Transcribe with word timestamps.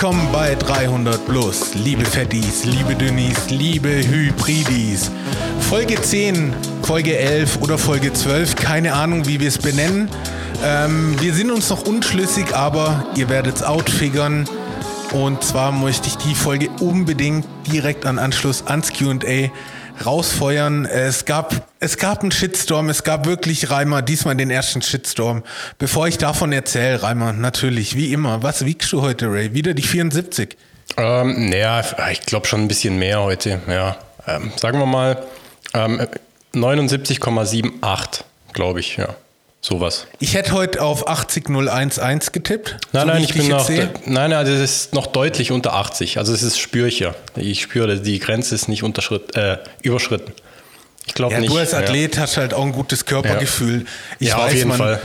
Willkommen 0.00 0.32
bei 0.32 0.54
300 0.54 1.26
Plus, 1.26 1.74
liebe 1.74 2.04
Fettis, 2.04 2.64
liebe 2.64 2.94
Dünnis, 2.94 3.50
liebe 3.50 3.88
Hybridis. 3.88 5.10
Folge 5.70 6.02
10, 6.02 6.52
Folge 6.82 7.16
11 7.16 7.60
oder 7.60 7.78
Folge 7.78 8.12
12, 8.12 8.56
keine 8.56 8.92
Ahnung, 8.92 9.28
wie 9.28 9.38
wir 9.38 9.46
es 9.46 9.58
benennen. 9.58 10.10
Ähm, 10.64 11.14
wir 11.20 11.32
sind 11.32 11.52
uns 11.52 11.70
noch 11.70 11.86
unschlüssig, 11.86 12.56
aber 12.56 13.06
ihr 13.14 13.28
werdet 13.28 13.54
es 13.54 13.62
outfigern. 13.62 14.48
Und 15.12 15.44
zwar 15.44 15.70
möchte 15.70 16.08
ich 16.08 16.16
die 16.16 16.34
Folge 16.34 16.70
unbedingt 16.80 17.46
direkt 17.72 18.04
an 18.04 18.18
Anschluss 18.18 18.66
ans 18.66 18.92
QA 18.92 19.52
rausfeuern. 20.04 20.86
Es 20.86 21.24
gab, 21.24 21.54
es 21.78 21.98
gab 21.98 22.22
einen 22.22 22.32
Shitstorm, 22.32 22.88
es 22.88 23.04
gab 23.04 23.26
wirklich, 23.26 23.70
Reimer, 23.70 24.02
diesmal 24.02 24.34
den 24.34 24.50
ersten 24.50 24.82
Shitstorm. 24.82 25.44
Bevor 25.78 26.08
ich 26.08 26.18
davon 26.18 26.50
erzähle, 26.50 27.00
Reimer, 27.00 27.32
natürlich, 27.32 27.94
wie 27.94 28.12
immer. 28.12 28.42
Was 28.42 28.64
wiegst 28.64 28.90
du 28.90 29.02
heute, 29.02 29.30
Ray? 29.30 29.54
Wieder 29.54 29.74
die 29.74 29.82
74? 29.82 30.56
Ähm, 30.96 31.48
naja, 31.48 31.84
ich 32.10 32.22
glaube 32.22 32.48
schon 32.48 32.62
ein 32.62 32.68
bisschen 32.68 32.98
mehr 32.98 33.22
heute, 33.22 33.60
ja. 33.68 33.96
Ähm, 34.26 34.50
sagen 34.56 34.80
wir 34.80 34.86
mal 34.86 35.16
ähm, 35.74 36.06
79,78, 36.54 38.24
glaube 38.52 38.80
ich, 38.80 38.96
ja. 38.96 39.14
Sowas. 39.62 40.06
Ich 40.20 40.32
hätte 40.34 40.52
heute 40.52 40.80
auf 40.80 41.06
80011 41.06 42.32
getippt. 42.32 42.78
Nein, 42.92 43.02
so 43.02 43.06
nein, 43.08 43.22
ich, 43.22 43.30
ich 43.30 43.36
bin 43.36 43.48
noch. 43.48 43.66
Sehe. 43.66 43.90
Nein, 44.06 44.30
nein, 44.30 44.46
das 44.46 44.58
ist 44.58 44.94
noch 44.94 45.06
deutlich 45.06 45.52
unter 45.52 45.74
80. 45.74 46.16
Also 46.16 46.32
es 46.32 46.42
ist 46.42 46.58
spüre 46.58 46.88
ich 46.88 46.98
ja. 46.98 47.14
Ich 47.36 47.60
spüre, 47.60 48.00
die 48.00 48.18
Grenze 48.20 48.54
ist 48.54 48.68
nicht 48.68 48.82
äh, 48.82 49.58
überschritten. 49.82 50.32
Ich 51.06 51.12
glaube 51.12 51.34
ja, 51.34 51.40
nicht. 51.40 51.52
Du 51.52 51.58
als 51.58 51.74
Athlet 51.74 52.16
ja. 52.16 52.22
hast 52.22 52.38
halt 52.38 52.54
auch 52.54 52.64
ein 52.64 52.72
gutes 52.72 53.04
Körpergefühl. 53.04 53.84
Ich 54.18 54.28
ja, 54.28 54.38
weiß, 54.38 54.44
auf 54.46 54.54
jeden 54.54 54.68
man, 54.68 54.78
Fall. 54.78 55.00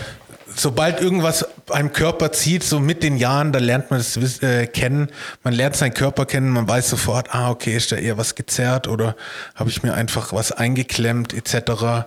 Sobald 0.56 1.02
irgendwas 1.02 1.46
einem 1.70 1.92
Körper 1.92 2.32
zieht, 2.32 2.64
so 2.64 2.80
mit 2.80 3.04
den 3.04 3.18
Jahren, 3.18 3.52
da 3.52 3.60
lernt 3.60 3.92
man 3.92 4.00
es 4.00 4.42
äh, 4.42 4.68
kennen. 4.68 5.10
Man 5.44 5.54
lernt 5.54 5.76
seinen 5.76 5.94
Körper 5.94 6.26
kennen, 6.26 6.50
man 6.50 6.68
weiß 6.68 6.90
sofort, 6.90 7.34
ah, 7.34 7.50
okay, 7.50 7.76
ist 7.76 7.92
da 7.92 7.98
eher 7.98 8.18
was 8.18 8.36
gezerrt 8.36 8.88
oder 8.88 9.16
habe 9.56 9.70
ich 9.70 9.84
mir 9.84 9.94
einfach 9.94 10.32
was 10.34 10.52
eingeklemmt, 10.52 11.34
etc. 11.34 12.06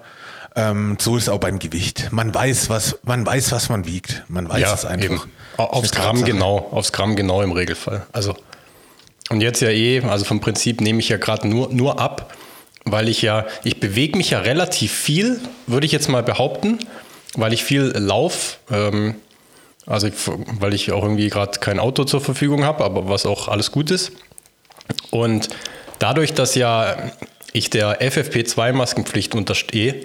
Ähm, 0.56 0.96
so 1.00 1.16
ist 1.16 1.28
auch 1.28 1.38
beim 1.38 1.58
Gewicht. 1.58 2.08
Man 2.10 2.34
weiß, 2.34 2.70
was 2.70 2.98
man 3.02 3.26
weiß, 3.26 3.52
was 3.52 3.68
man 3.68 3.86
wiegt. 3.86 4.24
Man 4.28 4.48
weiß 4.48 4.60
ja, 4.60 4.74
es 4.74 4.84
einfach. 4.84 5.04
Eben. 5.04 5.32
Aufs 5.58 5.90
Gramm 5.90 6.24
genau, 6.24 6.68
aufs 6.70 6.92
Gramm 6.92 7.16
genau 7.16 7.42
im 7.42 7.52
Regelfall. 7.52 8.06
Also 8.12 8.36
und 9.30 9.40
jetzt 9.40 9.60
ja 9.60 9.70
eh, 9.70 10.00
also 10.02 10.24
vom 10.24 10.40
Prinzip 10.40 10.80
nehme 10.80 11.00
ich 11.00 11.08
ja 11.08 11.18
gerade 11.18 11.46
nur, 11.48 11.72
nur 11.72 12.00
ab, 12.00 12.34
weil 12.84 13.08
ich 13.08 13.22
ja, 13.22 13.46
ich 13.62 13.78
bewege 13.80 14.16
mich 14.16 14.30
ja 14.30 14.40
relativ 14.40 14.92
viel, 14.92 15.40
würde 15.66 15.86
ich 15.86 15.92
jetzt 15.92 16.08
mal 16.08 16.22
behaupten, 16.22 16.78
weil 17.34 17.52
ich 17.52 17.64
viel 17.64 17.92
lauf. 17.96 18.58
Ähm, 18.70 19.16
also 19.86 20.06
ich, 20.06 20.14
weil 20.60 20.74
ich 20.74 20.92
auch 20.92 21.02
irgendwie 21.02 21.28
gerade 21.28 21.58
kein 21.60 21.78
Auto 21.78 22.04
zur 22.04 22.20
Verfügung 22.20 22.64
habe, 22.64 22.84
aber 22.84 23.08
was 23.08 23.24
auch 23.24 23.48
alles 23.48 23.72
gut 23.72 23.90
ist. 23.90 24.12
Und 25.10 25.48
dadurch, 25.98 26.34
dass 26.34 26.54
ja 26.54 26.96
ich 27.52 27.70
der 27.70 28.00
FFP2-Maskenpflicht 28.00 29.34
unterstehe, 29.34 30.04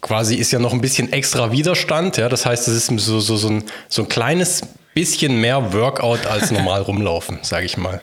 quasi 0.00 0.36
ist 0.36 0.52
ja 0.52 0.58
noch 0.58 0.72
ein 0.72 0.80
bisschen 0.80 1.12
extra 1.12 1.52
Widerstand. 1.52 2.16
Ja? 2.16 2.28
Das 2.28 2.46
heißt, 2.46 2.68
es 2.68 2.88
ist 2.88 3.00
so, 3.00 3.20
so, 3.20 3.36
so, 3.36 3.48
ein, 3.48 3.64
so 3.88 4.02
ein 4.02 4.08
kleines 4.08 4.62
bisschen 4.94 5.40
mehr 5.40 5.72
Workout 5.72 6.26
als 6.26 6.50
normal 6.50 6.82
rumlaufen, 6.88 7.38
sage 7.42 7.66
ich 7.66 7.76
mal. 7.76 8.00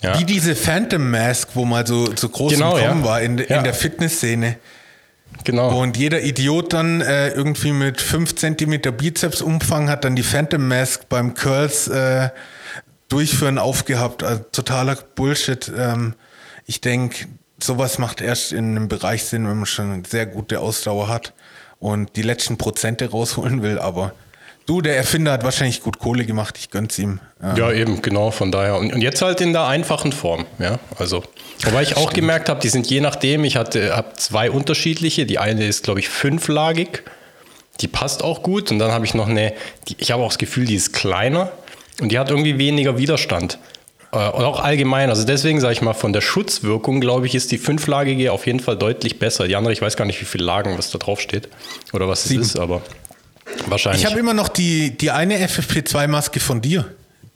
Ja. 0.00 0.18
Wie 0.18 0.24
diese 0.24 0.54
Phantom 0.54 1.10
Mask, 1.10 1.50
wo 1.54 1.64
mal 1.64 1.86
so, 1.86 2.08
so 2.14 2.28
groß 2.28 2.52
genau, 2.52 2.76
im 2.76 2.82
ja. 2.82 3.04
war 3.04 3.20
in, 3.20 3.38
in 3.38 3.64
der 3.64 3.74
Fitnessszene. 3.74 4.56
Genau. 5.44 5.80
Und 5.80 5.96
jeder 5.96 6.22
Idiot 6.22 6.72
dann 6.72 7.00
äh, 7.00 7.28
irgendwie 7.28 7.72
mit 7.72 8.00
5 8.00 8.34
cm 8.34 8.80
Bizepsumfang 8.96 9.88
hat 9.88 10.04
dann 10.04 10.16
die 10.16 10.22
Phantom 10.22 10.66
Mask 10.66 11.08
beim 11.08 11.34
Curls 11.34 11.88
äh, 11.88 12.30
durchführen 13.08 13.58
aufgehabt. 13.58 14.22
Also 14.22 14.42
totaler 14.52 14.96
Bullshit. 15.14 15.70
Ähm, 15.76 16.14
ich 16.66 16.80
denke, 16.80 17.26
sowas 17.62 17.98
macht 17.98 18.20
erst 18.20 18.52
in 18.52 18.76
einem 18.76 18.88
Bereich 18.88 19.24
Sinn, 19.24 19.48
wenn 19.48 19.56
man 19.56 19.66
schon 19.66 20.04
sehr 20.04 20.26
gute 20.26 20.60
Ausdauer 20.60 21.08
hat 21.08 21.32
und 21.78 22.16
die 22.16 22.22
letzten 22.22 22.58
Prozente 22.58 23.10
rausholen 23.10 23.62
will, 23.62 23.78
aber 23.78 24.12
du, 24.68 24.82
der 24.82 24.96
Erfinder 24.96 25.32
hat 25.32 25.44
wahrscheinlich 25.44 25.82
gut 25.82 25.98
Kohle 25.98 26.24
gemacht, 26.24 26.56
ich 26.58 26.70
gönn's 26.70 26.98
ihm. 26.98 27.20
Ja, 27.42 27.56
ja 27.56 27.72
eben, 27.72 28.02
genau, 28.02 28.30
von 28.30 28.52
daher. 28.52 28.76
Und, 28.76 28.92
und, 28.92 29.00
jetzt 29.00 29.22
halt 29.22 29.40
in 29.40 29.52
der 29.52 29.66
einfachen 29.66 30.12
Form, 30.12 30.44
ja, 30.58 30.78
also. 30.98 31.24
Wobei 31.64 31.82
ich 31.82 31.96
auch 31.96 32.02
Stimmt. 32.02 32.14
gemerkt 32.14 32.48
habe, 32.48 32.60
die 32.60 32.68
sind 32.68 32.88
je 32.88 33.00
nachdem, 33.00 33.44
ich 33.44 33.56
hatte 33.56 33.96
habe 33.96 34.12
zwei 34.16 34.50
unterschiedliche, 34.50 35.26
die 35.26 35.38
eine 35.38 35.66
ist, 35.66 35.84
glaube 35.84 36.00
ich, 36.00 36.08
fünflagig, 36.08 37.02
die 37.80 37.88
passt 37.88 38.22
auch 38.22 38.42
gut 38.42 38.70
und 38.70 38.78
dann 38.78 38.92
habe 38.92 39.04
ich 39.04 39.14
noch 39.14 39.28
eine, 39.28 39.54
die, 39.88 39.96
ich 39.98 40.12
habe 40.12 40.22
auch 40.22 40.28
das 40.28 40.38
Gefühl, 40.38 40.66
die 40.66 40.74
ist 40.74 40.92
kleiner 40.92 41.50
und 42.00 42.12
die 42.12 42.18
hat 42.18 42.30
irgendwie 42.30 42.58
weniger 42.58 42.98
Widerstand. 42.98 43.58
Äh, 44.12 44.16
und 44.16 44.44
auch 44.44 44.60
allgemein, 44.60 45.10
also 45.10 45.24
deswegen 45.24 45.60
sage 45.60 45.72
ich 45.72 45.82
mal, 45.82 45.94
von 45.94 46.12
der 46.12 46.20
Schutzwirkung, 46.20 47.00
glaube 47.00 47.26
ich, 47.26 47.34
ist 47.34 47.50
die 47.52 47.58
fünflagige 47.58 48.32
auf 48.32 48.46
jeden 48.46 48.60
Fall 48.60 48.76
deutlich 48.76 49.18
besser. 49.18 49.48
Die 49.48 49.56
andere, 49.56 49.72
ich 49.72 49.82
weiß 49.82 49.96
gar 49.96 50.04
nicht, 50.04 50.20
wie 50.20 50.24
viele 50.24 50.44
Lagen, 50.44 50.76
was 50.78 50.90
da 50.90 50.98
drauf 50.98 51.20
steht 51.20 51.48
oder 51.92 52.08
was 52.08 52.24
Sieben. 52.24 52.42
es 52.42 52.50
ist, 52.50 52.58
aber 52.58 52.82
wahrscheinlich. 53.66 54.02
Ich 54.02 54.10
habe 54.10 54.18
immer 54.18 54.34
noch 54.34 54.48
die, 54.48 54.96
die 54.96 55.10
eine 55.10 55.38
FFP2-Maske 55.46 56.40
von 56.40 56.60
dir, 56.60 56.84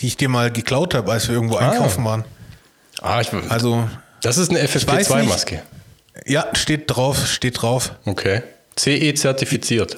die 0.00 0.06
ich 0.06 0.17
dir 0.17 0.28
mal 0.28 0.50
geklaut 0.50 0.95
habe, 0.95 1.12
als 1.12 1.28
wir 1.28 1.34
irgendwo 1.34 1.56
ah. 1.56 1.71
einkaufen 1.71 2.05
waren. 2.05 2.25
Ah, 3.00 3.21
ich, 3.21 3.31
also. 3.49 3.89
Das 4.23 4.39
ist 4.39 4.50
eine 4.50 4.61
FFP2-Maske. 4.61 5.62
Ja, 6.27 6.47
steht 6.53 6.84
drauf, 6.87 7.27
steht 7.27 7.61
drauf. 7.62 7.93
Okay. 8.05 8.43
CE 8.77 9.15
zertifiziert. 9.15 9.97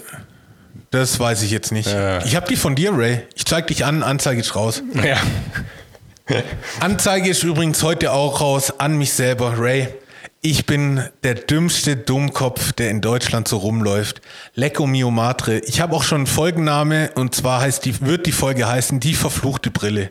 Das 0.91 1.19
weiß 1.19 1.43
ich 1.43 1.51
jetzt 1.51 1.73
nicht. 1.73 1.89
Ja. 1.89 2.25
Ich 2.25 2.37
habe 2.37 2.47
die 2.47 2.57
von 2.57 2.75
dir, 2.77 2.97
Ray. 2.97 3.23
Ich 3.35 3.45
zeig 3.45 3.67
dich 3.67 3.85
an, 3.85 4.03
Anzeige 4.03 4.41
ist 4.41 4.55
raus. 4.55 4.83
Ja. 4.95 5.17
Anzeige 6.81 7.29
ist 7.29 7.43
übrigens 7.43 7.83
heute 7.83 8.13
auch 8.13 8.41
raus 8.41 8.73
an 8.79 8.97
mich 8.97 9.13
selber, 9.13 9.55
Ray. 9.59 9.89
Ich 10.47 10.66
bin 10.66 11.03
der 11.22 11.37
dümmste 11.37 11.97
Dummkopf, 11.97 12.75
der 12.75 12.91
in 12.91 13.00
Deutschland 13.00 13.49
so 13.49 13.56
rumläuft. 13.56 14.21
Lecco 14.55 14.87
mio 14.87 15.10
matre. 15.10 15.60
Ich 15.60 15.81
habe 15.81 15.97
auch 15.97 16.03
schon 16.03 16.19
einen 16.19 16.27
Folgenname 16.27 17.12
und 17.15 17.34
zwar 17.34 17.62
heißt 17.62 17.82
die, 17.87 17.99
wird 18.03 18.27
die 18.27 18.32
Folge 18.32 18.69
heißen 18.69 19.00
Die 19.00 19.15
verfluchte 19.15 19.71
Brille. 19.71 20.10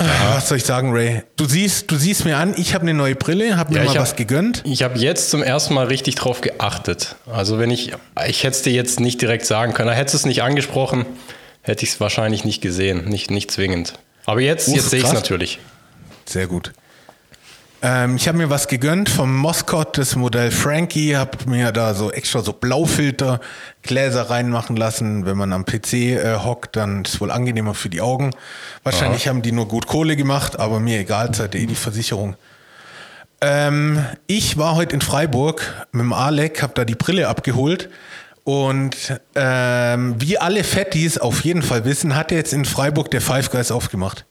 Ja. 0.00 0.34
Was 0.34 0.48
soll 0.48 0.58
ich 0.58 0.64
sagen, 0.64 0.90
Ray? 0.92 1.22
Du 1.36 1.44
siehst, 1.44 1.88
du 1.92 1.96
siehst 1.96 2.24
mir 2.24 2.38
an, 2.38 2.54
ich 2.56 2.74
habe 2.74 2.82
eine 2.82 2.92
neue 2.92 3.14
Brille, 3.14 3.56
habe 3.56 3.72
mir 3.72 3.78
ja, 3.78 3.84
mal 3.84 3.94
hab, 3.94 4.02
was 4.02 4.16
gegönnt. 4.16 4.62
Ich 4.64 4.82
habe 4.82 4.98
jetzt 4.98 5.30
zum 5.30 5.44
ersten 5.44 5.74
Mal 5.74 5.86
richtig 5.86 6.16
drauf 6.16 6.40
geachtet. 6.40 7.14
Also 7.30 7.60
wenn 7.60 7.70
ich, 7.70 7.92
ich 8.26 8.42
hätte 8.42 8.56
es 8.56 8.62
dir 8.62 8.72
jetzt 8.72 8.98
nicht 8.98 9.22
direkt 9.22 9.46
sagen 9.46 9.74
können, 9.74 9.92
hättest 9.92 10.14
du 10.14 10.18
es 10.18 10.26
nicht 10.26 10.42
angesprochen, 10.42 11.06
hätte 11.62 11.84
ich 11.84 11.90
es 11.90 12.00
wahrscheinlich 12.00 12.44
nicht 12.44 12.60
gesehen, 12.62 13.04
nicht, 13.04 13.30
nicht 13.30 13.52
zwingend. 13.52 13.92
Aber 14.26 14.40
jetzt, 14.40 14.66
jetzt 14.66 14.90
sehe 14.90 14.98
ich 14.98 15.06
es 15.06 15.12
natürlich. 15.12 15.60
Sehr 16.26 16.48
gut. 16.48 16.72
Ähm, 17.80 18.16
ich 18.16 18.26
habe 18.26 18.38
mir 18.38 18.50
was 18.50 18.66
gegönnt 18.66 19.08
vom 19.08 19.36
Moscot, 19.36 19.98
das 19.98 20.16
Modell 20.16 20.50
Frankie, 20.50 21.16
habe 21.16 21.38
mir 21.46 21.70
da 21.70 21.94
so 21.94 22.10
extra 22.10 22.40
so 22.40 22.52
Blaufilter 22.52 23.40
Gläser 23.82 24.30
reinmachen 24.30 24.76
lassen. 24.76 25.26
Wenn 25.26 25.36
man 25.36 25.52
am 25.52 25.64
PC 25.64 25.92
äh, 25.92 26.38
hockt, 26.38 26.74
dann 26.74 27.04
ist 27.04 27.14
es 27.14 27.20
wohl 27.20 27.30
angenehmer 27.30 27.74
für 27.74 27.88
die 27.88 28.00
Augen. 28.00 28.32
Wahrscheinlich 28.82 29.22
Aha. 29.22 29.30
haben 29.30 29.42
die 29.42 29.52
nur 29.52 29.68
gut 29.68 29.86
Kohle 29.86 30.16
gemacht, 30.16 30.58
aber 30.58 30.80
mir 30.80 30.98
egal, 30.98 31.32
zahlt 31.32 31.54
eh 31.54 31.66
die 31.66 31.76
Versicherung. 31.76 32.36
Ähm, 33.40 34.04
ich 34.26 34.58
war 34.58 34.74
heute 34.74 34.94
in 34.94 35.00
Freiburg 35.00 35.86
mit 35.92 36.02
dem 36.02 36.12
Alec, 36.12 36.62
habe 36.62 36.74
da 36.74 36.84
die 36.84 36.96
Brille 36.96 37.28
abgeholt 37.28 37.88
und 38.42 39.20
ähm, 39.36 40.16
wie 40.18 40.38
alle 40.38 40.64
Fettis 40.64 41.18
auf 41.18 41.44
jeden 41.44 41.62
Fall 41.62 41.84
wissen, 41.84 42.16
hat 42.16 42.32
er 42.32 42.38
jetzt 42.38 42.52
in 42.52 42.64
Freiburg 42.64 43.10
der 43.12 43.20
Five 43.20 43.50
Guys 43.50 43.70
aufgemacht. 43.70 44.24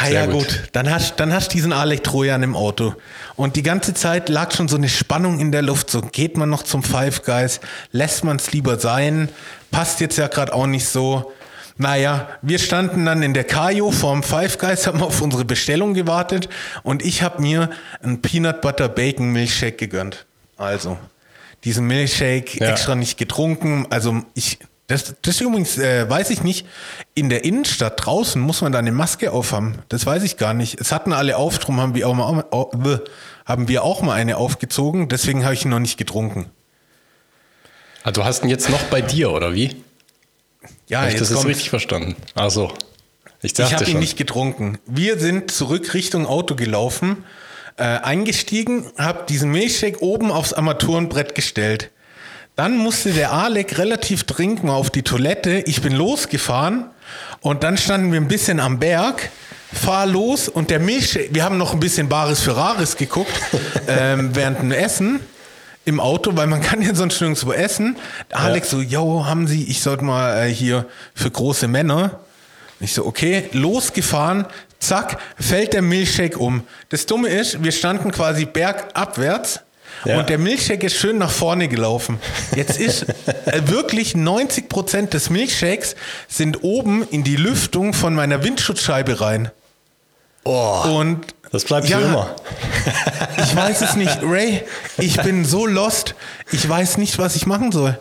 Ha, 0.00 0.08
ja 0.08 0.26
gut. 0.26 0.48
gut, 0.48 0.62
dann 0.72 0.90
hast 0.90 1.20
dann 1.20 1.32
hast 1.32 1.52
diesen 1.52 1.72
Alec 1.72 2.04
Trojan 2.04 2.42
im 2.42 2.56
Auto. 2.56 2.94
Und 3.36 3.56
die 3.56 3.62
ganze 3.62 3.92
Zeit 3.92 4.28
lag 4.28 4.52
schon 4.52 4.68
so 4.68 4.76
eine 4.76 4.88
Spannung 4.88 5.40
in 5.40 5.52
der 5.52 5.62
Luft. 5.62 5.90
So 5.90 6.00
geht 6.00 6.36
man 6.36 6.48
noch 6.48 6.62
zum 6.62 6.82
Five 6.82 7.22
Guys, 7.22 7.60
lässt 7.92 8.24
man 8.24 8.36
es 8.36 8.52
lieber 8.52 8.78
sein, 8.78 9.28
passt 9.70 10.00
jetzt 10.00 10.16
ja 10.16 10.28
gerade 10.28 10.52
auch 10.54 10.66
nicht 10.66 10.88
so. 10.88 11.32
Naja, 11.76 12.28
wir 12.42 12.58
standen 12.58 13.06
dann 13.06 13.22
in 13.22 13.32
der 13.32 13.44
Kajo 13.44 13.90
vorm 13.90 14.22
Five 14.22 14.58
Guys, 14.58 14.86
haben 14.86 15.02
auf 15.02 15.22
unsere 15.22 15.44
Bestellung 15.44 15.94
gewartet 15.94 16.48
und 16.82 17.02
ich 17.04 17.22
habe 17.22 17.40
mir 17.40 17.70
einen 18.02 18.20
Peanut 18.22 18.60
Butter 18.60 18.88
Bacon 18.88 19.32
Milkshake 19.32 19.76
gegönnt. 19.76 20.26
Also, 20.56 20.98
diesen 21.64 21.86
Milchshake 21.86 22.58
ja. 22.58 22.70
extra 22.70 22.94
nicht 22.94 23.18
getrunken. 23.18 23.86
Also 23.90 24.22
ich, 24.34 24.58
das, 24.90 25.14
das 25.22 25.40
übrigens 25.40 25.78
äh, 25.78 26.08
weiß 26.10 26.30
ich 26.30 26.42
nicht. 26.42 26.66
In 27.14 27.28
der 27.28 27.44
Innenstadt 27.44 28.04
draußen 28.04 28.40
muss 28.42 28.60
man 28.60 28.72
da 28.72 28.80
eine 28.80 28.90
Maske 28.92 29.30
aufhaben. 29.32 29.78
Das 29.88 30.04
weiß 30.04 30.24
ich 30.24 30.36
gar 30.36 30.52
nicht. 30.52 30.80
Es 30.80 30.90
hatten 30.90 31.12
alle 31.12 31.36
auf, 31.36 31.58
drum 31.58 31.80
haben 31.80 31.94
wir 31.94 32.08
auch 32.08 32.14
mal, 32.14 32.44
haben 33.46 33.68
wir 33.68 33.84
auch 33.84 34.02
mal 34.02 34.14
eine 34.14 34.36
aufgezogen. 34.36 35.08
Deswegen 35.08 35.44
habe 35.44 35.54
ich 35.54 35.64
ihn 35.64 35.70
noch 35.70 35.78
nicht 35.78 35.96
getrunken. 35.96 36.50
Du 38.12 38.24
hast 38.24 38.42
ihn 38.42 38.50
jetzt 38.50 38.68
noch 38.68 38.82
bei 38.84 39.00
dir, 39.00 39.30
oder 39.30 39.54
wie? 39.54 39.76
Ja, 40.88 41.04
ich 41.06 41.12
jetzt 41.12 41.20
das 41.20 41.30
ist 41.30 41.36
kommt's. 41.36 41.48
richtig 41.50 41.70
verstanden. 41.70 42.16
Ach 42.34 42.50
so. 42.50 42.72
Ich 43.42 43.58
Ich 43.58 43.72
habe 43.72 43.84
ihn 43.84 43.92
schon. 43.92 44.00
nicht 44.00 44.16
getrunken. 44.16 44.78
Wir 44.86 45.18
sind 45.18 45.50
zurück 45.50 45.94
Richtung 45.94 46.26
Auto 46.26 46.56
gelaufen, 46.56 47.24
äh, 47.76 47.84
eingestiegen, 47.84 48.90
habe 48.98 49.24
diesen 49.28 49.50
Milchshake 49.50 50.02
oben 50.02 50.30
aufs 50.30 50.52
Armaturenbrett 50.52 51.34
gestellt. 51.34 51.90
Dann 52.60 52.76
musste 52.76 53.14
der 53.14 53.32
Alec 53.32 53.78
relativ 53.78 54.24
dringend 54.24 54.64
mal 54.64 54.74
auf 54.74 54.90
die 54.90 55.00
Toilette. 55.00 55.62
Ich 55.64 55.80
bin 55.80 55.94
losgefahren 55.94 56.90
und 57.40 57.62
dann 57.62 57.78
standen 57.78 58.12
wir 58.12 58.20
ein 58.20 58.28
bisschen 58.28 58.60
am 58.60 58.78
Berg. 58.78 59.30
Fahr 59.72 60.04
los 60.04 60.46
und 60.46 60.68
der 60.68 60.78
Milchshake, 60.78 61.30
wir 61.32 61.42
haben 61.42 61.56
noch 61.56 61.72
ein 61.72 61.80
bisschen 61.80 62.10
Bares 62.10 62.40
für 62.40 62.54
Rares 62.54 62.98
geguckt 62.98 63.32
ähm, 63.88 64.36
während 64.36 64.58
dem 64.58 64.72
Essen 64.72 65.20
im 65.86 66.00
Auto, 66.00 66.36
weil 66.36 66.48
man 66.48 66.60
kann 66.60 66.82
ja 66.82 66.94
sonst 66.94 67.18
nirgendwo 67.22 67.54
essen. 67.54 67.96
Alex 68.30 68.68
so, 68.68 68.82
yo, 68.82 69.24
haben 69.24 69.46
Sie, 69.46 69.64
ich 69.64 69.80
sollte 69.80 70.04
mal 70.04 70.46
äh, 70.46 70.52
hier 70.52 70.84
für 71.14 71.30
große 71.30 71.66
Männer. 71.66 72.20
Ich 72.78 72.92
so, 72.92 73.06
okay, 73.06 73.48
losgefahren, 73.52 74.44
zack, 74.80 75.16
fällt 75.38 75.72
der 75.72 75.80
Milchshake 75.80 76.36
um. 76.36 76.64
Das 76.90 77.06
Dumme 77.06 77.30
ist, 77.30 77.64
wir 77.64 77.72
standen 77.72 78.10
quasi 78.10 78.44
bergabwärts 78.44 79.60
Ja. 80.04 80.18
und 80.20 80.28
der 80.30 80.38
Milchshake 80.38 80.84
ist 80.86 80.96
schön 80.96 81.18
nach 81.18 81.30
vorne 81.30 81.68
gelaufen. 81.68 82.18
Jetzt 82.56 82.80
ist 82.80 83.02
äh, 83.46 83.62
wirklich 83.66 84.14
90 84.14 84.68
Prozent 84.68 85.12
des 85.14 85.28
Milchshakes 85.30 85.94
sind 86.28 86.62
oben 86.64 87.06
in 87.10 87.22
die 87.24 87.36
Lüftung 87.36 87.92
von 87.92 88.14
meiner 88.14 88.42
Windschutzscheibe 88.42 89.20
rein. 89.20 89.50
Oh, 90.44 90.82
Und 90.98 91.34
das 91.52 91.64
bleibt 91.64 91.88
Ja. 91.88 92.00
immer. 92.00 92.34
ich 93.36 93.54
weiß 93.54 93.82
es 93.82 93.94
nicht, 93.96 94.18
Ray. 94.22 94.62
Ich 94.98 95.20
bin 95.20 95.44
so 95.44 95.66
lost. 95.66 96.14
Ich 96.50 96.66
weiß 96.66 96.96
nicht, 96.96 97.18
was 97.18 97.36
ich 97.36 97.46
machen 97.46 97.70
soll. 97.72 97.98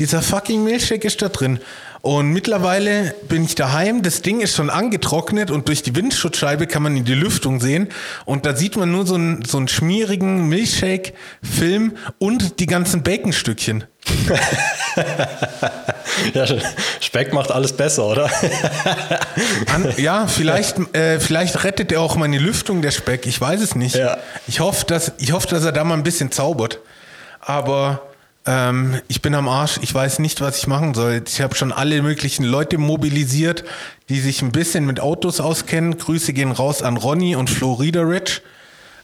Dieser 0.00 0.22
fucking 0.22 0.64
Milchshake 0.64 1.04
ist 1.04 1.20
da 1.20 1.28
drin. 1.28 1.60
Und 2.00 2.32
mittlerweile 2.32 3.14
bin 3.28 3.44
ich 3.44 3.54
daheim. 3.54 4.02
Das 4.02 4.22
Ding 4.22 4.40
ist 4.40 4.56
schon 4.56 4.70
angetrocknet 4.70 5.50
und 5.50 5.68
durch 5.68 5.82
die 5.82 5.94
Windschutzscheibe 5.94 6.66
kann 6.66 6.82
man 6.82 6.96
in 6.96 7.04
die 7.04 7.14
Lüftung 7.14 7.60
sehen. 7.60 7.90
Und 8.24 8.46
da 8.46 8.56
sieht 8.56 8.78
man 8.78 8.90
nur 8.90 9.06
so 9.06 9.16
einen, 9.16 9.44
so 9.44 9.58
einen 9.58 9.68
schmierigen 9.68 10.48
Milchshake-Film 10.48 11.98
und 12.18 12.60
die 12.60 12.66
ganzen 12.66 13.02
Baconstückchen. 13.02 13.84
Ja, 16.34 16.44
Speck 17.00 17.32
macht 17.32 17.50
alles 17.50 17.72
besser, 17.72 18.04
oder? 18.04 18.28
An, 19.72 19.94
ja, 19.96 20.26
vielleicht, 20.26 20.76
äh, 20.94 21.18
vielleicht 21.18 21.64
rettet 21.64 21.92
er 21.92 22.00
auch 22.02 22.16
meine 22.16 22.38
Lüftung, 22.38 22.82
der 22.82 22.90
Speck. 22.90 23.26
Ich 23.26 23.40
weiß 23.40 23.60
es 23.60 23.74
nicht. 23.74 23.94
Ja. 23.94 24.18
Ich, 24.46 24.60
hoffe, 24.60 24.84
dass, 24.86 25.12
ich 25.18 25.32
hoffe, 25.32 25.48
dass 25.48 25.64
er 25.64 25.72
da 25.72 25.82
mal 25.82 25.94
ein 25.94 26.02
bisschen 26.02 26.30
zaubert. 26.30 26.80
Aber 27.40 28.09
ähm, 28.46 29.00
ich 29.08 29.22
bin 29.22 29.34
am 29.34 29.48
Arsch. 29.48 29.78
Ich 29.82 29.94
weiß 29.94 30.18
nicht, 30.18 30.40
was 30.40 30.58
ich 30.58 30.66
machen 30.66 30.94
soll. 30.94 31.22
Ich 31.26 31.40
habe 31.40 31.54
schon 31.54 31.72
alle 31.72 32.00
möglichen 32.02 32.44
Leute 32.44 32.78
mobilisiert, 32.78 33.64
die 34.08 34.20
sich 34.20 34.42
ein 34.42 34.52
bisschen 34.52 34.86
mit 34.86 35.00
Autos 35.00 35.40
auskennen. 35.40 35.98
Grüße 35.98 36.32
gehen 36.32 36.52
raus 36.52 36.82
an 36.82 36.96
Ronny 36.96 37.36
und 37.36 37.50
Flo 37.50 37.74
Riederich. 37.74 38.42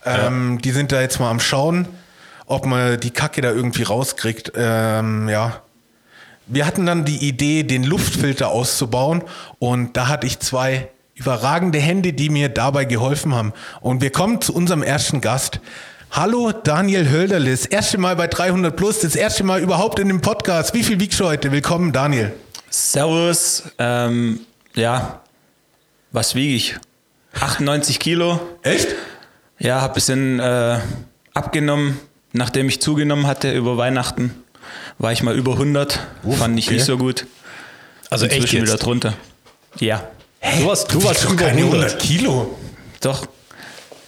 Ähm, 0.05 0.61
Die 0.63 0.71
sind 0.71 0.93
da 0.93 1.01
jetzt 1.01 1.21
mal 1.21 1.31
am 1.31 1.41
Schauen, 1.41 1.87
ob 2.47 2.65
man 2.65 2.99
die 2.99 3.11
Kacke 3.11 3.41
da 3.41 3.51
irgendwie 3.51 3.83
rauskriegt. 3.83 4.53
Ähm, 4.57 5.29
ja. 5.29 5.63
Wir 6.47 6.65
hatten 6.65 6.87
dann 6.87 7.05
die 7.05 7.29
Idee, 7.29 7.65
den 7.65 7.83
Luftfilter 7.83 8.49
auszubauen 8.49 9.25
und 9.59 9.97
da 9.97 10.09
hatte 10.09 10.29
ich 10.29 10.39
zwei 10.39 10.89
überragende 11.17 11.79
Hände, 11.79 12.13
die 12.13 12.29
mir 12.29 12.49
dabei 12.49 12.85
geholfen 12.85 13.35
haben. 13.35 13.53
Und 13.81 14.01
wir 14.01 14.11
kommen 14.11 14.41
zu 14.41 14.55
unserem 14.55 14.83
ersten 14.83 15.21
Gast. 15.21 15.61
Hallo 16.17 16.51
Daniel 16.51 17.11
Hölderle, 17.11 17.51
das 17.51 17.67
erste 17.67 17.99
Mal 17.99 18.17
bei 18.17 18.27
300 18.27 18.75
Plus, 18.75 19.01
das 19.01 19.17
erste 19.17 19.45
Mal 19.45 19.61
überhaupt 19.61 19.99
in 19.99 20.09
dem 20.09 20.23
Podcast. 20.23 20.73
Wie 20.73 20.83
viel 20.83 20.99
wiegst 20.99 21.21
du 21.21 21.27
heute? 21.27 21.53
Willkommen, 21.53 21.93
Daniel. 21.93 22.33
Servus. 22.71 23.65
Ähm, 23.79 24.41
ja, 24.75 25.21
was 26.13 26.35
wiege 26.35 26.55
ich? 26.55 26.77
98 27.39 27.99
Kilo. 27.99 28.41
Echt? 28.63 28.89
Ja, 29.59 29.83
habe 29.83 29.93
ein 29.93 29.95
bisschen 29.95 30.41
äh, 30.41 30.79
abgenommen, 31.35 32.01
nachdem 32.33 32.71
ich 32.71 32.81
zugenommen 32.81 33.27
hatte 33.27 33.53
über 33.53 33.77
Weihnachten. 33.77 34.43
War 34.97 35.13
ich 35.13 35.23
mal 35.23 35.37
über 35.37 35.53
100. 35.53 36.01
Fand 36.39 36.59
ich 36.59 36.69
okay. 36.69 36.77
nicht 36.77 36.87
so 36.87 36.97
gut. 36.97 37.27
Also 38.09 38.25
echt 38.25 38.37
Inzwischen 38.37 38.63
wieder 38.63 38.73
jetzt. 38.73 38.87
drunter. 38.87 39.13
Ja, 39.81 40.03
Du 40.41 40.65
warst, 40.65 40.95
du 40.95 41.05
warst 41.05 41.25
über 41.25 41.37
keine 41.37 41.59
100. 41.59 41.75
100 41.91 41.99
Kilo. 42.01 42.57
doch. 43.03 43.27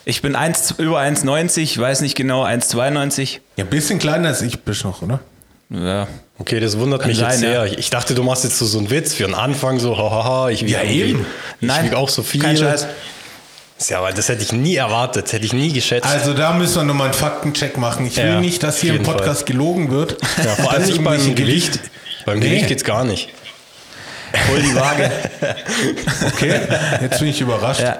Ich 0.09 0.23
bin 0.23 0.35
1, 0.37 0.77
über 0.79 1.01
1,90, 1.01 1.79
weiß 1.79 2.01
nicht 2.01 2.15
genau, 2.15 2.43
1,92. 2.43 3.41
Ja, 3.57 3.65
ein 3.65 3.69
bisschen 3.69 3.99
kleiner 3.99 4.29
als 4.29 4.41
ich 4.41 4.59
bist 4.61 4.83
noch, 4.85 5.03
oder? 5.03 5.21
Ja, 5.69 6.09
Okay, 6.39 6.61
das 6.61 6.79
wundert 6.79 7.05
mich 7.05 7.19
sein, 7.19 7.31
jetzt 7.33 7.41
sehr. 7.41 7.67
ja. 7.67 7.73
Ich 7.79 7.91
dachte, 7.91 8.15
du 8.15 8.23
machst 8.23 8.45
jetzt 8.45 8.57
so, 8.59 8.65
so 8.65 8.79
einen 8.79 8.89
Witz 8.91 9.13
für 9.13 9.27
einen 9.27 9.35
Anfang, 9.35 9.79
so 9.79 9.99
hahaha, 9.99 10.49
ich 10.49 10.63
wiege 10.63 10.73
Ja, 10.73 10.83
eben. 10.83 11.27
Ich 11.61 11.67
Nein, 11.69 11.85
wiege 11.85 11.99
auch 11.99 12.09
so 12.09 12.23
viel. 12.23 12.41
kein 12.41 12.57
Scheiß. 12.57 12.87
Ja, 13.89 13.99
aber 13.99 14.13
das 14.13 14.31
hätte 14.31 14.43
ich 14.43 14.53
nie 14.53 14.77
erwartet, 14.77 15.27
das 15.27 15.33
hätte 15.35 15.45
ich 15.45 15.53
nie 15.53 15.73
geschätzt. 15.75 16.07
Also 16.09 16.33
da 16.33 16.53
müssen 16.55 16.77
wir 16.77 16.85
nochmal 16.85 17.09
einen 17.09 17.15
Faktencheck 17.15 17.77
machen. 17.77 18.07
Ich 18.07 18.17
will 18.17 18.25
Ja, 18.25 18.41
nicht, 18.41 18.63
dass 18.63 18.81
hier 18.81 18.95
im 18.95 19.03
Podcast 19.03 19.45
gelogen 19.45 19.91
wird. 19.91 20.17
ja, 20.43 20.55
vor 20.55 20.73
allem 20.73 20.87
nicht 20.87 21.05
beim 21.05 21.35
Gewicht. 21.35 21.81
Beim 22.25 22.39
Nee. 22.39 22.47
Gewicht 22.49 22.69
geht's 22.69 22.85
gar 22.85 23.05
nicht. 23.05 23.29
hol 24.49 24.63
die 24.63 24.75
Waage. 24.75 25.11
Okay, 26.33 26.61
jetzt 27.03 27.19
bin 27.19 27.29
ich 27.29 27.41
überrascht. 27.43 27.81
ja. 27.81 27.99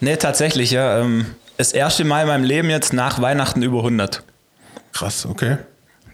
Nee, 0.00 0.16
tatsächlich, 0.16 0.70
ja. 0.70 1.00
Ähm, 1.00 1.26
das 1.56 1.72
erste 1.72 2.04
Mal 2.04 2.22
in 2.22 2.28
meinem 2.28 2.44
Leben 2.44 2.70
jetzt 2.70 2.92
nach 2.92 3.20
Weihnachten 3.20 3.62
über 3.62 3.78
100. 3.78 4.22
Krass, 4.92 5.26
okay. 5.26 5.56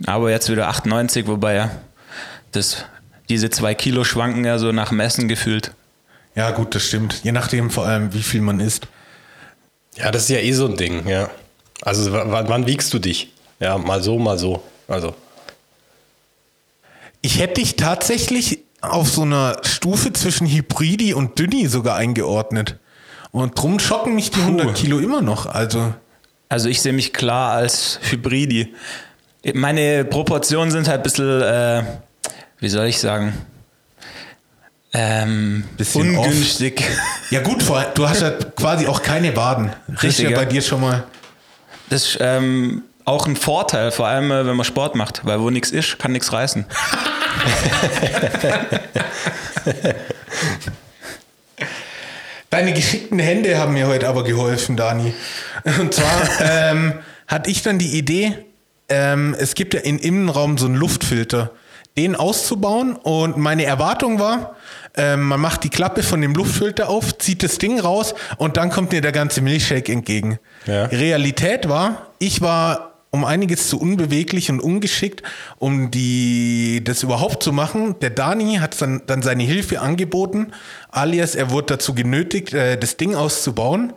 Aber 0.07 0.31
jetzt 0.31 0.51
wieder 0.51 0.69
98, 0.69 1.27
wobei 1.27 1.55
ja 1.55 1.71
das, 2.53 2.85
diese 3.29 3.51
zwei 3.51 3.75
Kilo 3.75 4.05
schwanken 4.05 4.45
ja 4.45 4.59
so 4.59 4.73
nach 4.73 4.91
Messen 4.91 5.29
gefühlt. 5.29 5.73
Ja, 6.35 6.51
gut, 6.51 6.75
das 6.75 6.85
stimmt. 6.85 7.21
Je 7.25 7.33
nachdem 7.33 7.71
vor 7.71 7.87
allem, 7.87 8.13
wie 8.15 8.23
viel 8.23 8.41
man 8.41 8.61
isst. 8.61 8.87
Ja, 9.97 10.11
das 10.11 10.23
ist 10.25 10.29
ja 10.31 10.39
eh 10.39 10.53
so 10.53 10.67
ein 10.67 10.77
Ding, 10.77 11.07
ja. 11.07 11.31
Also 11.83 12.13
wann 12.13 12.67
wiegst 12.67 12.95
du 12.95 12.99
dich? 12.99 13.33
Ja, 13.61 13.77
mal 13.79 14.03
so, 14.03 14.19
mal 14.19 14.39
so. 14.39 14.63
Also, 14.89 15.15
Ich 17.21 17.39
hätte 17.39 17.55
dich 17.61 17.77
tatsächlich 17.77 18.61
auf 18.81 19.09
so 19.09 19.23
einer 19.23 19.59
Stufe 19.63 20.13
zwischen 20.13 20.47
Hybridi 20.47 21.15
und 21.15 21.39
Dünni 21.39 21.69
sogar 21.69 21.97
eingeordnet. 21.97 22.77
Und 23.33 23.59
drum 23.59 23.79
schocken 23.79 24.15
mich 24.15 24.31
die 24.31 24.41
100 24.41 24.75
Kilo 24.75 24.99
immer 24.99 25.23
noch. 25.23 25.47
Also, 25.47 25.95
Also 26.49 26.69
ich 26.69 26.83
sehe 26.83 26.93
mich 26.93 27.13
klar 27.15 27.53
als 27.53 27.99
Hybridi. 28.11 28.75
Meine 29.55 30.05
Proportionen 30.05 30.71
sind 30.71 30.87
halt 30.87 31.01
ein 31.01 31.03
bisschen, 31.03 31.41
äh, 31.43 31.83
wie 32.61 32.69
soll 32.69 32.87
ich 32.87 32.99
sagen, 33.01 33.33
ähm, 34.93 35.65
Bisschen 35.79 36.17
off. 36.19 36.27
ungünstig. 36.27 36.85
ja 37.31 37.41
gut, 37.41 37.65
du 37.95 38.09
hast 38.09 38.21
ja 38.21 38.31
quasi 38.31 38.87
auch 38.87 39.03
keine 39.03 39.35
Waden. 39.35 39.73
Das 39.89 39.97
ist 39.97 40.03
Richtig, 40.03 40.31
ja 40.31 40.37
bei 40.37 40.45
dir 40.45 40.61
schon 40.61 40.83
mal. 40.83 41.05
Das 41.89 42.03
ist 42.09 42.19
ähm, 42.21 42.83
auch 43.07 43.27
ein 43.27 43.37
Vorteil, 43.37 43.91
vor 43.91 44.07
allem 44.07 44.31
äh, 44.31 44.47
wenn 44.47 44.55
man 44.55 44.65
Sport 44.67 44.95
macht, 44.95 45.25
weil 45.25 45.41
wo 45.41 45.49
nichts 45.49 45.71
ist, 45.71 45.99
kann 45.99 46.13
nichts 46.13 46.31
reißen. 46.33 46.67
Deine 52.53 52.75
geschickten 52.75 53.19
Hände 53.19 53.57
haben 53.57 53.73
mir 53.73 53.87
heute 53.87 54.07
aber 54.07 54.25
geholfen, 54.25 54.77
Dani. 54.77 55.15
Und 55.81 55.95
zwar 55.95 56.29
ähm, 56.43 56.93
hatte 57.27 57.51
ich 57.51 57.63
dann 57.63 57.79
die 57.79 57.97
Idee, 57.97 58.37
ähm, 58.91 59.35
es 59.39 59.55
gibt 59.55 59.73
ja 59.73 59.81
im 59.81 59.99
Innenraum 59.99 60.59
so 60.59 60.67
einen 60.67 60.75
Luftfilter, 60.75 61.53
den 61.97 62.15
auszubauen. 62.15 62.95
Und 62.95 63.39
meine 63.39 63.65
Erwartung 63.65 64.21
war, 64.21 64.57
ähm, 64.99 65.23
man 65.23 65.41
macht 65.41 65.65
die 65.65 65.71
Klappe 65.71 66.03
von 66.03 66.21
dem 66.21 66.35
Luftfilter 66.35 66.91
auf, 66.91 67.17
zieht 67.17 67.43
das 67.43 67.57
Ding 67.57 67.81
raus 67.81 68.15
und 68.37 68.59
dann 68.59 68.69
kommt 68.69 68.93
mir 68.93 69.01
der 69.01 69.13
ganze 69.13 69.41
Milchshake 69.41 69.91
entgegen. 69.91 70.39
Ja. 70.67 70.85
Realität 70.85 71.71
war, 71.71 72.09
ich 72.19 72.43
war 72.43 72.92
um 73.13 73.27
einiges 73.27 73.69
zu 73.69 73.79
unbeweglich 73.79 74.51
und 74.51 74.59
ungeschickt, 74.59 75.23
um 75.59 75.91
die, 75.91 76.83
das 76.83 77.03
überhaupt 77.03 77.43
zu 77.43 77.53
machen. 77.53 77.95
Der 78.01 78.11
Dani 78.11 78.57
hat 78.57 78.81
dann, 78.81 79.03
dann 79.07 79.23
seine 79.23 79.43
Hilfe 79.45 79.81
angeboten, 79.81 80.53
alias 80.91 81.35
er 81.35 81.51
wurde 81.51 81.75
dazu 81.75 81.95
genötigt, 81.95 82.55
äh, 82.55 82.79
das 82.79 82.97
Ding 82.97 83.15
auszubauen. 83.15 83.93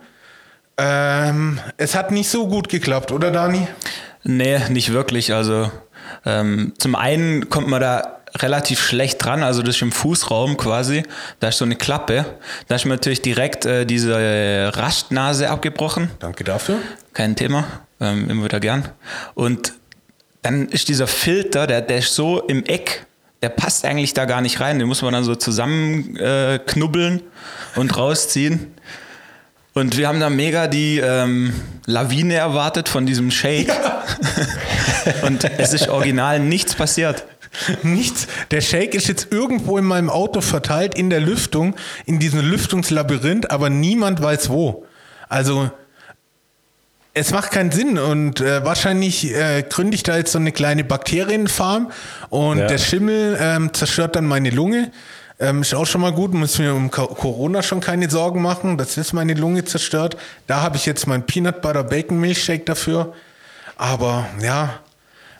Ähm, 0.76 1.58
es 1.78 1.94
hat 1.94 2.10
nicht 2.10 2.28
so 2.28 2.46
gut 2.46 2.68
geklappt, 2.68 3.10
oder 3.10 3.30
Dani? 3.30 3.66
Nee, 4.22 4.60
nicht 4.68 4.92
wirklich. 4.92 5.32
Also 5.32 5.70
ähm, 6.26 6.74
zum 6.76 6.94
einen 6.94 7.48
kommt 7.48 7.68
man 7.68 7.80
da 7.80 8.18
relativ 8.42 8.80
schlecht 8.82 9.24
dran, 9.24 9.42
also 9.42 9.62
das 9.62 9.76
ist 9.76 9.82
im 9.82 9.92
Fußraum 9.92 10.58
quasi, 10.58 11.04
da 11.40 11.48
ist 11.48 11.56
so 11.56 11.64
eine 11.64 11.76
Klappe, 11.76 12.26
da 12.68 12.74
ist 12.74 12.84
mir 12.84 12.90
natürlich 12.90 13.22
direkt 13.22 13.64
äh, 13.64 13.86
diese 13.86 14.70
Rastnase 14.74 15.48
abgebrochen, 15.48 16.10
Danke 16.18 16.44
dafür. 16.44 16.76
Kein 17.16 17.34
Thema, 17.34 17.64
ähm, 17.98 18.28
immer 18.28 18.44
wieder 18.44 18.60
gern. 18.60 18.90
Und 19.34 19.72
dann 20.42 20.68
ist 20.68 20.88
dieser 20.88 21.06
Filter, 21.06 21.66
der, 21.66 21.80
der 21.80 21.98
ist 21.98 22.14
so 22.14 22.40
im 22.42 22.62
Eck, 22.66 23.06
der 23.40 23.48
passt 23.48 23.86
eigentlich 23.86 24.12
da 24.12 24.26
gar 24.26 24.42
nicht 24.42 24.60
rein, 24.60 24.78
den 24.78 24.86
muss 24.86 25.00
man 25.00 25.14
dann 25.14 25.24
so 25.24 25.34
zusammenknubbeln 25.34 27.20
äh, 27.20 27.78
und 27.80 27.96
rausziehen. 27.96 28.74
Und 29.72 29.96
wir 29.96 30.08
haben 30.08 30.20
da 30.20 30.28
mega 30.28 30.68
die 30.68 30.98
ähm, 30.98 31.54
Lawine 31.86 32.34
erwartet 32.34 32.88
von 32.88 33.06
diesem 33.06 33.30
Shake. 33.30 33.72
und 35.22 35.44
es 35.58 35.72
ist 35.72 35.88
original 35.88 36.38
nichts 36.38 36.74
passiert. 36.74 37.24
Nichts. 37.82 38.26
Der 38.50 38.60
Shake 38.60 38.94
ist 38.94 39.08
jetzt 39.08 39.28
irgendwo 39.32 39.78
in 39.78 39.84
meinem 39.86 40.10
Auto 40.10 40.42
verteilt, 40.42 40.94
in 40.94 41.08
der 41.08 41.20
Lüftung, 41.20 41.76
in 42.04 42.18
diesem 42.18 42.40
Lüftungslabyrinth, 42.40 43.50
aber 43.50 43.70
niemand 43.70 44.22
weiß 44.22 44.50
wo. 44.50 44.84
Also, 45.28 45.70
es 47.16 47.30
macht 47.32 47.50
keinen 47.50 47.72
Sinn 47.72 47.98
und 47.98 48.40
äh, 48.40 48.64
wahrscheinlich 48.64 49.34
äh, 49.34 49.64
gründe 49.68 49.94
ich 49.94 50.02
da 50.02 50.16
jetzt 50.16 50.32
so 50.32 50.38
eine 50.38 50.52
kleine 50.52 50.84
Bakterienfarm 50.84 51.90
und 52.28 52.58
Ja. 52.58 52.66
der 52.66 52.78
Schimmel 52.78 53.38
ähm, 53.40 53.72
zerstört 53.72 54.16
dann 54.16 54.26
meine 54.26 54.50
Lunge. 54.50 54.90
Ähm, 55.38 55.62
ist 55.62 55.74
auch 55.74 55.86
schon 55.86 56.00
mal 56.00 56.12
gut, 56.12 56.32
muss 56.34 56.58
mir 56.58 56.74
um 56.74 56.90
Co- 56.90 57.08
Corona 57.08 57.62
schon 57.62 57.80
keine 57.80 58.08
Sorgen 58.10 58.40
machen, 58.42 58.78
dass 58.78 58.94
das 58.94 59.12
meine 59.12 59.34
Lunge 59.34 59.64
zerstört. 59.64 60.16
Da 60.46 60.62
habe 60.62 60.76
ich 60.76 60.86
jetzt 60.86 61.06
meinen 61.06 61.24
Peanut 61.24 61.60
Butter 61.62 61.84
Bacon 61.84 62.18
Milkshake 62.20 62.64
dafür. 62.64 63.12
Aber 63.76 64.26
ja, 64.42 64.78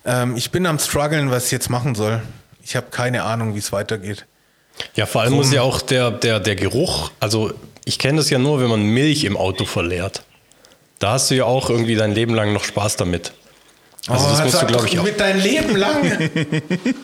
ähm, 0.04 0.36
ich 0.36 0.50
bin 0.50 0.66
am 0.66 0.78
struggeln, 0.78 1.30
was 1.30 1.46
ich 1.46 1.52
jetzt 1.52 1.70
machen 1.70 1.94
soll. 1.94 2.20
Ich 2.62 2.76
habe 2.76 2.86
keine 2.90 3.22
Ahnung, 3.22 3.54
wie 3.54 3.58
es 3.58 3.72
weitergeht. 3.72 4.26
Ja, 4.94 5.06
vor 5.06 5.22
allem 5.22 5.32
muss 5.34 5.52
ja 5.52 5.62
auch 5.62 5.80
der, 5.80 6.10
der, 6.10 6.40
der 6.40 6.56
Geruch, 6.56 7.10
also 7.20 7.52
ich 7.86 7.98
kenne 7.98 8.18
das 8.18 8.28
ja 8.28 8.38
nur, 8.38 8.60
wenn 8.60 8.68
man 8.68 8.82
Milch 8.82 9.24
im 9.24 9.36
Auto 9.38 9.64
verleert. 9.64 10.22
Da 10.98 11.12
hast 11.12 11.30
du 11.30 11.34
ja 11.34 11.44
auch 11.44 11.68
irgendwie 11.70 11.94
dein 11.94 12.12
Leben 12.12 12.34
lang 12.34 12.52
noch 12.52 12.64
Spaß 12.64 12.96
damit. 12.96 13.32
Also 14.08 14.28
das 14.28 14.42
musst 14.42 14.62
du, 14.62 14.66
glaube 14.66 14.86
ich, 14.86 14.98
auch. 14.98 15.04
Mit 15.04 15.20
deinem 15.20 15.40
Leben 15.40 15.76
lang. 15.76 16.30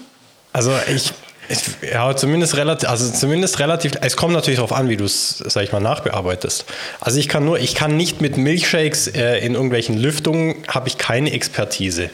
Also 0.55 0.71
ich, 0.95 1.13
ich 1.49 1.93
ja, 1.93 2.15
zumindest 2.15 2.57
relativ, 2.57 2.87
also 2.89 3.11
zumindest 3.11 3.59
relativ, 3.59 3.93
es 4.03 4.17
kommt 4.17 4.35
natürlich 4.35 4.59
darauf 4.59 4.73
an, 4.73 4.91
wie 4.91 4.99
du 4.99 5.05
es, 5.05 5.39
sag 5.39 5.65
ich 5.65 5.73
mal, 5.73 5.81
nachbearbeitest. 5.81 6.67
Also 7.01 7.19
ich 7.19 7.27
kann 7.27 7.47
nur, 7.47 7.59
ich 7.59 7.75
kann 7.75 7.97
nicht 7.97 8.21
mit 8.21 8.37
Milchshakes 8.37 9.09
äh, 9.09 9.39
in 9.39 9.55
irgendwelchen 9.55 9.97
Lüftungen, 9.97 10.57
habe 10.69 10.89
ich 10.89 10.99
keine 10.99 11.33
Expertise. 11.33 12.11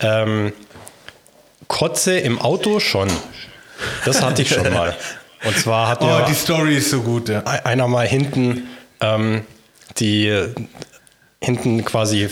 Ähm, 0.00 0.52
Kotze 1.68 2.18
im 2.18 2.40
Auto 2.40 2.80
schon. 2.80 3.08
Das 4.04 4.20
hatte 4.20 4.42
ich 4.42 4.48
schon 4.48 4.72
mal. 4.72 4.96
Und 5.44 5.56
zwar 5.56 5.88
hat 5.88 6.02
oh, 6.02 6.24
die 6.28 6.34
Story 6.34 6.76
ist 6.76 6.90
so 6.90 7.02
gut, 7.02 7.28
ja. 7.28 7.44
einer 7.44 7.86
mal 7.86 8.06
hinten 8.06 8.66
ähm, 9.00 9.42
die 9.98 10.28
hinten 11.40 11.84
quasi 11.84 12.28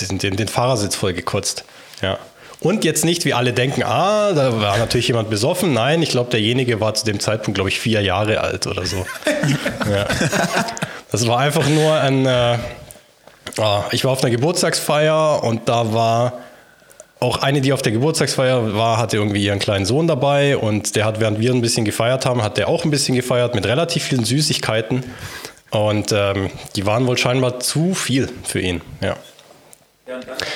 den, 0.00 0.18
den, 0.18 0.36
den 0.36 0.48
Fahrersitz 0.48 0.96
voll 0.96 1.12
gekotzt. 1.12 1.64
Ja. 2.02 2.18
Und 2.60 2.84
jetzt 2.84 3.04
nicht, 3.04 3.24
wie 3.24 3.34
alle 3.34 3.52
denken, 3.52 3.82
ah, 3.82 4.32
da 4.32 4.60
war 4.60 4.78
natürlich 4.78 5.08
jemand 5.08 5.28
besoffen. 5.28 5.74
Nein, 5.74 6.02
ich 6.02 6.10
glaube, 6.10 6.30
derjenige 6.30 6.80
war 6.80 6.94
zu 6.94 7.04
dem 7.04 7.20
Zeitpunkt, 7.20 7.56
glaube 7.56 7.68
ich, 7.68 7.78
vier 7.78 8.00
Jahre 8.00 8.40
alt 8.40 8.66
oder 8.66 8.86
so. 8.86 9.04
ja. 9.90 10.06
Das 11.10 11.26
war 11.26 11.38
einfach 11.38 11.68
nur 11.68 11.94
ein. 11.94 12.24
Äh, 12.24 12.58
ah, 13.58 13.84
ich 13.92 14.04
war 14.04 14.12
auf 14.12 14.22
einer 14.22 14.30
Geburtstagsfeier 14.30 15.42
und 15.42 15.68
da 15.68 15.92
war 15.92 16.40
auch 17.20 17.38
eine, 17.38 17.60
die 17.60 17.72
auf 17.72 17.82
der 17.82 17.92
Geburtstagsfeier 17.92 18.74
war, 18.74 18.98
hatte 18.98 19.16
irgendwie 19.16 19.44
ihren 19.44 19.58
kleinen 19.58 19.86
Sohn 19.86 20.06
dabei 20.06 20.56
und 20.56 20.96
der 20.96 21.04
hat, 21.04 21.20
während 21.20 21.40
wir 21.40 21.52
ein 21.52 21.60
bisschen 21.60 21.84
gefeiert 21.84 22.26
haben, 22.26 22.42
hat 22.42 22.56
der 22.56 22.68
auch 22.68 22.84
ein 22.84 22.90
bisschen 22.90 23.14
gefeiert 23.14 23.54
mit 23.54 23.66
relativ 23.66 24.04
vielen 24.04 24.24
Süßigkeiten. 24.24 25.04
Und 25.74 26.12
ähm, 26.12 26.50
die 26.76 26.86
waren 26.86 27.06
wohl 27.06 27.18
scheinbar 27.18 27.58
zu 27.58 27.94
viel 27.94 28.28
für 28.44 28.60
ihn. 28.60 28.80
Ja. 29.00 29.16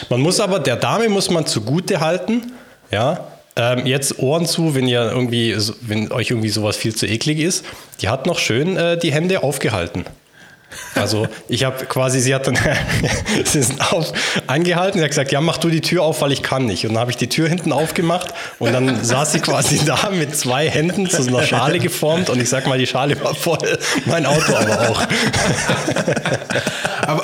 Man 0.09 0.21
muss 0.21 0.39
aber, 0.39 0.61
der 0.61 0.77
Dame 0.77 1.09
muss 1.09 1.29
man 1.29 1.45
zugute 1.45 2.01
halten, 2.01 2.53
ja, 2.93 3.27
ähm, 3.57 3.87
jetzt 3.87 4.21
Ohren 4.21 4.47
zu, 4.47 4.77
wenn 4.77 4.87
ihr 4.87 5.11
irgendwie, 5.11 5.57
wenn 5.81 6.13
euch 6.13 6.31
irgendwie 6.31 6.51
sowas 6.51 6.77
viel 6.77 6.95
zu 6.95 7.07
eklig 7.07 7.41
ist. 7.41 7.65
Die 8.01 8.09
hat 8.09 8.27
noch 8.27 8.39
schön 8.39 8.77
äh, 8.77 8.97
die 8.97 9.13
Hände 9.13 9.43
aufgehalten. 9.43 10.05
Also 10.95 11.29
ich 11.49 11.65
habe 11.65 11.87
quasi, 11.87 12.21
sie 12.21 12.35
hat 12.35 12.47
dann 12.47 12.59
sie 13.45 13.59
ist 13.59 13.81
auf, 13.93 14.13
angehalten, 14.47 14.99
sie 14.99 15.05
hat 15.05 15.11
gesagt, 15.11 15.33
ja, 15.33 15.41
mach 15.41 15.57
du 15.59 15.71
die 15.71 15.81
Tür 15.81 16.03
auf, 16.03 16.21
weil 16.21 16.33
ich 16.33 16.43
kann 16.43 16.67
nicht. 16.67 16.85
Und 16.85 16.93
dann 16.93 17.01
habe 17.01 17.11
ich 17.11 17.17
die 17.17 17.29
Tür 17.29 17.49
hinten 17.49 17.73
aufgemacht 17.73 18.35
und 18.59 18.73
dann 18.73 19.03
saß 19.05 19.33
sie 19.33 19.41
quasi 19.41 19.85
da 19.85 20.11
mit 20.11 20.37
zwei 20.37 20.69
Händen 20.69 21.09
zu 21.09 21.23
so 21.23 21.35
einer 21.37 21.47
Schale 21.47 21.79
geformt 21.79 22.29
und 22.31 22.41
ich 22.41 22.49
sag 22.49 22.67
mal, 22.67 22.79
die 22.79 22.87
Schale 22.87 23.23
war 23.23 23.35
voll, 23.35 23.79
mein 24.05 24.27
Auto 24.27 24.55
aber 24.55 24.91
auch. 24.91 25.03
Aber, 27.03 27.23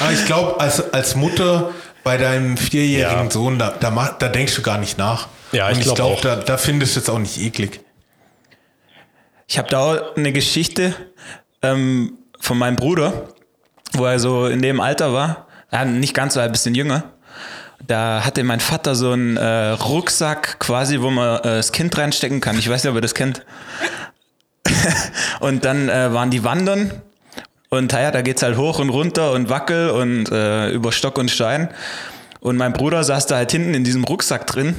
aber 0.00 0.12
ich 0.12 0.24
glaube, 0.26 0.60
als, 0.60 0.92
als 0.92 1.14
Mutter 1.14 1.70
bei 2.02 2.18
deinem 2.18 2.56
vierjährigen 2.56 3.24
Ja. 3.24 3.30
Sohn, 3.30 3.58
da, 3.58 3.70
da, 3.70 4.16
da 4.18 4.28
denkst 4.28 4.54
du 4.56 4.62
gar 4.62 4.78
nicht 4.78 4.98
nach. 4.98 5.28
Ja, 5.52 5.70
ich 5.70 5.78
Und 5.86 5.94
glaub 5.94 6.20
da, 6.20 6.36
da 6.36 6.58
findest 6.58 6.96
du 6.96 7.00
es 7.00 7.08
auch 7.08 7.18
nicht 7.18 7.38
eklig. 7.40 7.80
Ich 9.46 9.56
habe 9.58 9.68
da 9.68 9.78
auch 9.80 10.16
eine 10.16 10.32
Geschichte 10.32 10.94
ähm, 11.62 12.18
von 12.44 12.58
meinem 12.58 12.76
Bruder, 12.76 13.28
wo 13.94 14.04
er 14.04 14.18
so 14.18 14.46
in 14.46 14.60
dem 14.60 14.80
Alter 14.80 15.12
war, 15.12 15.46
ja, 15.72 15.84
nicht 15.84 16.14
ganz 16.14 16.34
so, 16.34 16.40
ein 16.40 16.52
bisschen 16.52 16.74
jünger. 16.74 17.04
Da 17.86 18.22
hatte 18.24 18.44
mein 18.44 18.60
Vater 18.60 18.94
so 18.94 19.12
einen 19.12 19.36
äh, 19.36 19.70
Rucksack 19.70 20.58
quasi, 20.58 21.00
wo 21.00 21.10
man 21.10 21.38
äh, 21.38 21.42
das 21.42 21.72
Kind 21.72 21.96
reinstecken 21.96 22.40
kann. 22.40 22.58
Ich 22.58 22.68
weiß 22.68 22.84
nicht, 22.84 22.90
ob 22.90 22.96
ihr 22.96 23.00
das 23.00 23.14
kennt. 23.14 23.44
und 25.40 25.64
dann 25.64 25.88
äh, 25.88 26.12
waren 26.12 26.30
die 26.30 26.44
wandern 26.44 26.90
und 27.70 27.92
ja, 27.92 28.10
da 28.10 28.22
geht's 28.22 28.42
halt 28.42 28.56
hoch 28.56 28.78
und 28.78 28.90
runter 28.90 29.32
und 29.32 29.48
wackel 29.48 29.90
und 29.90 30.30
äh, 30.30 30.70
über 30.70 30.92
Stock 30.92 31.18
und 31.18 31.30
Stein. 31.30 31.70
Und 32.40 32.56
mein 32.56 32.72
Bruder 32.74 33.04
saß 33.04 33.26
da 33.26 33.36
halt 33.36 33.52
hinten 33.52 33.74
in 33.74 33.84
diesem 33.84 34.04
Rucksack 34.04 34.46
drin 34.46 34.74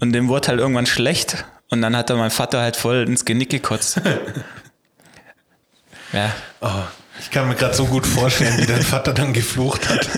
und 0.00 0.12
dem 0.12 0.28
wurde 0.28 0.48
halt 0.48 0.60
irgendwann 0.60 0.86
schlecht. 0.86 1.44
Und 1.70 1.82
dann 1.82 1.94
hat 1.94 2.08
er 2.08 2.16
mein 2.16 2.30
Vater 2.30 2.60
halt 2.60 2.76
voll 2.76 3.04
ins 3.06 3.26
Genick 3.26 3.50
gekotzt. 3.50 4.00
ja. 6.12 6.30
Oh, 6.60 6.68
ich 7.20 7.30
kann 7.30 7.48
mir 7.48 7.54
gerade 7.54 7.74
so 7.74 7.86
gut 7.86 8.06
vorstellen, 8.06 8.58
wie 8.58 8.66
dein 8.66 8.82
Vater 8.82 9.12
dann 9.12 9.32
geflucht 9.32 9.88
hat. 9.88 10.08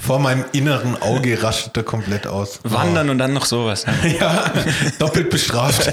Vor 0.00 0.18
meinem 0.18 0.44
inneren 0.52 1.00
Auge 1.00 1.42
raschelt 1.42 1.76
er 1.76 1.82
komplett 1.82 2.26
aus. 2.26 2.60
Wandern 2.62 3.10
und 3.10 3.18
dann 3.18 3.32
noch 3.32 3.44
sowas. 3.44 3.84
Ja. 4.04 4.20
Ja, 4.20 4.52
doppelt 4.98 5.30
bestraft. 5.30 5.92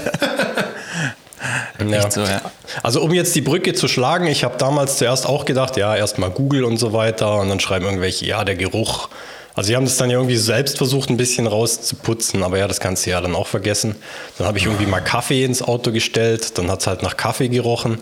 Ja. 1.78 2.10
so, 2.10 2.22
ja. 2.22 2.40
Also 2.82 3.00
um 3.00 3.12
jetzt 3.12 3.34
die 3.34 3.40
Brücke 3.40 3.72
zu 3.74 3.88
schlagen, 3.88 4.26
ich 4.26 4.44
habe 4.44 4.58
damals 4.58 4.98
zuerst 4.98 5.26
auch 5.26 5.44
gedacht, 5.44 5.76
ja, 5.76 5.96
erstmal 5.96 6.30
Google 6.30 6.64
und 6.64 6.76
so 6.76 6.92
weiter 6.92 7.38
und 7.38 7.48
dann 7.48 7.60
schreiben 7.60 7.86
irgendwelche, 7.86 8.26
ja, 8.26 8.44
der 8.44 8.56
Geruch. 8.56 9.08
Also 9.54 9.68
sie 9.68 9.76
haben 9.76 9.84
das 9.84 9.96
dann 9.96 10.10
ja 10.10 10.18
irgendwie 10.18 10.36
selbst 10.36 10.76
versucht, 10.78 11.10
ein 11.10 11.16
bisschen 11.16 11.46
rauszuputzen, 11.46 12.42
aber 12.42 12.58
ja, 12.58 12.68
das 12.68 12.80
kannst 12.80 13.06
du 13.06 13.10
ja 13.10 13.20
dann 13.20 13.34
auch 13.34 13.46
vergessen. 13.46 13.96
Dann 14.38 14.46
habe 14.46 14.58
ich 14.58 14.66
irgendwie 14.66 14.86
mal 14.86 15.00
Kaffee 15.00 15.44
ins 15.44 15.62
Auto 15.62 15.90
gestellt, 15.90 16.56
dann 16.58 16.70
hat 16.70 16.80
es 16.80 16.86
halt 16.86 17.02
nach 17.02 17.16
Kaffee 17.16 17.48
gerochen. 17.48 17.98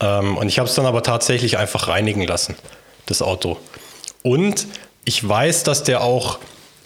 Ähm, 0.00 0.36
und 0.36 0.48
ich 0.48 0.58
habe 0.58 0.68
es 0.68 0.74
dann 0.74 0.86
aber 0.86 1.02
tatsächlich 1.02 1.58
einfach 1.58 1.88
reinigen 1.88 2.22
lassen, 2.22 2.56
das 3.06 3.22
Auto. 3.22 3.58
Und 4.22 4.66
ich 5.04 5.26
weiß, 5.26 5.62
dass 5.62 5.84
der 5.84 6.02
auch, 6.02 6.38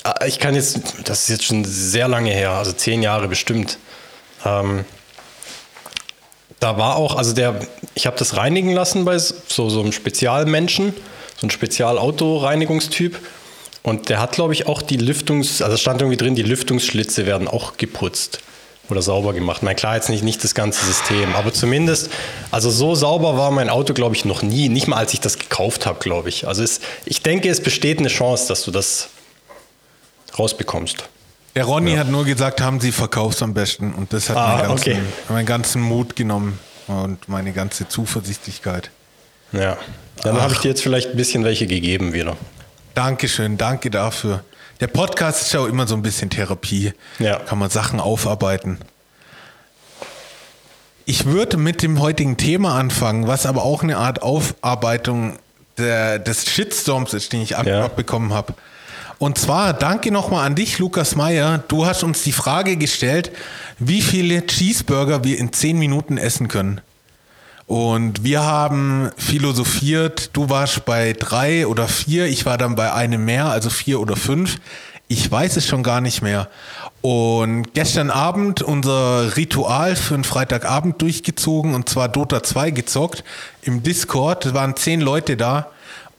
äh, 0.04 0.28
ich 0.28 0.38
kann 0.38 0.54
jetzt, 0.54 0.80
das 1.04 1.22
ist 1.22 1.28
jetzt 1.28 1.44
schon 1.44 1.64
sehr 1.64 2.08
lange 2.08 2.30
her, 2.30 2.50
also 2.50 2.72
zehn 2.72 3.02
Jahre 3.02 3.28
bestimmt. 3.28 3.78
Ähm, 4.44 4.84
da 6.60 6.78
war 6.78 6.96
auch, 6.96 7.16
also 7.16 7.34
der, 7.34 7.60
ich 7.94 8.06
habe 8.06 8.16
das 8.18 8.36
reinigen 8.36 8.72
lassen 8.72 9.04
bei 9.04 9.18
so, 9.18 9.68
so 9.68 9.80
einem 9.80 9.92
Spezialmenschen, 9.92 10.94
so 11.36 11.46
ein 11.46 11.50
Spezialautoreinigungstyp. 11.50 13.18
Und 13.82 14.08
der 14.08 14.18
hat, 14.18 14.32
glaube 14.32 14.54
ich, 14.54 14.66
auch 14.66 14.80
die 14.80 14.96
Lüftungs-, 14.96 15.62
also 15.62 15.76
stand 15.76 16.00
irgendwie 16.00 16.16
drin, 16.16 16.34
die 16.34 16.42
Lüftungsschlitze 16.42 17.26
werden 17.26 17.48
auch 17.48 17.76
geputzt 17.76 18.40
oder 18.90 19.02
sauber 19.02 19.32
gemacht. 19.32 19.62
Na 19.62 19.74
klar, 19.74 19.96
jetzt 19.96 20.10
nicht, 20.10 20.22
nicht 20.22 20.44
das 20.44 20.54
ganze 20.54 20.84
System, 20.84 21.34
aber 21.34 21.52
zumindest, 21.52 22.10
also 22.50 22.70
so 22.70 22.94
sauber 22.94 23.36
war 23.36 23.50
mein 23.50 23.68
Auto, 23.70 23.94
glaube 23.94 24.14
ich, 24.14 24.24
noch 24.24 24.42
nie. 24.42 24.68
Nicht 24.68 24.88
mal, 24.88 24.96
als 24.96 25.14
ich 25.14 25.20
das 25.20 25.38
gekauft 25.38 25.86
habe, 25.86 25.98
glaube 26.00 26.28
ich. 26.28 26.46
Also 26.46 26.62
es, 26.62 26.80
ich 27.04 27.22
denke, 27.22 27.48
es 27.48 27.62
besteht 27.62 27.98
eine 27.98 28.08
Chance, 28.08 28.48
dass 28.48 28.62
du 28.64 28.70
das 28.70 29.08
rausbekommst. 30.38 31.04
Der 31.54 31.64
Ronny 31.64 31.94
hat 31.94 32.08
nur 32.08 32.24
gesagt, 32.24 32.60
haben 32.60 32.80
sie 32.80 32.90
verkaufst 32.92 33.42
am 33.42 33.54
besten. 33.54 33.94
Und 33.94 34.12
das 34.12 34.28
hat 34.28 34.36
Ah, 34.36 34.56
meinen, 34.56 34.68
ganzen, 34.68 34.90
okay. 34.92 35.02
meinen 35.28 35.46
ganzen 35.46 35.82
Mut 35.82 36.16
genommen 36.16 36.58
und 36.88 37.28
meine 37.28 37.52
ganze 37.52 37.86
Zuversichtlichkeit. 37.88 38.90
Ja. 39.52 39.76
Dann 40.22 40.40
habe 40.40 40.52
ich 40.52 40.58
dir 40.60 40.68
jetzt 40.68 40.82
vielleicht 40.82 41.10
ein 41.10 41.16
bisschen 41.16 41.44
welche 41.44 41.66
gegeben 41.66 42.12
wieder. 42.12 42.36
Dankeschön, 42.94 43.56
danke 43.56 43.90
dafür. 43.90 44.42
Der 44.80 44.86
Podcast 44.88 45.42
ist 45.42 45.52
ja 45.52 45.60
auch 45.60 45.66
immer 45.66 45.86
so 45.86 45.94
ein 45.94 46.02
bisschen 46.02 46.30
Therapie. 46.30 46.92
Ja. 47.18 47.38
Kann 47.38 47.58
man 47.58 47.70
Sachen 47.70 48.00
aufarbeiten. 48.00 48.78
Ich 51.06 51.26
würde 51.26 51.56
mit 51.56 51.82
dem 51.82 52.00
heutigen 52.00 52.36
Thema 52.36 52.76
anfangen, 52.78 53.26
was 53.26 53.46
aber 53.46 53.62
auch 53.62 53.82
eine 53.82 53.98
Art 53.98 54.22
Aufarbeitung 54.22 55.38
der, 55.76 56.18
des 56.18 56.46
Shitstorms 56.46 57.12
ist, 57.14 57.32
den 57.32 57.42
ich 57.42 57.56
ab, 57.56 57.66
Ja. 57.66 57.84
abbekommen 57.84 58.32
habe. 58.32 58.54
Und 59.18 59.38
zwar 59.38 59.72
danke 59.74 60.10
nochmal 60.10 60.46
an 60.46 60.54
dich, 60.54 60.78
Lukas 60.78 61.14
Meyer. 61.14 61.62
Du 61.68 61.86
hast 61.86 62.02
uns 62.02 62.22
die 62.22 62.32
Frage 62.32 62.76
gestellt, 62.76 63.30
wie 63.78 64.02
viele 64.02 64.46
Cheeseburger 64.46 65.24
wir 65.24 65.38
in 65.38 65.52
10 65.52 65.78
Minuten 65.78 66.18
essen 66.18 66.48
können. 66.48 66.80
Und 67.66 68.24
wir 68.24 68.42
haben 68.42 69.10
philosophiert, 69.16 70.30
du 70.34 70.50
warst 70.50 70.84
bei 70.84 71.14
drei 71.14 71.66
oder 71.66 71.88
vier, 71.88 72.26
ich 72.26 72.44
war 72.44 72.58
dann 72.58 72.74
bei 72.74 72.92
einem 72.92 73.24
mehr, 73.24 73.46
also 73.46 73.70
vier 73.70 74.00
oder 74.00 74.16
fünf. 74.16 74.58
Ich 75.08 75.30
weiß 75.30 75.56
es 75.56 75.66
schon 75.66 75.82
gar 75.82 76.00
nicht 76.00 76.22
mehr. 76.22 76.48
Und 77.00 77.74
gestern 77.74 78.10
Abend 78.10 78.62
unser 78.62 79.36
Ritual 79.36 79.96
für 79.96 80.14
einen 80.14 80.24
Freitagabend 80.24 81.00
durchgezogen 81.00 81.74
und 81.74 81.88
zwar 81.88 82.08
Dota 82.08 82.42
2 82.42 82.70
gezockt 82.70 83.24
im 83.62 83.82
Discord. 83.82 84.46
Es 84.46 84.54
waren 84.54 84.76
zehn 84.76 85.00
Leute 85.00 85.36
da 85.36 85.70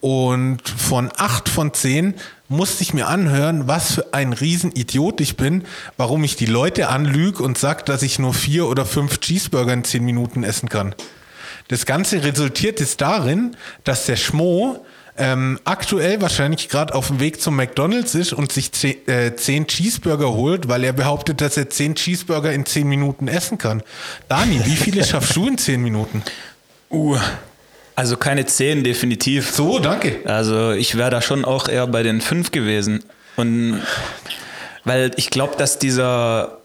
und 0.01 0.61
von 0.69 1.11
acht 1.17 1.49
von 1.49 1.73
zehn 1.73 2.13
musste 2.47 2.83
ich 2.83 2.93
mir 2.93 3.07
anhören, 3.07 3.67
was 3.67 3.95
für 3.95 4.13
ein 4.13 4.33
Riesenidiot 4.33 5.19
ich 5.19 5.35
bin, 5.35 5.63
warum 5.97 6.23
ich 6.23 6.35
die 6.35 6.45
Leute 6.45 6.89
anlüge 6.89 7.41
und 7.41 7.57
sage, 7.57 7.83
dass 7.83 8.03
ich 8.03 8.19
nur 8.19 8.35
vier 8.35 8.67
oder 8.67 8.85
fünf 8.85 9.19
Cheeseburger 9.19 9.73
in 9.73 9.83
zehn 9.83 10.05
Minuten 10.05 10.43
essen 10.43 10.69
kann. 10.69 10.93
Das 11.67 11.86
Ganze 11.86 12.24
resultiert 12.24 12.79
jetzt 12.79 13.01
darin, 13.01 13.55
dass 13.84 14.05
der 14.05 14.15
Schmo 14.15 14.86
ähm, 15.17 15.60
aktuell 15.63 16.22
wahrscheinlich 16.22 16.69
gerade 16.69 16.93
auf 16.93 17.07
dem 17.07 17.19
Weg 17.19 17.41
zum 17.41 17.55
McDonalds 17.55 18.15
ist 18.15 18.34
und 18.34 18.51
sich 18.51 18.72
zehn, 18.74 19.07
äh, 19.07 19.36
zehn 19.36 19.65
Cheeseburger 19.65 20.34
holt, 20.34 20.67
weil 20.67 20.84
er 20.84 20.93
behauptet, 20.93 21.41
dass 21.41 21.57
er 21.57 21.69
zehn 21.69 21.95
Cheeseburger 21.95 22.51
in 22.51 22.65
zehn 22.65 22.88
Minuten 22.88 23.27
essen 23.27 23.57
kann. 23.57 23.81
Dani, 24.27 24.62
wie 24.65 24.75
viele 24.75 25.03
schaffst 25.05 25.36
du 25.36 25.48
in 25.48 25.57
zehn 25.57 25.81
Minuten? 25.81 26.22
Uh, 26.91 27.17
also 27.95 28.17
keine 28.17 28.45
10 28.45 28.84
definitiv. 28.84 29.51
So, 29.51 29.79
danke. 29.79 30.19
Also 30.25 30.72
ich 30.72 30.98
wäre 30.98 31.10
da 31.10 31.22
schon 31.22 31.45
auch 31.45 31.69
eher 31.69 31.88
bei 31.88 32.03
den 32.03 32.19
5 32.19 32.51
gewesen. 32.51 33.03
Und 33.38 33.81
weil 34.84 35.12
ich 35.15 35.29
glaube, 35.29 35.55
dass 35.57 35.79
dieser 35.79 36.57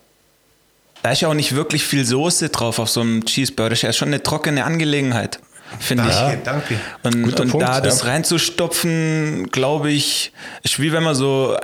da 1.03 1.13
ist 1.13 1.21
ja 1.21 1.29
auch 1.29 1.35
nicht 1.35 1.55
wirklich 1.55 1.85
viel 1.85 2.05
Soße 2.05 2.51
drauf 2.51 2.79
auf 2.79 2.91
so 2.91 3.01
einem 3.01 3.25
Cheeseburger. 3.25 3.71
Das 3.71 3.79
ist 3.79 3.83
ja 3.83 3.93
schon 3.93 4.09
eine 4.09 4.23
trockene 4.23 4.65
Angelegenheit, 4.65 5.39
finde 5.79 6.05
ich. 6.09 6.15
Danke, 6.15 6.41
danke. 6.45 6.81
Und, 7.03 7.23
Guter 7.23 7.43
und 7.43 7.51
Punkt, 7.51 7.67
da 7.67 7.81
das 7.81 8.03
ja. 8.03 8.09
reinzustopfen, 8.09 9.49
glaube 9.51 9.91
ich, 9.91 10.33
ist 10.63 10.81
wie 10.81 10.93
wenn 10.93 11.03
man 11.03 11.15
so, 11.15 11.57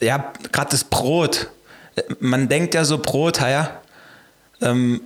ja, 0.00 0.32
gerade 0.52 0.70
das 0.70 0.84
Brot. 0.84 1.48
Man 2.18 2.48
denkt 2.48 2.74
ja 2.74 2.84
so 2.84 2.98
Brot, 2.98 3.40
ja, 3.40 3.80
ähm, 4.60 5.00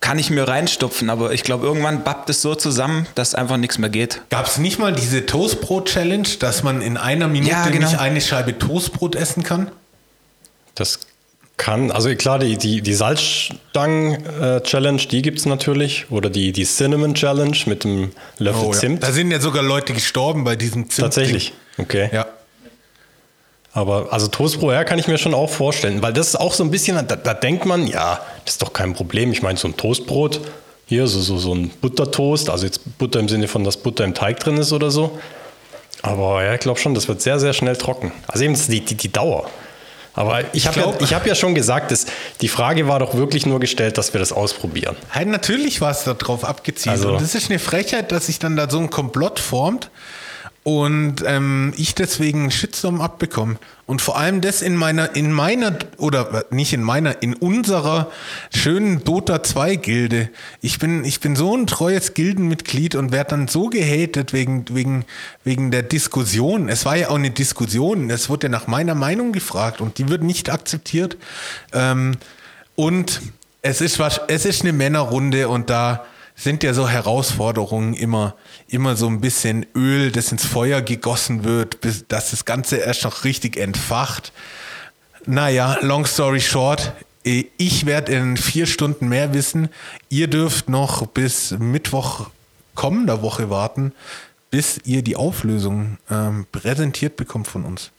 kann 0.00 0.18
ich 0.18 0.30
mir 0.30 0.48
reinstopfen, 0.48 1.10
aber 1.10 1.32
ich 1.32 1.44
glaube, 1.44 1.64
irgendwann 1.64 2.02
bappt 2.02 2.28
es 2.28 2.42
so 2.42 2.56
zusammen, 2.56 3.06
dass 3.14 3.36
einfach 3.36 3.56
nichts 3.56 3.78
mehr 3.78 3.88
geht. 3.88 4.20
Gab 4.30 4.46
es 4.46 4.58
nicht 4.58 4.80
mal 4.80 4.92
diese 4.92 5.26
Toastbrot-Challenge, 5.26 6.26
dass 6.40 6.64
man 6.64 6.82
in 6.82 6.96
einer 6.96 7.28
Minute 7.28 7.52
Ja, 7.52 7.68
genau. 7.68 7.86
nicht 7.86 8.00
eine 8.00 8.20
Scheibe 8.20 8.58
Toastbrot 8.58 9.14
essen 9.14 9.44
kann? 9.44 9.70
Das 10.74 10.98
kann, 11.56 11.90
also 11.90 12.14
klar, 12.16 12.38
die, 12.38 12.56
die, 12.56 12.82
die 12.82 12.94
Salzstangen-Challenge, 12.94 15.02
die 15.10 15.22
gibt 15.22 15.38
es 15.38 15.46
natürlich. 15.46 16.06
Oder 16.10 16.30
die, 16.30 16.52
die 16.52 16.64
Cinnamon-Challenge 16.64 17.56
mit 17.66 17.84
dem 17.84 18.12
Löffel 18.38 18.64
Oh, 18.64 18.72
ja. 18.72 18.78
Zimt. 18.78 19.02
Da 19.02 19.12
sind 19.12 19.30
ja 19.30 19.40
sogar 19.40 19.62
Leute 19.62 19.92
gestorben 19.92 20.44
bei 20.44 20.56
diesem 20.56 20.88
Zimt. 20.90 21.04
Tatsächlich. 21.04 21.52
Okay. 21.78 22.10
Ja. 22.12 22.26
Aber 23.72 24.12
also 24.12 24.26
Toastbrot, 24.26 24.74
ja, 24.74 24.84
kann 24.84 24.98
ich 24.98 25.08
mir 25.08 25.18
schon 25.18 25.34
auch 25.34 25.48
vorstellen. 25.48 26.02
Weil 26.02 26.12
das 26.12 26.28
ist 26.28 26.36
auch 26.36 26.52
so 26.52 26.64
ein 26.64 26.70
bisschen, 26.70 26.96
da, 27.06 27.16
da 27.16 27.32
denkt 27.32 27.64
man, 27.64 27.86
ja, 27.86 28.20
das 28.44 28.54
ist 28.54 28.62
doch 28.62 28.72
kein 28.72 28.92
Problem. 28.92 29.32
Ich 29.32 29.42
meine, 29.42 29.58
so 29.58 29.68
ein 29.68 29.76
Toastbrot, 29.76 30.40
hier, 30.86 31.06
so, 31.06 31.20
so, 31.20 31.38
so 31.38 31.54
ein 31.54 31.70
Buttertoast, 31.80 32.50
also 32.50 32.66
jetzt 32.66 32.98
Butter 32.98 33.20
im 33.20 33.28
Sinne 33.28 33.48
von, 33.48 33.64
dass 33.64 33.78
Butter 33.78 34.04
im 34.04 34.14
Teig 34.14 34.40
drin 34.40 34.58
ist 34.58 34.72
oder 34.72 34.90
so. 34.90 35.18
Aber 36.02 36.44
ja, 36.44 36.54
ich 36.54 36.60
glaube 36.60 36.80
schon, 36.80 36.94
das 36.94 37.08
wird 37.08 37.22
sehr, 37.22 37.38
sehr 37.38 37.52
schnell 37.52 37.76
trocken. 37.76 38.12
Also 38.26 38.44
eben 38.44 38.54
die, 38.54 38.80
die, 38.80 38.96
die 38.96 39.12
Dauer. 39.12 39.48
Aber 40.14 40.54
ich 40.54 40.66
habe 40.66 40.80
ja, 40.80 41.10
hab 41.16 41.26
ja 41.26 41.34
schon 41.34 41.54
gesagt, 41.54 41.90
dass 41.90 42.06
die 42.40 42.48
Frage 42.48 42.86
war 42.86 42.98
doch 42.98 43.14
wirklich 43.14 43.46
nur 43.46 43.60
gestellt, 43.60 43.96
dass 43.96 44.12
wir 44.12 44.20
das 44.20 44.32
ausprobieren. 44.32 44.96
Hey, 45.10 45.24
natürlich 45.24 45.80
war 45.80 45.90
es 45.90 46.04
darauf 46.04 46.44
abgezielt. 46.44 46.94
Also- 46.96 47.12
und 47.12 47.22
das 47.22 47.34
ist 47.34 47.50
eine 47.50 47.58
Frechheit, 47.58 48.12
dass 48.12 48.26
sich 48.26 48.38
dann 48.38 48.56
da 48.56 48.68
so 48.68 48.78
ein 48.78 48.90
Komplott 48.90 49.38
formt 49.38 49.90
und 50.64 51.16
ähm, 51.26 51.72
ich 51.76 51.94
deswegen 51.96 52.50
Shitstorm 52.52 53.00
abbekomme. 53.00 53.56
Und 53.84 54.00
vor 54.00 54.16
allem 54.16 54.40
das 54.40 54.62
in 54.62 54.76
meiner, 54.76 55.16
in 55.16 55.32
meiner, 55.32 55.76
oder 55.98 56.44
nicht 56.50 56.72
in 56.72 56.82
meiner, 56.82 57.20
in 57.20 57.34
unserer 57.34 58.10
schönen 58.54 59.02
Dota 59.02 59.42
2 59.42 59.74
Gilde. 59.76 60.30
Ich 60.60 60.78
bin, 60.78 61.04
ich 61.04 61.18
bin 61.18 61.34
so 61.34 61.56
ein 61.56 61.66
treues 61.66 62.14
Gildenmitglied 62.14 62.94
und 62.94 63.10
werde 63.10 63.30
dann 63.30 63.48
so 63.48 63.68
gehatet 63.70 64.32
wegen, 64.32 64.64
wegen, 64.70 65.04
wegen 65.42 65.72
der 65.72 65.82
Diskussion. 65.82 66.68
Es 66.68 66.84
war 66.84 66.96
ja 66.96 67.08
auch 67.10 67.16
eine 67.16 67.32
Diskussion. 67.32 68.08
Es 68.08 68.28
wurde 68.28 68.48
nach 68.48 68.68
meiner 68.68 68.94
Meinung 68.94 69.32
gefragt 69.32 69.80
und 69.80 69.98
die 69.98 70.08
wird 70.08 70.22
nicht 70.22 70.48
akzeptiert. 70.48 71.16
Ähm, 71.72 72.12
und 72.76 73.20
es 73.62 73.80
ist, 73.80 73.98
was- 73.98 74.20
es 74.28 74.44
ist 74.44 74.62
eine 74.62 74.72
Männerrunde 74.72 75.48
und 75.48 75.70
da 75.70 76.04
sind 76.42 76.62
ja 76.64 76.74
so 76.74 76.88
Herausforderungen 76.88 77.94
immer, 77.94 78.34
immer 78.66 78.96
so 78.96 79.06
ein 79.06 79.20
bisschen 79.20 79.66
Öl, 79.76 80.10
das 80.10 80.32
ins 80.32 80.44
Feuer 80.44 80.82
gegossen 80.82 81.44
wird, 81.44 81.80
bis, 81.80 82.06
dass 82.08 82.30
das 82.30 82.44
Ganze 82.44 82.76
erst 82.76 83.04
noch 83.04 83.24
richtig 83.24 83.56
entfacht. 83.56 84.32
Naja, 85.24 85.78
long 85.82 86.04
story 86.04 86.40
short, 86.40 86.92
eh, 87.24 87.44
ich 87.58 87.86
werde 87.86 88.12
in 88.12 88.36
vier 88.36 88.66
Stunden 88.66 89.08
mehr 89.08 89.34
wissen. 89.34 89.68
Ihr 90.08 90.28
dürft 90.28 90.68
noch 90.68 91.06
bis 91.06 91.52
Mittwoch 91.52 92.30
kommender 92.74 93.22
Woche 93.22 93.48
warten, 93.48 93.92
bis 94.50 94.80
ihr 94.84 95.02
die 95.02 95.16
Auflösung 95.16 95.98
ähm, 96.10 96.46
präsentiert 96.50 97.16
bekommt 97.16 97.46
von 97.46 97.64
uns. 97.64 97.92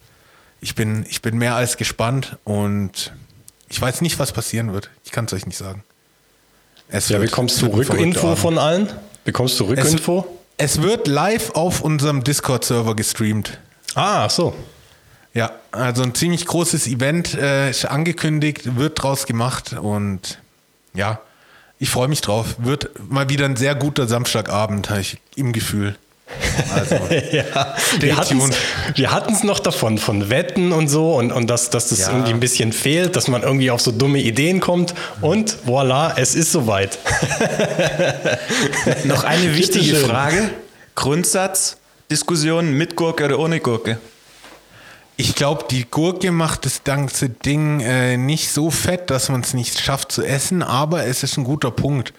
Ich 0.59 0.75
bin, 0.75 1.05
ich 1.09 1.21
bin 1.21 1.37
mehr 1.37 1.55
als 1.55 1.77
gespannt 1.77 2.37
und 2.43 3.13
ich 3.69 3.79
weiß 3.79 4.01
nicht, 4.01 4.19
was 4.19 4.33
passieren 4.33 4.73
wird. 4.73 4.89
Ich 5.03 5.11
kann 5.11 5.25
es 5.25 5.33
euch 5.33 5.45
nicht 5.45 5.57
sagen. 5.57 5.83
Es 6.95 7.09
Ja, 7.09 7.19
wird- 7.19 7.31
bekommst 7.31 7.55
es 7.55 7.61
du 7.61 7.67
Rückinfo 7.75 8.35
von 8.35 8.57
allen? 8.59 8.87
Bekommst 9.25 9.59
du 9.59 9.63
es, 9.73 9.83
Rückinfo? 9.83 10.25
es 10.57 10.81
wird 10.83 11.07
live 11.07 11.49
auf 11.55 11.81
unserem 11.81 12.23
Discord-Server 12.23 12.95
gestreamt. 12.95 13.57
Ah, 13.95 14.29
so. 14.29 14.53
Ja, 15.33 15.51
also 15.71 16.03
ein 16.03 16.13
ziemlich 16.13 16.45
großes 16.45 16.85
Event 16.85 17.33
äh, 17.33 17.71
ist 17.71 17.85
angekündigt, 17.85 18.77
wird 18.77 19.01
draus 19.01 19.25
gemacht 19.25 19.73
und 19.73 20.37
ja, 20.93 21.19
ich 21.79 21.89
freue 21.89 22.07
mich 22.07 22.21
drauf. 22.21 22.55
Wird 22.59 22.91
mal 23.09 23.27
wieder 23.29 23.45
ein 23.45 23.55
sehr 23.55 23.73
guter 23.73 24.07
Samstagabend, 24.07 24.91
habe 24.91 25.01
ich 25.01 25.17
im 25.35 25.51
Gefühl. 25.51 25.95
Also, 26.73 26.95
Ja, 27.31 27.75
wir 28.95 29.11
hatten 29.11 29.33
es 29.33 29.43
noch 29.43 29.59
davon, 29.59 29.97
von 29.97 30.29
Wetten 30.29 30.71
und 30.71 30.87
so 30.87 31.15
und, 31.15 31.31
und 31.31 31.49
dass, 31.49 31.69
dass 31.69 31.89
das 31.89 31.99
Ja. 31.99 32.11
irgendwie 32.11 32.31
ein 32.31 32.39
bisschen 32.39 32.73
fehlt, 32.73 33.15
dass 33.15 33.27
man 33.27 33.43
irgendwie 33.43 33.71
auf 33.71 33.81
so 33.81 33.91
dumme 33.91 34.19
Ideen 34.19 34.59
kommt 34.59 34.93
und 35.21 35.55
voilà, 35.67 36.13
es 36.17 36.35
ist 36.35 36.51
soweit. 36.51 36.97
Noch 39.05 39.23
eine 39.23 39.55
wichtige. 39.57 39.95
Frage. 39.95 40.49
Grundsatz, 40.95 41.77
Diskussion 42.11 42.73
mit 42.73 42.95
Gurke 42.95 43.25
oder 43.25 43.39
ohne 43.39 43.59
Gurke? 43.59 43.97
ich 45.15 45.35
glaube, 45.35 45.65
die 45.69 45.85
Gurke 45.85 46.31
macht 46.31 46.65
das 46.65 46.83
ganze 46.83 47.29
Ding 47.29 47.81
äh, 47.81 48.17
nicht 48.17 48.49
so 48.49 48.71
fett, 48.71 49.11
dass 49.11 49.29
man 49.29 49.41
es 49.41 49.53
nicht 49.53 49.79
schafft 49.79 50.11
zu 50.11 50.23
essen, 50.23 50.63
aber 50.63 51.05
es 51.05 51.21
ist 51.21 51.37
ein 51.37 51.43
guter 51.43 51.69
Punkt. 51.69 52.13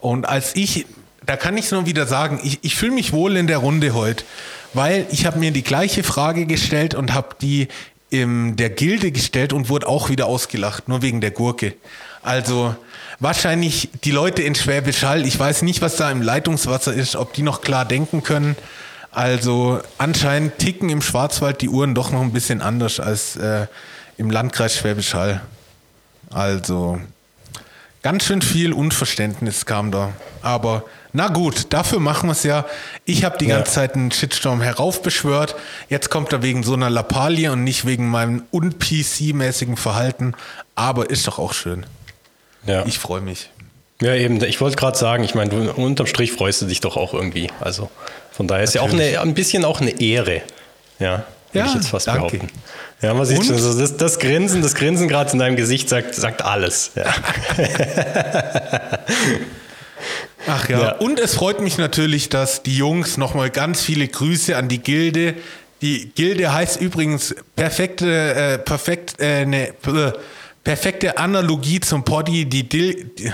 Und 0.00 0.26
als 0.26 0.56
ich, 0.56 0.86
da 1.28 1.36
kann 1.36 1.58
ich 1.58 1.66
es 1.66 1.72
nur 1.72 1.84
wieder 1.84 2.06
sagen, 2.06 2.40
ich, 2.42 2.58
ich 2.62 2.74
fühle 2.74 2.92
mich 2.92 3.12
wohl 3.12 3.36
in 3.36 3.46
der 3.46 3.58
Runde 3.58 3.92
heute, 3.92 4.24
weil 4.72 5.06
ich 5.10 5.26
habe 5.26 5.38
mir 5.38 5.50
die 5.50 5.62
gleiche 5.62 6.02
Frage 6.02 6.46
gestellt 6.46 6.94
und 6.94 7.12
habe 7.12 7.36
die 7.42 7.68
in 8.08 8.56
der 8.56 8.70
Gilde 8.70 9.12
gestellt 9.12 9.52
und 9.52 9.68
wurde 9.68 9.88
auch 9.88 10.08
wieder 10.08 10.24
ausgelacht, 10.24 10.88
nur 10.88 11.02
wegen 11.02 11.20
der 11.20 11.30
Gurke. 11.30 11.74
Also 12.22 12.74
wahrscheinlich 13.20 13.90
die 14.04 14.10
Leute 14.10 14.40
in 14.40 14.54
Schwäbisch 14.54 15.02
Hall, 15.02 15.26
ich 15.26 15.38
weiß 15.38 15.62
nicht, 15.62 15.82
was 15.82 15.96
da 15.96 16.10
im 16.10 16.22
Leitungswasser 16.22 16.94
ist, 16.94 17.14
ob 17.14 17.34
die 17.34 17.42
noch 17.42 17.60
klar 17.60 17.84
denken 17.84 18.22
können. 18.22 18.56
Also 19.10 19.82
anscheinend 19.98 20.56
ticken 20.56 20.88
im 20.88 21.02
Schwarzwald 21.02 21.60
die 21.60 21.68
Uhren 21.68 21.94
doch 21.94 22.10
noch 22.10 22.22
ein 22.22 22.32
bisschen 22.32 22.62
anders 22.62 23.00
als 23.00 23.36
äh, 23.36 23.66
im 24.16 24.30
Landkreis 24.30 24.78
Schwäbisch 24.78 25.12
Hall. 25.12 25.42
Also 26.30 26.98
ganz 28.08 28.24
schön 28.24 28.40
viel 28.40 28.72
Unverständnis 28.72 29.66
kam 29.66 29.90
da. 29.92 30.14
Aber 30.40 30.84
na 31.12 31.28
gut, 31.28 31.66
dafür 31.74 32.00
machen 32.00 32.28
wir 32.30 32.32
es 32.32 32.42
ja. 32.42 32.64
Ich 33.04 33.22
habe 33.22 33.36
die 33.36 33.44
Ja. 33.44 33.56
ganze 33.56 33.72
Zeit 33.72 33.94
einen 33.96 34.10
Shitstorm 34.10 34.62
heraufbeschwört. 34.62 35.54
Jetzt 35.90 36.08
kommt 36.08 36.32
er 36.32 36.42
wegen 36.42 36.62
so 36.62 36.72
einer 36.72 36.88
Lappalie 36.88 37.52
und 37.52 37.64
nicht 37.64 37.84
wegen 37.84 38.08
meinem 38.08 38.44
un-PC-mäßigen 38.50 39.76
Verhalten. 39.76 40.32
Aber 40.74 41.10
ist 41.10 41.26
doch 41.26 41.38
auch 41.38 41.52
schön. 41.52 41.84
Ja, 42.66 42.86
Ich 42.86 42.98
freue 42.98 43.20
mich. 43.20 43.50
ja 44.00 44.14
eben, 44.14 44.42
ich 44.42 44.62
wollte 44.62 44.76
gerade 44.76 44.96
sagen, 44.96 45.22
ich 45.22 45.34
meine, 45.34 45.50
du, 45.50 45.70
unterm 45.72 46.06
Strich 46.06 46.32
freust 46.32 46.62
du 46.62 46.66
dich 46.66 46.80
doch 46.80 46.96
auch 46.96 47.12
irgendwie. 47.12 47.50
Also 47.60 47.90
von 48.32 48.48
daher 48.48 48.64
ist 48.64 48.74
ja 48.74 48.80
auch 48.80 48.90
eine, 48.90 49.20
ein 49.20 49.34
bisschen 49.34 49.66
auch 49.66 49.82
eine 49.82 50.00
Ehre. 50.00 50.40
Ja, 50.98 51.24
Ja, 51.52 51.66
ich 51.66 51.74
jetzt 51.74 51.88
fast 51.88 52.06
danke. 52.06 52.36
behaupten. 52.36 52.48
Ja, 53.00 53.14
man 53.14 53.24
sieht 53.26 53.38
Und? 53.38 53.46
schon, 53.46 53.78
das, 53.78 53.96
das 53.96 54.18
Grinsen, 54.18 54.60
das 54.60 54.74
Grinsen 54.74 55.08
gerade 55.08 55.32
in 55.32 55.38
deinem 55.38 55.56
Gesicht 55.56 55.88
sagt, 55.88 56.14
sagt 56.14 56.42
alles. 56.42 56.90
Ja. 56.94 57.04
Ach 60.46 60.68
ja. 60.68 60.80
Ja. 60.80 60.92
Und 60.96 61.20
es 61.20 61.34
freut 61.34 61.60
mich 61.60 61.78
natürlich, 61.78 62.28
dass 62.28 62.62
die 62.62 62.76
Jungs 62.76 63.16
nochmal 63.16 63.50
ganz 63.50 63.80
viele 63.80 64.08
Grüße 64.08 64.56
an 64.56 64.68
die 64.68 64.78
Gilde. 64.78 65.34
Die 65.80 66.10
Gilde 66.14 66.52
heißt 66.52 66.80
übrigens 66.80 67.34
perfekte, 67.54 68.34
äh, 68.34 68.58
perfekt, 68.58 69.20
äh, 69.20 69.44
ne, 69.46 69.72
perfekte 70.64 71.18
Analogie 71.18 71.80
zum 71.80 72.04
Poddy. 72.04 72.46
Die, 72.46 72.68
Dil 72.68 73.10
die, 73.18 73.32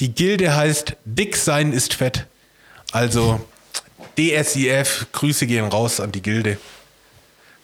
die 0.00 0.14
Gilde 0.14 0.56
heißt 0.56 0.96
Dick 1.04 1.36
sein 1.36 1.72
ist 1.72 1.94
fett. 1.94 2.26
Also 2.92 3.44
DSIF, 4.18 5.06
Grüße 5.12 5.46
gehen 5.46 5.66
raus 5.66 6.00
an 6.00 6.12
die 6.12 6.22
Gilde. 6.22 6.58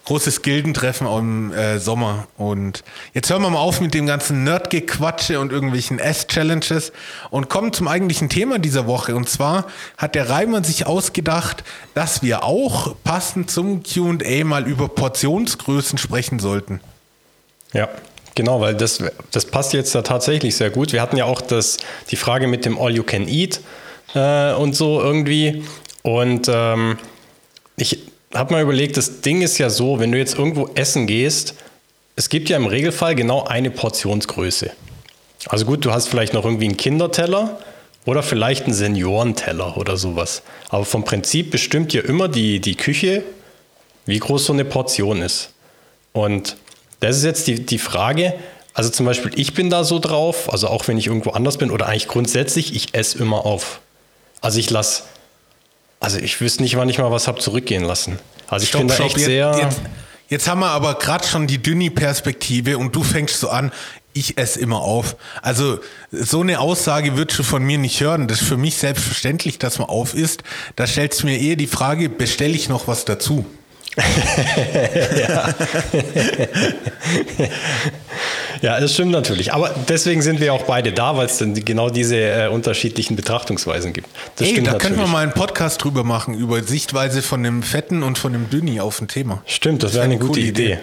Großes 0.04 0.42
Gildentreffen 0.42 1.06
im 1.06 1.52
äh, 1.52 1.78
Sommer. 1.78 2.26
Und 2.36 2.82
jetzt 3.14 3.30
hören 3.30 3.42
wir 3.42 3.50
mal 3.50 3.58
auf 3.58 3.80
mit 3.80 3.94
dem 3.94 4.06
ganzen 4.06 4.44
Nerdgequatsche 4.44 5.40
und 5.40 5.52
irgendwelchen 5.52 5.98
S-Challenges 5.98 6.92
und 7.30 7.48
kommen 7.48 7.72
zum 7.72 7.88
eigentlichen 7.88 8.28
Thema 8.28 8.58
dieser 8.58 8.86
Woche. 8.86 9.14
Und 9.14 9.28
zwar 9.28 9.66
hat 9.96 10.14
der 10.14 10.28
Reimann 10.28 10.64
sich 10.64 10.86
ausgedacht, 10.86 11.64
dass 11.94 12.22
wir 12.22 12.44
auch 12.44 12.94
passend 13.04 13.50
zum 13.50 13.82
QA 13.82 14.44
mal 14.44 14.66
über 14.66 14.88
Portionsgrößen 14.88 15.98
sprechen 15.98 16.38
sollten. 16.38 16.80
Ja. 17.72 17.88
Genau, 18.36 18.60
weil 18.60 18.74
das, 18.74 19.02
das 19.32 19.44
passt 19.44 19.72
jetzt 19.72 19.94
da 19.94 20.02
tatsächlich 20.02 20.56
sehr 20.56 20.70
gut. 20.70 20.92
Wir 20.92 21.02
hatten 21.02 21.16
ja 21.16 21.24
auch 21.24 21.40
das, 21.40 21.78
die 22.10 22.16
Frage 22.16 22.46
mit 22.46 22.64
dem 22.64 22.78
All 22.78 22.94
You 22.94 23.02
Can 23.02 23.28
Eat 23.28 23.60
äh, 24.14 24.54
und 24.54 24.74
so 24.74 25.00
irgendwie. 25.00 25.64
Und 26.02 26.48
ähm, 26.48 26.98
ich 27.76 28.09
habe 28.34 28.54
mal 28.54 28.62
überlegt, 28.62 28.96
das 28.96 29.20
Ding 29.22 29.42
ist 29.42 29.58
ja 29.58 29.70
so, 29.70 29.98
wenn 29.98 30.12
du 30.12 30.18
jetzt 30.18 30.38
irgendwo 30.38 30.68
essen 30.74 31.06
gehst, 31.06 31.54
es 32.16 32.28
gibt 32.28 32.48
ja 32.48 32.56
im 32.56 32.66
Regelfall 32.66 33.14
genau 33.14 33.44
eine 33.44 33.70
Portionsgröße. 33.70 34.70
Also 35.46 35.64
gut, 35.64 35.84
du 35.84 35.92
hast 35.92 36.08
vielleicht 36.08 36.34
noch 36.34 36.44
irgendwie 36.44 36.66
einen 36.66 36.76
Kinderteller 36.76 37.58
oder 38.04 38.22
vielleicht 38.22 38.64
einen 38.64 38.74
Seniorenteller 38.74 39.76
oder 39.76 39.96
sowas. 39.96 40.42
Aber 40.68 40.84
vom 40.84 41.04
Prinzip 41.04 41.50
bestimmt 41.50 41.92
ja 41.92 42.02
immer 42.02 42.28
die, 42.28 42.60
die 42.60 42.74
Küche, 42.74 43.22
wie 44.06 44.18
groß 44.18 44.46
so 44.46 44.52
eine 44.52 44.64
Portion 44.64 45.22
ist. 45.22 45.52
Und 46.12 46.56
das 47.00 47.16
ist 47.16 47.24
jetzt 47.24 47.46
die, 47.46 47.64
die 47.64 47.78
Frage, 47.78 48.34
also 48.74 48.90
zum 48.90 49.06
Beispiel, 49.06 49.32
ich 49.34 49.54
bin 49.54 49.70
da 49.70 49.84
so 49.84 49.98
drauf, 49.98 50.52
also 50.52 50.68
auch 50.68 50.86
wenn 50.88 50.98
ich 50.98 51.06
irgendwo 51.06 51.30
anders 51.30 51.56
bin 51.56 51.70
oder 51.70 51.86
eigentlich 51.86 52.08
grundsätzlich, 52.08 52.74
ich 52.74 52.94
esse 52.94 53.18
immer 53.18 53.44
auf. 53.46 53.80
Also 54.40 54.58
ich 54.58 54.70
lasse 54.70 55.02
also 56.00 56.18
ich 56.18 56.40
wüsste 56.40 56.62
nicht, 56.62 56.76
wann 56.76 56.88
ich 56.88 56.98
mal 56.98 57.10
was 57.10 57.28
habe 57.28 57.38
zurückgehen 57.40 57.84
lassen. 57.84 58.18
Also 58.48 58.64
ich 58.64 58.72
finde 58.72 58.94
echt 58.94 59.16
jetzt, 59.16 59.26
sehr. 59.26 59.56
Jetzt, 59.60 59.80
jetzt 60.28 60.48
haben 60.48 60.60
wir 60.60 60.70
aber 60.70 60.94
gerade 60.94 61.26
schon 61.26 61.46
die 61.46 61.58
Dünni-Perspektive 61.58 62.78
und 62.78 62.96
du 62.96 63.02
fängst 63.02 63.38
so 63.38 63.50
an, 63.50 63.70
ich 64.12 64.38
esse 64.38 64.58
immer 64.58 64.80
auf. 64.80 65.16
Also 65.42 65.78
so 66.10 66.40
eine 66.40 66.58
Aussage 66.58 67.16
würdest 67.16 67.38
du 67.38 67.42
von 67.44 67.62
mir 67.62 67.78
nicht 67.78 68.00
hören. 68.00 68.26
Das 68.26 68.40
ist 68.40 68.48
für 68.48 68.56
mich 68.56 68.76
selbstverständlich, 68.76 69.58
dass 69.58 69.78
man 69.78 69.88
auf 69.88 70.14
isst. 70.14 70.42
Da 70.74 70.86
stellst 70.86 71.22
du 71.22 71.26
mir 71.26 71.38
eher 71.38 71.56
die 71.56 71.68
Frage, 71.68 72.08
bestelle 72.08 72.54
ich 72.54 72.68
noch 72.68 72.88
was 72.88 73.04
dazu? 73.04 73.46
Ja. 73.96 75.54
ja, 78.62 78.80
das 78.80 78.94
stimmt 78.94 79.10
natürlich. 79.12 79.52
Aber 79.52 79.74
deswegen 79.88 80.22
sind 80.22 80.40
wir 80.40 80.54
auch 80.54 80.62
beide 80.62 80.92
da, 80.92 81.16
weil 81.16 81.26
es 81.26 81.38
dann 81.38 81.54
genau 81.54 81.90
diese 81.90 82.16
äh, 82.16 82.48
unterschiedlichen 82.48 83.16
Betrachtungsweisen 83.16 83.92
gibt. 83.92 84.08
Das 84.36 84.48
Ey, 84.48 84.62
da 84.62 84.74
könnten 84.74 85.00
wir 85.00 85.06
mal 85.06 85.22
einen 85.22 85.32
Podcast 85.32 85.82
drüber 85.82 86.04
machen, 86.04 86.34
über 86.34 86.62
Sichtweise 86.62 87.22
von 87.22 87.42
dem 87.42 87.62
Fetten 87.62 88.02
und 88.02 88.18
von 88.18 88.32
dem 88.32 88.48
Dünni 88.48 88.80
auf 88.80 89.00
ein 89.00 89.08
Thema. 89.08 89.42
Stimmt, 89.46 89.82
das, 89.82 89.90
das 89.90 89.96
wäre 89.96 90.04
eine, 90.04 90.14
eine 90.14 90.24
gute 90.24 90.40
Idee. 90.40 90.64
Idee. 90.64 90.78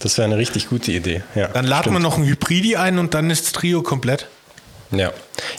Das 0.00 0.16
wäre 0.16 0.26
eine 0.26 0.38
richtig 0.38 0.68
gute 0.68 0.92
Idee. 0.92 1.22
Ja, 1.34 1.48
dann 1.48 1.66
laden 1.66 1.92
wir 1.92 2.00
noch 2.00 2.18
ein 2.18 2.24
Hybridi 2.24 2.76
ein 2.76 2.98
und 2.98 3.14
dann 3.14 3.30
ist 3.30 3.46
das 3.46 3.52
Trio 3.52 3.82
komplett. 3.82 4.26
Ja, 4.90 5.12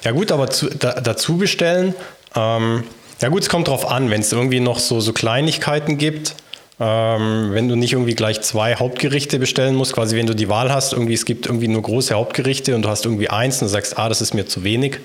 ja 0.03 0.11
gut, 0.11 0.31
aber 0.31 0.49
zu, 0.49 0.69
da, 0.69 0.93
dazu 1.01 1.37
bestellen. 1.37 1.93
Ähm, 2.35 2.83
ja 3.21 3.27
gut, 3.29 3.43
es 3.43 3.49
kommt 3.49 3.67
drauf 3.67 3.87
an, 3.87 4.09
wenn 4.09 4.21
es 4.21 4.31
irgendwie 4.31 4.61
noch 4.61 4.79
so, 4.79 5.01
so 5.01 5.11
Kleinigkeiten 5.11 5.97
gibt 5.97 6.35
ähm, 6.81 7.49
wenn 7.51 7.67
du 7.67 7.75
nicht 7.75 7.93
irgendwie 7.93 8.15
gleich 8.15 8.39
zwei 8.41 8.75
Hauptgerichte 8.75 9.37
bestellen 9.37 9.75
musst, 9.75 9.93
quasi 9.93 10.15
wenn 10.15 10.27
du 10.27 10.33
die 10.33 10.47
Wahl 10.47 10.71
hast, 10.71 10.93
irgendwie 10.93 11.13
es 11.13 11.25
gibt 11.25 11.45
irgendwie 11.45 11.67
nur 11.67 11.81
große 11.81 12.13
Hauptgerichte 12.13 12.73
und 12.73 12.83
du 12.83 12.89
hast 12.89 13.05
irgendwie 13.05 13.29
eins 13.29 13.61
und 13.61 13.67
sagst, 13.67 13.97
ah, 13.97 14.07
das 14.07 14.21
ist 14.21 14.33
mir 14.33 14.45
zu 14.45 14.63
wenig 14.63 14.99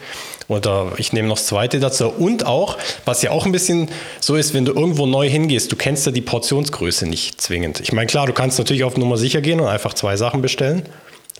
oder 0.46 0.92
ich 0.98 1.12
nehme 1.12 1.26
noch 1.26 1.36
das 1.36 1.46
zweite 1.46 1.80
dazu 1.80 2.08
und 2.10 2.46
auch, 2.46 2.76
was 3.04 3.22
ja 3.22 3.32
auch 3.32 3.44
ein 3.44 3.50
bisschen 3.50 3.88
so 4.20 4.36
ist, 4.36 4.54
wenn 4.54 4.64
du 4.64 4.72
irgendwo 4.72 5.06
neu 5.06 5.28
hingehst, 5.28 5.72
du 5.72 5.76
kennst 5.76 6.06
ja 6.06 6.12
die 6.12 6.20
Portionsgröße 6.20 7.08
nicht 7.08 7.40
zwingend. 7.40 7.80
Ich 7.80 7.92
meine, 7.92 8.06
klar, 8.06 8.26
du 8.26 8.32
kannst 8.32 8.58
natürlich 8.58 8.84
auf 8.84 8.96
Nummer 8.96 9.16
sicher 9.16 9.40
gehen 9.40 9.58
und 9.58 9.66
einfach 9.66 9.94
zwei 9.94 10.16
Sachen 10.16 10.42
bestellen, 10.42 10.82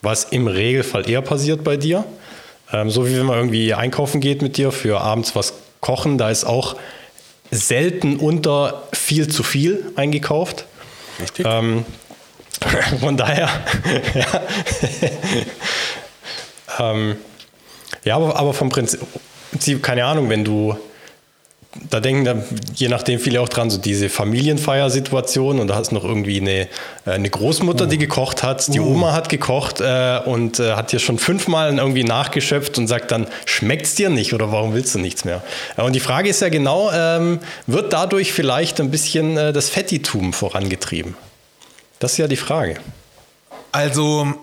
was 0.03 0.25
im 0.25 0.49
Regelfall 0.49 1.09
eher 1.09 1.23
passiert 1.23 1.63
bei 1.63 1.77
dir. 1.77 2.05
Ähm, 2.73 2.91
so 2.91 3.07
wie 3.07 3.17
wenn 3.17 3.27
man 3.27 3.37
irgendwie 3.37 3.73
einkaufen 3.73 4.21
geht 4.21 4.43
mit 4.43 4.57
dir 4.57 4.73
für 4.73 5.01
abends 5.01 5.37
was 5.37 5.55
kochen, 5.81 6.19
da 6.19 6.31
ist 6.31 6.45
auch 6.45 6.75
selten 7.55 8.17
unter 8.17 8.89
viel 8.93 9.29
zu 9.29 9.43
viel 9.43 9.93
eingekauft. 9.97 10.67
Richtig. 11.21 11.47
Ähm, 11.49 11.85
von 13.01 13.17
daher, 13.17 13.49
ja. 14.15 14.43
ähm, 16.79 17.17
ja, 18.05 18.17
aber, 18.17 18.37
aber 18.37 18.55
vom 18.55 18.69
Prinzip, 18.69 19.01
keine 19.83 20.05
Ahnung, 20.05 20.29
wenn 20.29 20.45
du 20.45 20.77
da 21.91 22.01
denken 22.01 22.25
dann 22.25 22.45
je 22.75 22.89
nachdem 22.89 23.19
viele 23.19 23.41
auch 23.41 23.49
dran, 23.49 23.71
so 23.71 23.79
diese 23.79 24.09
Familienfeiersituation 24.09 25.59
und 25.59 25.69
da 25.69 25.75
hast 25.75 25.93
noch 25.93 26.05
irgendwie 26.05 26.41
eine, 26.41 26.61
äh, 26.61 26.69
eine 27.07 27.29
Großmutter, 27.29 27.87
die 27.87 27.99
gekocht 27.99 28.43
hat, 28.43 28.73
die 28.73 28.81
uh. 28.81 28.93
Oma 28.93 29.13
hat 29.13 29.29
gekocht 29.29 29.81
äh, 29.81 30.21
und 30.25 30.61
äh, 30.61 30.73
hat 30.75 30.93
dir 30.93 30.99
schon 30.99 31.19
fünfmal 31.19 31.77
irgendwie 31.77 32.05
nachgeschöpft 32.05 32.79
und 32.79 32.87
sagt 32.87 33.11
dann, 33.11 33.27
schmeckt 33.45 33.87
es 33.87 33.95
dir 33.95 34.09
nicht 34.09 34.35
oder 34.35 34.53
warum 34.53 34.75
willst 34.75 34.95
du 34.95 34.99
nichts 34.99 35.25
mehr? 35.25 35.43
Und 35.77 35.95
die 35.95 36.01
Frage 36.01 36.29
ist 36.29 36.41
ja 36.41 36.49
genau, 36.49 36.91
ähm, 36.93 37.41
wird 37.67 37.93
dadurch 37.93 38.33
vielleicht 38.33 38.81
ein 38.81 38.91
bisschen 38.91 39.37
äh, 39.37 39.53
das 39.53 39.69
Fettitum 39.69 40.33
vorangetrieben? 40.33 41.17
Das 41.99 42.13
ist 42.13 42.19
ja 42.19 42.29
die 42.29 42.37
Frage. 42.37 42.77
Also 43.73 44.35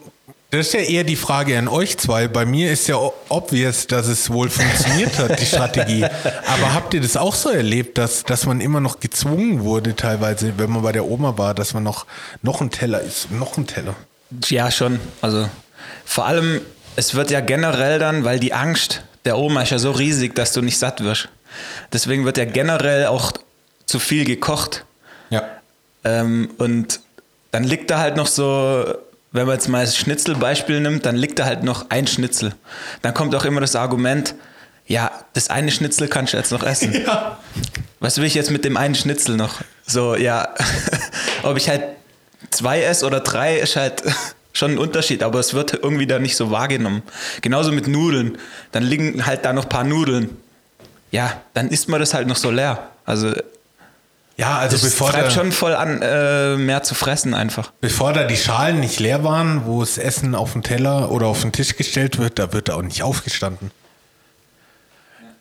das 0.52 0.68
ist 0.68 0.74
ja 0.74 0.82
eher 0.82 1.04
die 1.06 1.16
Frage 1.16 1.58
an 1.58 1.70
euch 1.70 1.98
zwei. 1.98 2.28
Bei 2.28 2.46
mir 2.46 2.72
ist 2.72 2.88
ja 2.88 2.98
obvious, 3.30 3.88
dass 3.88 4.08
es 4.08 4.30
wohl 4.30 4.50
funktioniert 4.50 5.18
hat, 5.18 5.40
die 5.40 5.46
Strategie. 5.46 6.04
Aber 6.04 6.74
habt 6.74 6.94
ihr 6.94 7.00
das 7.00 7.16
auch 7.16 7.36
so 7.36 7.50
erlebt, 7.50 7.98
dass, 7.98 8.24
dass 8.24 8.46
man 8.46 8.60
immer 8.60 8.82
noch 8.82 9.00
gezwungen 9.00 9.64
wurde, 9.64 9.96
teilweise, 9.96 10.58
wenn 10.58 10.70
man 10.70 10.82
bei 10.82 10.92
der 10.92 11.06
Oma 11.06 11.38
war, 11.38 11.54
dass 11.54 11.74
man 11.74 11.84
noch, 11.84 12.06
noch 12.42 12.60
ein 12.60 12.70
Teller 12.70 13.00
ist, 13.00 13.32
noch 13.32 13.58
ein 13.58 13.66
Teller? 13.66 13.96
Ja, 14.50 14.70
schon. 14.72 15.00
Also 15.22 15.50
vor 16.04 16.26
allem, 16.26 16.60
es 16.98 17.16
wird 17.16 17.32
ja 17.32 17.40
generell 17.40 17.98
dann, 17.98 18.26
weil 18.26 18.40
die 18.40 18.54
Angst 18.54 19.04
der 19.24 19.38
Oma 19.38 19.62
ist 19.62 19.70
ja 19.70 19.80
so 19.80 19.92
riesig, 19.92 20.36
dass 20.36 20.52
du 20.52 20.62
nicht 20.62 20.78
satt 20.78 21.02
wirst. 21.02 21.30
Deswegen 21.94 22.26
wird 22.26 22.38
ja 22.38 22.46
generell 22.46 23.06
auch 23.06 23.32
zu 23.86 24.00
viel 24.00 24.26
gekocht. 24.26 24.84
Ja. 25.30 25.44
Ähm, 26.04 26.50
und 26.58 27.00
dann 27.52 27.64
liegt 27.64 27.90
da 27.90 28.00
halt 28.00 28.18
noch 28.18 28.28
so 28.28 28.86
wenn 29.32 29.46
man 29.46 29.56
jetzt 29.56 29.70
mal 29.70 29.86
das 29.86 29.98
Schnitzelbeispiel 29.98 30.82
nimmt, 30.82 31.06
dann 31.06 31.16
liegt 31.16 31.40
da 31.40 31.46
halt 31.46 31.64
noch 31.64 31.90
ein 31.90 32.08
Schnitzel. 32.08 32.54
Dann 33.02 33.14
kommt 33.14 33.34
auch 33.36 33.46
immer 33.46 33.62
das 33.62 33.76
Argument, 33.76 34.36
ja, 34.88 35.12
das 35.34 35.50
eine 35.50 35.72
Schnitzel 35.72 36.08
kannst 36.08 36.34
du 36.34 36.38
jetzt 36.38 36.52
noch 36.52 36.64
essen. 36.64 36.94
Ja. 37.06 37.38
Was 38.00 38.18
will 38.18 38.26
ich 38.26 38.34
jetzt 38.34 38.50
mit 38.50 38.66
dem 38.66 38.78
einen 38.78 38.96
Schnitzel 38.96 39.38
noch? 39.38 39.62
So, 39.86 40.16
ja, 40.16 40.50
ob 41.44 41.56
ich 41.56 41.70
halt 41.70 41.84
zwei 42.50 42.82
esse 42.82 43.06
oder 43.06 43.20
drei, 43.20 43.60
ist 43.60 43.76
halt 43.76 44.02
schon 44.54 44.72
ein 44.72 44.78
Unterschied, 44.80 45.22
aber 45.22 45.40
es 45.40 45.54
wird 45.54 45.74
irgendwie 45.84 46.08
da 46.08 46.18
nicht 46.18 46.36
so 46.36 46.50
wahrgenommen. 46.50 47.04
Genauso 47.42 47.72
mit 47.72 47.88
Nudeln. 47.88 48.40
Dann 48.72 48.84
liegen 48.84 49.26
halt 49.28 49.46
da 49.46 49.54
noch 49.54 49.64
ein 49.64 49.70
paar 49.70 49.84
Nudeln. 49.84 50.36
Ja, 51.12 51.42
dann 51.54 51.70
isst 51.70 51.90
man 51.90 52.00
das 52.00 52.16
halt 52.16 52.28
noch 52.28 52.38
so 52.38 52.50
leer. 52.50 52.90
Also 53.06 53.34
ja, 54.38 54.58
also 54.58 54.76
das 54.76 54.84
bevor 54.84 55.12
treibt 55.12 55.32
schon 55.32 55.52
voll 55.52 55.76
an, 55.76 56.02
äh, 56.02 56.56
mehr 56.56 56.84
zu 56.84 56.96
fressen 56.96 57.34
einfach. 57.34 57.72
Bevor 57.82 58.14
da 58.14 58.24
die 58.24 58.38
Schalen 58.38 58.80
nicht 58.80 59.00
leer 59.00 59.24
waren, 59.24 59.66
wo 59.66 59.82
das 59.82 59.98
Essen 59.98 60.36
auf 60.36 60.54
den 60.54 60.64
Teller 60.64 61.12
oder 61.12 61.28
auf 61.28 61.42
den 61.42 61.52
Tisch 61.52 61.76
gestellt 61.76 62.18
wird, 62.18 62.40
da 62.40 62.54
wird 62.54 62.70
auch 62.70 62.82
nicht 62.82 63.04
aufgestanden. 63.04 63.72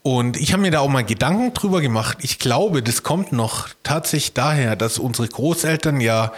Und 0.03 0.39
ich 0.39 0.53
habe 0.53 0.63
mir 0.63 0.71
da 0.71 0.81
auch 0.81 0.89
mal 0.89 1.05
Gedanken 1.05 1.53
drüber 1.53 1.81
gemacht. 1.81 2.19
Ich 2.23 2.39
glaube, 2.39 2.83
das 2.83 3.03
kommt 3.03 3.33
noch 3.33 3.69
tatsächlich 3.83 4.33
daher, 4.33 4.75
dass 4.75 4.99
unsere 4.99 5.29
Großeltern 5.29 6.01
ja 6.01 6.33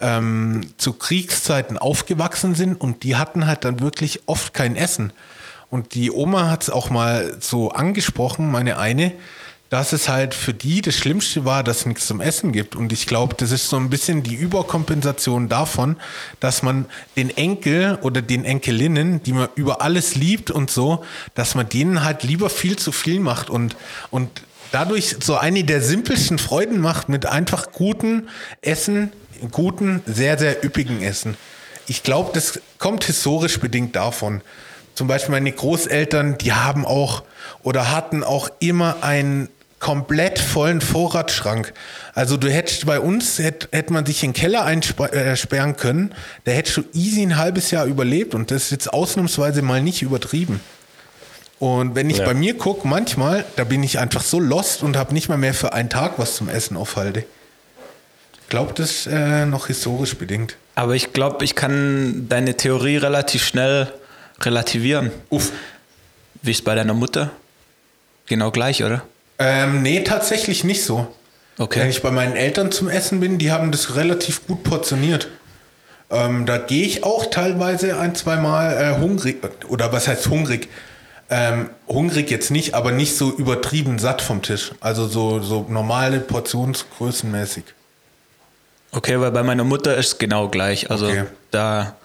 ähm, 0.00 0.72
zu 0.76 0.92
Kriegszeiten 0.92 1.78
aufgewachsen 1.78 2.54
sind 2.54 2.80
und 2.80 3.04
die 3.04 3.16
hatten 3.16 3.46
halt 3.46 3.64
dann 3.64 3.80
wirklich 3.80 4.22
oft 4.26 4.52
kein 4.52 4.74
Essen. 4.76 5.12
Und 5.70 5.94
die 5.94 6.10
Oma 6.10 6.50
hat 6.50 6.64
es 6.64 6.70
auch 6.70 6.90
mal 6.90 7.36
so 7.40 7.70
angesprochen, 7.70 8.50
meine 8.50 8.78
eine, 8.78 9.12
dass 9.74 9.92
es 9.92 10.08
halt 10.08 10.34
für 10.34 10.54
die 10.54 10.82
das 10.82 10.94
Schlimmste 10.94 11.44
war, 11.44 11.64
dass 11.64 11.78
es 11.78 11.86
nichts 11.86 12.06
zum 12.06 12.20
Essen 12.20 12.52
gibt. 12.52 12.76
Und 12.76 12.92
ich 12.92 13.08
glaube, 13.08 13.34
das 13.36 13.50
ist 13.50 13.68
so 13.68 13.76
ein 13.76 13.90
bisschen 13.90 14.22
die 14.22 14.36
Überkompensation 14.36 15.48
davon, 15.48 15.96
dass 16.38 16.62
man 16.62 16.86
den 17.16 17.36
Enkel 17.36 17.98
oder 18.02 18.22
den 18.22 18.44
Enkelinnen, 18.44 19.20
die 19.24 19.32
man 19.32 19.48
über 19.56 19.82
alles 19.82 20.14
liebt 20.14 20.52
und 20.52 20.70
so, 20.70 21.04
dass 21.34 21.56
man 21.56 21.68
denen 21.68 22.04
halt 22.04 22.22
lieber 22.22 22.50
viel 22.50 22.76
zu 22.76 22.92
viel 22.92 23.18
macht 23.18 23.50
und, 23.50 23.74
und 24.12 24.42
dadurch 24.70 25.16
so 25.20 25.34
eine 25.38 25.64
der 25.64 25.80
simpelsten 25.80 26.38
Freuden 26.38 26.80
macht 26.80 27.08
mit 27.08 27.26
einfach 27.26 27.72
guten 27.72 28.28
Essen, 28.62 29.10
guten, 29.50 30.02
sehr, 30.06 30.38
sehr 30.38 30.64
üppigen 30.64 31.02
Essen. 31.02 31.36
Ich 31.88 32.04
glaube, 32.04 32.30
das 32.32 32.60
kommt 32.78 33.02
historisch 33.02 33.58
bedingt 33.58 33.96
davon. 33.96 34.40
Zum 34.94 35.08
Beispiel 35.08 35.32
meine 35.32 35.50
Großeltern, 35.50 36.38
die 36.38 36.52
haben 36.52 36.86
auch 36.86 37.24
oder 37.64 37.90
hatten 37.90 38.22
auch 38.22 38.48
immer 38.60 38.98
ein 39.00 39.48
komplett 39.84 40.38
vollen 40.38 40.80
Vorratsschrank. 40.80 41.74
Also 42.14 42.38
du 42.38 42.50
hättest 42.50 42.86
bei 42.86 42.98
uns, 42.98 43.38
hätte 43.38 43.68
hätt 43.70 43.90
man 43.90 44.06
sich 44.06 44.24
in 44.24 44.30
den 44.30 44.34
Keller 44.34 44.64
einsperren 44.64 45.70
äh, 45.70 45.74
können, 45.74 46.14
da 46.44 46.52
hättest 46.52 46.78
du 46.78 46.84
easy 46.94 47.20
ein 47.20 47.36
halbes 47.36 47.70
Jahr 47.70 47.84
überlebt 47.84 48.34
und 48.34 48.50
das 48.50 48.64
ist 48.64 48.70
jetzt 48.70 48.94
ausnahmsweise 48.94 49.60
mal 49.60 49.82
nicht 49.82 50.00
übertrieben. 50.00 50.60
Und 51.58 51.94
wenn 51.94 52.08
ich 52.08 52.16
ja. 52.16 52.24
bei 52.24 52.32
mir 52.32 52.56
gucke, 52.56 52.88
manchmal, 52.88 53.44
da 53.56 53.64
bin 53.64 53.82
ich 53.82 53.98
einfach 53.98 54.22
so 54.22 54.40
lost 54.40 54.82
und 54.82 54.96
habe 54.96 55.12
nicht 55.12 55.28
mal 55.28 55.36
mehr 55.36 55.52
für 55.52 55.74
einen 55.74 55.90
Tag 55.90 56.14
was 56.18 56.36
zum 56.36 56.48
Essen 56.48 56.78
aufhalte. 56.78 57.26
glaube, 58.48 58.72
das 58.74 58.90
ist 58.90 59.06
äh, 59.08 59.44
noch 59.44 59.66
historisch 59.66 60.16
bedingt. 60.16 60.56
Aber 60.76 60.94
ich 60.94 61.12
glaube, 61.12 61.44
ich 61.44 61.54
kann 61.54 62.24
deine 62.30 62.56
Theorie 62.56 62.96
relativ 62.96 63.44
schnell 63.44 63.92
relativieren. 64.40 65.10
Uff. 65.28 65.52
Wie 66.40 66.52
ist 66.52 66.64
bei 66.64 66.74
deiner 66.74 66.94
Mutter? 66.94 67.32
Genau 68.24 68.50
gleich, 68.50 68.82
oder? 68.82 69.02
Ähm, 69.38 69.82
nee, 69.82 70.00
tatsächlich 70.04 70.64
nicht 70.64 70.84
so. 70.84 71.06
Okay. 71.58 71.80
Wenn 71.80 71.90
ich 71.90 72.02
bei 72.02 72.10
meinen 72.10 72.36
Eltern 72.36 72.72
zum 72.72 72.88
Essen 72.88 73.20
bin, 73.20 73.38
die 73.38 73.52
haben 73.52 73.70
das 73.72 73.94
relativ 73.96 74.46
gut 74.46 74.64
portioniert. 74.64 75.28
Ähm, 76.10 76.46
da 76.46 76.58
gehe 76.58 76.84
ich 76.84 77.04
auch 77.04 77.26
teilweise 77.30 77.98
ein, 77.98 78.14
zwei 78.14 78.36
Mal 78.36 78.72
äh, 78.72 79.00
hungrig, 79.00 79.42
oder 79.68 79.92
was 79.92 80.06
heißt 80.08 80.28
hungrig? 80.28 80.68
Ähm, 81.30 81.70
hungrig 81.88 82.30
jetzt 82.30 82.50
nicht, 82.50 82.74
aber 82.74 82.92
nicht 82.92 83.16
so 83.16 83.30
übertrieben 83.32 83.98
satt 83.98 84.20
vom 84.20 84.42
Tisch. 84.42 84.72
Also 84.80 85.06
so, 85.08 85.40
so 85.40 85.64
normale 85.68 86.20
Portionsgrößenmäßig. 86.20 87.64
Okay, 88.92 89.18
weil 89.18 89.30
bei 89.32 89.42
meiner 89.42 89.64
Mutter 89.64 89.96
ist 89.96 90.06
es 90.06 90.18
genau 90.18 90.48
gleich. 90.48 90.90
Also 90.90 91.06
Okay. 91.06 91.24
da 91.50 91.96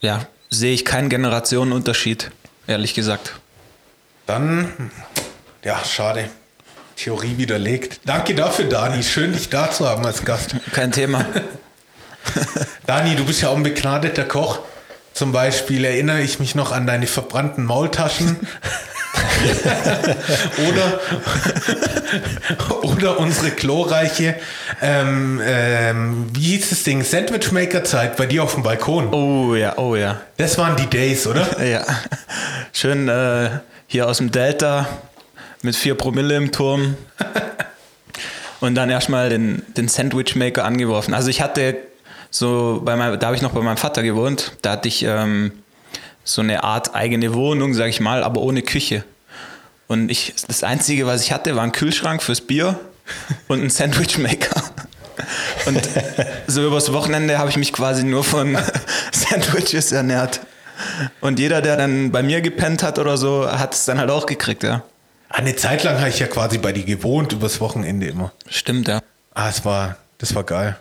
ja, 0.00 0.26
sehe 0.50 0.72
ich 0.72 0.84
keinen 0.84 1.08
Generationenunterschied, 1.08 2.30
ehrlich 2.66 2.94
gesagt. 2.94 3.34
Dann, 4.26 4.90
ja, 5.66 5.84
schade. 5.84 6.30
Theorie 6.94 7.38
widerlegt. 7.38 8.00
Danke 8.04 8.36
dafür, 8.36 8.66
Dani. 8.66 9.02
Schön, 9.02 9.32
dich 9.32 9.50
da 9.50 9.68
zu 9.68 9.88
haben 9.88 10.06
als 10.06 10.24
Gast. 10.24 10.54
Kein 10.72 10.92
Thema. 10.92 11.26
Dani, 12.86 13.16
du 13.16 13.24
bist 13.24 13.42
ja 13.42 13.48
auch 13.48 13.56
ein 13.56 13.64
begnadeter 13.64 14.24
Koch. 14.24 14.60
Zum 15.12 15.32
Beispiel 15.32 15.84
erinnere 15.84 16.20
ich 16.20 16.38
mich 16.38 16.54
noch 16.54 16.70
an 16.70 16.86
deine 16.86 17.08
verbrannten 17.08 17.64
Maultaschen. 17.64 18.36
oder, 20.70 21.00
oder 22.82 23.18
unsere 23.18 23.50
glorreiche, 23.50 24.36
ähm, 24.80 25.40
ähm, 25.44 26.28
wie 26.32 26.56
hieß 26.56 26.70
das 26.70 26.84
Ding, 26.84 27.02
Sandwichmaker-Zeit 27.02 28.16
bei 28.16 28.26
dir 28.26 28.44
auf 28.44 28.54
dem 28.54 28.62
Balkon. 28.62 29.12
Oh 29.12 29.56
ja, 29.56 29.76
oh 29.78 29.96
ja. 29.96 30.20
Das 30.36 30.58
waren 30.58 30.76
die 30.76 30.86
Days, 30.86 31.26
oder? 31.26 31.60
Ja. 31.64 31.84
Schön 32.72 33.08
äh, 33.08 33.50
hier 33.88 34.06
aus 34.06 34.18
dem 34.18 34.30
Delta 34.30 34.86
mit 35.66 35.76
4 35.76 35.96
Promille 35.96 36.36
im 36.36 36.52
Turm. 36.52 36.96
Und 38.60 38.74
dann 38.74 38.88
erstmal 38.88 39.28
den, 39.28 39.62
den 39.76 39.88
Sandwichmaker 39.88 40.64
angeworfen. 40.64 41.12
Also 41.12 41.28
ich 41.28 41.42
hatte 41.42 41.76
so, 42.30 42.80
bei 42.82 42.96
meinem, 42.96 43.18
da 43.18 43.26
habe 43.26 43.36
ich 43.36 43.42
noch 43.42 43.52
bei 43.52 43.60
meinem 43.60 43.76
Vater 43.76 44.02
gewohnt, 44.02 44.52
da 44.62 44.72
hatte 44.72 44.88
ich 44.88 45.02
ähm, 45.02 45.52
so 46.24 46.40
eine 46.40 46.64
Art 46.64 46.94
eigene 46.94 47.34
Wohnung, 47.34 47.74
sag 47.74 47.88
ich 47.88 48.00
mal, 48.00 48.24
aber 48.24 48.40
ohne 48.40 48.62
Küche. 48.62 49.04
Und 49.88 50.10
ich, 50.10 50.34
das 50.48 50.64
Einzige, 50.64 51.06
was 51.06 51.22
ich 51.22 51.32
hatte, 51.32 51.54
war 51.54 51.62
ein 51.62 51.72
Kühlschrank 51.72 52.22
fürs 52.22 52.40
Bier 52.40 52.80
und 53.48 53.62
ein 53.62 53.70
Sandwichmaker. 53.70 54.62
Und 55.66 55.88
so 56.46 56.66
übers 56.66 56.92
Wochenende 56.92 57.38
habe 57.38 57.50
ich 57.50 57.56
mich 57.56 57.72
quasi 57.72 58.04
nur 58.04 58.24
von 58.24 58.56
Sandwiches 59.12 59.92
ernährt. 59.92 60.40
Und 61.20 61.38
jeder, 61.38 61.62
der 61.62 61.76
dann 61.76 62.10
bei 62.10 62.22
mir 62.22 62.40
gepennt 62.40 62.82
hat 62.82 62.98
oder 62.98 63.16
so, 63.16 63.50
hat 63.50 63.74
es 63.74 63.84
dann 63.84 63.98
halt 63.98 64.10
auch 64.10 64.26
gekriegt, 64.26 64.62
ja. 64.62 64.82
Eine 65.28 65.56
Zeit 65.56 65.82
lang 65.84 65.98
habe 65.98 66.08
ich 66.08 66.18
ja 66.18 66.26
quasi 66.26 66.58
bei 66.58 66.72
dir 66.72 66.84
gewohnt, 66.84 67.32
übers 67.32 67.60
Wochenende 67.60 68.06
immer. 68.06 68.32
Stimmt, 68.48 68.88
ja. 68.88 69.00
Ah, 69.34 69.48
es 69.48 69.64
war, 69.64 69.96
das 70.18 70.34
war 70.34 70.44
geil. 70.44 70.76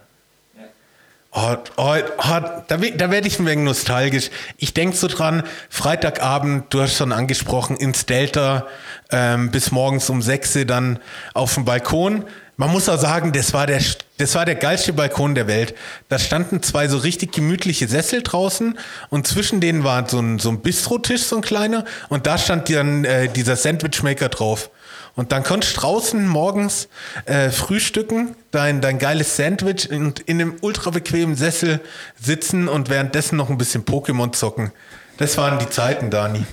Oh, 1.37 1.57
oh, 1.75 1.95
oh, 2.17 2.39
da, 2.69 2.77
da 2.77 3.11
werde 3.11 3.27
ich 3.27 3.39
ein 3.39 3.45
wenig 3.45 3.65
nostalgisch. 3.65 4.29
Ich 4.55 4.73
denke 4.73 4.95
so 4.95 5.09
dran, 5.09 5.43
Freitagabend, 5.69 6.73
du 6.73 6.81
hast 6.81 6.95
schon 6.95 7.11
angesprochen, 7.11 7.75
ins 7.75 8.05
Delta 8.05 8.67
ähm, 9.11 9.51
bis 9.51 9.69
morgens 9.71 10.09
um 10.09 10.21
6 10.21 10.55
Uhr 10.55 10.65
dann 10.65 10.99
auf 11.33 11.55
dem 11.55 11.65
Balkon. 11.65 12.23
Man 12.57 12.71
muss 12.71 12.87
auch 12.87 12.99
sagen, 12.99 13.33
das 13.33 13.53
war, 13.53 13.67
der, 13.67 13.81
das 14.17 14.35
war 14.35 14.45
der 14.45 14.55
geilste 14.55 14.93
Balkon 14.93 15.35
der 15.35 15.47
Welt. 15.47 15.75
Da 16.07 16.17
standen 16.17 16.63
zwei 16.63 16.87
so 16.87 16.97
richtig 16.97 17.33
gemütliche 17.33 17.87
Sessel 17.87 18.23
draußen 18.23 18.77
und 19.09 19.27
zwischen 19.27 19.59
denen 19.59 19.83
war 19.83 20.07
so 20.07 20.19
ein, 20.19 20.39
so 20.39 20.49
ein 20.49 20.61
Bistrotisch, 20.61 21.23
so 21.23 21.35
ein 21.35 21.41
kleiner, 21.41 21.83
und 22.07 22.27
da 22.27 22.37
stand 22.37 22.69
dann 22.69 23.03
äh, 23.03 23.27
dieser 23.27 23.55
Sandwichmaker 23.55 24.29
drauf. 24.29 24.69
Und 25.15 25.31
dann 25.31 25.43
konntest 25.43 25.77
du 25.77 25.81
draußen 25.81 26.27
morgens 26.27 26.89
äh, 27.25 27.49
frühstücken, 27.49 28.35
dein, 28.51 28.81
dein 28.81 28.99
geiles 28.99 29.37
Sandwich 29.37 29.89
und 29.89 30.19
in 30.21 30.41
einem 30.41 30.55
ultra 30.61 30.89
bequemen 30.89 31.35
Sessel 31.35 31.79
sitzen 32.21 32.67
und 32.67 32.89
währenddessen 32.89 33.37
noch 33.37 33.49
ein 33.49 33.57
bisschen 33.57 33.85
Pokémon 33.85 34.33
zocken. 34.33 34.71
Das 35.17 35.37
waren 35.37 35.59
die 35.59 35.69
Zeiten, 35.69 36.09
Dani. 36.09 36.45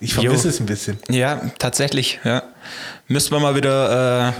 Ich 0.00 0.14
vermisse 0.14 0.44
Jo. 0.44 0.50
es 0.50 0.60
ein 0.60 0.66
bisschen. 0.66 0.98
Ja, 1.08 1.40
tatsächlich, 1.58 2.20
ja. 2.24 2.42
Müssen 3.08 3.32
wir 3.32 3.40
mal 3.40 3.54
wieder 3.54 4.28
äh, 4.28 4.32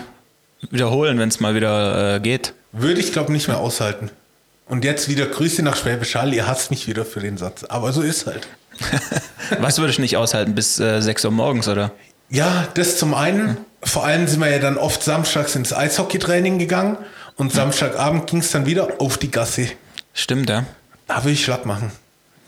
wiederholen, 0.71 1.19
wenn 1.19 1.29
es 1.29 1.41
mal 1.41 1.55
wieder 1.55 2.17
äh, 2.17 2.21
geht. 2.21 2.55
Würde 2.73 3.01
ich, 3.01 3.13
glaube 3.13 3.33
nicht 3.33 3.49
mehr 3.49 3.59
aushalten. 3.59 4.11
Und 4.67 4.85
jetzt 4.85 5.09
wieder 5.09 5.27
Grüße 5.27 5.63
nach 5.63 5.77
Schwäbisch 5.77 6.15
Hall. 6.15 6.33
Ihr 6.33 6.47
hasst 6.47 6.71
mich 6.71 6.87
wieder 6.87 7.05
für 7.05 7.21
den 7.21 7.37
Satz. 7.39 7.65
Aber 7.65 7.93
so 7.93 8.03
ist 8.03 8.27
halt. 8.27 8.47
Was 9.59 9.79
würde 9.79 9.91
ich 9.91 9.99
nicht 9.99 10.17
aushalten 10.17 10.55
bis 10.55 10.79
äh, 10.79 11.01
6 11.01 11.25
Uhr 11.25 11.31
morgens, 11.33 11.67
oder? 11.67 11.91
Ja, 12.29 12.69
das 12.75 12.97
zum 12.97 13.15
einen. 13.15 13.57
Vor 13.83 14.05
allem 14.05 14.29
sind 14.29 14.41
wir 14.41 14.51
ja 14.51 14.61
dann 14.61 14.77
oft 14.77 15.03
samstags 15.03 15.57
ins 15.57 15.73
Eishockeytraining 15.73 16.59
gegangen. 16.59 16.97
Und 17.37 17.53
Samstagabend 17.53 18.29
ging 18.29 18.41
es 18.41 18.51
dann 18.51 18.67
wieder 18.67 19.01
auf 19.01 19.19
die 19.19 19.31
Gasse. 19.31 19.69
Stimmt, 20.13 20.51
ja. 20.51 20.67
Da 21.09 21.25
würde 21.25 21.33
ich 21.33 21.45
schlapp 21.45 21.67
machen. 21.67 21.91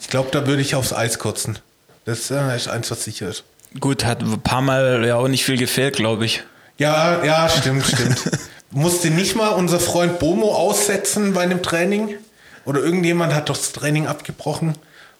Ich 0.00 0.08
glaube, 0.08 0.28
da 0.30 0.46
würde 0.46 0.62
ich 0.62 0.74
aufs 0.74 0.92
Eis 0.92 1.18
kotzen. 1.18 1.58
Das 2.04 2.30
äh, 2.30 2.56
ist 2.56 2.68
eins, 2.68 2.90
was 2.90 3.02
sicher 3.02 3.28
ist. 3.28 3.44
Gut, 3.80 4.04
hat 4.04 4.22
ein 4.22 4.40
paar 4.40 4.62
Mal 4.62 5.04
ja 5.06 5.16
auch 5.16 5.28
nicht 5.28 5.44
viel 5.44 5.56
gefehlt, 5.56 5.96
glaube 5.96 6.26
ich. 6.26 6.42
Ja, 6.82 7.24
ja, 7.24 7.48
stimmt, 7.48 7.86
stimmt. 7.92 8.22
Musste 8.70 9.10
nicht 9.10 9.36
mal 9.36 9.48
unser 9.50 9.78
Freund 9.80 10.18
Bomo 10.18 10.54
aussetzen 10.54 11.32
bei 11.34 11.42
einem 11.42 11.62
Training? 11.62 12.16
Oder 12.64 12.80
irgendjemand 12.80 13.34
hat 13.34 13.48
doch 13.48 13.56
das 13.56 13.72
Training 13.72 14.06
abgebrochen, 14.06 14.74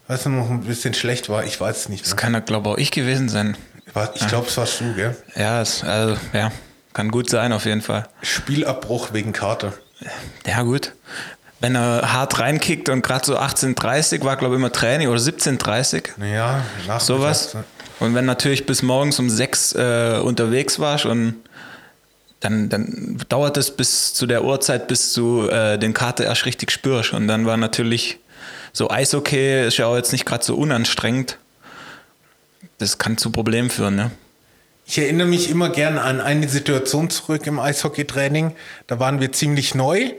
weil 0.06 0.16
es 0.16 0.24
noch 0.26 0.48
ein 0.50 0.62
bisschen 0.62 0.94
schlecht 0.94 1.28
war. 1.28 1.44
Ich 1.44 1.60
weiß 1.60 1.76
es 1.76 1.88
nicht 1.88 2.02
Das 2.04 2.10
mehr. 2.10 2.16
kann 2.16 2.32
ja, 2.34 2.40
glaube 2.40 2.68
ich, 2.68 2.74
auch 2.74 2.78
ich 2.78 2.90
gewesen 2.92 3.28
sein. 3.28 3.56
Ich 4.14 4.26
glaube, 4.28 4.46
es 4.48 4.56
warst 4.56 4.80
du, 4.80 4.94
gell? 4.94 5.16
Ja, 5.36 5.60
es, 5.60 5.82
also, 5.84 6.16
ja, 6.32 6.50
kann 6.94 7.10
gut 7.10 7.28
sein, 7.28 7.52
auf 7.52 7.64
jeden 7.66 7.82
Fall. 7.82 8.08
Spielabbruch 8.22 9.12
wegen 9.12 9.32
Kater. 9.32 9.72
Ja, 10.46 10.62
gut. 10.62 10.92
Wenn 11.60 11.76
er 11.76 12.12
hart 12.12 12.38
reinkickt 12.40 12.88
und 12.88 13.02
gerade 13.02 13.24
so 13.26 13.38
18.30 13.38 14.24
war, 14.24 14.36
glaube 14.36 14.54
ich, 14.54 14.58
immer 14.58 14.72
Training 14.72 15.08
oder 15.08 15.20
17.30 15.20 16.08
Naja, 16.16 16.62
nach 16.88 17.00
sowas. 17.00 17.56
Und 18.00 18.14
wenn 18.14 18.24
natürlich 18.24 18.66
bis 18.66 18.82
morgens 18.82 19.18
um 19.18 19.28
6 19.30 19.74
äh, 19.74 20.20
unterwegs 20.24 20.78
warst 20.80 21.04
und 21.06 21.36
dann, 22.42 22.68
dann 22.68 23.22
dauert 23.28 23.56
es 23.56 23.70
bis 23.70 24.14
zu 24.14 24.26
der 24.26 24.44
Uhrzeit, 24.44 24.88
bis 24.88 25.14
du 25.14 25.46
äh, 25.46 25.78
den 25.78 25.94
Kater 25.94 26.24
erst 26.24 26.44
richtig 26.44 26.72
spürst. 26.72 27.12
Und 27.12 27.28
dann 27.28 27.46
war 27.46 27.56
natürlich 27.56 28.18
so 28.72 28.90
Eishockey, 28.90 29.66
ist 29.66 29.76
ja 29.76 29.86
auch 29.86 29.96
jetzt 29.96 30.12
nicht 30.12 30.26
gerade 30.26 30.44
so 30.44 30.56
unanstrengend. 30.56 31.38
Das 32.78 32.98
kann 32.98 33.16
zu 33.16 33.30
Problemen 33.30 33.70
führen, 33.70 33.94
ne? 33.94 34.10
Ich 34.84 34.98
erinnere 34.98 35.28
mich 35.28 35.48
immer 35.48 35.70
gern 35.70 35.96
an 35.96 36.20
eine 36.20 36.48
Situation 36.48 37.08
zurück 37.08 37.46
im 37.46 37.60
Eishockeytraining. 37.60 38.52
Da 38.88 38.98
waren 38.98 39.20
wir 39.20 39.30
ziemlich 39.30 39.76
neu 39.76 40.10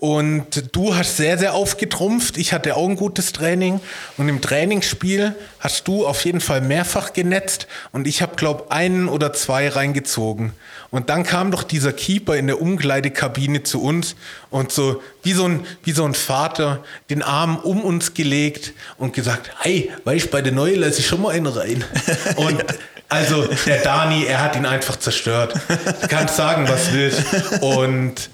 und 0.00 0.74
du 0.76 0.94
hast 0.96 1.16
sehr, 1.16 1.36
sehr 1.36 1.54
aufgetrumpft. 1.54 2.38
Ich 2.38 2.52
hatte 2.52 2.76
auch 2.76 2.88
ein 2.88 2.96
gutes 2.96 3.32
Training 3.32 3.80
und 4.18 4.28
im 4.28 4.40
Trainingsspiel 4.40 5.34
hast 5.58 5.88
du 5.88 6.06
auf 6.06 6.24
jeden 6.24 6.40
Fall 6.40 6.60
mehrfach 6.60 7.12
genetzt 7.12 7.66
und 7.92 8.06
ich 8.06 8.22
habe, 8.22 8.36
glaube 8.36 8.70
einen 8.70 9.08
oder 9.08 9.32
zwei 9.32 9.68
reingezogen. 9.68 10.52
Und 10.90 11.08
dann 11.08 11.22
kam 11.22 11.52
doch 11.52 11.62
dieser 11.62 11.92
Keeper 11.92 12.36
in 12.36 12.48
der 12.48 12.60
Umkleidekabine 12.60 13.62
zu 13.62 13.80
uns 13.82 14.16
und 14.50 14.72
so 14.72 15.00
wie 15.22 15.32
so 15.32 15.44
ein, 15.44 15.64
wie 15.84 15.92
so 15.92 16.04
ein 16.04 16.14
Vater 16.14 16.82
den 17.10 17.22
Arm 17.22 17.56
um 17.56 17.82
uns 17.82 18.14
gelegt 18.14 18.72
und 18.98 19.12
gesagt, 19.12 19.52
hey, 19.60 19.92
weißt 20.04 20.30
bei 20.30 20.42
der 20.42 20.52
Neue 20.52 20.74
lasse 20.74 20.98
ich 20.98 21.06
schon 21.06 21.22
mal 21.22 21.30
einen 21.30 21.46
rein. 21.46 21.84
Und 22.36 22.64
also 23.08 23.48
der 23.66 23.82
Dani, 23.82 24.24
er 24.24 24.40
hat 24.40 24.54
ihn 24.54 24.66
einfach 24.66 24.96
zerstört. 24.96 25.54
Du 26.00 26.08
kannst 26.08 26.36
sagen, 26.36 26.68
was 26.68 26.92
willst. 26.92 27.24
Und 27.60 28.30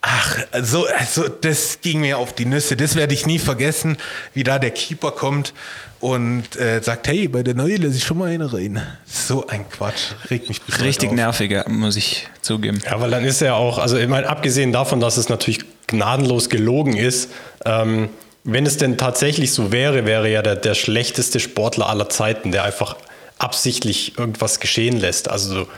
ach, 0.00 0.38
also, 0.50 0.86
also 0.86 1.28
das 1.28 1.80
ging 1.82 2.00
mir 2.00 2.16
auf 2.16 2.34
die 2.34 2.46
Nüsse. 2.46 2.74
Das 2.74 2.96
werde 2.96 3.12
ich 3.12 3.26
nie 3.26 3.38
vergessen, 3.38 3.98
wie 4.32 4.44
da 4.44 4.58
der 4.58 4.70
Keeper 4.70 5.12
kommt 5.12 5.52
und 6.00 6.56
äh, 6.56 6.80
sagt, 6.82 7.08
hey, 7.08 7.28
bei 7.28 7.42
der 7.42 7.54
Neue 7.54 7.76
lasse 7.76 7.96
ich 7.96 8.04
schon 8.04 8.18
mal 8.18 8.28
einen 8.30 8.46
rein. 8.48 8.80
So 9.06 9.46
ein 9.46 9.68
Quatsch. 9.68 10.12
Regt 10.30 10.48
mich 10.48 10.60
Richtig 10.80 11.12
nervig, 11.12 11.54
muss 11.66 11.96
ich 11.96 12.28
zugeben. 12.40 12.80
Ja, 12.84 13.00
weil 13.00 13.10
dann 13.10 13.24
ist 13.24 13.42
er 13.42 13.56
auch, 13.56 13.78
also 13.78 13.96
ich 13.96 14.08
meine, 14.08 14.28
abgesehen 14.28 14.72
davon, 14.72 15.00
dass 15.00 15.16
es 15.16 15.28
natürlich 15.28 15.60
gnadenlos 15.86 16.48
gelogen 16.48 16.96
ist, 16.96 17.30
ähm, 17.64 18.10
wenn 18.44 18.64
es 18.64 18.76
denn 18.76 18.96
tatsächlich 18.96 19.52
so 19.52 19.72
wäre, 19.72 20.06
wäre 20.06 20.30
ja 20.30 20.42
der, 20.42 20.56
der 20.56 20.74
schlechteste 20.74 21.40
Sportler 21.40 21.88
aller 21.88 22.08
Zeiten, 22.08 22.52
der 22.52 22.64
einfach 22.64 22.96
absichtlich 23.38 24.16
irgendwas 24.18 24.60
geschehen 24.60 24.98
lässt. 24.98 25.28
Also 25.28 25.68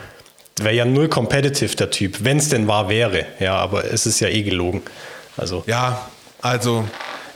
wäre 0.57 0.75
ja 0.75 0.85
null 0.85 1.09
competitive 1.09 1.75
der 1.75 1.89
Typ, 1.89 2.23
wenn 2.23 2.37
es 2.37 2.49
denn 2.49 2.67
wahr 2.67 2.89
wäre. 2.89 3.25
Ja, 3.39 3.55
aber 3.55 3.91
es 3.91 4.05
ist 4.05 4.19
ja 4.19 4.27
eh 4.29 4.43
gelogen. 4.43 4.83
Also 5.37 5.63
Ja, 5.65 6.09
also 6.41 6.85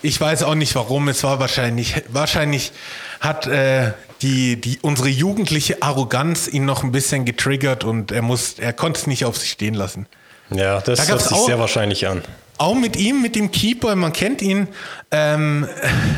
ich 0.05 0.19
weiß 0.21 0.43
auch 0.43 0.55
nicht 0.55 0.75
warum. 0.75 1.07
Es 1.09 1.23
war 1.23 1.39
wahrscheinlich, 1.39 1.95
wahrscheinlich 2.09 2.71
hat 3.19 3.47
äh, 3.47 3.91
die, 4.21 4.59
die, 4.61 4.79
unsere 4.81 5.09
jugendliche 5.09 5.81
Arroganz 5.81 6.47
ihn 6.47 6.65
noch 6.65 6.83
ein 6.83 6.91
bisschen 6.91 7.25
getriggert 7.25 7.83
und 7.83 8.11
er 8.11 8.21
muss, 8.21 8.55
er 8.59 8.73
konnte 8.73 8.99
es 9.01 9.07
nicht 9.07 9.25
auf 9.25 9.37
sich 9.37 9.51
stehen 9.51 9.73
lassen. 9.73 10.07
ja, 10.49 10.79
das 10.81 10.99
Da 10.99 11.05
hört 11.07 11.21
sich 11.21 11.31
auch- 11.31 11.45
sehr 11.45 11.59
wahrscheinlich 11.59 12.07
an. 12.07 12.21
auch 12.57 12.75
mit 12.75 12.95
ihm, 12.95 13.21
mit 13.21 13.35
dem 13.35 13.51
Keeper, 13.51 13.95
man 13.95 14.13
kennt 14.13 14.41
ihn, 14.41 14.67
ähm, 15.11 15.67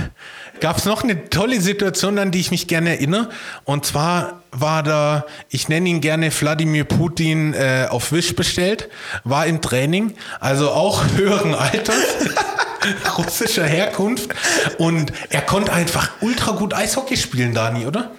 gab 0.59 0.77
es 0.77 0.85
noch 0.85 1.03
eine 1.03 1.29
tolle 1.29 1.61
Situation, 1.61 2.17
an 2.19 2.31
die 2.31 2.39
ich 2.39 2.51
mich 2.51 2.67
gerne 2.67 2.89
erinnere. 2.91 3.29
Und 3.63 3.85
zwar 3.85 4.41
war 4.51 4.81
da, 4.83 5.25
ich 5.49 5.69
nenne 5.69 5.87
ihn 5.89 6.01
gerne 6.01 6.31
Wladimir 6.31 6.83
Putin 6.83 7.53
äh, 7.53 7.85
auf 7.89 8.11
Wisch 8.11 8.35
bestellt, 8.35 8.89
war 9.23 9.45
im 9.45 9.61
Training, 9.61 10.13
also 10.39 10.71
auch 10.71 11.03
höheren 11.15 11.53
Alters. 11.55 11.95
russischer 13.17 13.65
Herkunft 13.65 14.29
und 14.77 15.11
er 15.29 15.41
konnte 15.41 15.73
einfach 15.73 16.11
ultra 16.21 16.51
gut 16.51 16.73
Eishockey 16.73 17.17
spielen, 17.17 17.53
Dani, 17.53 17.85
oder? 17.85 18.11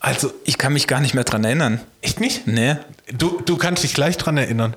Also 0.00 0.32
ich 0.44 0.58
kann 0.58 0.72
mich 0.72 0.86
gar 0.86 1.00
nicht 1.00 1.14
mehr 1.14 1.24
dran 1.24 1.44
erinnern. 1.44 1.80
Echt 2.00 2.20
nicht? 2.20 2.46
Nee. 2.46 2.76
Du, 3.12 3.40
du 3.44 3.56
kannst 3.56 3.82
dich 3.82 3.94
gleich 3.94 4.16
dran 4.16 4.36
erinnern. 4.36 4.74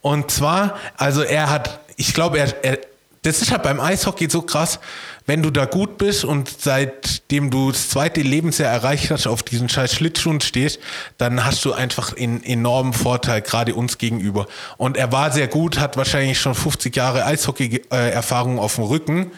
Und 0.00 0.30
zwar, 0.30 0.76
also 0.96 1.22
er 1.22 1.50
hat, 1.50 1.80
ich 1.96 2.14
glaube, 2.14 2.38
er, 2.38 2.64
er, 2.64 2.78
das 3.22 3.40
ist 3.40 3.52
halt 3.52 3.62
beim 3.62 3.78
Eishockey 3.78 4.28
so 4.28 4.42
krass, 4.42 4.80
wenn 5.26 5.42
du 5.42 5.50
da 5.50 5.64
gut 5.64 5.96
bist 5.96 6.24
und 6.24 6.50
seitdem 6.60 7.50
du 7.50 7.70
das 7.70 7.88
zweite 7.88 8.20
Lebensjahr 8.20 8.72
erreicht 8.72 9.12
hast, 9.12 9.28
auf 9.28 9.44
diesen 9.44 9.68
scheiß 9.68 9.94
Schlittschuhen 9.94 10.40
stehst, 10.40 10.80
dann 11.18 11.44
hast 11.44 11.64
du 11.64 11.72
einfach 11.72 12.16
einen 12.16 12.42
enormen 12.42 12.92
Vorteil, 12.92 13.40
gerade 13.40 13.76
uns 13.76 13.98
gegenüber. 13.98 14.48
Und 14.76 14.96
er 14.96 15.12
war 15.12 15.30
sehr 15.30 15.46
gut, 15.46 15.78
hat 15.78 15.96
wahrscheinlich 15.96 16.40
schon 16.40 16.56
50 16.56 16.96
Jahre 16.96 17.24
Eishockey-Erfahrung 17.24 18.58
auf 18.58 18.74
dem 18.74 18.84
Rücken. 18.84 19.30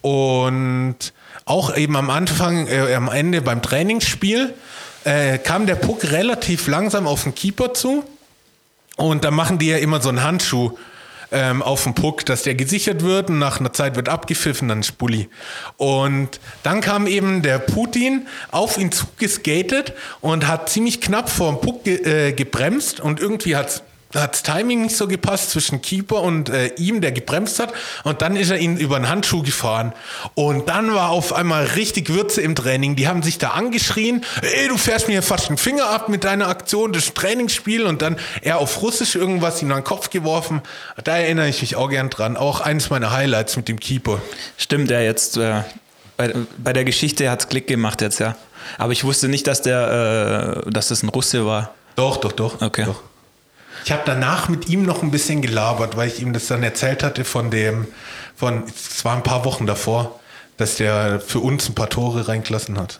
Und 0.00 0.96
auch 1.44 1.76
eben 1.76 1.96
am 1.96 2.10
Anfang, 2.10 2.68
äh, 2.68 2.94
am 2.94 3.08
Ende 3.08 3.42
beim 3.42 3.62
Trainingsspiel, 3.62 4.54
äh, 5.02 5.38
kam 5.38 5.66
der 5.66 5.74
Puck 5.74 6.04
relativ 6.04 6.68
langsam 6.68 7.08
auf 7.08 7.24
den 7.24 7.34
Keeper 7.34 7.74
zu. 7.74 8.04
Und 8.96 9.24
da 9.24 9.32
machen 9.32 9.58
die 9.58 9.66
ja 9.66 9.78
immer 9.78 10.00
so 10.00 10.08
einen 10.08 10.22
Handschuh 10.22 10.78
ähm, 11.30 11.62
auf 11.62 11.84
dem 11.84 11.94
Puck, 11.94 12.24
dass 12.26 12.42
der 12.42 12.54
gesichert 12.54 13.02
wird 13.02 13.30
und 13.30 13.38
nach 13.38 13.60
einer 13.60 13.72
Zeit 13.72 13.96
wird 13.96 14.08
abgepfiffen, 14.08 14.68
dann 14.68 14.80
ist 14.80 14.98
Bulli. 14.98 15.28
Und 15.76 16.40
dann 16.62 16.80
kam 16.80 17.06
eben 17.06 17.42
der 17.42 17.58
Putin 17.58 18.26
auf 18.50 18.78
ihn 18.78 18.92
zugeskatet 18.92 19.92
und 20.20 20.46
hat 20.46 20.68
ziemlich 20.68 21.00
knapp 21.00 21.28
vor 21.28 21.52
dem 21.52 21.60
Puck 21.60 21.84
ge 21.84 22.28
äh, 22.28 22.32
gebremst 22.32 23.00
und 23.00 23.20
irgendwie 23.20 23.56
hat 23.56 23.82
hat 24.14 24.32
das 24.32 24.42
Timing 24.42 24.82
nicht 24.82 24.96
so 24.96 25.06
gepasst 25.06 25.50
zwischen 25.50 25.82
Keeper 25.82 26.22
und 26.22 26.48
äh, 26.48 26.68
ihm, 26.76 27.00
der 27.00 27.12
gebremst 27.12 27.58
hat. 27.58 27.72
Und 28.04 28.22
dann 28.22 28.36
ist 28.36 28.50
er 28.50 28.58
ihn 28.58 28.78
über 28.78 28.98
den 28.98 29.08
Handschuh 29.08 29.42
gefahren. 29.42 29.92
Und 30.34 30.68
dann 30.68 30.94
war 30.94 31.10
auf 31.10 31.32
einmal 31.32 31.64
richtig 31.64 32.08
Würze 32.08 32.40
im 32.40 32.54
Training. 32.54 32.96
Die 32.96 33.06
haben 33.06 33.22
sich 33.22 33.38
da 33.38 33.50
angeschrien, 33.50 34.24
ey, 34.40 34.68
du 34.68 34.78
fährst 34.78 35.08
mir 35.08 35.22
fast 35.22 35.50
den 35.50 35.58
Finger 35.58 35.90
ab 35.90 36.08
mit 36.08 36.24
deiner 36.24 36.48
Aktion, 36.48 36.92
das 36.92 37.12
Trainingsspiel. 37.12 37.84
Und 37.84 38.00
dann 38.00 38.16
er 38.40 38.58
auf 38.58 38.80
Russisch 38.80 39.14
irgendwas 39.14 39.60
in 39.60 39.68
den 39.68 39.84
Kopf 39.84 40.08
geworfen. 40.10 40.62
Da 41.04 41.18
erinnere 41.18 41.48
ich 41.48 41.60
mich 41.60 41.76
auch 41.76 41.90
gern 41.90 42.08
dran. 42.08 42.36
Auch 42.36 42.60
eines 42.60 42.88
meiner 42.88 43.12
Highlights 43.12 43.56
mit 43.56 43.68
dem 43.68 43.78
Keeper. 43.78 44.22
Stimmt, 44.56 44.88
der 44.88 45.04
jetzt 45.04 45.36
äh, 45.36 45.62
bei, 46.16 46.34
bei 46.56 46.72
der 46.72 46.84
Geschichte 46.84 47.30
hat 47.30 47.40
es 47.40 47.48
Klick 47.48 47.66
gemacht 47.66 48.00
jetzt, 48.00 48.20
ja. 48.20 48.36
Aber 48.76 48.92
ich 48.92 49.04
wusste 49.04 49.28
nicht, 49.28 49.46
dass 49.46 49.62
der, 49.62 50.64
äh, 50.66 50.70
dass 50.70 50.88
das 50.88 51.02
ein 51.02 51.08
Russe 51.08 51.46
war. 51.46 51.74
Doch, 51.94 52.16
doch, 52.16 52.32
doch. 52.32 52.60
Okay. 52.60 52.84
Doch. 52.86 53.02
Ich 53.84 53.92
habe 53.92 54.02
danach 54.04 54.48
mit 54.48 54.68
ihm 54.68 54.84
noch 54.84 55.02
ein 55.02 55.10
bisschen 55.10 55.42
gelabert, 55.42 55.96
weil 55.96 56.08
ich 56.08 56.20
ihm 56.20 56.32
das 56.32 56.46
dann 56.46 56.62
erzählt 56.62 57.02
hatte 57.02 57.24
von 57.24 57.50
dem, 57.50 57.86
von, 58.36 58.64
es 58.64 59.04
war 59.04 59.16
ein 59.16 59.22
paar 59.22 59.44
Wochen 59.44 59.66
davor, 59.66 60.20
dass 60.56 60.76
der 60.76 61.20
für 61.20 61.40
uns 61.40 61.68
ein 61.68 61.74
paar 61.74 61.88
Tore 61.88 62.28
reingelassen 62.28 62.78
hat. 62.78 62.98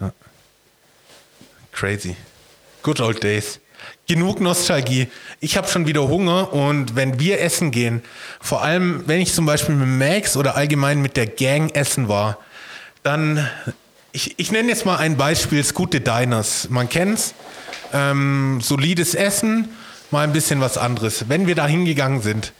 Crazy. 1.72 2.16
Good 2.82 3.00
old 3.00 3.22
days. 3.22 3.60
Genug 4.06 4.40
Nostalgie. 4.40 5.08
Ich 5.40 5.56
habe 5.56 5.68
schon 5.68 5.86
wieder 5.86 6.08
Hunger 6.08 6.52
und 6.52 6.96
wenn 6.96 7.20
wir 7.20 7.40
essen 7.40 7.70
gehen, 7.70 8.02
vor 8.40 8.62
allem 8.62 9.04
wenn 9.06 9.20
ich 9.20 9.34
zum 9.34 9.46
Beispiel 9.46 9.74
mit 9.74 9.88
Max 9.88 10.36
oder 10.36 10.56
allgemein 10.56 11.02
mit 11.02 11.16
der 11.16 11.26
Gang 11.26 11.74
essen 11.74 12.08
war, 12.08 12.38
dann, 13.02 13.48
ich, 14.12 14.38
ich 14.38 14.50
nenne 14.50 14.68
jetzt 14.70 14.86
mal 14.86 14.96
ein 14.96 15.16
Beispiel, 15.16 15.58
das 15.58 15.74
gute 15.74 16.00
Diners. 16.00 16.68
Man 16.70 16.88
kennt's. 16.88 17.34
Ähm, 17.92 18.60
solides 18.62 19.14
Essen, 19.14 19.68
mal 20.10 20.24
ein 20.24 20.32
bisschen 20.32 20.60
was 20.60 20.78
anderes. 20.78 21.28
Wenn 21.28 21.46
wir 21.46 21.54
da 21.54 21.66
hingegangen 21.66 22.22
sind, 22.22 22.52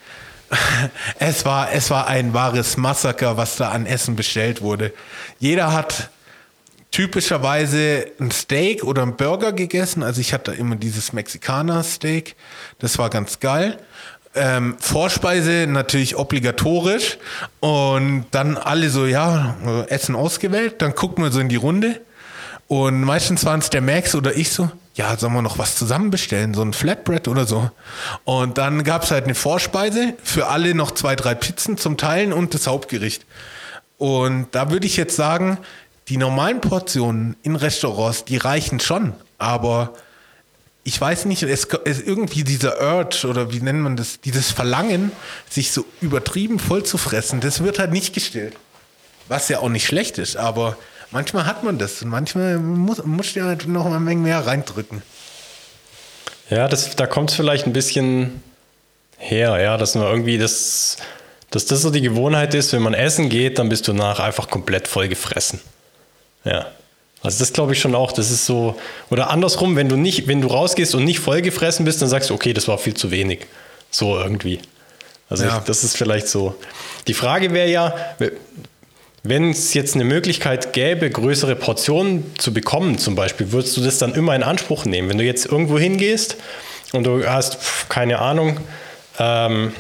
es 1.19 1.45
war, 1.45 1.73
es 1.73 1.91
war 1.91 2.07
ein 2.07 2.35
wahres 2.35 2.77
Massaker, 2.77 3.37
was 3.37 3.57
da 3.57 3.71
an 3.71 3.87
Essen 3.87 4.17
bestellt 4.17 4.63
wurde. 4.63 4.93
Jeder 5.39 5.73
hat 5.73 6.11
typischerweise 6.91 8.07
ein 8.19 8.31
Steak 8.31 8.85
oder 8.85 9.03
einen 9.03 9.17
Burger 9.17 9.53
gegessen. 9.53 10.03
Also 10.03 10.21
ich 10.21 10.33
hatte 10.33 10.53
immer 10.53 10.77
dieses 10.77 11.13
Mexikaner-Steak. 11.13 12.35
Das 12.79 12.99
war 12.99 13.11
ganz 13.11 13.41
geil. 13.41 13.79
Ähm, 14.35 14.77
Vorspeise 14.79 15.67
natürlich 15.69 16.17
obligatorisch. 16.17 17.19
Und 17.61 18.27
dann 18.31 18.57
alle 18.57 18.89
so, 18.89 19.07
ja, 19.07 19.57
Essen 19.89 20.17
ausgewählt. 20.17 20.81
Dann 20.81 20.95
gucken 20.95 21.25
wir 21.25 21.31
so 21.31 21.41
in 21.41 21.49
die 21.49 21.57
Runde. 21.57 22.01
Und 22.69 23.03
meistens 23.03 23.45
waren 23.45 23.61
es 23.61 23.71
der 23.71 23.81
Max 23.81 24.15
oder 24.15 24.37
ich 24.37 24.51
so, 24.51 24.71
ja, 24.99 25.17
sollen 25.17 25.33
wir 25.33 25.43
noch 25.43 25.59
was 25.59 25.77
zusammen 25.77 26.11
bestellen, 26.11 26.55
so 26.55 26.63
ein 26.63 26.73
Flatbread 26.73 27.29
oder 27.29 27.47
so. 27.47 27.71
Und 28.25 28.59
dann 28.59 28.83
gab 28.83 29.05
es 29.05 29.13
halt 29.13 29.25
eine 29.25 29.37
Vorspeise, 29.37 30.15
für 30.25 30.49
alle 30.49 30.75
noch 30.75 30.91
zwei, 30.91 31.15
drei 31.15 31.37
Pizzen 31.37 31.79
zum 31.79 31.97
Teilen 31.97 32.33
und 32.33 32.53
das 32.53 32.67
Hauptgericht. 32.67 33.25
Und 33.97 34.49
da 34.53 34.71
würde 34.71 34.87
ich 34.87 34.97
jetzt 34.97 35.15
sagen, 35.15 35.59
die 36.09 36.17
normalen 36.17 36.61
Portionen 36.61 37.37
in 37.43 37.55
Restaurants, 37.55 38.25
die 38.25 38.39
reichen 38.39 38.81
schon, 38.81 39.13
aber 39.39 39.95
ich 40.83 41.01
weiß 41.01 41.27
nicht, 41.27 41.45
es 41.45 41.65
ist 41.65 42.07
irgendwie 42.07 42.43
dieser 42.43 42.81
Urge 42.81 43.29
oder 43.29 43.53
wie 43.53 43.61
nennt 43.61 43.81
man 43.81 43.97
das, 43.97 44.21
dieses 44.21 44.51
Verlangen, 44.51 45.13
sich 45.49 45.71
so 45.71 45.85
übertrieben 46.01 46.59
voll 46.59 46.83
zu 46.83 46.99
fressen, 46.99 47.41
das 47.41 47.63
wird 47.63 47.79
halt 47.79 47.93
nicht 47.93 48.15
gestillt. 48.15 48.57
Was 49.29 49.49
ja 49.49 49.61
auch 49.61 49.69
nicht 49.69 49.87
schlecht 49.87 50.19
ist, 50.19 50.37
aber 50.37 50.77
manchmal 51.11 51.47
hat 51.47 51.65
man 51.65 51.79
das 51.79 52.03
und 52.03 52.09
manchmal 52.09 52.59
muss, 52.59 53.05
muss 53.05 53.35
ja 53.35 53.45
halt 53.45 53.67
noch 53.67 53.87
eine 53.87 54.01
Menge 54.01 54.23
mehr 54.23 54.47
reindrücken. 54.47 55.03
Ja, 56.51 56.69
das, 56.69 56.97
da 56.97 57.07
kommt 57.07 57.31
es 57.31 57.37
vielleicht 57.37 57.67
ein 57.67 57.73
bisschen 57.73 58.43
her, 59.19 59.61
ja, 59.61 59.77
dass 59.77 59.95
man 59.95 60.05
irgendwie 60.05 60.39
das, 60.39 60.97
dass 61.51 61.67
das 61.67 61.83
so 61.83 61.91
die 61.91 62.01
Gewohnheit 62.01 62.55
ist, 62.55 62.73
wenn 62.73 62.83
man 62.83 62.95
essen 62.95 63.29
geht, 63.29 63.59
dann 63.59 63.69
bist 63.69 63.87
du 63.89 63.93
nach 63.93 64.21
einfach 64.21 64.49
komplett 64.49 64.89
voll 64.89 65.09
gefressen. 65.09 65.61
Ja. 66.45 66.67
Also 67.23 67.41
das 67.41 67.53
glaube 67.53 67.73
ich 67.73 67.81
schon 67.81 67.95
auch, 67.95 68.13
das 68.13 68.31
ist 68.31 68.47
so, 68.47 68.79
oder 69.11 69.31
andersrum, 69.31 69.75
wenn 69.77 69.89
du 69.89 69.97
nicht, 69.97 70.29
wenn 70.29 70.41
du 70.41 70.49
rausgehst 70.49 70.95
und 70.95 71.05
nicht 71.05 71.19
voll 71.19 71.43
gefressen 71.43 71.85
bist, 71.85 72.01
dann 72.01 72.09
sagst 72.09 72.31
du, 72.31 72.35
okay, 72.35 72.53
das 72.53 72.69
war 72.69 72.79
viel 72.79 72.95
zu 72.95 73.11
wenig. 73.11 73.47
So 73.91 74.17
irgendwie. 74.17 74.61
Also 75.29 75.45
ja. 75.45 75.59
ich, 75.59 75.65
das 75.65 75.85
ist 75.85 75.97
vielleicht 75.97 76.29
so. 76.29 76.55
Die 77.07 77.15
Frage 77.15 77.53
wäre 77.53 77.69
ja, 77.69 77.95
wenn 79.23 79.51
es 79.51 79.75
jetzt 79.75 79.95
eine 79.95 80.05
Möglichkeit 80.05 80.73
gäbe, 80.73 81.11
größere 81.11 81.57
Portionen 81.57 82.25
zu 82.39 82.53
bekommen, 82.53 82.99
zum 82.99 83.15
Beispiel, 83.15 83.53
würdest 83.53 83.77
du 83.77 83.81
das 83.81 83.99
dann 83.99 84.15
immer 84.15 84.35
in 84.35 84.43
Anspruch 84.43 84.85
nehmen? 84.85 85.09
Wenn 85.09 85.19
du 85.19 85.25
jetzt 85.25 85.47
irgendwo 85.47 85.79
hingehst 85.79 86.37
und 86.93 87.05
du 87.05 87.27
hast, 87.27 87.59
keine 87.89 88.21
Ahnung, 88.21 88.59
ähm, 89.19 89.73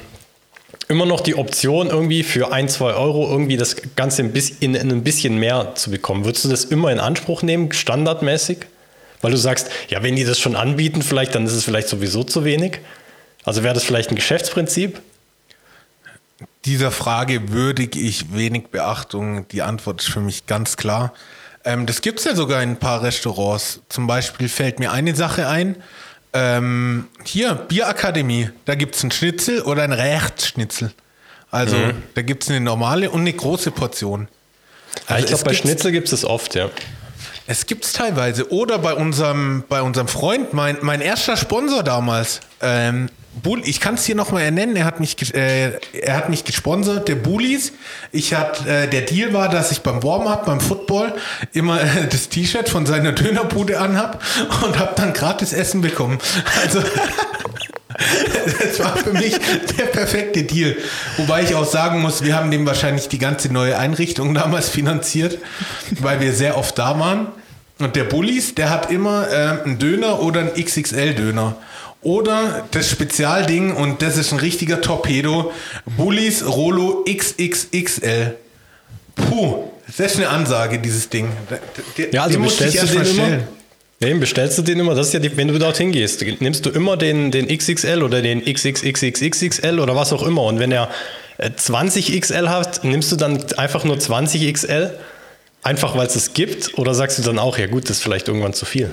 immer 0.88 1.06
noch 1.06 1.20
die 1.20 1.34
Option, 1.34 1.88
irgendwie 1.88 2.22
für 2.22 2.52
ein, 2.52 2.68
zwei 2.68 2.94
Euro 2.94 3.30
irgendwie 3.30 3.56
das 3.56 3.76
Ganze 3.94 4.22
ein 4.22 4.32
bisschen, 4.32 4.74
in 4.74 4.76
ein 4.76 5.04
bisschen 5.04 5.38
mehr 5.38 5.74
zu 5.74 5.90
bekommen, 5.90 6.24
würdest 6.24 6.44
du 6.44 6.48
das 6.48 6.64
immer 6.64 6.90
in 6.90 6.98
Anspruch 6.98 7.42
nehmen, 7.42 7.72
standardmäßig? 7.72 8.58
Weil 9.20 9.32
du 9.32 9.36
sagst, 9.36 9.68
ja, 9.88 10.02
wenn 10.02 10.16
die 10.16 10.24
das 10.24 10.38
schon 10.38 10.56
anbieten, 10.56 11.02
vielleicht, 11.02 11.34
dann 11.34 11.44
ist 11.44 11.52
es 11.52 11.64
vielleicht 11.64 11.88
sowieso 11.88 12.24
zu 12.24 12.44
wenig. 12.44 12.78
Also 13.44 13.62
wäre 13.62 13.74
das 13.74 13.84
vielleicht 13.84 14.10
ein 14.10 14.16
Geschäftsprinzip? 14.16 15.00
Dieser 16.64 16.90
Frage 16.90 17.50
würdige 17.50 17.98
ich 17.98 18.34
wenig 18.34 18.68
Beachtung. 18.68 19.46
Die 19.48 19.62
Antwort 19.62 20.02
ist 20.02 20.10
für 20.10 20.20
mich 20.20 20.46
ganz 20.46 20.76
klar. 20.76 21.12
Ähm, 21.64 21.86
das 21.86 22.00
gibt 22.00 22.18
es 22.18 22.24
ja 22.24 22.34
sogar 22.34 22.62
in 22.62 22.70
ein 22.70 22.78
paar 22.78 23.02
Restaurants. 23.02 23.80
Zum 23.88 24.06
Beispiel 24.06 24.48
fällt 24.48 24.78
mir 24.78 24.92
eine 24.92 25.14
Sache 25.14 25.48
ein. 25.48 25.76
Ähm, 26.32 27.08
hier, 27.24 27.54
Bierakademie, 27.54 28.50
da 28.64 28.74
gibt 28.74 28.96
es 28.96 29.02
einen 29.02 29.10
Schnitzel 29.12 29.62
oder 29.62 29.82
ein 29.82 29.92
Rechtsschnitzel. 29.92 30.92
Also 31.50 31.76
mhm. 31.76 32.02
da 32.14 32.22
gibt 32.22 32.42
es 32.42 32.50
eine 32.50 32.60
normale 32.60 33.10
und 33.10 33.20
eine 33.20 33.32
große 33.32 33.70
Portion. 33.70 34.28
Also 35.06 35.14
ja, 35.14 35.18
ich 35.20 35.26
glaube, 35.26 35.44
bei 35.44 35.54
Schnitzel 35.54 35.92
gibt 35.92 36.06
es 36.06 36.10
das 36.10 36.24
oft, 36.24 36.54
ja. 36.54 36.68
Es 37.46 37.64
gibt 37.64 37.86
es 37.86 37.94
teilweise. 37.94 38.52
Oder 38.52 38.78
bei 38.78 38.92
unserem, 38.92 39.64
bei 39.68 39.80
unserem 39.80 40.08
Freund, 40.08 40.52
mein, 40.52 40.76
mein 40.82 41.00
erster 41.00 41.36
Sponsor 41.36 41.82
damals, 41.82 42.40
ähm, 42.60 43.08
ich 43.64 43.80
kann 43.80 43.94
es 43.94 44.04
hier 44.04 44.14
nochmal 44.14 44.42
ernennen, 44.42 44.76
er 44.76 44.84
hat 44.84 45.00
mich, 45.00 45.34
äh, 45.34 45.72
er 45.92 46.16
hat 46.16 46.28
mich 46.28 46.44
gesponsert, 46.44 47.08
der 47.08 47.16
Bullies. 47.16 47.72
Ich 48.12 48.34
hat, 48.34 48.66
äh, 48.66 48.88
der 48.88 49.02
Deal 49.02 49.32
war, 49.32 49.48
dass 49.48 49.72
ich 49.72 49.80
beim 49.80 50.02
Warm-up, 50.02 50.46
beim 50.46 50.60
Football 50.60 51.14
immer 51.52 51.80
äh, 51.80 52.06
das 52.10 52.28
T-Shirt 52.28 52.68
von 52.68 52.86
seiner 52.86 53.12
Dönerbude 53.12 53.80
anhab 53.80 54.22
und 54.64 54.78
habe 54.78 54.92
dann 54.96 55.12
gratis 55.12 55.52
Essen 55.52 55.80
bekommen. 55.80 56.18
Also 56.62 56.82
das 58.60 58.78
war 58.80 58.96
für 58.96 59.12
mich 59.12 59.36
der 59.78 59.86
perfekte 59.86 60.44
Deal. 60.44 60.76
Wobei 61.16 61.42
ich 61.42 61.54
auch 61.54 61.64
sagen 61.64 62.00
muss, 62.00 62.22
wir 62.22 62.36
haben 62.36 62.50
dem 62.50 62.66
wahrscheinlich 62.66 63.08
die 63.08 63.18
ganze 63.18 63.52
neue 63.52 63.78
Einrichtung 63.78 64.34
damals 64.34 64.68
finanziert, 64.68 65.38
weil 66.00 66.20
wir 66.20 66.32
sehr 66.32 66.56
oft 66.56 66.78
da 66.78 66.98
waren. 66.98 67.28
Und 67.78 67.94
der 67.94 68.04
Bullis, 68.04 68.54
der 68.54 68.70
hat 68.70 68.90
immer 68.90 69.28
äh, 69.30 69.62
einen 69.64 69.78
Döner 69.78 70.20
oder 70.20 70.40
einen 70.40 70.54
XXL-Döner. 70.54 71.56
Oder 72.02 72.66
das 72.70 72.90
Spezialding, 72.90 73.72
und 73.74 74.02
das 74.02 74.16
ist 74.16 74.32
ein 74.32 74.38
richtiger 74.38 74.80
Torpedo, 74.80 75.52
Bullis 75.96 76.46
Rolo 76.46 77.04
XXXL. 77.08 78.36
Puh, 79.16 79.64
das 79.86 79.98
ist 80.12 80.16
eine 80.16 80.28
Ansage, 80.28 80.78
dieses 80.78 81.08
Ding. 81.08 81.28
Der- 81.96 82.10
Ja, 82.12 82.22
also 82.22 82.38
den 82.38 82.44
bestellst 82.44 82.82
du 82.82 82.86
den 82.86 83.06
immer? 83.06 83.38
Nee, 84.00 84.14
bestellst 84.14 84.56
du 84.58 84.62
den 84.62 84.78
immer? 84.78 84.94
Das 84.94 85.08
ist 85.08 85.12
ja 85.14 85.18
die, 85.18 85.36
wenn 85.36 85.48
du 85.48 85.58
dorthin 85.58 85.90
gehst, 85.90 86.22
nimmst 86.40 86.64
du 86.64 86.70
immer 86.70 86.96
den, 86.96 87.32
den 87.32 87.48
XXL 87.48 88.02
oder 88.04 88.22
den 88.22 88.44
XXXXXL 88.44 89.80
oder 89.80 89.96
was 89.96 90.12
auch 90.12 90.22
immer. 90.22 90.42
Und 90.44 90.60
wenn 90.60 90.70
er 90.70 90.88
äh, 91.38 91.50
20 91.54 92.20
XL 92.20 92.48
hat, 92.48 92.84
nimmst 92.84 93.10
du 93.10 93.16
dann 93.16 93.42
einfach 93.56 93.82
nur 93.82 93.98
20 93.98 94.52
XL? 94.54 94.96
Einfach 95.64 95.96
weil 95.96 96.06
es 96.06 96.14
es 96.14 96.32
gibt? 96.32 96.78
Oder 96.78 96.94
sagst 96.94 97.18
du 97.18 97.22
dann 97.24 97.40
auch, 97.40 97.58
ja 97.58 97.66
gut, 97.66 97.84
das 97.90 97.96
ist 97.96 98.02
vielleicht 98.04 98.28
irgendwann 98.28 98.54
zu 98.54 98.64
viel? 98.66 98.90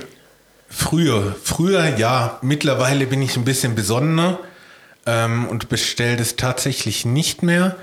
Früher, 0.78 1.36
früher 1.42 1.98
ja. 1.98 2.38
Mittlerweile 2.42 3.08
bin 3.08 3.22
ich 3.22 3.38
ein 3.38 3.46
bisschen 3.46 3.76
besonnener 3.76 4.40
ähm, 5.06 5.48
und 5.48 5.70
bestelle 5.70 6.18
das 6.18 6.36
tatsächlich 6.36 7.06
nicht 7.06 7.44
mehr. 7.44 7.78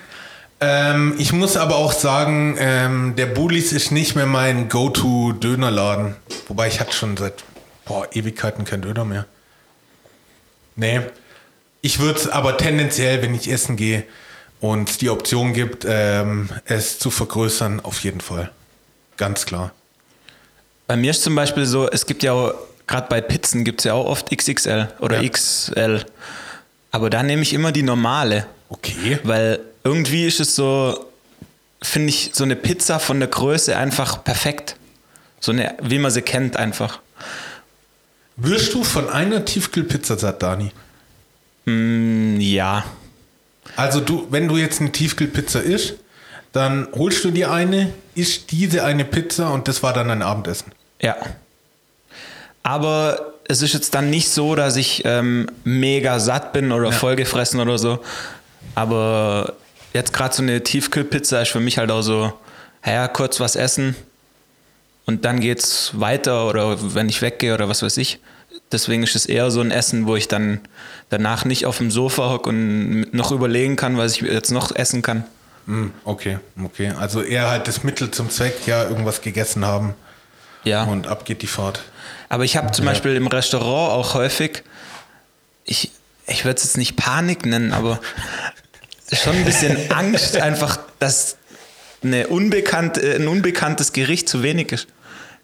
Ähm, 0.61 1.15
ich 1.19 1.33
muss 1.33 1.57
aber 1.57 1.77
auch 1.77 1.93
sagen, 1.93 2.57
ähm, 2.59 3.15
der 3.17 3.27
Bullis 3.27 3.73
ist 3.73 3.93
nicht 3.93 4.15
mehr 4.15 4.27
mein 4.27 4.69
Go-To-Dönerladen. 4.69 6.17
Wobei 6.49 6.69
ich 6.69 6.81
hatte 6.81 6.93
schon 6.93 7.17
seit 7.17 7.43
boah, 7.87 8.07
Ewigkeiten 8.13 8.67
kein 8.67 8.83
Döner 8.83 9.07
mehr. 9.07 9.25
Nee. 10.77 11.01
Ich 11.81 11.99
würde 11.99 12.21
es 12.21 12.29
aber 12.29 12.59
tendenziell, 12.59 13.23
wenn 13.23 13.35
ich 13.35 13.51
essen 13.51 13.77
gehe 13.77 14.05
und 14.61 15.01
die 15.01 15.09
Option 15.09 15.55
gibt, 15.55 15.87
ähm, 15.89 16.51
es 16.67 16.99
zu 16.99 17.11
vergrößern, 17.11 17.81
auf 17.81 18.05
jeden 18.05 18.21
Fall. 18.21 18.51
Ganz 19.17 19.47
klar. 19.47 19.73
Bei 20.87 20.97
mir 20.97 21.11
ist 21.11 21.23
zum 21.23 21.35
Beispiel 21.35 21.65
so, 21.65 21.89
es 21.89 22.05
gibt 22.05 22.23
ja 22.23 22.33
auch, 22.33 22.55
gerade 22.87 23.07
bei 23.09 23.21
Pizzen 23.21 23.65
gibt 23.65 23.81
es 23.81 23.85
ja 23.85 23.95
auch 23.95 24.07
oft 24.07 24.31
XXL 24.31 24.89
oder 25.01 25.21
Ja. 25.23 25.29
XL. 25.29 26.05
Aber 26.91 27.11
da 27.11 27.23
nehme 27.23 27.43
ich 27.43 27.55
immer 27.55 27.73
die 27.73 27.83
normale. 27.83 28.47
Okay. 28.69 29.19
Weil 29.23 29.61
irgendwie 29.85 30.27
ist 30.27 30.41
es 30.41 30.55
so, 30.57 31.07
finde 31.83 32.11
ich, 32.11 32.31
so 32.35 32.45
eine 32.45 32.57
Pizza 32.57 32.99
von 32.99 33.19
der 33.19 33.29
Größe 33.29 33.77
einfach 33.77 34.23
perfekt. 34.25 34.77
So 35.41 35.53
eine, 35.53 35.75
wie 35.83 35.99
man 35.99 36.11
sie 36.11 36.23
kennt, 36.23 36.57
einfach. 36.57 37.01
Wirst 38.37 38.73
du 38.75 38.85
von 38.85 39.09
einer 39.09 39.45
Tiefkühlpizza 39.45 40.17
satt, 40.19 40.43
Dani? 40.43 40.71
Mm, 41.67 42.41
ja. 42.41 42.85
Also 43.77 44.01
du, 44.01 44.27
wenn 44.31 44.49
du 44.49 44.57
jetzt 44.57 44.81
eine 44.81 44.93
Tiefkühlpizza 44.93 45.61
isst, 45.61 45.95
dann 46.53 46.89
holst 46.95 47.25
du 47.25 47.31
dir 47.31 47.51
eine, 47.51 47.93
isst 48.15 48.51
diese 48.51 48.85
eine 48.85 49.05
Pizza 49.05 49.51
und 49.51 49.69
das 49.69 49.83
war 49.83 49.93
dann 49.93 50.09
dein 50.09 50.23
Abendessen. 50.23 50.73
Ja. 51.01 51.17
Aber 52.63 53.33
es 53.49 53.63
ist 53.63 53.75
jetzt 53.75 53.95
dann 53.95 54.11
nicht 54.11 54.29
so, 54.31 54.55
dass 54.55 54.77
ich 54.77 55.03
ähm, 55.05 55.49
mega 55.65 56.19
satt 56.21 56.53
bin 56.53 56.71
oder 56.73 56.91
Ja. 56.91 56.93
vollgefressen 56.93 57.61
oder 57.61 57.79
so. 57.79 57.99
Aber 58.75 59.55
jetzt 59.93 60.13
gerade 60.13 60.35
so 60.35 60.43
eine 60.43 60.63
Tiefkühlpizza 60.63 61.41
ist 61.43 61.51
für 61.51 61.61
mich 61.61 61.79
halt 61.79 61.91
auch 61.91 62.03
so, 62.03 62.33
ja, 62.87 63.09
kurz 63.09 63.41
was 63.41 63.57
essen 63.57 63.95
und 65.07 65.25
dann 65.25 65.41
geht's 65.41 65.91
weiter 65.95 66.49
oder 66.49 66.95
wenn 66.95 67.09
ich 67.09 67.21
weggehe 67.23 67.55
oder 67.55 67.69
was 67.69 67.83
weiß 67.83 67.97
ich. 67.99 68.19
Deswegen 68.71 69.03
ist 69.03 69.17
es 69.17 69.27
eher 69.27 69.51
so 69.51 69.61
ein 69.61 69.71
Essen, 69.71 70.07
wo 70.07 70.17
ich 70.17 70.29
dann 70.29 70.61
danach 71.11 71.45
nicht 71.45 71.67
auf 71.67 71.79
dem 71.79 71.91
Sofa 71.91 72.31
hocke 72.31 72.49
und 72.49 73.13
noch 73.13 73.33
überlegen 73.33 73.77
kann, 73.77 73.99
was 73.99 74.13
ich 74.17 74.23
jetzt 74.23 74.51
noch 74.51 74.75
essen 74.75 75.03
kann. 75.03 75.25
Hm, 75.67 75.93
okay, 76.05 76.39
okay. 76.65 76.93
Also 76.99 77.23
eher 77.23 77.51
halt 77.51 77.69
das 77.69 77.85
Mittel 77.85 78.11
zum 78.11 78.31
Zweck, 78.31 78.67
ja, 78.67 78.85
irgendwas 78.85 79.21
gegessen 79.21 79.65
haben 79.67 79.95
Ja. 80.65 80.85
und 80.85 81.07
ab 81.07 81.25
geht 81.25 81.43
die 81.43 81.47
Fahrt. 81.47 81.83
Aber 82.33 82.45
ich 82.45 82.57
habe 82.57 82.73
zum 82.73 82.87
Beispiel 82.87 83.15
im 83.15 83.27
Restaurant 83.27 83.93
auch 83.93 84.15
häufig, 84.15 84.63
ich, 85.67 85.91
ich 86.27 86.47
würde 86.47 86.57
es 86.57 86.65
jetzt 86.65 86.79
nicht 86.79 86.97
Panik 86.97 87.45
nennen, 87.45 87.75
aber 87.75 88.01
schon 89.13 89.37
ein 89.37 89.45
bisschen 89.45 89.77
Angst 89.93 90.39
einfach, 90.39 90.79
dass 90.99 91.37
eine 92.03 92.29
unbekannte, 92.29 93.17
ein 93.17 93.29
unbekanntes 93.29 93.93
Gericht 93.93 94.31
zu 94.31 94.43
wenig 94.43 94.73
ist. 94.73 94.87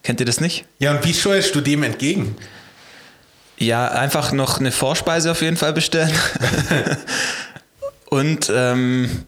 Kennt 0.03 0.19
ihr 0.21 0.25
das 0.25 0.41
nicht? 0.41 0.65
Ja, 0.79 0.93
und 0.93 1.05
wie 1.05 1.13
steuerst 1.13 1.55
du 1.55 1.61
dem 1.61 1.83
entgegen? 1.83 2.35
Ja, 3.59 3.89
einfach 3.89 4.33
noch 4.33 4.59
eine 4.59 4.73
Vorspeise 4.73 5.31
auf 5.31 5.43
jeden 5.43 5.59
Fall 5.59 5.75
bestellen. 5.75 6.15
Und 8.07 8.51
ähm, 8.51 9.27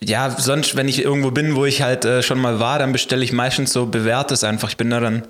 ja, 0.00 0.36
sonst, 0.38 0.76
wenn 0.76 0.86
ich 0.86 1.02
irgendwo 1.02 1.30
bin, 1.30 1.56
wo 1.56 1.64
ich 1.64 1.80
halt 1.80 2.04
äh, 2.04 2.22
schon 2.22 2.38
mal 2.38 2.60
war, 2.60 2.78
dann 2.78 2.92
bestelle 2.92 3.24
ich 3.24 3.32
meistens 3.32 3.72
so 3.72 3.86
bewährtes 3.86 4.44
einfach. 4.44 4.68
Ich 4.68 4.76
bin 4.76 4.90
da 4.90 5.00
dann. 5.00 5.26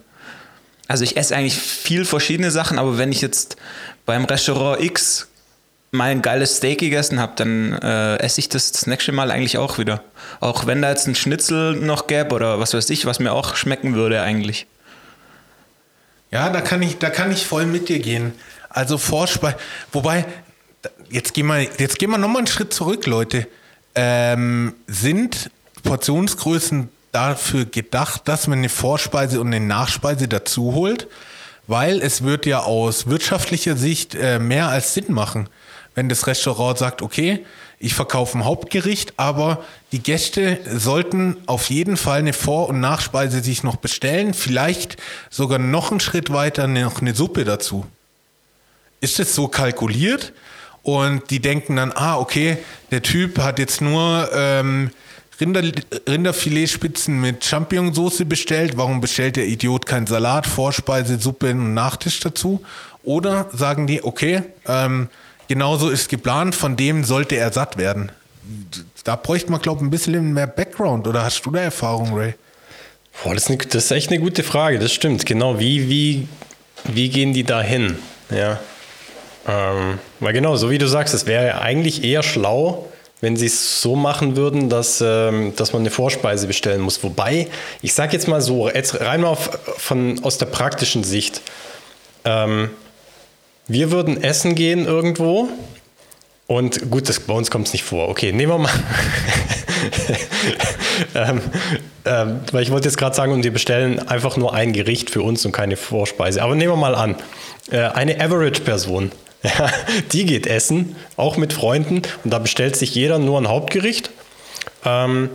Also 0.89 1.05
ich 1.05 1.17
esse 1.17 1.35
eigentlich 1.35 1.57
viel 1.57 2.05
verschiedene 2.05 2.51
Sachen, 2.51 2.79
aber 2.79 2.99
wenn 2.99 3.11
ich 3.11 3.21
jetzt 3.21 3.57
beim 4.05 4.25
Restaurant 4.25 4.83
X 4.83 5.29
mal 5.91 6.11
ein 6.11 6.23
geiles 6.23 6.57
Steak 6.57 6.79
gegessen 6.79 7.19
habe, 7.19 7.33
dann 7.37 7.73
äh, 7.73 8.17
esse 8.19 8.41
ich 8.41 8.49
das 8.49 8.73
das 8.73 8.87
nächste 8.87 9.13
Mal 9.13 9.31
eigentlich 9.31 9.59
auch 9.59 9.79
wieder. 9.79 10.03
Auch 10.41 10.67
wenn 10.67 10.83
da 10.83 10.91
jetzt 10.91 11.07
ein 11.07 11.15
Schnitzel 11.15 11.77
noch 11.77 12.07
gäbe 12.07 12.35
oder 12.35 12.61
was 12.61 12.75
weiß 12.75 12.91
ich, 12.91 13.07
was 13.07 13.19
mir 13.19 13.33
auch 13.33 13.57
schmecken 13.57 13.95
würde 13.95 14.21
eigentlich. 14.23 14.67
Ja, 16.31 16.51
da 16.51 16.61
kann 16.61 16.83
ich, 16.83 16.99
da 16.99 17.11
kann 17.11 17.33
ich 17.33 17.47
voll 17.47 17.67
mit 17.67 17.89
dir 17.89 17.99
gehen. 17.99 18.33
Also 18.69 18.99
Vorspeise, 18.99 19.57
wobei, 19.93 20.25
jetzt 21.09 21.35
gehen 21.35 21.47
wir, 21.47 21.63
jetzt 21.63 21.99
gehen 21.99 22.11
wir 22.11 22.19
nochmal 22.19 22.39
einen 22.39 22.47
Schritt 22.47 22.75
zurück, 22.75 23.07
Leute. 23.07 23.47
Ähm, 23.95 24.75
sind 24.87 25.51
Portionsgrößen 25.83 26.91
dafür 27.17 27.65
gedacht, 27.65 28.29
dass 28.29 28.47
man 28.47 28.59
eine 28.59 28.69
Vorspeise 28.69 29.41
und 29.41 29.47
eine 29.47 29.65
Nachspeise 29.65 30.29
dazu 30.29 30.75
holt? 30.75 31.09
Weil 31.67 32.01
es 32.01 32.23
wird 32.23 32.45
ja 32.45 32.61
aus 32.61 33.07
wirtschaftlicher 33.07 33.77
Sicht 33.77 34.15
äh, 34.15 34.39
mehr 34.39 34.69
als 34.69 34.93
Sinn 34.93 35.07
machen, 35.09 35.49
wenn 35.95 36.11
das 36.11 36.27
Restaurant 36.27 36.79
sagt, 36.79 37.01
okay, 37.01 37.45
ich 37.79 37.95
verkaufe 37.95 38.39
ein 38.39 38.45
Hauptgericht, 38.45 39.15
aber 39.17 39.65
die 39.93 39.99
Gäste 40.03 40.59
sollten 40.67 41.37
auf 41.47 41.71
jeden 41.71 41.97
Fall 41.97 42.21
eine 42.21 42.35
Vor- 42.35 42.69
und 42.69 42.81
Nachspeise 42.81 43.43
sich 43.43 43.63
noch 43.63 43.77
bestellen, 43.77 44.35
vielleicht 44.35 44.99
sogar 45.31 45.59
noch 45.59 45.91
einen 45.91 46.01
Schritt 46.01 46.31
weiter 46.33 46.67
noch 46.67 47.01
eine 47.01 47.15
Suppe 47.15 47.45
dazu. 47.45 47.87
Ist 49.01 49.21
es 49.21 49.35
so 49.35 49.49
kalkuliert? 49.49 50.33
Und 50.83 51.31
die 51.31 51.41
denken 51.41 51.77
dann, 51.77 51.93
ah, 51.93 52.17
okay, 52.17 52.59
der 52.91 53.03
Typ 53.03 53.39
hat 53.39 53.59
jetzt 53.59 53.81
nur 53.81 54.31
ähm, 54.33 54.91
Rinder, 55.41 55.63
Rinderfiletspitzen 56.09 57.21
mit 57.21 57.45
Champignonsauce 57.45 58.25
bestellt. 58.27 58.77
Warum 58.77 59.01
bestellt 59.01 59.37
der 59.37 59.47
Idiot 59.47 59.87
keinen 59.87 60.07
Salat, 60.07 60.47
Vorspeise, 60.47 61.19
Suppe 61.19 61.51
und 61.51 61.75
Nachtisch 61.75 62.21
dazu? 62.21 62.63
Oder 63.03 63.49
sagen 63.53 63.87
die, 63.87 64.03
okay, 64.03 64.43
ähm, 64.67 65.09
genauso 65.49 65.91
ist 65.91 66.09
geplant, 66.09 66.55
von 66.55 66.77
dem 66.77 67.05
sollte 67.05 67.37
er 67.37 67.53
satt 67.53 67.77
werden. 67.77 68.11
Da 69.05 69.17
bräuchte 69.17 69.51
man, 69.51 69.61
glaube 69.61 69.81
ich, 69.81 69.87
ein 69.87 69.91
bisschen 69.91 70.33
mehr 70.33 70.47
Background. 70.47 71.07
Oder 71.07 71.23
hast 71.23 71.45
du 71.45 71.51
da 71.51 71.61
Erfahrung, 71.61 72.15
Ray? 72.15 72.35
Boah, 73.23 73.35
das, 73.35 73.45
ist 73.45 73.51
eine, 73.51 73.59
das 73.59 73.85
ist 73.85 73.91
echt 73.91 74.11
eine 74.11 74.21
gute 74.21 74.43
Frage, 74.43 74.79
das 74.79 74.93
stimmt. 74.93 75.25
Genau, 75.27 75.59
wie, 75.59 75.89
wie, 75.89 76.29
wie 76.85 77.09
gehen 77.09 77.33
die 77.33 77.45
da 77.45 77.63
hin? 77.63 77.97
Ja. 78.31 78.59
Ähm, 79.49 79.99
weil 80.21 80.33
genau, 80.33 80.57
so 80.57 80.71
wie 80.71 80.79
du 80.79 80.89
sagst, 80.89 81.15
es 81.15 81.27
wäre 81.27 81.61
eigentlich 81.61 82.03
eher 82.03 82.23
schlau, 82.23 82.89
wenn 83.27 83.37
sie 83.37 83.47
es 83.47 83.83
so 83.83 83.97
machen 83.97 84.37
würden, 84.37 84.69
dass, 84.69 85.03
ähm, 85.05 85.53
dass 85.57 85.73
man 85.73 85.83
eine 85.83 85.91
Vorspeise 85.91 86.47
bestellen 86.47 86.81
muss. 86.81 87.03
Wobei, 87.03 87.49
ich 87.83 87.93
sage 87.93 88.13
jetzt 88.13 88.29
mal 88.29 88.41
so, 88.41 88.71
jetzt 88.71 89.01
rein 89.01 89.23
mal 89.23 89.27
auf, 89.27 89.51
von, 89.79 90.23
aus 90.23 90.39
der 90.39 90.47
praktischen 90.47 91.03
Sicht. 91.03 91.43
Ähm, 92.25 92.71
wir 93.67 93.91
würden 93.91 94.23
essen 94.23 94.55
gehen 94.55 94.87
irgendwo 94.87 95.49
und 96.47 96.89
gut, 96.89 97.09
das, 97.09 97.19
bei 97.19 97.35
uns 97.35 97.51
kommt 97.51 97.67
es 97.67 97.73
nicht 97.73 97.83
vor. 97.83 98.11
Okay, 98.11 98.31
nehmen 98.31 98.53
wir 98.53 98.59
mal. 98.59 98.71
ähm, 101.17 101.41
ähm, 102.05 102.41
weil 102.53 102.63
ich 102.63 102.71
wollte 102.71 102.87
jetzt 102.87 102.97
gerade 102.97 103.17
sagen, 103.17 103.33
und 103.33 103.43
wir 103.43 103.53
bestellen 103.53 104.07
einfach 104.07 104.37
nur 104.37 104.55
ein 104.55 104.73
Gericht 104.73 105.11
für 105.11 105.23
uns 105.23 105.45
und 105.45 105.51
keine 105.51 105.77
Vorspeise. 105.77 106.45
Aber 106.45 106.55
nehmen 106.55 106.75
wir 106.75 106.77
mal 106.77 106.95
an, 106.95 107.17
äh, 107.73 107.81
eine 107.81 108.21
Average-Person, 108.21 109.11
die 110.13 110.27
geht 110.27 110.47
essen, 110.47 110.97
auch 111.17 111.37
mit 111.37 111.53
Freunden, 111.53 112.03
und 112.25 112.31
da 112.31 112.39
bestellt 112.39 112.77
sich 112.77 112.95
jeder 112.95 113.19
nur 113.19 113.41
ein 113.41 113.49
Hauptgericht. 113.49 114.11
Ähm, 114.85 115.31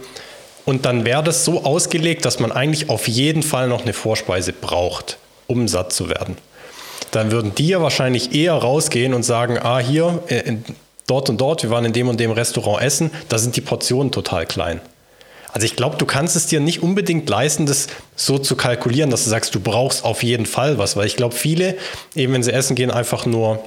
und 0.66 0.86
dann 0.86 1.06
wäre 1.06 1.24
das 1.24 1.44
so 1.44 1.64
ausgelegt, 1.64 2.26
dass 2.26 2.40
man 2.40 2.52
eigentlich 2.52 2.90
auf 2.90 3.08
jeden 3.08 3.44
Fall 3.44 3.68
noch 3.68 3.82
eine 3.82 3.94
Vorspeise 3.94 4.54
braucht, 4.54 5.18
um 5.48 5.68
satt 5.68 5.92
zu 5.92 6.10
werden. 6.10 6.38
Dann 7.12 7.32
würden 7.32 7.54
die 7.56 7.68
ja 7.68 7.82
wahrscheinlich 7.82 8.34
eher 8.34 8.54
rausgehen 8.54 9.14
und 9.14 9.24
sagen, 9.24 9.58
ah, 9.62 9.80
hier, 9.80 10.24
äh, 10.28 10.54
dort 11.08 11.30
und 11.30 11.42
dort, 11.42 11.64
wir 11.64 11.70
waren 11.72 11.84
in 11.86 11.94
dem 11.94 12.08
und 12.08 12.20
dem 12.20 12.32
Restaurant 12.32 12.82
essen, 12.82 13.12
da 13.28 13.38
sind 13.38 13.56
die 13.56 13.62
Portionen 13.62 14.12
total 14.12 14.46
klein. 14.46 14.80
Also 15.52 15.66
ich 15.66 15.76
glaube, 15.76 15.98
du 15.98 16.06
kannst 16.06 16.38
es 16.38 16.48
dir 16.48 16.62
nicht 16.62 16.82
unbedingt 16.82 17.28
leisten, 17.30 17.66
das 17.66 17.88
so 18.16 18.38
zu 18.38 18.56
kalkulieren, 18.56 19.10
dass 19.10 19.26
du 19.26 19.30
sagst, 19.30 19.54
du 19.54 19.60
brauchst 19.60 20.06
auf 20.06 20.24
jeden 20.24 20.46
Fall 20.46 20.78
was, 20.78 20.96
weil 20.96 21.08
ich 21.08 21.18
glaube, 21.18 21.36
viele, 21.36 21.78
eben 22.16 22.32
wenn 22.32 22.44
sie 22.44 22.54
essen 22.54 22.76
gehen, 22.76 22.92
einfach 22.92 23.26
nur 23.26 23.62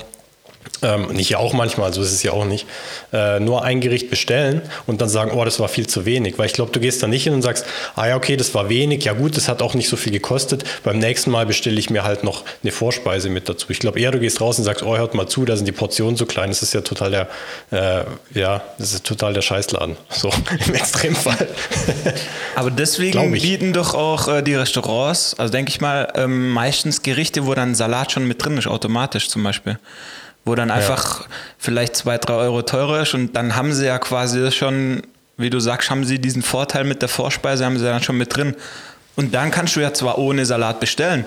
ähm, 0.85 1.09
nicht 1.09 1.31
ja 1.31 1.39
auch 1.39 1.53
manchmal, 1.53 1.93
so 1.93 2.03
ist 2.03 2.13
es 2.13 2.23
ja 2.23 2.33
auch 2.33 2.45
nicht, 2.45 2.67
äh, 3.13 3.41
nur 3.41 3.65
ein 3.65 3.81
Gericht 3.81 4.11
bestellen 4.11 4.63
und 4.87 5.01
dann 5.01 5.09
sagen, 5.09 5.31
oh, 5.33 5.45
das 5.45 5.59
war 5.61 5.69
viel 5.69 5.87
zu 5.87 6.05
wenig. 6.05 6.39
Weil 6.39 6.47
ich 6.47 6.53
glaube, 6.53 6.73
du 6.73 6.81
gehst 6.81 7.03
da 7.03 7.07
nicht 7.07 7.25
hin 7.25 7.33
und 7.33 7.43
sagst, 7.43 7.65
ah 7.97 8.07
ja, 8.07 8.17
okay, 8.17 8.37
das 8.37 8.55
war 8.55 8.69
wenig, 8.69 9.05
ja 9.05 9.15
gut, 9.15 9.37
das 9.37 9.49
hat 9.49 9.63
auch 9.63 9.75
nicht 9.75 9.89
so 9.89 9.97
viel 9.97 10.13
gekostet. 10.13 10.65
Beim 10.83 10.99
nächsten 10.99 11.31
Mal 11.31 11.47
bestelle 11.47 11.79
ich 11.79 11.91
mir 11.91 12.05
halt 12.05 12.25
noch 12.25 12.45
eine 12.63 12.73
Vorspeise 12.73 13.31
mit 13.31 13.49
dazu. 13.49 13.67
Ich 13.71 13.79
glaube 13.79 14.01
eher, 14.01 14.11
du 14.11 14.21
gehst 14.21 14.41
raus 14.41 14.59
und 14.59 14.65
sagst, 14.65 14.83
oh, 14.83 14.97
hört 14.97 15.15
mal 15.15 15.27
zu, 15.27 15.45
da 15.45 15.57
sind 15.57 15.67
die 15.67 15.73
Portionen 15.73 16.17
so 16.17 16.27
klein. 16.27 16.51
Das 16.51 16.63
ist 16.63 16.75
ja 16.75 16.83
total 16.83 17.11
der, 17.11 17.29
äh, 17.71 18.05
ja, 18.39 18.63
das 18.79 18.93
ist 18.93 19.05
total 19.05 19.33
der 19.33 19.43
Scheißladen. 19.43 19.97
So 20.15 20.31
im 20.67 20.75
Extremfall. 20.75 21.49
Aber 22.55 22.71
deswegen 22.71 23.33
bieten 23.33 23.73
doch 23.73 23.95
auch 23.95 24.29
äh, 24.29 24.43
die 24.43 24.55
Restaurants, 24.55 25.35
also 25.39 25.53
denke 25.53 25.71
ich 25.71 25.81
mal, 25.81 26.13
ähm, 26.15 26.51
meistens 26.51 27.03
Gerichte, 27.03 27.47
wo 27.47 27.55
dann 27.55 27.75
Salat 27.75 28.13
schon 28.13 28.27
mit 28.27 28.43
drin 28.43 28.57
ist, 28.57 28.67
automatisch 28.67 29.29
zum 29.29 29.43
Beispiel 29.43 29.79
wo 30.45 30.55
dann 30.55 30.71
einfach 30.71 31.21
ja. 31.21 31.27
vielleicht 31.59 31.97
zwei, 31.97 32.19
drei 32.19 32.35
Euro 32.35 32.63
teurer 32.63 33.03
ist 33.03 33.15
und 33.15 33.35
dann 33.35 33.57
haben 33.57 33.73
sie 33.73 33.87
ja 33.87 33.99
quasi 33.99 34.51
schon, 34.53 35.03
wie 35.37 35.51
du 35.51 35.59
sagst, 35.61 35.91
haben 35.91 36.05
sie 36.05 36.19
diesen 36.19 36.43
Vorteil 36.43 36.85
mit 36.85 37.03
der 37.03 37.09
Vorspeise, 37.09 37.65
haben 37.65 37.79
sie 37.79 37.85
dann 37.85 38.03
schon 38.03 38.19
mit 38.19 38.37
drin. 38.37 38.55
Und 39.17 39.35
dann 39.35 39.51
kannst 39.51 39.77
du 39.77 39.81
ja 39.81 39.95
zwar 39.95 40.19
ohne 40.19 40.45
Salat 40.45 40.81
bestellen, 40.81 41.25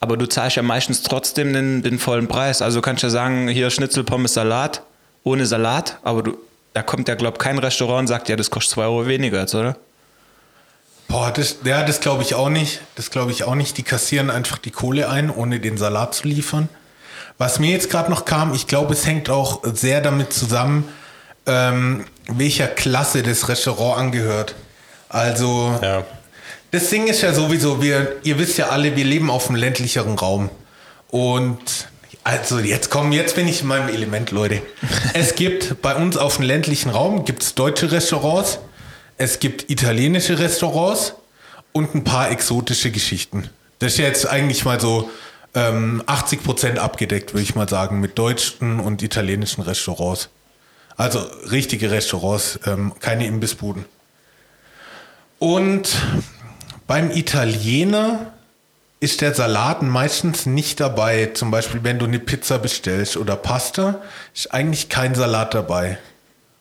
aber 0.00 0.16
du 0.16 0.26
zahlst 0.26 0.56
ja 0.56 0.62
meistens 0.62 1.02
trotzdem 1.02 1.52
den, 1.52 1.82
den 1.82 1.98
vollen 1.98 2.28
Preis. 2.28 2.60
Also 2.60 2.78
du 2.78 2.82
kannst 2.82 3.02
ja 3.02 3.10
sagen, 3.10 3.48
hier 3.48 3.70
Schnitzel, 3.70 4.04
Pommes, 4.04 4.34
Salat, 4.34 4.82
ohne 5.22 5.46
Salat, 5.46 5.98
aber 6.02 6.22
du, 6.22 6.36
da 6.74 6.82
kommt 6.82 7.08
ja, 7.08 7.14
glaube 7.14 7.36
ich, 7.36 7.38
kein 7.38 7.58
Restaurant 7.58 8.00
und 8.00 8.06
sagt, 8.08 8.28
ja, 8.28 8.36
das 8.36 8.50
kostet 8.50 8.74
zwei 8.74 8.84
Euro 8.84 9.06
weniger 9.06 9.40
jetzt, 9.40 9.54
oder? 9.54 9.76
Boah, 11.08 11.30
das, 11.30 11.58
ja, 11.64 11.84
das 11.84 12.00
glaube 12.00 12.22
ich 12.22 12.34
auch 12.34 12.48
nicht. 12.48 12.80
Das 12.96 13.10
glaube 13.10 13.32
ich 13.32 13.44
auch 13.44 13.54
nicht. 13.54 13.76
Die 13.76 13.82
kassieren 13.82 14.30
einfach 14.30 14.58
die 14.58 14.70
Kohle 14.70 15.08
ein, 15.08 15.30
ohne 15.30 15.60
den 15.60 15.76
Salat 15.76 16.14
zu 16.14 16.26
liefern. 16.26 16.68
Was 17.42 17.58
mir 17.58 17.72
jetzt 17.72 17.90
gerade 17.90 18.08
noch 18.08 18.24
kam, 18.24 18.54
ich 18.54 18.68
glaube, 18.68 18.92
es 18.92 19.04
hängt 19.04 19.28
auch 19.28 19.62
sehr 19.64 20.00
damit 20.00 20.32
zusammen, 20.32 20.88
ähm, 21.46 22.04
welcher 22.28 22.68
Klasse 22.68 23.24
das 23.24 23.48
Restaurant 23.48 23.98
angehört. 23.98 24.54
Also, 25.08 25.76
ja. 25.82 26.04
das 26.70 26.88
Ding 26.90 27.08
ist 27.08 27.20
ja 27.20 27.34
sowieso, 27.34 27.82
wir, 27.82 28.14
ihr 28.22 28.38
wisst 28.38 28.58
ja 28.58 28.68
alle, 28.68 28.94
wir 28.94 29.04
leben 29.04 29.28
auf 29.28 29.48
einem 29.48 29.56
ländlicheren 29.56 30.16
Raum. 30.16 30.50
Und 31.08 31.88
also 32.22 32.60
jetzt 32.60 32.90
kommen, 32.90 33.10
jetzt 33.10 33.34
bin 33.34 33.48
ich 33.48 33.62
in 33.62 33.66
meinem 33.66 33.88
Element, 33.88 34.30
Leute. 34.30 34.62
es 35.12 35.34
gibt 35.34 35.82
bei 35.82 35.96
uns 35.96 36.16
auf 36.16 36.36
dem 36.36 36.44
ländlichen 36.44 36.90
Raum 36.90 37.24
gibt's 37.24 37.56
deutsche 37.56 37.90
Restaurants, 37.90 38.60
es 39.16 39.40
gibt 39.40 39.68
italienische 39.68 40.38
Restaurants 40.38 41.14
und 41.72 41.92
ein 41.96 42.04
paar 42.04 42.30
exotische 42.30 42.92
Geschichten. 42.92 43.50
Das 43.80 43.94
ist 43.94 43.98
ja 43.98 44.06
jetzt 44.06 44.28
eigentlich 44.28 44.64
mal 44.64 44.78
so 44.78 45.10
ähm, 45.54 46.02
80 46.06 46.42
Prozent 46.42 46.78
abgedeckt, 46.78 47.34
würde 47.34 47.42
ich 47.42 47.54
mal 47.54 47.68
sagen, 47.68 48.00
mit 48.00 48.18
deutschen 48.18 48.80
und 48.80 49.02
italienischen 49.02 49.62
Restaurants. 49.62 50.28
Also 50.96 51.20
richtige 51.50 51.90
Restaurants, 51.90 52.60
ähm, 52.66 52.92
keine 53.00 53.26
Imbissbuden. 53.26 53.84
Und 55.38 55.96
beim 56.86 57.10
Italiener 57.10 58.32
ist 59.00 59.20
der 59.20 59.34
Salat 59.34 59.82
meistens 59.82 60.46
nicht 60.46 60.78
dabei. 60.78 61.26
Zum 61.34 61.50
Beispiel, 61.50 61.82
wenn 61.82 61.98
du 61.98 62.04
eine 62.04 62.20
Pizza 62.20 62.58
bestellst 62.58 63.16
oder 63.16 63.34
Pasta, 63.34 64.00
ist 64.34 64.54
eigentlich 64.54 64.88
kein 64.88 65.14
Salat 65.16 65.54
dabei. 65.54 65.98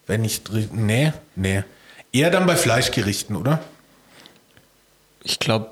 Wenn 0.07 0.25
ich 0.25 0.41
nee, 0.71 1.13
nee. 1.35 1.63
Eher 2.11 2.31
dann 2.31 2.47
bei 2.47 2.55
Fleischgerichten, 2.55 3.35
oder? 3.35 3.59
Ich 5.23 5.37
glaube, 5.37 5.69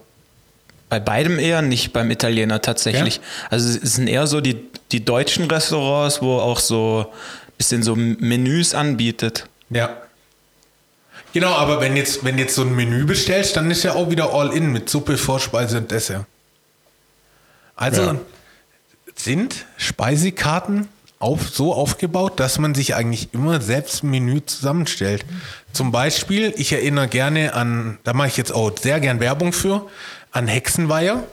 bei 0.89 0.99
beidem 0.99 1.37
eher, 1.39 1.61
nicht 1.61 1.93
beim 1.93 2.09
Italiener 2.09 2.61
tatsächlich. 2.61 3.17
Ja? 3.17 3.21
Also 3.51 3.79
es 3.81 3.93
sind 3.93 4.07
eher 4.07 4.27
so 4.27 4.41
die, 4.41 4.57
die 4.91 5.05
deutschen 5.05 5.45
Restaurants, 5.45 6.21
wo 6.21 6.37
auch 6.39 6.59
so 6.59 7.05
ein 7.11 7.53
bisschen 7.57 7.83
so 7.83 7.95
Menüs 7.95 8.73
anbietet. 8.73 9.45
Ja. 9.69 9.95
Genau, 11.31 11.53
aber 11.53 11.79
wenn 11.79 11.95
jetzt, 11.95 12.25
wenn 12.25 12.39
jetzt 12.39 12.55
so 12.55 12.63
ein 12.63 12.75
Menü 12.75 13.05
bestellst, 13.05 13.55
dann 13.55 13.69
ist 13.69 13.83
ja 13.83 13.93
auch 13.93 14.09
wieder 14.09 14.33
All-In 14.33 14.71
mit 14.71 14.89
Suppe, 14.89 15.15
Vorspeise 15.17 15.77
und 15.77 15.91
Dessert. 15.91 16.25
Also 17.75 18.01
ja. 18.01 18.15
sind 19.15 19.65
Speisekarten 19.77 20.87
auf, 21.19 21.49
so 21.49 21.73
aufgebaut, 21.73 22.39
dass 22.39 22.57
man 22.57 22.73
sich 22.73 22.95
eigentlich 22.95 23.33
immer 23.33 23.61
selbst 23.61 24.03
ein 24.03 24.09
Menü 24.09 24.41
zusammenstellt. 24.45 25.25
Zum 25.71 25.91
Beispiel, 25.91 26.53
ich 26.57 26.71
erinnere 26.71 27.07
gerne 27.09 27.53
an, 27.53 27.99
da 28.03 28.13
mache 28.13 28.29
ich 28.29 28.37
jetzt 28.37 28.53
auch 28.53 28.75
sehr 28.77 28.99
gern 28.99 29.19
Werbung 29.19 29.53
für, 29.53 29.87
an 30.31 30.47
Hexenweiher. 30.47 31.23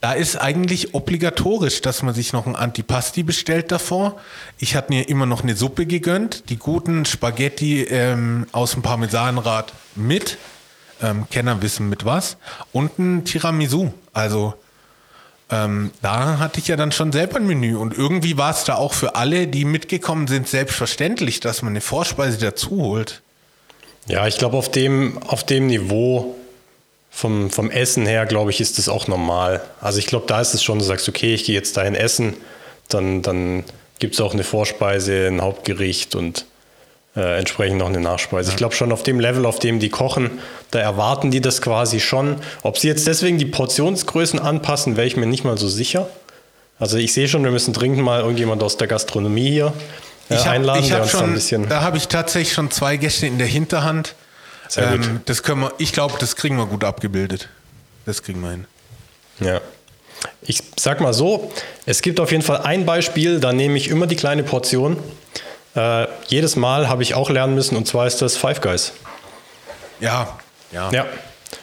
Da 0.00 0.12
ist 0.12 0.36
eigentlich 0.36 0.94
obligatorisch, 0.94 1.80
dass 1.80 2.02
man 2.02 2.14
sich 2.14 2.32
noch 2.32 2.46
ein 2.46 2.54
Antipasti 2.54 3.24
bestellt 3.24 3.72
davor. 3.72 4.20
Ich 4.58 4.76
hatte 4.76 4.92
mir 4.92 5.08
immer 5.08 5.26
noch 5.26 5.42
eine 5.42 5.56
Suppe 5.56 5.86
gegönnt, 5.86 6.50
die 6.50 6.56
guten 6.56 7.04
Spaghetti 7.04 7.82
ähm, 7.82 8.46
aus 8.52 8.72
dem 8.72 8.82
Parmesanrad 8.82 9.72
mit, 9.96 10.38
ähm, 11.02 11.26
Kenner 11.30 11.62
wissen 11.62 11.88
mit 11.88 12.04
was, 12.04 12.36
und 12.72 12.98
ein 13.00 13.24
Tiramisu. 13.24 13.92
Also 14.12 14.54
ähm, 15.50 15.90
da 16.00 16.38
hatte 16.38 16.60
ich 16.60 16.68
ja 16.68 16.76
dann 16.76 16.92
schon 16.92 17.10
selber 17.10 17.36
ein 17.36 17.46
Menü 17.46 17.76
und 17.76 17.96
irgendwie 17.96 18.36
war 18.36 18.52
es 18.52 18.64
da 18.64 18.76
auch 18.76 18.92
für 18.92 19.16
alle, 19.16 19.48
die 19.48 19.64
mitgekommen 19.64 20.28
sind, 20.28 20.46
selbstverständlich, 20.46 21.40
dass 21.40 21.62
man 21.62 21.72
eine 21.72 21.80
Vorspeise 21.80 22.38
dazu 22.38 22.70
holt. 22.70 23.22
Ja, 24.06 24.26
ich 24.26 24.38
glaube, 24.38 24.56
auf 24.56 24.70
dem, 24.70 25.18
auf 25.26 25.44
dem 25.44 25.66
Niveau 25.66 26.36
vom, 27.10 27.50
vom 27.50 27.70
Essen 27.70 28.06
her, 28.06 28.26
glaube 28.26 28.50
ich, 28.50 28.60
ist 28.60 28.78
das 28.78 28.88
auch 28.88 29.08
normal. 29.08 29.60
Also 29.80 29.98
ich 29.98 30.06
glaube, 30.06 30.26
da 30.26 30.40
ist 30.40 30.54
es 30.54 30.62
schon, 30.62 30.78
du 30.78 30.84
sagst, 30.84 31.08
okay, 31.08 31.34
ich 31.34 31.44
gehe 31.44 31.54
jetzt 31.54 31.76
dahin 31.76 31.94
essen, 31.94 32.34
dann, 32.88 33.22
dann 33.22 33.64
gibt 33.98 34.14
es 34.14 34.20
auch 34.20 34.32
eine 34.32 34.44
Vorspeise, 34.44 35.26
ein 35.26 35.40
Hauptgericht 35.40 36.14
und 36.14 36.46
äh, 37.16 37.38
entsprechend 37.38 37.78
noch 37.78 37.88
eine 37.88 38.00
Nachspeise. 38.00 38.50
Ich 38.50 38.56
glaube 38.56 38.74
schon 38.74 38.92
auf 38.92 39.02
dem 39.02 39.18
Level, 39.18 39.46
auf 39.46 39.58
dem 39.58 39.80
die 39.80 39.88
kochen, 39.88 40.30
da 40.70 40.78
erwarten 40.78 41.30
die 41.30 41.40
das 41.40 41.60
quasi 41.60 42.00
schon. 42.00 42.36
Ob 42.62 42.78
sie 42.78 42.88
jetzt 42.88 43.06
deswegen 43.06 43.38
die 43.38 43.46
Portionsgrößen 43.46 44.38
anpassen, 44.38 44.96
wäre 44.96 45.06
ich 45.06 45.16
mir 45.16 45.26
nicht 45.26 45.44
mal 45.44 45.58
so 45.58 45.68
sicher. 45.68 46.08
Also 46.78 46.96
ich 46.96 47.12
sehe 47.12 47.26
schon, 47.26 47.42
wir 47.42 47.50
müssen 47.50 47.72
dringend 47.72 48.02
mal 48.02 48.20
irgendjemand 48.20 48.62
aus 48.62 48.76
der 48.76 48.86
Gastronomie 48.86 49.50
hier 49.50 49.72
äh, 50.30 50.34
ich 50.34 50.46
hab, 50.46 50.52
einladen. 50.52 50.84
Ich 50.84 50.92
hab 50.92 51.08
schon, 51.08 51.34
da, 51.34 51.68
da 51.68 51.80
habe 51.82 51.96
ich 51.96 52.06
tatsächlich 52.06 52.52
schon 52.52 52.70
zwei 52.70 52.96
Gäste 52.96 53.26
in 53.26 53.38
der 53.38 53.48
Hinterhand. 53.48 54.14
Sehr 54.68 54.96
gut. 54.96 55.06
Ähm, 55.06 55.20
das 55.24 55.42
können 55.42 55.62
wir, 55.62 55.72
ich 55.78 55.92
glaube, 55.92 56.14
das 56.18 56.36
kriegen 56.36 56.56
wir 56.56 56.66
gut 56.66 56.84
abgebildet. 56.84 57.48
Das 58.06 58.22
kriegen 58.22 58.40
wir 58.40 58.50
hin. 58.50 58.66
Ja. 59.40 59.60
Ich 60.42 60.62
sag 60.78 61.00
mal 61.00 61.14
so, 61.14 61.52
es 61.86 62.02
gibt 62.02 62.20
auf 62.20 62.30
jeden 62.32 62.42
Fall 62.42 62.62
ein 62.62 62.86
Beispiel, 62.86 63.40
da 63.40 63.52
nehme 63.52 63.76
ich 63.76 63.88
immer 63.88 64.06
die 64.06 64.16
kleine 64.16 64.42
Portion. 64.42 64.98
Äh, 65.74 66.06
jedes 66.26 66.56
Mal 66.56 66.88
habe 66.88 67.02
ich 67.02 67.14
auch 67.14 67.30
lernen 67.30 67.54
müssen, 67.54 67.76
und 67.76 67.86
zwar 67.86 68.06
ist 68.06 68.20
das 68.20 68.36
Five 68.36 68.60
Guys. 68.60 68.92
Ja, 70.00 70.38
ja. 70.72 70.90
Ja. 70.90 71.06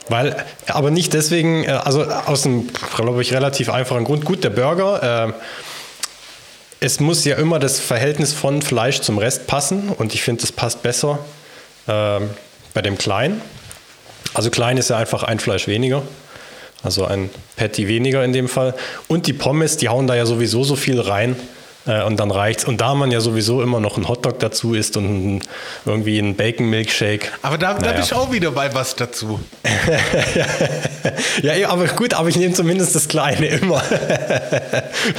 Weil, 0.07 0.45
aber 0.67 0.91
nicht 0.91 1.13
deswegen, 1.13 1.63
äh, 1.63 1.71
also 1.71 2.03
aus 2.03 2.45
einem, 2.45 2.69
glaube 2.95 3.21
ich, 3.21 3.33
relativ 3.33 3.69
einfachen 3.69 4.03
Grund. 4.05 4.25
Gut, 4.25 4.43
der 4.43 4.51
Burger, 4.51 5.27
äh, 5.27 5.33
es 6.79 6.99
muss 6.99 7.25
ja 7.25 7.35
immer 7.37 7.59
das 7.59 7.79
Verhältnis 7.79 8.33
von 8.33 8.61
Fleisch 8.61 9.01
zum 9.01 9.17
Rest 9.17 9.47
passen 9.47 9.89
und 9.89 10.13
ich 10.13 10.21
finde, 10.21 10.41
das 10.41 10.51
passt 10.51 10.83
besser. 10.83 11.19
Ähm, 11.87 12.29
bei 12.75 12.83
dem 12.83 12.99
Klein. 12.99 13.41
Also 14.35 14.51
klein 14.51 14.77
ist 14.77 14.91
ja 14.91 14.97
einfach 14.97 15.23
ein 15.23 15.39
Fleisch 15.39 15.65
weniger. 15.65 16.03
Also 16.83 17.05
ein 17.05 17.31
Patty 17.55 17.87
weniger 17.87 18.23
in 18.23 18.33
dem 18.33 18.47
Fall. 18.47 18.75
Und 19.07 19.25
die 19.25 19.33
Pommes, 19.33 19.77
die 19.77 19.89
hauen 19.89 20.05
da 20.05 20.13
ja 20.13 20.27
sowieso 20.27 20.63
so 20.63 20.75
viel 20.75 20.99
rein. 20.99 21.35
Äh, 21.87 22.03
und 22.03 22.19
dann 22.19 22.31
reicht's. 22.31 22.65
Und 22.65 22.81
da 22.81 22.95
man 22.95 23.11
ja 23.11 23.21
sowieso 23.21 23.61
immer 23.61 23.79
noch 23.79 23.95
einen 23.95 24.07
Hotdog 24.07 24.39
dazu 24.39 24.73
isst 24.73 24.97
und 24.97 25.05
ein, 25.37 25.41
irgendwie 25.85 26.19
einen 26.19 26.35
Bacon 26.35 26.69
Milkshake. 26.69 27.27
Aber 27.43 27.57
da, 27.57 27.75
naja. 27.75 27.93
da 27.93 27.99
ich 27.99 28.13
auch 28.13 28.31
wieder 28.31 28.51
bei 28.51 28.73
was 28.73 28.95
dazu. 28.95 29.39
ja, 31.41 31.69
aber 31.69 31.87
gut, 31.87 32.13
aber 32.13 32.27
ich 32.27 32.35
nehme 32.35 32.53
zumindest 32.53 32.95
das 32.95 33.07
Kleine 33.07 33.47
immer. 33.47 33.81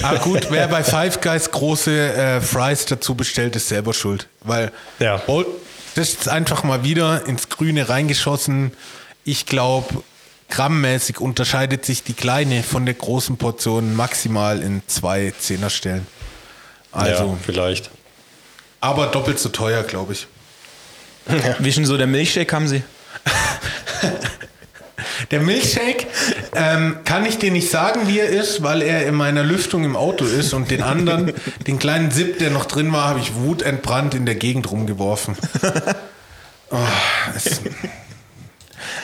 ah, 0.03 0.17
gut, 0.17 0.49
wer 0.51 0.69
bei 0.69 0.83
Five 0.85 1.21
Guys 1.21 1.51
große 1.51 2.13
äh, 2.13 2.41
Fries 2.41 2.85
dazu 2.87 3.15
bestellt, 3.15 3.57
ist 3.57 3.69
selber 3.69 3.95
schuld. 3.95 4.27
Weil 4.43 4.73
ja. 4.99 5.23
Das 5.97 6.11
ist 6.11 6.29
einfach 6.29 6.63
mal 6.63 6.85
wieder 6.85 7.25
ins 7.25 7.49
Grüne 7.49 7.89
reingeschossen. 7.89 8.73
Ich 9.25 9.47
glaube, 9.47 10.05
grammmäßig 10.51 11.21
unterscheidet 11.21 11.87
sich 11.87 12.03
die 12.03 12.13
kleine 12.13 12.63
von 12.63 12.85
der 12.85 12.95
großen 12.95 13.39
Portion 13.39 13.97
maximal 13.97 14.61
in 14.61 14.83
zwei 14.87 15.33
Zehnerstellen. 15.39 16.07
Also, 16.93 17.25
ja, 17.25 17.39
vielleicht. 17.43 17.91
Aber 18.83 19.07
doppelt 19.07 19.39
so 19.39 19.49
teuer, 19.49 19.83
glaube 19.85 20.13
ich. 20.13 20.27
Wie 21.61 21.73
schon 21.73 21.87
so 21.87 21.97
der 21.97 22.07
Milchshake 22.07 22.53
haben 22.55 22.69
Sie? 22.69 22.83
Der 25.31 25.41
Milchshake 25.41 26.07
ähm, 26.55 26.99
kann 27.05 27.25
ich 27.27 27.39
dir 27.39 27.51
nicht 27.51 27.71
sagen, 27.71 28.09
wie 28.09 28.19
er 28.19 28.29
ist, 28.29 28.63
weil 28.63 28.83
er 28.83 29.07
in 29.07 29.15
meiner 29.15 29.43
Lüftung 29.43 29.85
im 29.85 29.97
Auto 29.97 30.25
ist 30.25 30.55
und 30.55 30.71
den 30.71 30.83
anderen, 30.83 31.33
den 31.67 31.79
kleinen 31.79 32.11
Zip, 32.11 32.39
der 32.39 32.51
noch 32.51 32.67
drin 32.67 32.93
war, 32.93 33.09
habe 33.09 33.21
ich 33.21 33.35
wutentbrannt 33.35 34.15
in 34.15 34.27
der 34.27 34.37
Gegend 34.37 34.71
rumgeworfen. 34.71 35.37
Oh, 36.69 36.79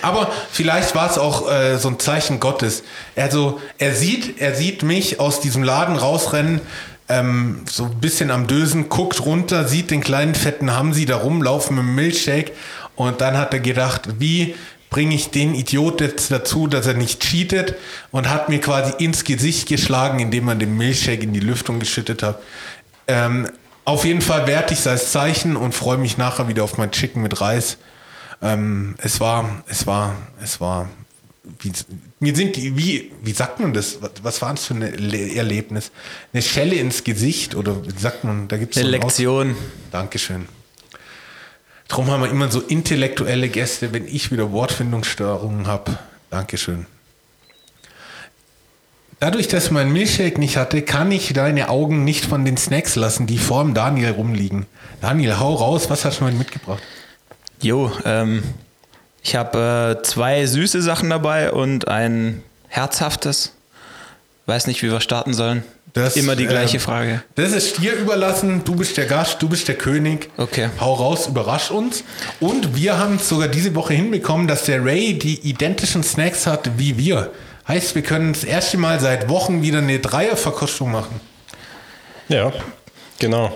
aber 0.03 0.33
vielleicht 0.51 0.97
war 0.97 1.09
es 1.09 1.17
auch 1.17 1.49
äh, 1.49 1.79
so 1.79 1.91
ein 1.91 2.01
Zeichen 2.01 2.41
Gottes. 2.41 2.83
Also 3.15 3.61
er 3.79 3.95
sieht, 3.95 4.41
er 4.41 4.57
sieht 4.57 4.83
mich 4.83 5.21
aus 5.21 5.39
diesem 5.39 5.63
Laden 5.63 5.95
rausrennen 5.95 6.61
ähm, 7.09 7.61
so 7.69 7.85
ein 7.85 8.01
bisschen 8.01 8.31
am 8.31 8.47
Dösen, 8.47 8.89
guckt 8.89 9.25
runter, 9.25 9.67
sieht 9.69 9.91
den 9.91 10.01
kleinen 10.01 10.35
fetten 10.35 10.75
Hamsi 10.75 11.05
da 11.05 11.17
rumlaufen 11.17 11.77
mit 11.77 11.85
dem 11.85 11.95
Milchshake 11.95 12.53
und 12.97 13.21
dann 13.21 13.37
hat 13.37 13.53
er 13.53 13.61
gedacht, 13.61 14.09
wie 14.19 14.55
bringe 14.93 15.15
ich 15.15 15.31
den 15.31 15.55
Idiot 15.55 16.01
jetzt 16.01 16.31
dazu, 16.31 16.69
dass 16.69 16.87
er 16.87 16.95
nicht 16.95 17.21
cheatet 17.21 17.75
und 18.13 18.29
hat 18.29 18.51
mir 18.51 18.61
quasi 18.61 18.93
ins 19.03 19.25
Gesicht 19.25 19.67
geschlagen, 19.67 20.21
indem 20.21 20.45
man 20.45 20.59
den 20.59 20.77
Milchshake 20.77 21.23
in 21.23 21.33
die 21.33 21.41
Lüftung 21.41 21.81
geschüttet 21.81 22.23
hat. 22.23 22.41
Ähm, 23.09 23.49
auf 23.85 24.05
jeden 24.05 24.21
Fall 24.21 24.47
werte 24.47 24.75
ich 24.75 24.81
es 24.81 24.87
als 24.87 25.11
Zeichen 25.11 25.57
und 25.57 25.75
freue 25.75 25.97
mich 25.97 26.19
nachher 26.19 26.47
wieder 26.47 26.63
auf 26.63 26.79
mein 26.79 26.93
Chicken 26.93 27.23
mit 27.23 27.41
Reis. 27.41 27.79
Ähm, 28.43 28.95
es 28.99 29.19
war, 29.19 29.65
es 29.67 29.87
war, 29.87 30.15
es 30.43 30.61
war, 30.61 30.91
wie, 31.61 31.73
mir 32.21 32.37
sind 32.37 32.57
die, 32.57 32.77
wie, 32.77 33.13
wie 33.23 33.33
sagt 33.33 33.61
man 33.61 33.73
das? 33.73 34.03
Was, 34.03 34.11
was 34.23 34.43
war 34.43 34.53
es 34.53 34.67
für 34.67 34.75
ein 34.75 34.83
Erlebnis? 34.83 35.91
Eine 36.35 36.43
Schelle 36.43 36.77
ins 36.77 37.03
Gesicht 37.03 37.55
oder 37.55 37.83
wie 37.83 37.99
sagt 37.99 38.25
man? 38.25 38.47
Da 38.47 38.59
gibt's 38.59 38.77
Eine 38.77 38.87
so 38.87 38.91
Lektion. 38.91 39.57
Dankeschön. 39.91 40.47
Darum 41.89 42.11
haben 42.11 42.23
wir 42.23 42.31
immer 42.31 42.51
so 42.51 42.61
intellektuelle 42.61 43.49
Gäste, 43.49 43.93
wenn 43.93 44.07
ich 44.07 44.33
wieder 44.33 44.53
Wortfindungsstörungen 44.53 45.67
habe. 45.67 45.99
Dankeschön. 46.31 46.87
Dadurch, 49.21 49.47
dass 49.47 49.71
meinen 49.71 49.93
Milchshake 49.93 50.41
nicht 50.41 50.57
hatte, 50.57 50.83
kann 50.83 51.13
ich 51.13 51.33
deine 51.33 51.69
Augen 51.69 52.03
nicht 52.03 52.25
von 52.25 52.45
den 52.45 52.57
Snacks 52.57 52.97
lassen, 52.97 53.29
die 53.29 53.39
vorm 53.39 53.73
Daniel 53.73 54.11
rumliegen. 54.11 54.67
Daniel, 55.01 55.39
hau 55.39 55.55
raus, 55.55 55.89
was 55.91 56.05
hast 56.05 56.21
du 56.21 56.25
heute 56.25 56.37
mitgebracht? 56.37 56.83
Jo, 57.61 57.93
ähm, 58.05 58.43
ich 59.23 59.37
habe 59.37 59.99
äh, 60.01 60.03
zwei 60.03 60.45
süße 60.47 60.83
Sachen 60.83 61.11
dabei 61.11 61.53
und 61.53 61.87
ein 61.87 62.43
herzhaftes. 62.67 63.53
Weiß 64.47 64.67
nicht, 64.67 64.83
wie 64.83 64.91
wir 64.91 65.01
starten 65.01 65.35
sollen. 65.35 65.63
Das, 65.93 66.17
Immer 66.17 66.37
die 66.37 66.47
gleiche 66.47 66.79
ähm, 66.79 66.83
Frage. 66.83 67.23
Das 67.35 67.53
ist 67.53 67.79
dir 67.79 67.93
überlassen. 67.93 68.63
Du 68.65 68.75
bist 68.77 68.97
der 68.97 69.05
Gast, 69.05 69.43
du 69.43 69.49
bist 69.49 69.69
der 69.69 69.75
König. 69.75 70.31
Okay. 70.39 70.71
Hau 70.81 70.95
raus, 70.95 71.27
überrasch 71.27 71.71
uns. 71.71 72.03
Und 72.41 72.75
wir 72.75 72.99
haben 72.99 73.17
es 73.17 73.29
sogar 73.29 73.49
diese 73.49 73.75
Woche 73.75 73.93
hinbekommen, 73.93 74.47
dass 74.47 74.65
der 74.65 74.83
Ray 74.83 75.19
die 75.19 75.41
identischen 75.41 76.03
Snacks 76.03 76.47
hat 76.47 76.79
wie 76.79 76.97
wir. 76.97 77.31
Heißt, 77.69 77.95
wir 77.95 78.03
können 78.03 78.33
das 78.33 78.45
erste 78.45 78.79
Mal 78.79 79.01
seit 79.01 79.29
Wochen 79.29 79.63
wieder 79.63 79.79
eine 79.79 79.99
Dreierverkostung 79.99 80.91
machen. 80.91 81.21
Ja, 82.29 82.53
genau. 83.19 83.53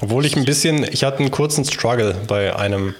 Obwohl 0.00 0.26
ich 0.26 0.36
ein 0.36 0.44
bisschen, 0.44 0.84
ich 0.84 1.02
hatte 1.02 1.18
einen 1.18 1.32
kurzen 1.32 1.64
Struggle 1.64 2.14
bei 2.28 2.54
einem 2.54 2.94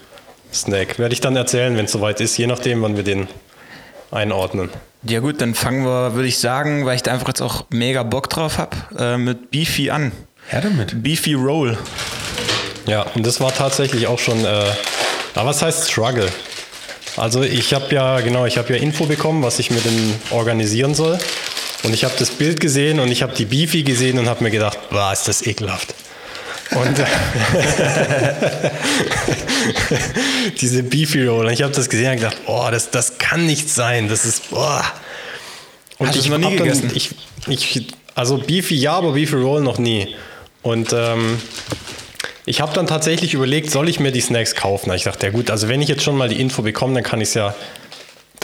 Snack. 0.52 0.98
Werde 0.98 1.12
ich 1.12 1.20
dann 1.20 1.36
erzählen, 1.36 1.76
wenn 1.76 1.84
es 1.84 1.92
soweit 1.92 2.20
ist, 2.20 2.36
je 2.36 2.46
nachdem, 2.46 2.82
wann 2.82 2.96
wir 2.96 3.04
den 3.04 3.28
einordnen. 4.10 4.70
Ja 5.06 5.20
gut, 5.20 5.40
dann 5.42 5.54
fangen 5.54 5.84
wir, 5.84 6.14
würde 6.14 6.28
ich 6.28 6.38
sagen, 6.38 6.86
weil 6.86 6.96
ich 6.96 7.02
da 7.02 7.12
einfach 7.12 7.28
jetzt 7.28 7.42
auch 7.42 7.66
mega 7.68 8.02
Bock 8.02 8.30
drauf 8.30 8.56
habe, 8.56 8.76
äh, 8.98 9.18
mit 9.18 9.50
Beefy 9.50 9.90
an. 9.90 10.12
Her 10.48 10.62
damit. 10.62 11.02
Beefy 11.02 11.34
Roll. 11.34 11.76
Ja, 12.86 13.02
und 13.14 13.26
das 13.26 13.40
war 13.40 13.54
tatsächlich 13.54 14.06
auch 14.06 14.18
schon, 14.18 14.44
äh, 14.44 14.64
aber 15.34 15.50
was 15.50 15.62
heißt 15.62 15.90
Struggle? 15.90 16.28
Also 17.16 17.42
ich 17.42 17.74
habe 17.74 17.94
ja, 17.94 18.20
genau, 18.20 18.46
ich 18.46 18.56
habe 18.56 18.72
ja 18.72 18.80
Info 18.80 19.04
bekommen, 19.04 19.42
was 19.42 19.58
ich 19.58 19.70
mit 19.70 19.84
dem 19.84 20.14
organisieren 20.30 20.94
soll. 20.94 21.18
Und 21.82 21.92
ich 21.92 22.04
habe 22.04 22.14
das 22.18 22.30
Bild 22.30 22.60
gesehen 22.60 22.98
und 22.98 23.10
ich 23.12 23.22
habe 23.22 23.34
die 23.34 23.44
Beefy 23.44 23.82
gesehen 23.82 24.18
und 24.18 24.28
habe 24.28 24.42
mir 24.42 24.50
gedacht, 24.50 24.78
boah, 24.90 25.12
ist 25.12 25.28
das 25.28 25.46
ekelhaft. 25.46 25.94
Und 26.70 26.96
diese 30.60 30.82
Beefy 30.82 31.26
Roll. 31.26 31.46
Und 31.46 31.52
ich 31.52 31.62
habe 31.62 31.72
das 31.72 31.88
gesehen 31.88 32.10
und 32.10 32.16
gedacht, 32.16 32.36
oh, 32.46 32.66
das, 32.70 32.90
das 32.90 33.18
kann 33.18 33.46
nicht 33.46 33.68
sein. 33.70 34.08
Das 34.08 34.24
ist, 34.24 34.50
boah. 34.50 34.84
Und 35.98 36.08
Hast 36.08 36.16
ich 36.16 36.28
noch 36.28 36.38
nie 36.38 36.44
hab 36.44 36.50
dann- 36.56 36.64
gegessen? 36.64 36.90
Ich, 36.94 37.10
ich, 37.46 37.86
also 38.14 38.38
Beefy 38.38 38.74
ja, 38.76 38.94
aber 38.94 39.12
Beefy 39.12 39.36
Roll 39.36 39.62
noch 39.62 39.78
nie. 39.78 40.14
Und 40.62 40.92
ähm, 40.92 41.40
ich 42.46 42.60
habe 42.60 42.72
dann 42.74 42.86
tatsächlich 42.86 43.34
überlegt, 43.34 43.70
soll 43.70 43.88
ich 43.88 44.00
mir 44.00 44.12
die 44.12 44.20
Snacks 44.20 44.54
kaufen? 44.54 44.92
Ich 44.94 45.04
dachte, 45.04 45.26
ja 45.26 45.32
gut, 45.32 45.50
also 45.50 45.68
wenn 45.68 45.82
ich 45.82 45.88
jetzt 45.88 46.02
schon 46.02 46.16
mal 46.16 46.28
die 46.28 46.40
Info 46.40 46.62
bekomme, 46.62 46.94
dann 46.94 47.04
kann 47.04 47.20
ich 47.20 47.28
es 47.28 47.34
ja, 47.34 47.54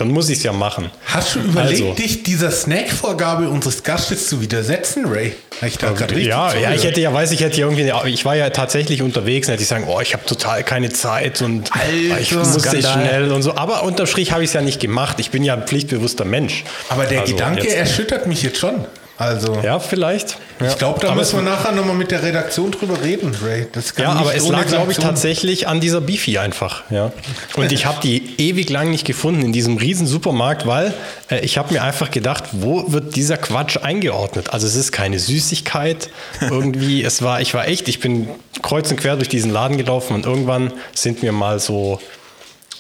dann 0.00 0.08
muss 0.10 0.28
ich 0.30 0.38
es 0.38 0.44
ja 0.44 0.52
machen. 0.52 0.90
Hast 1.06 1.34
du 1.34 1.40
überlegt, 1.40 1.82
Also. 1.82 1.94
dich 1.94 2.22
dieser 2.22 2.50
Snackvorgabe 2.50 3.48
unseres 3.48 3.82
Gastes 3.82 4.28
zu 4.28 4.40
widersetzen, 4.40 5.04
Ray? 5.06 5.34
Ich 5.62 5.76
da 5.78 5.90
gerade 5.92 6.14
richtig 6.14 6.28
Ja, 6.28 6.46
ja, 6.46 6.52
zugehört? 6.54 6.76
ich 6.76 6.84
hätte 6.84 7.00
ja, 7.00 7.12
weiß 7.12 7.32
ich 7.32 7.40
hätte 7.40 7.60
ja 7.60 7.66
irgendwie, 7.70 8.10
ich 8.12 8.24
war 8.24 8.34
ja 8.34 8.48
tatsächlich 8.50 9.02
unterwegs 9.02 9.46
und 9.48 9.52
hätte 9.52 9.62
ich 9.62 9.68
sagen, 9.68 9.84
oh, 9.86 10.00
ich 10.00 10.14
habe 10.14 10.24
total 10.24 10.62
keine 10.64 10.88
Zeit 10.90 11.42
und 11.42 11.70
Alter, 11.72 12.20
ich 12.20 12.32
musste 12.34 12.82
schnell 12.82 13.30
und 13.30 13.42
so. 13.42 13.54
Aber 13.56 13.82
unterm 13.82 14.06
Strich 14.06 14.32
habe 14.32 14.42
ich 14.42 14.48
es 14.50 14.54
ja 14.54 14.62
nicht 14.62 14.80
gemacht. 14.80 15.16
Ich 15.20 15.30
bin 15.30 15.44
ja 15.44 15.54
ein 15.54 15.64
pflichtbewusster 15.66 16.24
Mensch. 16.24 16.64
Aber 16.88 17.04
der 17.04 17.20
Also 17.20 17.34
Gedanke 17.34 17.64
jetzt- 17.64 17.74
erschüttert 17.76 18.26
mich 18.26 18.42
jetzt 18.42 18.58
schon. 18.58 18.84
Also, 19.20 19.60
Ja, 19.62 19.78
vielleicht. 19.78 20.38
ich 20.66 20.78
glaube, 20.78 20.98
da 21.00 21.08
aber 21.08 21.16
müssen 21.16 21.36
wir 21.36 21.42
nachher 21.42 21.72
nochmal 21.72 21.94
mit 21.94 22.10
der 22.10 22.22
Redaktion 22.22 22.70
drüber 22.70 23.02
reden, 23.02 23.36
Ray. 23.44 23.66
Das 23.70 23.94
kann 23.94 24.04
Ja, 24.06 24.12
nicht 24.14 24.20
aber 24.22 24.34
es 24.34 24.48
lag, 24.48 24.66
glaube 24.66 24.92
ich, 24.92 24.96
tatsächlich 24.96 25.68
an 25.68 25.78
dieser 25.78 26.00
Beefy 26.00 26.38
einfach. 26.38 26.84
Ja. 26.88 27.12
Und 27.54 27.70
ich 27.70 27.84
habe 27.84 28.00
die 28.02 28.36
ewig 28.38 28.70
lang 28.70 28.90
nicht 28.90 29.06
gefunden 29.06 29.42
in 29.42 29.52
diesem 29.52 29.76
riesen 29.76 30.06
Supermarkt, 30.06 30.66
weil 30.66 30.94
äh, 31.30 31.40
ich 31.40 31.58
habe 31.58 31.74
mir 31.74 31.82
einfach 31.82 32.10
gedacht, 32.10 32.44
wo 32.52 32.90
wird 32.92 33.14
dieser 33.14 33.36
Quatsch 33.36 33.76
eingeordnet? 33.76 34.54
Also 34.54 34.66
es 34.66 34.74
ist 34.74 34.90
keine 34.90 35.18
Süßigkeit. 35.18 36.08
Irgendwie, 36.40 37.04
es 37.04 37.20
war, 37.20 37.42
ich 37.42 37.52
war 37.52 37.68
echt, 37.68 37.88
ich 37.88 38.00
bin 38.00 38.26
kreuz 38.62 38.90
und 38.90 38.98
quer 38.98 39.16
durch 39.16 39.28
diesen 39.28 39.50
Laden 39.50 39.76
gelaufen 39.76 40.14
und 40.14 40.24
irgendwann 40.24 40.72
sind 40.94 41.22
mir 41.22 41.32
mal 41.32 41.60
so, 41.60 42.00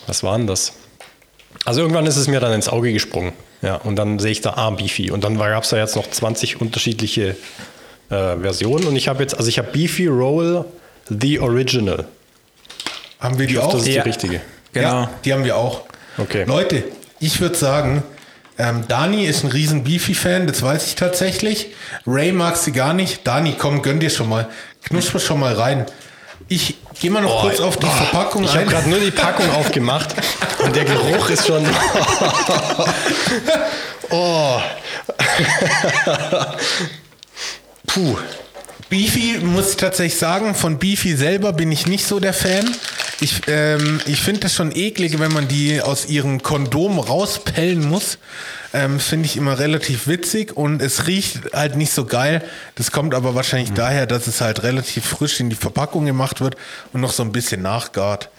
was 0.06 0.22
war 0.22 0.38
denn 0.38 0.46
das? 0.46 0.72
Also 1.66 1.82
irgendwann 1.82 2.06
ist 2.06 2.16
es 2.16 2.28
mir 2.28 2.40
dann 2.40 2.54
ins 2.54 2.70
Auge 2.70 2.94
gesprungen. 2.94 3.34
Ja, 3.62 3.76
und 3.76 3.96
dann 3.96 4.18
sehe 4.18 4.32
ich 4.32 4.40
da, 4.40 4.54
ah, 4.54 4.70
Beefy. 4.70 5.10
Und 5.10 5.22
dann 5.24 5.36
gab 5.38 5.64
es 5.64 5.70
da 5.70 5.76
jetzt 5.76 5.96
noch 5.96 6.10
20 6.10 6.60
unterschiedliche 6.60 7.36
äh, 8.08 8.36
Versionen. 8.38 8.86
Und 8.86 8.96
ich 8.96 9.08
habe 9.08 9.22
jetzt, 9.22 9.34
also 9.36 9.48
ich 9.48 9.58
habe 9.58 9.70
Beefy 9.70 10.06
Roll 10.06 10.64
The 11.08 11.40
Original. 11.40 12.06
Haben 13.20 13.38
wir 13.38 13.46
die 13.46 13.54
Ich 13.54 13.58
hoffe, 13.60 13.68
auch? 13.68 13.72
das 13.74 13.82
ist 13.82 13.94
Ja. 13.94 14.02
die 14.02 14.08
richtige. 14.08 14.40
Genau. 14.72 14.88
Ja, 14.88 15.10
die 15.24 15.32
haben 15.32 15.44
wir 15.44 15.56
auch. 15.56 15.82
Okay. 16.16 16.44
Leute, 16.44 16.84
ich 17.18 17.40
würde 17.40 17.54
sagen, 17.56 18.02
ähm, 18.58 18.84
Dani 18.88 19.26
ist 19.26 19.44
ein 19.44 19.50
riesen 19.50 19.84
Beefy-Fan, 19.84 20.46
das 20.46 20.62
weiß 20.62 20.86
ich 20.86 20.94
tatsächlich. 20.94 21.68
Ray 22.06 22.32
mag 22.32 22.56
sie 22.56 22.72
gar 22.72 22.94
nicht. 22.94 23.26
Dani, 23.26 23.54
komm, 23.58 23.82
gönn 23.82 24.00
dir 24.00 24.10
schon 24.10 24.28
mal. 24.28 24.48
Knusper 24.84 25.18
schon 25.18 25.40
mal 25.40 25.54
rein. 25.54 25.86
Ich 26.48 26.76
gehe 27.00 27.10
mal 27.10 27.22
noch 27.22 27.42
kurz 27.42 27.60
auf 27.60 27.76
die 27.76 27.86
Verpackung 27.86 28.44
Ich 28.44 28.50
habe 28.50 28.60
ein. 28.62 28.68
gerade 28.68 28.88
nur 28.88 28.98
die 28.98 29.10
Packung 29.10 29.50
aufgemacht 29.54 30.14
und 30.64 30.74
der 30.74 30.84
Geruch 30.84 31.30
ist 31.30 31.46
schon. 31.46 31.64
oh. 34.10 34.60
Puh. 37.86 38.16
Beefy 38.88 39.38
muss 39.38 39.70
ich 39.70 39.76
tatsächlich 39.76 40.18
sagen, 40.18 40.54
von 40.54 40.78
Beefy 40.78 41.16
selber 41.16 41.52
bin 41.52 41.70
ich 41.70 41.86
nicht 41.86 42.04
so 42.04 42.18
der 42.18 42.34
Fan. 42.34 42.74
Ich, 43.22 43.42
ähm, 43.48 44.00
ich 44.06 44.20
finde 44.22 44.40
das 44.40 44.54
schon 44.54 44.74
eklig, 44.74 45.18
wenn 45.18 45.32
man 45.32 45.46
die 45.46 45.82
aus 45.82 46.06
ihrem 46.06 46.42
Kondom 46.42 46.98
rauspellen 46.98 47.86
muss. 47.86 48.16
Ähm, 48.72 48.98
finde 48.98 49.26
ich 49.26 49.36
immer 49.36 49.58
relativ 49.58 50.06
witzig 50.06 50.56
und 50.56 50.80
es 50.80 51.06
riecht 51.06 51.52
halt 51.52 51.76
nicht 51.76 51.92
so 51.92 52.06
geil. 52.06 52.42
Das 52.76 52.92
kommt 52.92 53.14
aber 53.14 53.34
wahrscheinlich 53.34 53.72
daher, 53.72 54.06
dass 54.06 54.26
es 54.26 54.40
halt 54.40 54.62
relativ 54.62 55.04
frisch 55.04 55.38
in 55.40 55.50
die 55.50 55.56
Verpackung 55.56 56.06
gemacht 56.06 56.40
wird 56.40 56.56
und 56.94 57.02
noch 57.02 57.12
so 57.12 57.22
ein 57.22 57.32
bisschen 57.32 57.60
nachgart. 57.60 58.30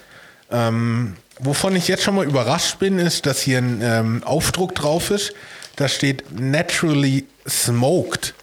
Ähm, 0.49 1.15
wovon 1.39 1.75
ich 1.75 1.87
jetzt 1.87 2.03
schon 2.03 2.15
mal 2.15 2.25
überrascht 2.25 2.79
bin, 2.79 2.97
ist, 2.97 3.27
dass 3.27 3.41
hier 3.41 3.59
ein 3.59 3.81
ähm, 3.83 4.23
Aufdruck 4.23 4.73
drauf 4.73 5.11
ist. 5.11 5.33
Da 5.75 5.89
steht 5.89 6.23
Naturally 6.39 7.27
Smoked. 7.47 8.33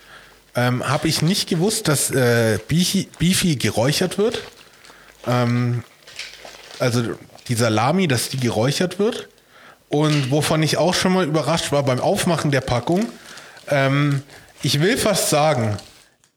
Ähm, 0.54 0.88
Habe 0.88 1.08
ich 1.08 1.20
nicht 1.22 1.48
gewusst, 1.48 1.88
dass 1.88 2.10
äh, 2.12 2.58
Beefy, 2.68 3.08
Beefy 3.18 3.56
geräuchert 3.56 4.18
wird. 4.18 4.42
Ähm, 5.26 5.82
also 6.78 7.02
die 7.48 7.54
Salami, 7.54 8.08
dass 8.08 8.28
die 8.28 8.38
geräuchert 8.38 8.98
wird. 8.98 9.28
Und 9.88 10.30
wovon 10.30 10.62
ich 10.62 10.76
auch 10.76 10.94
schon 10.94 11.14
mal 11.14 11.26
überrascht 11.26 11.72
war 11.72 11.82
beim 11.82 12.00
Aufmachen 12.00 12.50
der 12.50 12.60
Packung, 12.60 13.06
ähm, 13.68 14.22
ich 14.62 14.80
will 14.80 14.96
fast 14.96 15.30
sagen, 15.30 15.76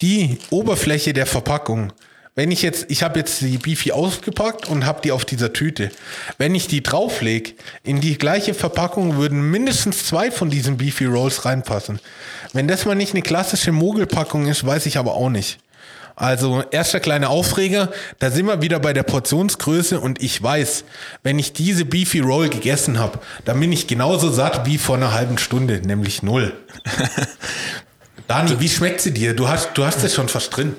die 0.02 0.38
Oberfläche 0.50 1.14
der 1.14 1.26
Verpackung, 1.26 1.92
wenn 2.34 2.50
ich 2.50 2.62
jetzt, 2.62 2.86
ich 2.90 3.04
habe 3.04 3.20
jetzt 3.20 3.42
die 3.42 3.58
Beefy 3.58 3.92
ausgepackt 3.92 4.70
und 4.70 4.86
habe 4.86 5.02
die 5.02 5.12
auf 5.12 5.26
dieser 5.26 5.52
Tüte. 5.52 5.92
Wenn 6.38 6.56
ich 6.56 6.68
die 6.68 6.82
drauflege, 6.82 7.54
in 7.84 8.00
die 8.00 8.18
gleiche 8.18 8.54
Verpackung 8.54 9.18
würden 9.18 9.52
mindestens 9.52 10.06
zwei 10.06 10.32
von 10.32 10.50
diesen 10.50 10.78
Beefy 10.78 11.06
Rolls 11.06 11.44
reinpassen. 11.44 12.00
Wenn 12.54 12.70
das 12.70 12.86
mal 12.86 12.96
nicht 12.96 13.14
eine 13.14 13.22
klassische 13.22 13.74
Mogelpackung 13.74 14.48
ist, 14.48 14.66
weiß 14.66 14.86
ich 14.86 14.98
aber 14.98 15.14
auch 15.14 15.30
nicht. 15.30 15.60
Also 16.22 16.64
erster 16.70 17.00
kleiner 17.00 17.32
Aufreger, 17.32 17.90
da 18.20 18.30
sind 18.30 18.46
wir 18.46 18.62
wieder 18.62 18.80
bei 18.80 18.94
der 18.94 19.02
Portionsgröße 19.02 20.00
und 20.00 20.22
ich 20.22 20.42
weiß, 20.42 20.84
wenn 21.24 21.40
ich 21.40 21.52
diese 21.52 21.84
Beefy 21.84 22.20
Roll 22.20 22.50
gegessen 22.50 23.00
habe, 23.00 23.18
dann 23.44 23.60
bin 23.60 23.72
ich 23.72 23.88
genauso 23.88 24.30
satt 24.30 24.68
wie 24.68 24.78
vor 24.78 24.98
einer 24.98 25.14
halben 25.14 25.40
Stunde, 25.40 25.82
nämlich 25.84 26.22
null. 26.22 26.54
Dani, 28.28 28.60
wie 28.60 28.70
schmeckt 28.70 29.02
sie 29.02 29.12
dir? 29.12 29.36
Du 29.36 29.50
hast, 29.50 29.70
du 29.74 29.84
hast 29.84 30.04
es 30.04 30.14
schon 30.14 30.30
fast 30.30 30.56
drin. 30.56 30.76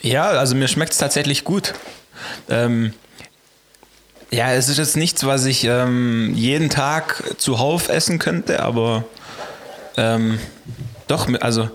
Ja, 0.00 0.28
also 0.30 0.54
mir 0.54 0.66
schmeckt 0.66 0.92
es 0.92 0.98
tatsächlich 0.98 1.44
gut. 1.44 1.74
Ähm, 2.48 2.94
ja, 4.30 4.54
es 4.54 4.70
ist 4.70 4.78
jetzt 4.78 4.96
nichts, 4.96 5.26
was 5.26 5.44
ich 5.44 5.64
ähm, 5.64 6.32
jeden 6.34 6.70
Tag 6.70 7.22
zuhauf 7.36 7.90
essen 7.90 8.18
könnte, 8.18 8.60
aber 8.60 9.04
ähm, 9.98 10.38
doch, 11.06 11.28
also 11.42 11.68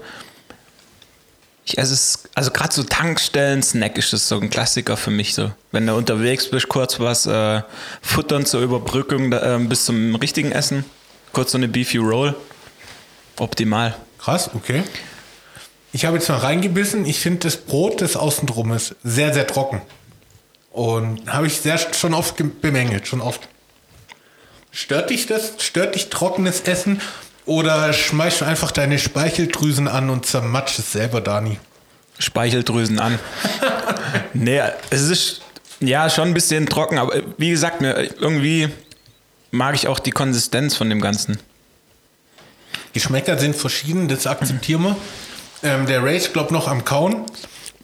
Ich 1.63 1.77
esse 1.77 1.93
es, 1.93 2.23
also 2.33 2.51
gerade 2.51 2.73
so 2.73 2.83
Tankstellen-Snack 2.83 3.97
ist 3.97 4.13
das 4.13 4.27
so 4.27 4.39
ein 4.39 4.49
Klassiker 4.49 4.97
für 4.97 5.11
mich 5.11 5.35
so. 5.35 5.51
Wenn 5.71 5.85
du 5.85 5.95
unterwegs 5.95 6.49
bist, 6.49 6.67
kurz 6.69 6.99
was 6.99 7.27
äh, 7.27 7.61
futtern 8.01 8.45
zur 8.45 8.61
Überbrückung 8.61 9.31
äh, 9.31 9.59
bis 9.61 9.85
zum 9.85 10.15
richtigen 10.15 10.51
Essen. 10.51 10.85
Kurz 11.33 11.51
so 11.51 11.57
eine 11.57 11.67
Beefy 11.67 11.97
Roll. 11.97 12.35
Optimal. 13.37 13.95
Krass, 14.17 14.49
okay. 14.53 14.83
Ich 15.93 16.05
habe 16.05 16.17
jetzt 16.17 16.29
mal 16.29 16.37
reingebissen. 16.37 17.05
Ich 17.05 17.19
finde 17.19 17.39
das 17.41 17.57
Brot, 17.57 18.01
das 18.01 18.15
außen 18.15 18.47
ist, 18.75 18.95
sehr, 19.03 19.33
sehr 19.33 19.45
trocken. 19.47 19.81
Und 20.71 21.31
habe 21.31 21.47
ich 21.47 21.59
sehr 21.61 21.77
schon 21.77 22.13
oft 22.13 22.37
ge- 22.37 22.47
bemängelt, 22.61 23.07
schon 23.07 23.21
oft. 23.21 23.47
Stört 24.71 25.09
dich 25.09 25.25
das? 25.27 25.53
Stört 25.59 25.95
dich 25.95 26.09
trockenes 26.09 26.61
Essen? 26.61 27.01
Oder 27.51 27.91
schmeißt 27.91 28.39
du 28.39 28.45
einfach 28.45 28.71
deine 28.71 28.97
Speicheldrüsen 28.97 29.89
an 29.89 30.09
und 30.09 30.25
zermatsch 30.25 30.79
es 30.79 30.93
selber, 30.93 31.19
Dani? 31.19 31.59
Speicheldrüsen 32.17 32.97
an. 32.97 33.19
nee, 34.33 34.61
es 34.89 35.01
ist 35.01 35.41
ja 35.81 36.09
schon 36.09 36.29
ein 36.29 36.33
bisschen 36.33 36.65
trocken, 36.67 36.97
aber 36.97 37.21
wie 37.35 37.49
gesagt, 37.49 37.81
mir 37.81 38.09
irgendwie 38.21 38.69
mag 39.51 39.75
ich 39.75 39.89
auch 39.89 39.99
die 39.99 40.11
Konsistenz 40.11 40.77
von 40.77 40.89
dem 40.89 41.01
Ganzen. 41.01 41.39
Geschmäcker 42.93 43.37
sind 43.37 43.53
verschieden, 43.53 44.07
das 44.07 44.27
akzeptieren 44.27 44.83
wir. 44.83 44.95
Ähm, 45.61 45.87
der 45.87 46.01
Rage 46.05 46.29
glaubt 46.31 46.51
noch 46.51 46.69
am 46.69 46.85
Kauen. 46.85 47.25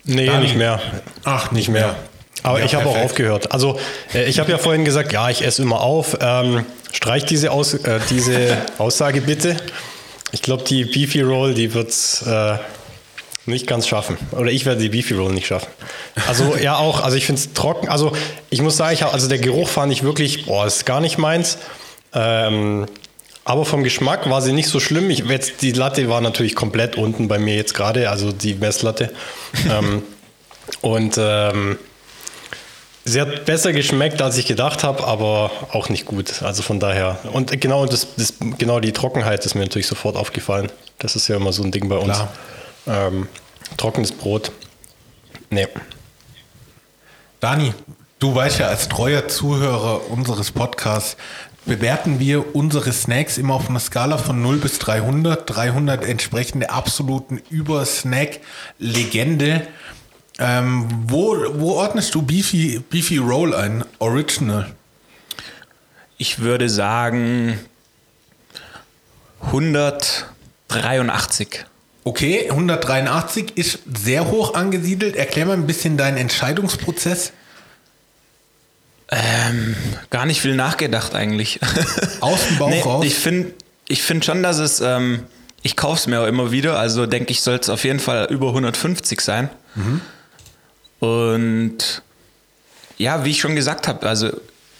Nee, 0.05 0.27
Dani. 0.27 0.43
nicht 0.43 0.55
mehr. 0.55 0.79
Ach, 1.25 1.51
Nicht 1.51 1.67
mehr. 1.67 1.97
Aber 2.43 2.59
Ja, 2.59 2.65
ich 2.65 2.75
habe 2.75 2.87
auch 2.87 2.97
aufgehört. 2.97 3.51
Also 3.51 3.79
äh, 4.13 4.25
ich 4.29 4.39
habe 4.39 4.51
ja 4.51 4.57
vorhin 4.57 4.85
gesagt, 4.85 5.11
ja, 5.13 5.29
ich 5.29 5.43
esse 5.43 5.61
immer 5.61 5.81
auf. 5.81 6.17
Ähm, 6.21 6.65
streich 6.91 7.25
diese, 7.25 7.51
Aus 7.51 7.73
äh, 7.73 7.99
diese 8.09 8.57
Aussage 8.77 9.21
bitte. 9.21 9.57
Ich 10.31 10.41
glaube, 10.41 10.63
die 10.63 10.85
Beefy 10.85 11.21
Roll, 11.21 11.53
die 11.53 11.73
wird 11.73 11.89
es 11.89 12.21
äh, 12.21 12.57
nicht 13.45 13.65
ganz 13.65 13.87
schaffen. 13.87 14.17
Oder 14.31 14.51
ich 14.51 14.65
werde 14.65 14.81
die 14.81 14.89
Beefy 14.89 15.13
Roll 15.13 15.33
nicht 15.33 15.47
schaffen. 15.47 15.67
Also 16.27 16.55
ja 16.61 16.77
auch, 16.77 17.01
also 17.01 17.17
ich 17.17 17.25
finde 17.25 17.41
es 17.41 17.53
trocken. 17.53 17.89
Also 17.89 18.11
ich 18.49 18.61
muss 18.61 18.77
sagen, 18.77 18.93
ich 18.93 19.03
hab, 19.03 19.13
also 19.13 19.27
der 19.27 19.39
Geruch 19.39 19.69
fand 19.69 19.91
ich 19.91 20.03
wirklich, 20.03 20.45
boah, 20.45 20.65
ist 20.65 20.85
gar 20.85 20.99
nicht 20.99 21.17
meins. 21.17 21.57
Ähm, 22.13 22.85
aber 23.45 23.63
vom 23.63 23.83
Geschmack 23.83 24.29
war 24.29 24.41
sie 24.41 24.51
nicht 24.51 24.67
so 24.67 24.81
schlimm. 24.81 25.09
Ich, 25.09 25.19
jetzt, 25.19 25.61
die 25.61 25.71
Latte 25.71 26.09
war 26.09 26.19
natürlich 26.19 26.55
komplett 26.55 26.97
unten 26.97 27.29
bei 27.29 27.39
mir 27.39 27.55
jetzt 27.55 27.73
gerade, 27.73 28.09
also 28.09 28.33
die 28.33 28.55
Messlatte. 28.55 29.11
ähm, 29.69 30.03
und 30.81 31.15
ähm, 31.17 31.79
sie 33.07 33.21
hat 33.21 33.45
besser 33.45 33.71
geschmeckt, 33.73 34.21
als 34.21 34.37
ich 34.37 34.45
gedacht 34.45 34.83
habe, 34.83 35.07
aber 35.07 35.49
auch 35.71 35.89
nicht 35.89 36.05
gut. 36.05 36.43
Also 36.43 36.61
von 36.61 36.79
daher. 36.79 37.17
Und 37.31 37.59
genau, 37.59 37.85
das, 37.85 38.07
das, 38.17 38.35
genau 38.57 38.79
die 38.79 38.91
Trockenheit 38.91 39.43
ist 39.45 39.55
mir 39.55 39.61
natürlich 39.61 39.87
sofort 39.87 40.15
aufgefallen. 40.15 40.71
Das 40.99 41.15
ist 41.15 41.27
ja 41.27 41.37
immer 41.37 41.53
so 41.53 41.63
ein 41.63 41.71
Ding 41.71 41.89
bei 41.89 41.97
uns. 41.97 42.23
Ähm, 42.85 43.27
trockenes 43.77 44.11
Brot. 44.11 44.51
Nee. 45.49 45.67
Dani, 47.39 47.73
du 48.19 48.35
weißt 48.35 48.59
ja, 48.59 48.67
als 48.67 48.89
treuer 48.89 49.27
Zuhörer 49.27 50.11
unseres 50.11 50.51
Podcasts 50.51 51.17
bewerten 51.65 52.19
wir 52.19 52.55
unsere 52.55 52.91
Snacks 52.91 53.37
immer 53.37 53.53
auf 53.53 53.69
einer 53.69 53.79
Skala 53.79 54.17
von 54.17 54.41
0 54.41 54.57
bis 54.57 54.79
300. 54.79 55.49
300 55.49 56.03
entsprechende 56.05 56.71
absoluten 56.71 57.41
Über-Snack-Legende. 57.49 59.65
Ähm, 60.39 60.87
wo, 61.07 61.35
wo 61.53 61.73
ordnest 61.73 62.15
du 62.15 62.21
Beefy, 62.21 62.81
Beefy 62.89 63.17
Roll 63.17 63.55
ein? 63.55 63.83
Original. 63.99 64.71
Ich 66.17 66.39
würde 66.39 66.69
sagen 66.69 67.59
183. 69.41 71.65
Okay, 72.03 72.49
183 72.49 73.57
ist 73.57 73.79
sehr 73.93 74.27
hoch 74.27 74.53
angesiedelt. 74.53 75.15
Erklär 75.15 75.47
mal 75.47 75.53
ein 75.53 75.67
bisschen 75.67 75.97
deinen 75.97 76.17
Entscheidungsprozess. 76.17 77.33
Ähm, 79.09 79.75
gar 80.09 80.25
nicht 80.25 80.41
viel 80.41 80.55
nachgedacht 80.55 81.15
eigentlich. 81.15 81.59
Aus 82.19 82.45
dem 82.47 82.57
Bauch 82.57 82.69
nee, 82.69 82.81
raus? 82.81 83.05
Ich 83.05 83.15
finde 83.15 83.53
ich 83.87 84.03
find 84.03 84.25
schon, 84.25 84.43
dass 84.43 84.57
es, 84.57 84.81
ähm, 84.81 85.23
ich 85.63 85.75
kaufe 85.75 85.95
es 85.95 86.07
mir 86.07 86.21
auch 86.21 86.27
immer 86.27 86.51
wieder, 86.51 86.77
also 86.77 87.05
denke 87.05 87.31
ich, 87.31 87.41
soll 87.41 87.55
es 87.55 87.69
auf 87.69 87.83
jeden 87.83 87.99
Fall 87.99 88.27
über 88.29 88.47
150 88.47 89.21
sein. 89.21 89.49
Und 90.99 92.01
ja, 92.97 93.23
wie 93.23 93.31
ich 93.31 93.39
schon 93.39 93.55
gesagt 93.55 93.87
habe, 93.87 94.07
also 94.07 94.31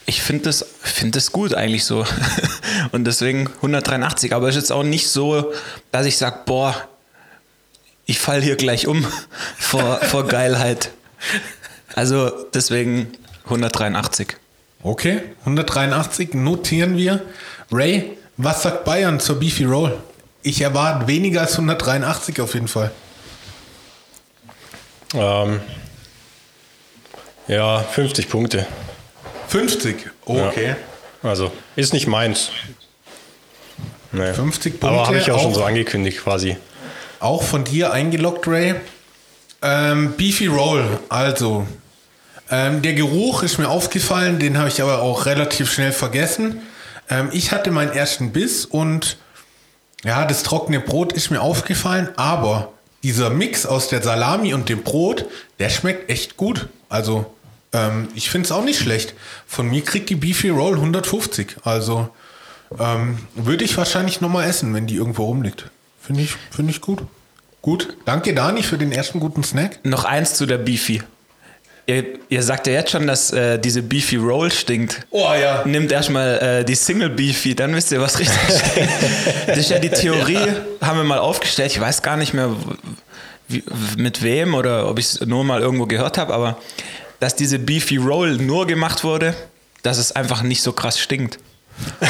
ich 0.06 0.22
finde 0.22 0.46
das, 0.46 0.66
find 0.82 1.16
das 1.16 1.32
gut 1.32 1.54
eigentlich 1.54 1.86
so. 1.86 2.06
Und 2.92 3.04
deswegen 3.06 3.48
183, 3.58 4.34
aber 4.34 4.48
es 4.48 4.56
ist 4.56 4.64
jetzt 4.64 4.72
auch 4.72 4.84
nicht 4.84 5.10
so, 5.10 5.54
dass 5.92 6.06
ich 6.06 6.18
sage, 6.18 6.40
boah, 6.46 6.76
ich 8.06 8.20
fall 8.20 8.42
hier 8.42 8.56
gleich 8.56 8.88
um 8.88 9.06
vor, 9.58 9.98
vor 9.98 10.28
Geilheit. 10.28 10.92
Also 11.94 12.32
deswegen 12.54 13.12
183. 13.46 14.38
Okay, 14.82 15.22
183 15.42 16.34
notieren 16.34 16.96
wir. 16.96 17.22
Ray, 17.72 18.18
was 18.38 18.64
sagt 18.64 18.86
Bayern 18.86 19.20
zur 19.20 19.40
Beefy 19.40 19.66
Roll? 19.66 19.98
Ich 20.42 20.62
erwarte 20.62 21.08
weniger 21.08 21.42
als 21.42 21.54
183 21.54 22.40
auf 22.40 22.54
jeden 22.54 22.70
Fall. 22.70 22.92
Ähm, 25.14 25.60
ja, 27.48 27.80
50 27.80 28.30
Punkte. 28.30 28.66
50? 29.48 29.96
Okay. 30.26 30.76
Also, 31.24 31.52
ist 31.76 31.94
nicht 31.94 32.08
meins. 32.08 32.52
Nee. 34.12 34.34
50 34.34 34.80
Punkte. 34.80 34.88
Aber 34.98 35.08
habe 35.08 35.18
ich 35.18 35.32
auch, 35.32 35.42
schon 35.42 35.52
auch- 35.52 35.56
so 35.56 35.64
angekündigt 35.64 36.20
quasi. 36.24 36.58
Auch 37.20 37.44
von 37.44 37.64
dir 37.64 37.92
eingeloggt, 37.94 38.48
Ray. 38.48 38.76
Ähm, 39.62 40.14
Beefy 40.18 40.48
Roll, 40.48 41.00
also. 41.10 41.66
Ähm, 42.50 42.82
der 42.82 42.94
Geruch 42.94 43.44
ist 43.44 43.58
mir 43.58 43.68
aufgefallen, 43.70 44.40
den 44.40 44.58
habe 44.58 44.70
ich 44.70 44.82
aber 44.82 45.02
auch 45.02 45.26
relativ 45.26 45.72
schnell 45.72 45.92
vergessen. 45.92 46.62
Ähm, 47.10 47.30
ich 47.34 47.52
hatte 47.52 47.72
meinen 47.72 47.92
ersten 47.92 48.32
Biss 48.32 48.66
und 48.66 49.18
ja, 50.06 50.24
das 50.26 50.44
trockene 50.44 50.80
Brot 50.80 51.12
ist 51.12 51.30
mir 51.32 51.42
aufgefallen, 51.42 52.10
aber 52.16 52.72
dieser 53.04 53.30
Mix 53.32 53.66
aus 53.66 53.90
der 53.90 54.02
Salami 54.02 54.54
und 54.54 54.70
dem 54.70 54.84
Brot, 54.84 55.26
der 55.60 55.70
schmeckt 55.70 56.10
echt 56.10 56.38
gut. 56.38 56.70
Also, 56.88 57.26
ähm, 57.78 58.08
ich 58.16 58.30
finde 58.30 58.46
es 58.46 58.52
auch 58.52 58.64
nicht 58.64 58.80
schlecht. 58.80 59.14
Von 59.46 59.70
mir 59.70 59.84
kriegt 59.84 60.10
die 60.10 60.16
Beefy 60.16 60.50
Roll 60.50 60.76
150. 60.76 61.58
Also, 61.64 62.10
ähm, 62.80 63.20
würde 63.36 63.64
ich 63.64 63.78
wahrscheinlich 63.78 64.22
nochmal 64.22 64.48
essen, 64.48 64.74
wenn 64.74 64.88
die 64.88 64.96
irgendwo 64.96 65.26
rumliegt. 65.26 65.70
Finde 66.02 66.24
ich, 66.24 66.36
finde 66.52 66.72
ich 66.72 66.82
gut. 66.82 67.04
Gut. 67.62 67.98
Danke, 68.06 68.34
Dani, 68.34 68.64
für 68.64 68.78
den 68.78 68.92
ersten 68.92 69.20
guten 69.20 69.44
Snack. 69.44 69.80
Noch 69.84 70.06
eins 70.06 70.36
zu 70.36 70.46
der 70.46 70.58
Beefy. 70.58 71.02
Ihr, 71.86 72.20
ihr 72.28 72.44
sagt 72.44 72.68
ja 72.68 72.74
jetzt 72.74 72.92
schon, 72.92 73.08
dass 73.08 73.32
äh, 73.32 73.58
diese 73.60 73.82
Beefy 73.82 74.18
Roll 74.18 74.52
stinkt. 74.52 75.08
Oh 75.10 75.32
ja. 75.34 75.64
Nimmt 75.66 75.92
erstmal 75.92 76.40
äh, 76.40 76.66
die 76.66 76.76
Single 76.76 77.10
Beefy, 77.10 77.56
dann 77.56 77.74
wisst 77.74 77.94
ihr, 77.94 78.02
was 78.02 78.20
richtig 78.20 78.38
stinkt. 78.72 78.92
Das 79.48 79.58
ist 79.58 79.70
ja 79.70 79.80
die 79.80 79.90
Theorie, 79.90 80.52
haben 80.82 80.98
wir 80.98 81.06
mal 81.06 81.20
aufgestellt. 81.20 81.72
Ich 81.72 81.80
weiß 81.80 82.02
gar 82.02 82.18
nicht 82.18 82.34
mehr, 82.34 82.54
wie, 83.48 83.64
mit 83.98 84.22
wem 84.22 84.54
oder 84.54 84.90
ob 84.90 85.00
ich 85.00 85.06
es 85.06 85.26
nur 85.26 85.46
mal 85.46 85.62
irgendwo 85.62 85.86
gehört 85.86 86.18
habe, 86.18 86.34
aber 86.34 86.58
dass 87.20 87.36
diese 87.36 87.60
Beefy 87.60 87.98
Roll 87.98 88.38
nur 88.38 88.66
gemacht 88.68 89.04
wurde, 89.04 89.36
dass 89.84 89.98
es 89.98 90.12
einfach 90.12 90.42
nicht 90.44 90.62
so 90.62 90.72
krass 90.72 91.00
stinkt. 91.00 91.40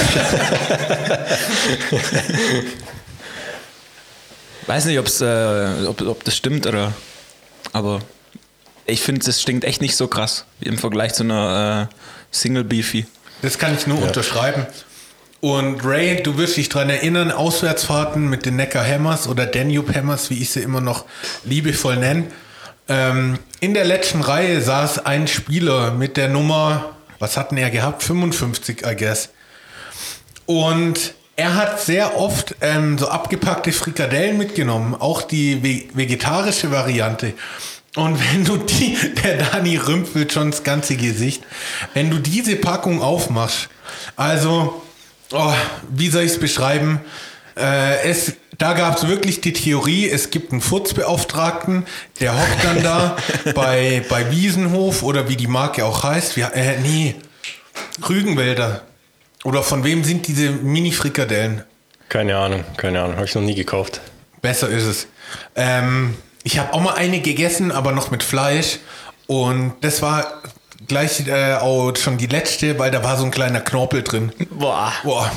Weiß 4.67 4.85
nicht, 4.85 4.99
ob's, 4.99 5.21
äh, 5.21 5.85
ob, 5.87 6.01
ob 6.01 6.23
das 6.23 6.35
stimmt 6.35 6.67
oder. 6.67 6.93
Aber 7.73 8.01
ich 8.85 9.01
finde, 9.01 9.25
das 9.25 9.41
stinkt 9.41 9.63
echt 9.63 9.81
nicht 9.81 9.95
so 9.95 10.07
krass 10.07 10.45
im 10.61 10.77
Vergleich 10.77 11.13
zu 11.13 11.23
einer 11.23 11.89
äh, 11.91 11.95
Single 12.31 12.63
Beefy. 12.63 13.05
Das 13.41 13.57
kann 13.57 13.75
ich 13.75 13.87
nur 13.87 14.01
unterschreiben. 14.01 14.65
Und 15.39 15.85
Ray, 15.85 16.23
du 16.23 16.37
wirst 16.37 16.57
dich 16.57 16.69
daran 16.69 16.89
erinnern, 16.89 17.31
Auswärtsfahrten 17.31 18.27
mit 18.27 18.45
den 18.45 18.55
Neckar 18.55 18.85
Hammers 18.85 19.27
oder 19.27 19.45
Danube 19.45 19.93
Hammers, 19.93 20.29
wie 20.29 20.41
ich 20.41 20.49
sie 20.49 20.61
immer 20.61 20.81
noch 20.81 21.05
liebevoll 21.43 21.97
nenne. 21.97 22.25
Ähm, 22.89 23.39
in 23.59 23.73
der 23.73 23.85
letzten 23.85 24.21
Reihe 24.21 24.61
saß 24.61 25.05
ein 25.05 25.27
Spieler 25.27 25.91
mit 25.91 26.17
der 26.17 26.29
Nummer, 26.29 26.95
was 27.19 27.37
hatten 27.37 27.57
er 27.57 27.69
gehabt? 27.69 28.03
55, 28.03 28.85
I 28.85 28.95
guess. 28.95 29.29
Und 30.45 31.13
er 31.35 31.55
hat 31.55 31.79
sehr 31.79 32.17
oft 32.17 32.55
ähm, 32.61 32.97
so 32.97 33.09
abgepackte 33.09 33.71
Frikadellen 33.71 34.37
mitgenommen, 34.37 34.95
auch 34.95 35.21
die 35.21 35.63
ve 35.63 35.89
vegetarische 35.93 36.71
Variante. 36.71 37.33
Und 37.95 38.19
wenn 38.33 38.45
du 38.45 38.57
die, 38.57 38.97
der 39.23 39.37
Dani 39.37 39.77
rümpelt 39.77 40.33
schon 40.33 40.51
das 40.51 40.63
ganze 40.63 40.95
Gesicht, 40.95 41.43
wenn 41.93 42.09
du 42.09 42.19
diese 42.19 42.55
Packung 42.55 43.01
aufmachst, 43.01 43.69
also, 44.15 44.81
oh, 45.31 45.53
wie 45.89 46.09
soll 46.09 46.23
ich 46.23 46.31
es 46.31 46.39
beschreiben? 46.39 47.01
Äh, 47.55 48.09
es, 48.09 48.33
da 48.57 48.73
gab 48.73 48.97
es 48.97 49.07
wirklich 49.07 49.41
die 49.41 49.53
Theorie, 49.53 50.09
es 50.09 50.29
gibt 50.31 50.51
einen 50.51 50.61
Furzbeauftragten, 50.61 51.85
der 52.19 52.33
hockt 52.35 52.63
dann 52.63 52.83
da 52.83 53.17
bei, 53.55 54.03
bei 54.09 54.31
Wiesenhof 54.31 55.03
oder 55.03 55.29
wie 55.29 55.35
die 55.35 55.47
Marke 55.47 55.85
auch 55.85 56.03
heißt. 56.03 56.35
Wir, 56.37 56.53
äh, 56.55 56.79
nee, 56.79 57.15
Rügenwälder. 58.07 58.83
Oder 59.43 59.63
von 59.63 59.83
wem 59.83 60.03
sind 60.03 60.27
diese 60.27 60.49
Mini-Frikadellen? 60.51 61.63
Keine 62.09 62.37
Ahnung, 62.37 62.63
keine 62.77 63.01
Ahnung. 63.01 63.15
Habe 63.15 63.25
ich 63.25 63.35
noch 63.35 63.41
nie 63.41 63.55
gekauft. 63.55 64.01
Besser 64.41 64.69
ist 64.69 64.83
es. 64.83 65.07
Ähm, 65.55 66.15
Ich 66.43 66.57
habe 66.57 66.73
auch 66.73 66.81
mal 66.81 66.93
eine 66.95 67.19
gegessen, 67.19 67.71
aber 67.71 67.91
noch 67.91 68.09
mit 68.11 68.23
Fleisch. 68.23 68.79
Und 69.27 69.73
das 69.81 70.01
war 70.01 70.41
gleich 70.87 71.27
äh, 71.27 71.55
auch 71.55 71.93
schon 71.97 72.17
die 72.17 72.27
letzte, 72.27 72.79
weil 72.79 72.89
da 72.91 73.03
war 73.03 73.17
so 73.17 73.25
ein 73.25 73.31
kleiner 73.31 73.59
Knorpel 73.61 74.03
drin. 74.03 74.31
Boah. 74.49 74.93
Boah. 75.03 75.29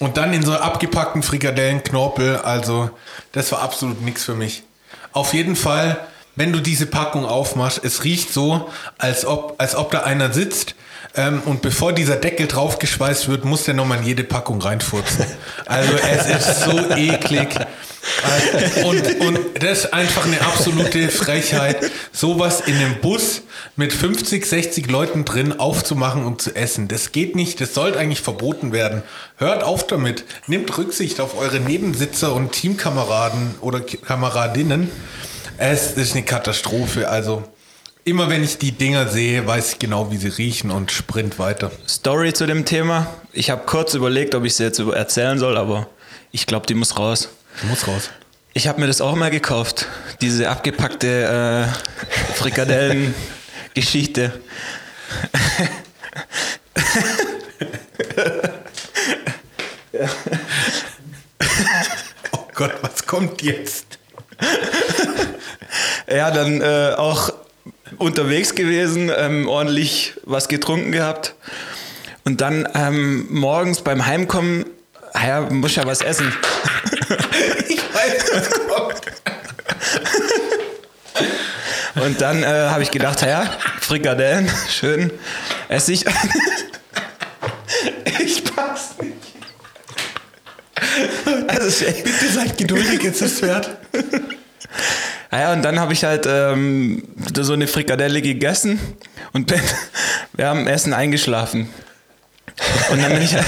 Und 0.00 0.16
dann 0.16 0.32
in 0.32 0.42
so 0.42 0.54
abgepackten 0.54 1.22
Frikadellen 1.22 1.82
Knorpel. 1.84 2.38
Also, 2.38 2.90
das 3.32 3.52
war 3.52 3.62
absolut 3.62 4.02
nichts 4.02 4.24
für 4.24 4.34
mich. 4.34 4.64
Auf 5.12 5.34
jeden 5.34 5.56
Fall, 5.56 5.98
wenn 6.34 6.52
du 6.52 6.60
diese 6.60 6.86
Packung 6.86 7.24
aufmachst, 7.24 7.80
es 7.84 8.04
riecht 8.04 8.32
so, 8.32 8.68
als 8.98 9.24
ob, 9.24 9.54
als 9.58 9.76
ob 9.76 9.92
da 9.92 10.00
einer 10.00 10.32
sitzt. 10.32 10.74
Ähm, 11.16 11.42
und 11.44 11.62
bevor 11.62 11.92
dieser 11.92 12.16
Deckel 12.16 12.48
draufgeschweißt 12.48 13.28
wird, 13.28 13.44
muss 13.44 13.64
der 13.64 13.74
nochmal 13.74 13.98
in 13.98 14.04
jede 14.04 14.24
Packung 14.24 14.60
reinfurzen. 14.60 15.24
Also 15.66 15.92
es 15.94 16.26
ist 16.26 16.60
so 16.64 16.78
eklig. 16.96 17.54
Äh, 17.56 18.84
Und, 18.84 19.20
und 19.20 19.38
das 19.60 19.84
ist 19.84 19.94
einfach 19.94 20.26
eine 20.26 20.40
absolute 20.42 21.08
Frechheit, 21.08 21.90
sowas 22.12 22.60
in 22.60 22.76
einem 22.76 23.00
Bus 23.00 23.42
mit 23.76 23.92
50, 23.92 24.44
60 24.44 24.90
Leuten 24.90 25.24
drin 25.24 25.58
aufzumachen 25.58 26.24
und 26.24 26.42
zu 26.42 26.54
essen. 26.54 26.88
Das 26.88 27.12
geht 27.12 27.34
nicht, 27.34 27.60
das 27.60 27.74
sollte 27.74 27.98
eigentlich 27.98 28.20
verboten 28.20 28.72
werden. 28.72 29.02
Hört 29.36 29.62
auf 29.62 29.86
damit. 29.86 30.24
Nehmt 30.46 30.76
Rücksicht 30.76 31.20
auf 31.20 31.36
eure 31.36 31.60
Nebensitzer 31.60 32.34
und 32.34 32.52
Teamkameraden 32.52 33.54
oder 33.60 33.80
Kameradinnen. 33.80 34.90
Es 35.56 35.92
ist 35.92 36.14
eine 36.14 36.24
Katastrophe. 36.24 37.08
Also 37.08 37.44
immer 38.04 38.28
wenn 38.28 38.44
ich 38.44 38.58
die 38.58 38.72
Dinger 38.72 39.08
sehe, 39.08 39.46
weiß 39.46 39.72
ich 39.72 39.78
genau, 39.78 40.10
wie 40.10 40.16
sie 40.16 40.28
riechen 40.28 40.70
und 40.70 40.92
sprint 40.92 41.38
weiter. 41.38 41.70
Story 41.88 42.32
zu 42.32 42.46
dem 42.46 42.64
Thema. 42.64 43.06
Ich 43.32 43.50
habe 43.50 43.62
kurz 43.66 43.94
überlegt, 43.94 44.34
ob 44.34 44.44
ich 44.44 44.54
sie 44.56 44.64
jetzt 44.64 44.78
erzählen 44.78 45.38
soll, 45.38 45.56
aber 45.56 45.88
ich 46.30 46.46
glaube, 46.46 46.66
die 46.66 46.74
muss 46.74 46.98
raus. 46.98 47.30
Muss 47.62 47.86
raus. 47.86 48.10
Ich 48.52 48.68
habe 48.68 48.80
mir 48.80 48.86
das 48.86 49.00
auch 49.00 49.16
mal 49.16 49.30
gekauft. 49.30 49.86
Diese 50.20 50.48
abgepackte 50.48 51.68
äh, 51.68 52.34
Frikadellen-Geschichte. 52.34 54.32
Oh 62.32 62.46
Gott, 62.54 62.74
was 62.82 63.06
kommt 63.06 63.42
jetzt? 63.42 63.98
Ja, 66.08 66.30
dann 66.30 66.60
äh, 66.60 66.94
auch 66.96 67.32
unterwegs 67.98 68.54
gewesen, 68.54 69.10
ähm, 69.16 69.48
ordentlich 69.48 70.14
was 70.24 70.48
getrunken 70.48 70.92
gehabt. 70.92 71.34
Und 72.24 72.40
dann 72.40 72.66
ähm, 72.74 73.26
morgens 73.30 73.82
beim 73.82 74.06
Heimkommen, 74.06 74.64
ja, 75.14 75.42
muss 75.42 75.76
ja 75.76 75.86
was 75.86 76.00
essen. 76.00 76.32
Ich 77.68 77.78
weiß, 77.78 78.24
was 78.32 78.50
kommt. 78.66 79.00
Und 81.96 82.20
dann 82.20 82.42
äh, 82.42 82.46
habe 82.46 82.82
ich 82.82 82.90
gedacht, 82.90 83.22
ja, 83.22 83.50
Frikadellen, 83.80 84.50
schön, 84.68 85.10
esse 85.68 85.92
ich. 85.92 86.04
ich 88.20 88.44
pass 88.44 88.96
nicht. 89.00 89.14
Also, 91.48 91.66
es 91.66 91.78
Bitte 91.78 92.32
seid 92.32 92.56
geduldig, 92.56 93.02
jetzt 93.02 93.22
ist 93.22 93.40
Pferd. 93.40 93.76
Naja, 95.30 95.52
und 95.52 95.62
dann 95.62 95.80
habe 95.80 95.92
ich 95.92 96.04
halt 96.04 96.26
ähm, 96.28 97.02
so 97.42 97.54
eine 97.54 97.66
Frikadelle 97.66 98.22
gegessen 98.22 98.78
und 99.32 99.46
bin, 99.48 99.60
wir 100.34 100.46
haben 100.46 100.66
Essen 100.66 100.92
eingeschlafen. 100.92 101.68
Und 102.90 103.02
dann 103.02 103.12
bin 103.12 103.22
ich 103.22 103.34
halt, 103.34 103.46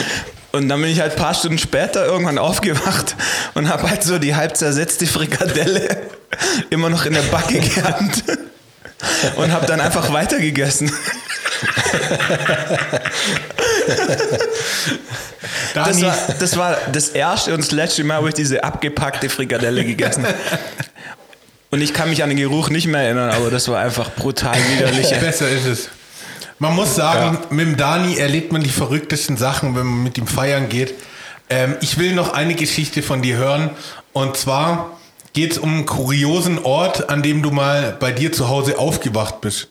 und 0.52 0.68
dann 0.68 0.80
bin 0.80 0.90
ich 0.90 1.00
halt 1.00 1.12
ein 1.12 1.18
paar 1.18 1.34
Stunden 1.34 1.58
später 1.58 2.06
irgendwann 2.06 2.38
aufgewacht 2.38 3.14
und 3.54 3.68
habe 3.68 3.88
halt 3.88 4.02
so 4.02 4.18
die 4.18 4.34
halb 4.34 4.56
zersetzte 4.56 5.06
Frikadelle 5.06 6.08
immer 6.70 6.90
noch 6.90 7.06
in 7.06 7.12
der 7.12 7.22
Backe 7.22 7.60
gehabt 7.60 8.24
und 9.36 9.52
habe 9.52 9.66
dann 9.66 9.80
einfach 9.80 10.12
weitergegessen. 10.12 10.92
Das 15.74 16.02
war, 16.02 16.16
das 16.38 16.56
war 16.56 16.76
das 16.92 17.08
erste 17.10 17.54
und 17.54 17.60
das 17.60 17.70
letzte 17.70 18.04
Mal, 18.04 18.22
wo 18.22 18.28
ich 18.28 18.34
diese 18.34 18.64
abgepackte 18.64 19.28
Frikadelle 19.28 19.84
gegessen 19.84 20.26
habe. 20.26 20.34
Und 21.70 21.82
ich 21.82 21.92
kann 21.92 22.08
mich 22.08 22.22
an 22.22 22.30
den 22.30 22.38
Geruch 22.38 22.70
nicht 22.70 22.86
mehr 22.86 23.02
erinnern, 23.02 23.30
aber 23.30 23.50
das 23.50 23.68
war 23.68 23.78
einfach 23.80 24.14
brutal 24.14 24.56
widerlich. 24.72 25.10
besser 25.20 25.48
ist 25.48 25.66
es. 25.66 25.88
Man 26.58 26.74
muss 26.74 26.96
sagen, 26.96 27.38
mit 27.50 27.66
dem 27.66 27.76
Dani 27.76 28.16
erlebt 28.16 28.52
man 28.52 28.62
die 28.62 28.70
verrücktesten 28.70 29.36
Sachen, 29.36 29.76
wenn 29.76 29.86
man 29.86 30.02
mit 30.02 30.18
ihm 30.18 30.26
feiern 30.26 30.68
geht. 30.68 30.94
Ähm, 31.50 31.76
ich 31.80 31.98
will 31.98 32.14
noch 32.14 32.32
eine 32.32 32.54
Geschichte 32.54 33.02
von 33.02 33.22
dir 33.22 33.36
hören. 33.36 33.70
Und 34.12 34.36
zwar 34.36 34.98
geht 35.34 35.52
es 35.52 35.58
um 35.58 35.72
einen 35.72 35.86
kuriosen 35.86 36.58
Ort, 36.58 37.10
an 37.10 37.22
dem 37.22 37.42
du 37.42 37.50
mal 37.50 37.96
bei 38.00 38.10
dir 38.10 38.32
zu 38.32 38.48
Hause 38.48 38.78
aufgewacht 38.78 39.40
bist. 39.40 39.68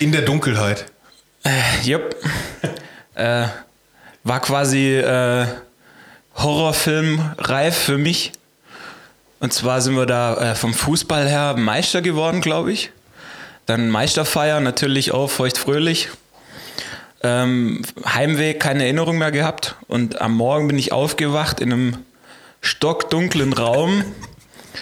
In 0.00 0.10
der 0.12 0.22
Dunkelheit. 0.22 0.86
Jupp. 1.84 2.16
Äh, 3.14 3.48
war 4.24 4.40
quasi 4.40 4.96
äh, 4.96 5.44
Horrorfilm 6.34 7.34
reif 7.36 7.76
für 7.76 7.98
mich. 7.98 8.32
Und 9.42 9.52
zwar 9.52 9.80
sind 9.80 9.96
wir 9.96 10.06
da 10.06 10.52
äh, 10.52 10.54
vom 10.54 10.72
Fußball 10.72 11.28
her 11.28 11.56
Meister 11.58 12.00
geworden, 12.00 12.40
glaube 12.42 12.70
ich. 12.70 12.92
Dann 13.66 13.90
Meisterfeier, 13.90 14.60
natürlich 14.60 15.10
auch 15.10 15.28
feuchtfröhlich. 15.28 16.10
Ähm, 17.24 17.82
Heimweg, 18.06 18.60
keine 18.60 18.84
Erinnerung 18.84 19.18
mehr 19.18 19.32
gehabt. 19.32 19.74
Und 19.88 20.20
am 20.20 20.36
Morgen 20.36 20.68
bin 20.68 20.78
ich 20.78 20.92
aufgewacht 20.92 21.58
in 21.58 21.72
einem 21.72 21.98
stockdunklen 22.60 23.52
Raum. 23.52 24.04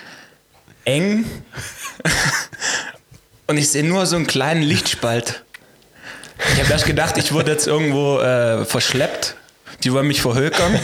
Eng. 0.84 1.24
Und 3.46 3.56
ich 3.56 3.70
sehe 3.70 3.82
nur 3.82 4.04
so 4.04 4.16
einen 4.16 4.26
kleinen 4.26 4.60
Lichtspalt. 4.60 5.42
Ich 6.52 6.60
habe 6.60 6.70
erst 6.70 6.84
gedacht, 6.84 7.16
ich 7.16 7.32
wurde 7.32 7.52
jetzt 7.52 7.66
irgendwo 7.66 8.18
äh, 8.18 8.66
verschleppt. 8.66 9.36
Die 9.84 9.92
wollen 9.94 10.06
mich 10.06 10.20
verhökern. 10.20 10.78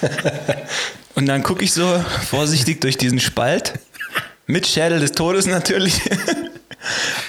Und 1.14 1.26
dann 1.26 1.42
gucke 1.42 1.64
ich 1.64 1.72
so 1.72 2.04
vorsichtig 2.28 2.80
durch 2.80 2.96
diesen 2.96 3.20
Spalt. 3.20 3.74
Mit 4.46 4.66
Schädel 4.66 5.00
des 5.00 5.12
Todes 5.12 5.46
natürlich. 5.46 6.00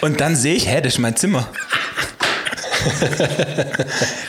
Und 0.02 0.20
dann 0.20 0.36
sehe 0.36 0.56
ich, 0.56 0.68
hä, 0.68 0.82
das 0.82 0.94
ist 0.94 1.00
mein 1.00 1.16
Zimmer. 1.16 1.48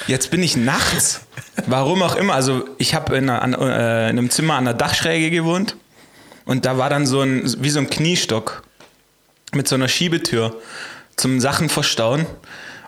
Jetzt 0.06 0.30
bin 0.30 0.42
ich 0.42 0.56
nachts. 0.56 1.20
Warum 1.66 2.02
auch 2.02 2.16
immer. 2.16 2.34
Also 2.34 2.68
ich 2.78 2.94
habe 2.94 3.16
in, 3.16 3.28
äh, 3.28 4.10
in 4.10 4.18
einem 4.18 4.30
Zimmer 4.30 4.54
an 4.54 4.64
der 4.64 4.74
Dachschräge 4.74 5.30
gewohnt. 5.30 5.76
Und 6.44 6.66
da 6.66 6.78
war 6.78 6.90
dann 6.90 7.06
so 7.06 7.20
ein, 7.22 7.42
wie 7.62 7.70
so 7.70 7.78
ein 7.78 7.88
Kniestock 7.88 8.64
mit 9.52 9.66
so 9.66 9.76
einer 9.76 9.88
Schiebetür 9.88 10.60
zum 11.16 11.40
Sachen 11.40 11.68
verstauen. 11.68 12.26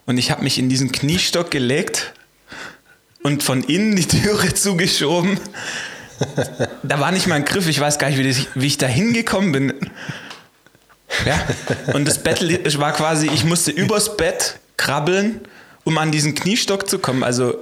Und 0.05 0.19
ich 0.19 0.31
habe 0.31 0.43
mich 0.43 0.59
in 0.59 0.69
diesen 0.69 0.93
Kniestock 0.93 1.51
gelegt 1.51 2.13
und 3.23 3.43
von 3.43 3.63
innen 3.65 3.97
die 3.97 4.07
Türe 4.07 4.55
zugeschoben. 4.55 5.41
Da 6.83 7.01
war 7.01 7.13
nicht 7.13 7.27
mal 7.27 7.37
ein 7.37 7.45
Griff, 7.45 7.69
ich 7.69 7.81
weiß 7.81 7.99
gar 7.99 8.09
nicht, 8.09 8.19
wie 8.19 8.29
ich, 8.29 8.49
wie 8.55 8.67
ich 8.67 8.79
da 8.79 8.87
hingekommen 8.87 9.53
bin. 9.53 9.75
Ja, 11.25 11.41
und 11.95 12.07
das 12.07 12.19
Bett 12.19 12.41
war 12.79 12.93
quasi, 12.93 13.29
ich 13.29 13.45
musste 13.45 13.71
übers 13.71 14.17
Bett 14.17 14.59
krabbeln, 14.77 15.41
um 15.85 15.99
an 15.99 16.13
diesen 16.13 16.35
Kniestock 16.35 16.89
zu 16.89 16.99
kommen. 16.99 17.23
Also, 17.23 17.57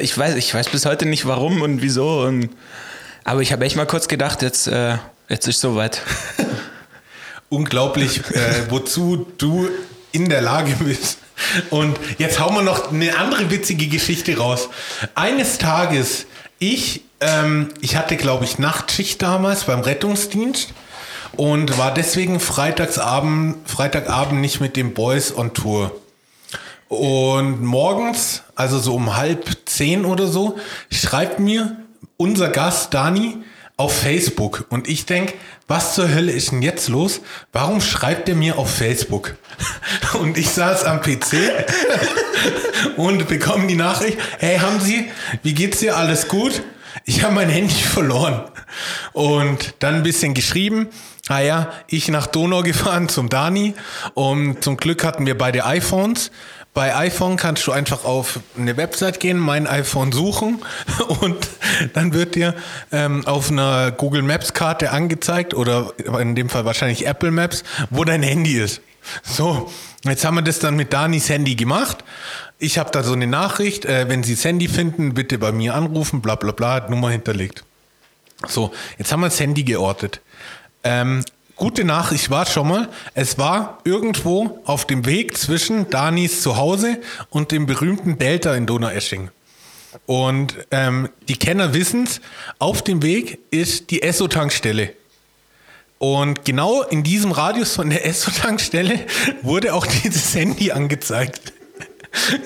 ich 0.00 0.16
weiß, 0.16 0.36
ich 0.36 0.52
weiß 0.52 0.68
bis 0.70 0.86
heute 0.86 1.06
nicht 1.06 1.26
warum 1.26 1.62
und 1.62 1.82
wieso. 1.82 2.22
Und, 2.22 2.50
aber 3.24 3.42
ich 3.42 3.52
habe 3.52 3.64
echt 3.64 3.76
mal 3.76 3.86
kurz 3.86 4.08
gedacht, 4.08 4.42
jetzt, 4.42 4.66
äh, 4.68 4.96
jetzt 5.28 5.46
ist 5.48 5.60
soweit. 5.60 6.02
Unglaublich, 7.48 8.20
äh, 8.30 8.70
wozu 8.70 9.26
du 9.38 9.68
in 10.12 10.28
der 10.28 10.40
Lage 10.40 10.72
bist. 10.80 11.18
Und 11.70 11.98
jetzt 12.18 12.38
hauen 12.38 12.54
wir 12.54 12.62
noch 12.62 12.92
eine 12.92 13.16
andere 13.18 13.50
witzige 13.50 13.88
Geschichte 13.88 14.36
raus. 14.36 14.68
Eines 15.14 15.58
Tages, 15.58 16.26
ich, 16.58 17.02
ähm, 17.20 17.68
ich 17.80 17.96
hatte, 17.96 18.16
glaube 18.16 18.44
ich, 18.44 18.58
Nachtschicht 18.58 19.22
damals 19.22 19.64
beim 19.64 19.80
Rettungsdienst 19.80 20.72
und 21.32 21.78
war 21.78 21.92
deswegen 21.94 22.40
Freitagsabend, 22.40 23.68
Freitagabend 23.68 24.40
nicht 24.40 24.60
mit 24.60 24.76
den 24.76 24.94
Boys 24.94 25.36
on 25.36 25.54
Tour. 25.54 25.92
Und 26.88 27.62
morgens, 27.62 28.42
also 28.56 28.80
so 28.80 28.94
um 28.96 29.16
halb 29.16 29.46
zehn 29.64 30.04
oder 30.04 30.26
so, 30.26 30.58
schreibt 30.90 31.38
mir 31.38 31.76
unser 32.16 32.48
Gast 32.48 32.92
Dani 32.92 33.38
auf 33.76 33.96
Facebook. 33.96 34.66
Und 34.70 34.88
ich 34.88 35.06
denk, 35.06 35.34
was 35.68 35.94
zur 35.94 36.12
Hölle 36.12 36.32
ist 36.32 36.50
denn 36.50 36.62
jetzt 36.62 36.88
los? 36.88 37.20
Warum 37.52 37.80
schreibt 37.80 38.28
er 38.28 38.34
mir 38.34 38.58
auf 38.58 38.70
Facebook? 38.70 39.36
Und 40.20 40.36
ich 40.36 40.50
saß 40.50 40.84
am 40.84 41.00
PC 41.00 41.34
und 42.96 43.28
bekomme 43.28 43.66
die 43.66 43.76
Nachricht, 43.76 44.18
hey, 44.38 44.58
haben 44.58 44.80
Sie, 44.80 45.10
wie 45.42 45.54
geht's 45.54 45.78
dir? 45.78 45.96
Alles 45.96 46.28
gut? 46.28 46.62
Ich 47.04 47.22
habe 47.22 47.34
mein 47.34 47.48
Handy 47.48 47.74
verloren. 47.74 48.42
Und 49.12 49.74
dann 49.78 49.96
ein 49.96 50.02
bisschen 50.02 50.34
geschrieben. 50.34 50.88
Ah 51.28 51.40
ja, 51.40 51.72
ich 51.86 52.08
nach 52.08 52.26
Donau 52.26 52.62
gefahren 52.62 53.08
zum 53.08 53.28
Dani. 53.28 53.74
Und 54.14 54.64
zum 54.64 54.76
Glück 54.76 55.04
hatten 55.04 55.26
wir 55.26 55.36
beide 55.38 55.64
iPhones. 55.64 56.30
bei 56.72 56.94
iPhone 56.94 57.36
kannst 57.36 57.66
du 57.66 57.72
einfach 57.72 58.04
auf 58.04 58.40
eine 58.56 58.76
Website 58.76 59.18
gehen, 59.18 59.38
mein 59.38 59.66
iPhone 59.66 60.12
suchen 60.12 60.62
und 61.20 61.36
dann 61.94 62.12
wird 62.14 62.36
dir 62.36 62.54
ähm, 62.92 63.26
auf 63.26 63.50
einer 63.50 63.90
Google 63.90 64.22
Maps 64.22 64.54
Karte 64.54 64.92
angezeigt 64.92 65.52
oder 65.52 65.92
in 66.20 66.36
dem 66.36 66.48
Fall 66.48 66.64
wahrscheinlich 66.64 67.06
Apple 67.06 67.32
Maps, 67.32 67.64
wo 67.90 68.04
dein 68.04 68.22
Handy 68.22 68.56
ist. 68.56 68.80
So, 69.22 69.70
jetzt 70.04 70.24
haben 70.24 70.36
wir 70.36 70.42
das 70.42 70.58
dann 70.58 70.76
mit 70.76 70.92
Danis 70.92 71.28
Handy 71.28 71.56
gemacht. 71.56 72.04
Ich 72.62 72.76
habe 72.76 72.90
da 72.90 73.02
so 73.02 73.14
eine 73.14 73.26
Nachricht, 73.26 73.86
äh, 73.86 74.08
wenn 74.10 74.22
Sie 74.22 74.34
das 74.34 74.44
Handy 74.44 74.68
finden, 74.68 75.14
bitte 75.14 75.38
bei 75.38 75.50
mir 75.50 75.74
anrufen, 75.74 76.20
bla 76.20 76.34
bla 76.34 76.52
bla, 76.52 76.88
Nummer 76.90 77.10
hinterlegt. 77.10 77.64
So, 78.46 78.70
jetzt 78.98 79.10
haben 79.10 79.20
wir 79.20 79.28
das 79.28 79.40
Handy 79.40 79.64
geortet. 79.64 80.20
Ähm, 80.84 81.24
gute 81.56 81.84
Nachricht 81.84 82.28
war 82.28 82.44
schon 82.44 82.68
mal, 82.68 82.90
es 83.14 83.38
war 83.38 83.78
irgendwo 83.84 84.60
auf 84.66 84.86
dem 84.86 85.06
Weg 85.06 85.38
zwischen 85.38 85.88
Danis 85.88 86.42
Zuhause 86.42 86.98
und 87.30 87.50
dem 87.50 87.64
berühmten 87.64 88.18
Delta 88.18 88.54
in 88.54 88.66
Donaueschingen. 88.66 89.30
Und 90.04 90.54
ähm, 90.70 91.08
die 91.28 91.36
Kenner 91.36 91.72
wissen 91.72 92.04
es, 92.04 92.20
auf 92.58 92.82
dem 92.82 93.02
Weg 93.02 93.38
ist 93.50 93.90
die 93.90 94.02
Esso-Tankstelle. 94.02 94.92
Und 95.98 96.44
genau 96.44 96.82
in 96.82 97.04
diesem 97.04 97.32
Radius 97.32 97.74
von 97.74 97.88
der 97.88 98.04
Esso-Tankstelle 98.04 99.06
wurde 99.42 99.72
auch 99.72 99.86
dieses 99.86 100.34
Handy 100.34 100.72
angezeigt. 100.72 101.54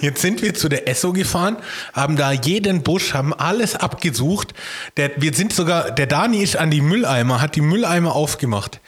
Jetzt 0.01 0.21
sind 0.21 0.43
wir 0.43 0.55
zu 0.55 0.69
der 0.69 0.89
Esso 0.89 1.13
gefahren, 1.13 1.57
haben 1.93 2.17
da 2.17 2.33
jeden 2.33 2.83
Busch, 2.83 3.15
haben 3.15 3.33
alles 3.33 3.77
abgesucht. 3.77 4.55
Der, 4.97 5.11
wir 5.17 5.33
sind 5.35 5.53
sogar, 5.53 5.91
der 5.91 6.07
Dani 6.07 6.43
ist 6.43 6.57
an 6.57 6.71
die 6.71 6.81
Mülleimer, 6.81 7.41
hat 7.41 7.57
die 7.57 7.61
Mülleimer 7.61 8.15
aufgemacht. 8.15 8.81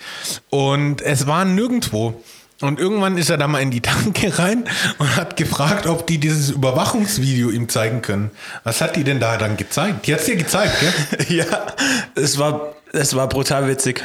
Und 0.50 1.02
es 1.02 1.26
war 1.26 1.44
nirgendwo. 1.44 2.22
Und 2.62 2.80
irgendwann 2.80 3.18
ist 3.18 3.28
er 3.28 3.36
da 3.36 3.48
mal 3.48 3.60
in 3.60 3.70
die 3.70 3.82
Tanke 3.82 4.38
rein 4.38 4.64
und 4.98 5.14
hat 5.16 5.36
gefragt, 5.36 5.86
ob 5.86 6.06
die 6.06 6.18
dieses 6.18 6.50
Überwachungsvideo 6.50 7.50
ihm 7.50 7.68
zeigen 7.68 8.00
können. 8.00 8.30
Was 8.64 8.80
hat 8.80 8.96
die 8.96 9.04
denn 9.04 9.20
da 9.20 9.36
dann 9.36 9.58
gezeigt? 9.58 10.06
Die 10.06 10.14
hat 10.14 10.20
es 10.20 10.26
dir 10.26 10.36
gezeigt, 10.36 10.74
gell? 10.80 11.26
ja, 11.36 11.66
es 12.14 12.38
war, 12.38 12.74
es 12.92 13.14
war 13.14 13.28
brutal 13.28 13.68
witzig. 13.68 14.02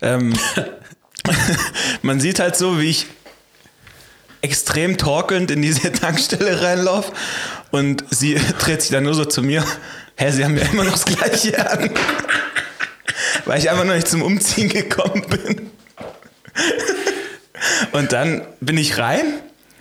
Ähm, 0.00 0.32
man 2.02 2.20
sieht 2.20 2.38
halt 2.38 2.56
so, 2.56 2.80
wie 2.80 2.88
ich 2.88 3.06
extrem 4.42 4.96
torkelnd 4.96 5.50
in 5.50 5.62
diese 5.62 5.92
Tankstelle 5.92 6.62
reinlaufe 6.62 7.12
und 7.70 8.04
sie 8.10 8.34
dreht 8.58 8.82
sich 8.82 8.90
dann 8.90 9.04
nur 9.04 9.14
so 9.14 9.24
zu 9.24 9.42
mir. 9.42 9.64
Hä, 10.16 10.30
sie 10.30 10.44
haben 10.44 10.56
ja 10.56 10.64
immer 10.64 10.84
noch 10.84 10.92
das 10.92 11.04
Gleiche 11.04 11.70
an. 11.70 11.90
Weil 13.44 13.58
ich 13.58 13.70
einfach 13.70 13.84
noch 13.84 13.94
nicht 13.94 14.08
zum 14.08 14.22
Umziehen 14.22 14.68
gekommen 14.68 15.24
bin. 15.28 15.70
Und 17.92 18.12
dann 18.12 18.46
bin 18.60 18.76
ich 18.76 18.98
rein, 18.98 19.24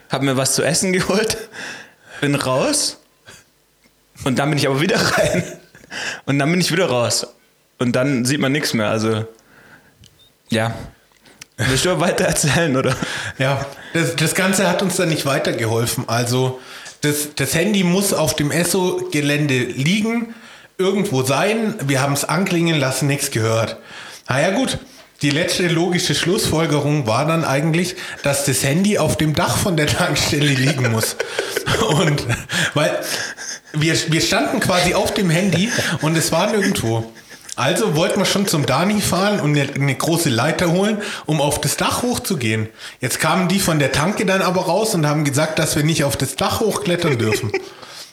habe 0.10 0.26
mir 0.26 0.38
was 0.38 0.56
zu 0.56 0.64
essen 0.64 0.94
geholt, 0.94 1.38
bin 2.22 2.36
raus 2.36 3.00
und 4.24 4.40
dann 4.40 4.50
bin 4.50 4.58
ich 4.58 4.68
aber 4.68 4.82
wieder 4.82 5.00
rein. 5.00 5.44
Und 6.26 6.40
dann 6.40 6.52
bin 6.52 6.60
ich 6.60 6.72
wieder 6.72 6.88
raus. 6.88 7.28
Und 7.78 7.96
dann 7.96 8.26
sieht 8.26 8.40
man 8.40 8.52
nichts 8.52 8.74
mehr. 8.74 8.90
Also, 8.90 9.26
ja. 10.50 10.76
Willst 11.68 11.86
du 11.86 12.00
weiter 12.00 12.26
erzählen, 12.26 12.76
oder? 12.78 12.96
Ja, 13.38 13.66
das, 13.94 14.16
das 14.16 14.34
Ganze 14.34 14.70
hat 14.70 14.82
uns 14.82 14.96
dann 14.96 15.10
nicht 15.10 15.26
weitergeholfen. 15.26 16.06
Also, 16.08 16.60
das, 17.02 17.36
das 17.36 17.54
Handy 17.54 17.84
muss 17.84 18.14
auf 18.14 18.36
dem 18.36 18.50
Esso-Gelände 18.50 19.58
liegen, 19.58 20.34
irgendwo 20.78 21.24
sein. 21.24 21.76
Wir 21.86 22.02
haben 22.02 22.14
es 22.14 22.24
anklingen 22.24 22.80
lassen, 22.80 23.08
nichts 23.08 23.32
gehört. 23.32 23.78
Na 24.28 24.42
ja, 24.42 24.52
gut. 24.52 24.80
Die 25.22 25.32
letzte 25.32 25.68
logische 25.68 26.16
Schlussfolgerung 26.16 27.06
war 27.06 27.26
dann 27.26 27.44
eigentlich, 27.44 27.98
dass 28.24 28.46
das 28.46 28.64
Handy 28.64 28.98
auf 28.98 29.18
dem 29.18 29.34
Dach 29.36 29.58
von 29.58 29.76
der 29.76 29.88
Tankstelle 29.88 30.54
liegen 30.54 30.94
muss. 30.94 31.18
Und 31.90 32.26
weil 32.74 33.02
wir, 33.74 33.96
wir 34.08 34.22
standen 34.22 34.62
quasi 34.62 34.94
auf 34.94 35.14
dem 35.14 35.30
Handy 35.30 35.70
und 36.02 36.16
es 36.16 36.32
war 36.32 36.50
nirgendwo. 36.52 37.12
Also 37.60 37.98
wollten 37.98 38.22
wir 38.22 38.26
schon 38.26 38.48
zum 38.48 38.66
Dani 38.66 39.02
fahren 39.02 39.42
und 39.42 39.52
eine, 39.52 39.70
eine, 39.74 39.94
große 39.94 40.30
Leiter 40.30 40.72
holen, 40.72 41.00
um 41.26 41.42
auf 41.42 41.60
das 41.60 41.76
Dach 41.76 42.04
hochzugehen. 42.04 42.70
Jetzt 43.02 43.20
kamen 43.20 43.50
die 43.50 43.60
von 43.60 43.80
der 43.80 43.92
Tanke 43.92 44.26
dann 44.26 44.42
aber 44.42 44.62
raus 44.62 44.96
und 44.96 45.06
haben 45.06 45.26
gesagt, 45.26 45.60
dass 45.60 45.76
wir 45.76 45.84
nicht 45.84 46.06
auf 46.06 46.16
das 46.16 46.38
Dach 46.38 46.62
hochklettern 46.62 47.18
dürfen. 47.18 47.52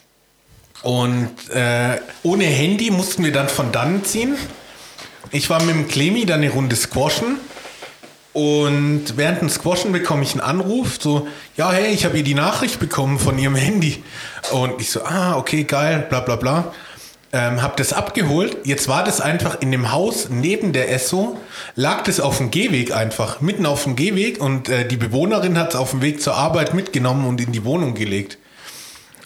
und 0.83 1.31
äh, 1.49 1.97
ohne 2.23 2.43
Handy 2.43 2.91
mussten 2.91 3.23
wir 3.23 3.31
dann 3.31 3.47
von 3.47 3.71
dann 3.71 4.03
ziehen. 4.03 4.35
Ich 5.31 5.49
war 5.49 5.63
mit 5.63 5.75
dem 5.75 5.87
Clemi 5.87 6.25
dann 6.25 6.41
eine 6.41 6.49
Runde 6.49 6.75
squashen. 6.75 7.37
Und 8.33 9.15
während 9.15 9.39
dem 9.39 9.49
Squashen 9.49 9.93
bekomme 9.93 10.23
ich 10.23 10.33
einen 10.33 10.41
Anruf, 10.41 10.97
so, 10.99 11.25
ja, 11.55 11.71
hey, 11.71 11.93
ich 11.93 12.03
habe 12.03 12.15
hier 12.15 12.23
die 12.25 12.33
Nachricht 12.33 12.81
bekommen 12.81 13.17
von 13.17 13.39
ihrem 13.39 13.55
Handy. 13.55 14.03
Und 14.51 14.81
ich 14.81 14.91
so, 14.91 15.05
ah, 15.05 15.37
okay, 15.37 15.63
geil, 15.63 16.05
bla 16.09 16.19
bla 16.19 16.35
bla. 16.35 16.73
Ähm, 17.37 17.61
hab 17.61 17.77
das 17.77 17.93
abgeholt. 17.93 18.57
Jetzt 18.63 18.87
war 18.87 19.03
das 19.03 19.21
einfach 19.21 19.61
in 19.61 19.71
dem 19.71 19.91
Haus 19.91 20.29
neben 20.31 20.73
der 20.73 20.91
Esso, 20.91 21.37
lag 21.75 22.03
das 22.03 22.19
auf 22.19 22.39
dem 22.39 22.49
Gehweg 22.49 22.95
einfach, 22.95 23.41
mitten 23.41 23.67
auf 23.67 23.83
dem 23.83 23.95
Gehweg 23.95 24.41
und 24.41 24.69
äh, 24.69 24.87
die 24.87 24.97
Bewohnerin 24.97 25.55
hat 25.55 25.69
es 25.69 25.75
auf 25.75 25.91
dem 25.91 26.01
Weg 26.01 26.19
zur 26.19 26.33
Arbeit 26.33 26.73
mitgenommen 26.73 27.27
und 27.27 27.39
in 27.39 27.51
die 27.51 27.63
Wohnung 27.63 27.93
gelegt. 27.93 28.39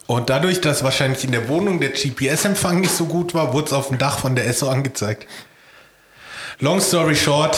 Und 0.07 0.29
dadurch, 0.29 0.59
dass 0.59 0.83
wahrscheinlich 0.83 1.23
in 1.23 1.31
der 1.31 1.47
Wohnung 1.47 1.79
der 1.79 1.91
GPS-Empfang 1.91 2.81
nicht 2.81 2.91
so 2.91 3.05
gut 3.05 3.33
war, 3.33 3.53
wurde 3.53 3.67
es 3.67 3.73
auf 3.73 3.87
dem 3.87 3.97
Dach 3.97 4.19
von 4.19 4.35
der 4.35 4.45
Esso 4.45 4.67
angezeigt. 4.67 5.25
Long 6.59 6.81
story 6.81 7.15
short, 7.15 7.57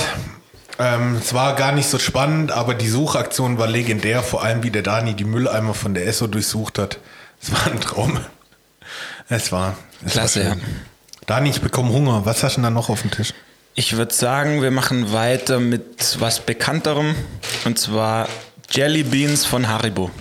ähm, 0.77 1.15
es 1.19 1.33
war 1.33 1.55
gar 1.55 1.71
nicht 1.71 1.89
so 1.89 1.97
spannend, 1.97 2.51
aber 2.51 2.75
die 2.75 2.89
Suchaktion 2.89 3.57
war 3.57 3.65
legendär, 3.65 4.21
vor 4.21 4.43
allem 4.43 4.61
wie 4.61 4.69
der 4.69 4.83
Dani 4.83 5.15
die 5.15 5.25
Mülleimer 5.25 5.73
von 5.73 5.95
der 5.95 6.05
Esso 6.05 6.27
durchsucht 6.27 6.77
hat. 6.77 6.99
Es 7.41 7.51
war 7.51 7.71
ein 7.71 7.81
Traum. 7.81 8.19
Es 9.29 9.51
war. 9.51 9.77
Es 10.05 10.13
Klasse, 10.13 10.45
war. 10.45 10.57
Dani, 11.25 11.49
ich 11.49 11.61
bekomme 11.61 11.91
Hunger. 11.91 12.25
Was 12.25 12.43
hast 12.43 12.53
du 12.53 12.55
denn 12.57 12.63
da 12.63 12.69
noch 12.69 12.89
auf 12.89 13.01
dem 13.01 13.11
Tisch? 13.11 13.33
Ich 13.75 13.97
würde 13.97 14.13
sagen, 14.13 14.61
wir 14.61 14.71
machen 14.71 15.13
weiter 15.13 15.59
mit 15.59 16.17
was 16.19 16.39
Bekannterem 16.39 17.15
und 17.65 17.79
zwar 17.79 18.27
Jelly 18.69 19.03
Beans 19.03 19.45
von 19.45 19.67
Haribo. 19.67 20.11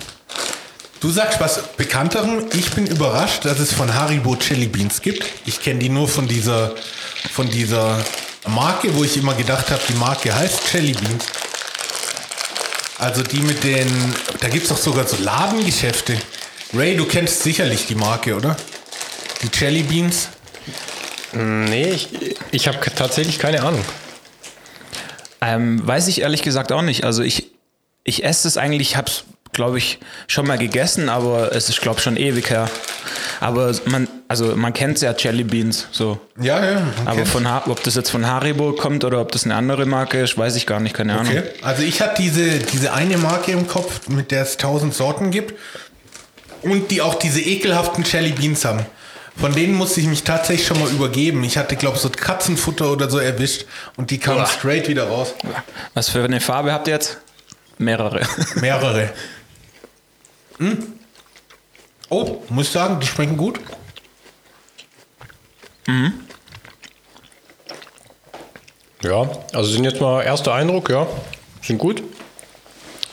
Du 1.01 1.11
sagst 1.11 1.41
was 1.41 1.63
Bekannterem. 1.77 2.47
Ich 2.55 2.71
bin 2.71 2.87
überrascht, 2.87 3.45
dass 3.45 3.59
es 3.59 3.73
von 3.73 3.93
Haribo 3.93 4.37
Jelly 4.37 4.69
Beans 4.69 5.03
gibt. 5.03 5.25
Ich 5.45 5.61
kenne 5.61 5.81
die 5.81 5.89
nur 5.89 6.09
von 6.09 6.29
dieser, 6.29 6.75
von 7.33 7.51
dieser 7.51 8.03
Marke, 8.47 8.95
wo 8.95 9.05
ich 9.05 9.17
immer 9.17 9.35
gedacht 9.35 9.71
habe, 9.71 9.83
die 9.89 9.95
Marke 9.95 10.35
heißt 10.35 10.73
Jelly 10.73 10.93
Beans. 10.93 11.25
Also 12.99 13.23
die 13.23 13.41
mit 13.41 13.65
den, 13.65 13.89
da 14.41 14.49
gibt 14.49 14.63
es 14.63 14.69
doch 14.69 14.77
sogar 14.77 15.07
so 15.07 15.17
Ladengeschäfte. 15.21 16.17
Ray, 16.73 16.97
du 16.97 17.05
kennst 17.05 17.43
sicherlich 17.43 17.87
die 17.87 17.97
Marke, 17.97 18.37
oder? 18.37 18.57
Die 19.43 19.49
Jelly 19.59 19.83
Beans. 19.83 20.29
Nee, 21.33 21.91
ich, 21.93 22.09
ich 22.51 22.69
habe 22.69 22.79
tatsächlich 22.95 23.39
keine 23.39 23.63
Ahnung. 23.63 23.85
Ähm, 25.41 25.87
weiß 25.87 26.09
ich 26.09 26.21
ehrlich 26.21 26.43
gesagt 26.43 26.71
auch 26.73 26.83
nicht. 26.83 27.05
Also 27.05 27.23
ich, 27.23 27.51
ich 28.05 28.25
esse 28.25 28.47
es 28.47 28.57
eigentlich, 28.57 28.91
ich 28.91 28.97
habe 28.97 29.09
es, 29.11 29.25
glaube 29.53 29.79
ich, 29.79 29.99
schon 30.29 30.47
mal 30.47 30.59
gegessen, 30.59 31.09
aber 31.09 31.53
es 31.55 31.69
ist, 31.69 31.81
glaube 31.81 31.99
ich, 31.99 32.05
schon 32.05 32.17
ewig 32.17 32.49
her. 32.51 32.71
Aber 33.41 33.75
man, 33.87 34.07
also 34.29 34.55
man 34.55 34.73
kennt 34.73 35.01
ja 35.01 35.15
Jelly 35.19 35.43
Beans 35.43 35.89
so. 35.91 36.21
Ja, 36.41 36.65
ja. 36.65 36.87
Aber 37.07 37.27
von 37.27 37.49
Ha- 37.49 37.65
ob 37.67 37.83
das 37.83 37.97
jetzt 37.97 38.11
von 38.11 38.25
Haribo 38.27 38.73
kommt 38.73 39.03
oder 39.05 39.21
ob 39.21 39.33
das 39.33 39.45
eine 39.45 39.57
andere 39.57 39.85
Marke 39.85 40.21
ist, 40.21 40.39
weiß 40.39 40.55
ich 40.55 40.67
gar 40.67 40.79
nicht, 40.79 40.95
keine 40.95 41.15
Ahnung. 41.19 41.33
Okay. 41.37 41.43
Also 41.63 41.83
ich 41.83 42.01
hatte 42.01 42.23
diese, 42.23 42.61
diese 42.61 42.93
eine 42.93 43.19
Marke 43.19 43.51
im 43.51 43.67
Kopf, 43.67 44.07
mit 44.09 44.31
der 44.31 44.43
es 44.43 44.59
tausend 44.59 44.95
Sorten 44.95 45.33
gibt 45.33 45.55
und 46.63 46.91
die 46.93 47.01
auch 47.03 47.17
diese 47.17 47.41
ekelhaften 47.41 48.05
Jelly 48.05 48.31
Beans 48.31 48.65
haben. 48.65 48.87
Von 49.37 49.55
denen 49.55 49.75
musste 49.75 50.01
ich 50.01 50.07
mich 50.07 50.25
tatsächlich 50.25 50.67
schon 50.67 50.79
mal 50.79 50.91
übergeben. 50.91 51.43
Ich 51.45 51.57
hatte, 51.57 51.77
glaube 51.77 51.97
ich, 51.97 52.03
so 52.03 52.11
Katzenfutter 52.11 52.93
oder 52.93 53.09
so 53.11 53.19
erwischt 53.19 53.65
und 53.97 54.11
die 54.11 54.19
kamen 54.19 54.41
Uah. 54.41 54.47
straight 54.47 54.89
wieder 54.89 55.09
raus. 55.09 55.35
Was 55.95 56.11
für 56.11 56.23
eine 56.23 56.41
Farbe 56.41 56.73
habt 56.73 56.87
ihr 56.89 56.95
jetzt? 56.95 57.19
Mehrere. 57.79 58.27
Mehrere. 58.57 59.11
Hm? 60.59 60.93
Oh, 62.09 62.43
muss 62.51 62.67
ich 62.67 62.73
sagen, 62.73 63.01
die 63.01 63.07
schmecken 63.07 63.37
gut. 63.37 63.59
Ja, 69.03 69.29
also 69.53 69.71
sind 69.73 69.85
jetzt 69.85 70.01
mal 70.01 70.23
erster 70.23 70.55
Eindruck, 70.55 70.91
ja, 70.91 71.07
sind 71.61 71.79
gut. 71.79 72.03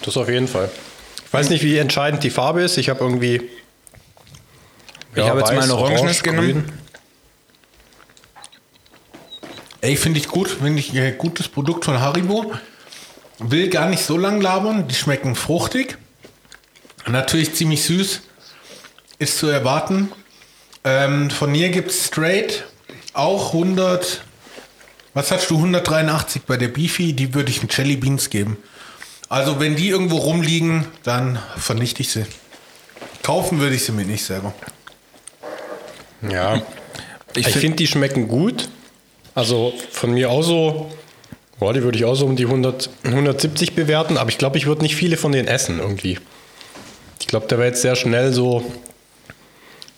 Das 0.04 0.18
auf 0.18 0.30
jeden 0.30 0.48
Fall. 0.48 0.70
Ich 1.26 1.34
weiß 1.34 1.50
nicht, 1.50 1.64
wie 1.64 1.78
entscheidend 1.78 2.24
die 2.24 2.30
Farbe 2.30 2.62
ist. 2.62 2.78
Ich 2.78 2.90
habe 2.90 3.00
irgendwie. 3.00 3.50
Ich 5.16 5.24
habe 5.24 5.40
jetzt 5.40 5.54
mal 5.54 5.64
ein 5.64 5.72
Orangenes 5.72 6.24
genommen. 6.24 6.72
Ey, 9.82 9.96
finde 9.96 10.20
ich 10.20 10.28
gut, 10.28 10.50
finde 10.50 10.80
ich 10.80 10.98
ein 10.98 11.18
gutes 11.18 11.48
Produkt 11.48 11.86
von 11.86 12.00
Haribo. 12.00 12.54
Will 13.40 13.70
gar 13.70 13.88
nicht 13.88 14.04
so 14.04 14.18
lang 14.18 14.42
labern, 14.42 14.88
die 14.88 14.96
schmecken 14.96 15.36
fruchtig. 15.36 15.98
Natürlich 17.08 17.56
ziemlich 17.56 17.84
süß, 17.84 18.22
ist 19.20 19.38
zu 19.38 19.48
erwarten. 19.48 20.12
Ähm, 20.84 21.30
von 21.30 21.52
mir 21.52 21.70
gibt 21.70 21.92
es 21.92 22.08
straight 22.08 22.66
auch 23.14 23.54
100, 23.54 24.22
was 25.14 25.32
hast 25.32 25.50
du, 25.50 25.56
183 25.56 26.44
bei 26.44 26.58
der 26.58 26.68
Beefy, 26.68 27.14
die 27.14 27.34
würde 27.34 27.50
ich 27.50 27.62
mit 27.62 27.76
Jelly 27.76 27.98
Beans 27.98 28.30
geben. 28.30 28.58
Also 29.30 29.60
wenn 29.60 29.76
die 29.76 29.90
irgendwo 29.90 30.18
rumliegen, 30.18 30.88
dann 31.04 31.40
vernichte 31.58 32.02
ich 32.02 32.12
sie. 32.12 32.26
kaufen 33.24 33.60
würde 33.60 33.76
ich 33.76 33.86
sie 33.86 33.92
mir 33.92 34.06
nicht 34.06 34.24
selber. 34.24 34.54
Ja. 36.28 36.62
Ich, 37.36 37.46
find- 37.48 37.58
finde, 37.58 37.76
die 37.78 37.88
schmecken 37.88 38.28
gut. 38.28 38.70
Also 39.36 39.74
von 39.92 40.12
mir 40.12 40.30
auch 40.32 40.42
so, 40.42 40.92
boah, 41.60 41.74
die 41.74 41.84
würde 41.84 41.98
ich 41.98 42.06
auch 42.06 42.16
so 42.16 42.26
um 42.26 42.36
die 42.36 42.46
100, 42.46 42.90
170 43.04 43.74
bewerten, 43.76 44.18
aber 44.18 44.30
ich 44.30 44.38
glaube, 44.38 44.58
ich 44.58 44.66
würde 44.66 44.82
nicht 44.82 44.96
viele 44.96 45.18
von 45.18 45.32
denen 45.32 45.48
essen 45.48 45.80
irgendwie. 45.80 46.20
Ich 47.22 47.28
glaube, 47.28 47.48
der 47.48 47.58
wäre 47.58 47.68
jetzt 47.68 47.82
sehr 47.82 47.96
schnell 47.96 48.34
so, 48.34 48.64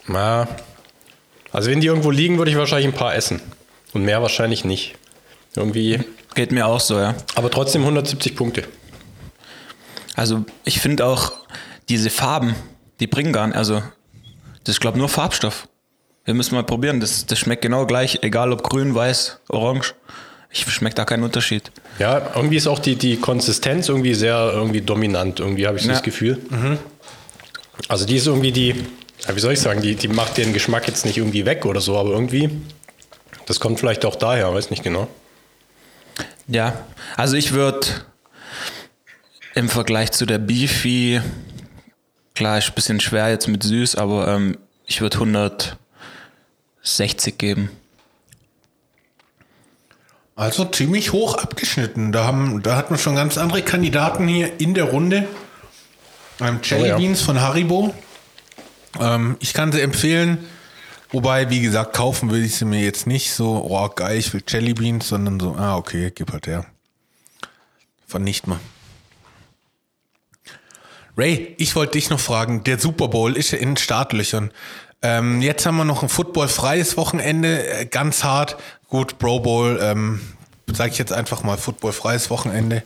na, 0.07 0.47
also 1.51 1.69
wenn 1.69 1.82
die 1.82 1.88
irgendwo 1.88 2.11
liegen, 2.11 2.38
würde 2.38 2.51
ich 2.51 2.57
wahrscheinlich 2.57 2.88
ein 2.88 2.97
paar 2.97 3.15
essen. 3.15 3.41
Und 3.93 4.03
mehr 4.03 4.22
wahrscheinlich 4.22 4.63
nicht. 4.65 4.95
Irgendwie, 5.55 5.99
Geht 6.36 6.51
mir 6.51 6.65
auch 6.67 6.80
so, 6.80 6.97
ja. 6.97 7.15
aber 7.36 7.51
trotzdem 7.51 7.82
170 7.82 8.36
Punkte. 8.36 8.63
Also 10.15 10.45
ich 10.63 10.80
finde 10.80 11.05
auch 11.05 11.34
diese 11.89 12.09
Farben, 12.09 12.55
die 12.99 13.07
bringen 13.07 13.34
gar 13.34 13.47
nicht, 13.47 13.57
also 13.57 13.82
das 14.63 14.76
ist 14.76 14.80
glaube 14.82 14.97
nur 14.97 15.09
Farbstoff. 15.09 15.67
Wir 16.26 16.34
müssen 16.34 16.53
mal 16.55 16.63
probieren, 16.63 16.99
das, 16.99 17.26
das 17.26 17.39
schmeckt 17.39 17.61
genau 17.63 17.86
gleich, 17.86 18.19
egal 18.22 18.51
ob 18.51 18.63
grün, 18.63 18.93
weiß, 18.93 19.39
orange. 19.49 19.95
Ich 20.51 20.69
schmeckt 20.72 20.97
da 20.99 21.05
keinen 21.05 21.24
Unterschied. 21.24 21.72
Ja, 21.97 22.32
irgendwie 22.36 22.57
ist 22.57 22.67
auch 22.67 22.80
die, 22.80 22.95
die 22.95 23.17
Konsistenz 23.17 23.88
irgendwie 23.89 24.13
sehr 24.13 24.51
irgendwie 24.53 24.82
dominant, 24.82 25.39
irgendwie 25.39 25.65
habe 25.65 25.78
ich 25.78 25.84
so 25.84 25.89
Ja. 25.89 25.93
das 25.95 26.03
Gefühl. 26.03 26.39
Also 27.88 28.05
die 28.05 28.17
ist 28.17 28.28
irgendwie 28.28 28.51
die, 28.51 28.76
wie 29.34 29.39
soll 29.39 29.53
ich 29.53 29.61
sagen, 29.61 29.82
die, 29.82 29.95
die 29.95 30.09
macht 30.09 30.38
den 30.38 30.53
Geschmack 30.53 30.88
jetzt 30.88 31.05
nicht 31.05 31.17
irgendwie 31.17 31.45
weg 31.45 31.65
oder 31.65 31.80
so, 31.82 31.97
aber 31.97 32.11
irgendwie, 32.11 32.49
das 33.47 33.59
kommt 33.59 33.80
vielleicht 33.80 34.05
auch 34.05 34.15
daher, 34.15 34.53
weiß 34.53 34.69
nicht 34.72 34.84
genau. 34.84 35.07
Ja, 36.47 36.74
also 37.15 37.38
ich 37.38 37.53
würde 37.53 37.88
im 39.55 39.69
Vergleich 39.69 40.11
zu 40.11 40.26
der 40.26 40.38
Beefy, 40.38 41.22
klar, 42.36 42.57
ist 42.57 42.69
ein 42.69 42.76
bisschen 42.76 42.99
schwer 42.99 43.30
jetzt 43.30 43.47
mit 43.47 43.63
süß, 43.63 43.95
aber 43.95 44.28
ähm, 44.28 44.57
ich 44.86 44.99
würde 45.01 45.17
160 46.82 47.38
geben. 47.38 47.69
Also 50.36 50.65
ziemlich 50.65 51.11
hoch 51.11 51.36
abgeschnitten. 51.36 52.11
Da, 52.11 52.25
haben, 52.25 52.63
da 52.63 52.75
hatten 52.75 52.95
wir 52.95 52.97
schon 52.97 53.15
ganz 53.15 53.38
andere 53.38 53.61
Kandidaten 53.61 54.27
hier 54.27 54.59
in 54.59 54.73
der 54.73 54.86
Runde. 54.86 55.27
Ähm, 56.39 56.59
Jelly 56.63 56.84
Oh 56.84 56.86
ja. 56.88 56.97
Beans 56.97 57.21
von 57.21 57.39
Haribo. 57.39 57.93
Ähm, 58.99 59.38
ich 59.39 59.53
kann 59.53 59.71
sie 59.71 59.82
empfehlen. 59.82 60.39
Wobei, 61.11 61.49
wie 61.49 61.61
gesagt, 61.61 61.93
kaufen 61.93 62.32
will 62.32 62.43
ich 62.43 62.55
sie 62.55 62.65
mir 62.65 62.82
jetzt 62.82 63.05
nicht 63.05 63.34
so, 63.34 63.67
oh 63.69 63.89
geil, 63.89 64.17
ich 64.17 64.34
will 64.34 64.41
Jelly 64.47 64.73
Beans, 64.73 65.09
sondern 65.09 65.39
so, 65.39 65.55
ah 65.55 65.75
okay, 65.75 66.11
gib 66.15 66.32
halt 66.32 66.47
her. 66.47 66.65
Vernicht 68.07 68.47
mal. 68.47 68.59
Ray, 71.17 71.53
ich 71.57 71.75
wollte 71.75 71.93
dich 71.93 72.09
noch 72.09 72.19
fragen, 72.19 72.63
der 72.63 72.79
Super 72.79 73.09
Bowl 73.09 73.36
ist 73.36 73.51
ja 73.51 73.57
in 73.57 73.71
den 73.71 73.77
Startlöchern. 73.77 74.51
Ähm, 75.02 75.41
jetzt 75.41 75.66
haben 75.66 75.78
wir 75.78 75.86
noch 75.86 76.04
ein 76.04 76.10
footballfreies 76.10 76.95
Wochenende, 76.97 77.68
äh, 77.68 77.86
ganz 77.86 78.24
hart. 78.24 78.58
Gut, 78.88 79.18
Pro 79.18 79.39
Bowl, 79.39 79.80
ähm, 79.82 80.22
sage 80.72 80.91
ich 80.91 80.97
jetzt 80.97 81.12
einfach 81.14 81.43
mal 81.43 81.58
footballfreies 81.58 82.30
Wochenende. 82.30 82.84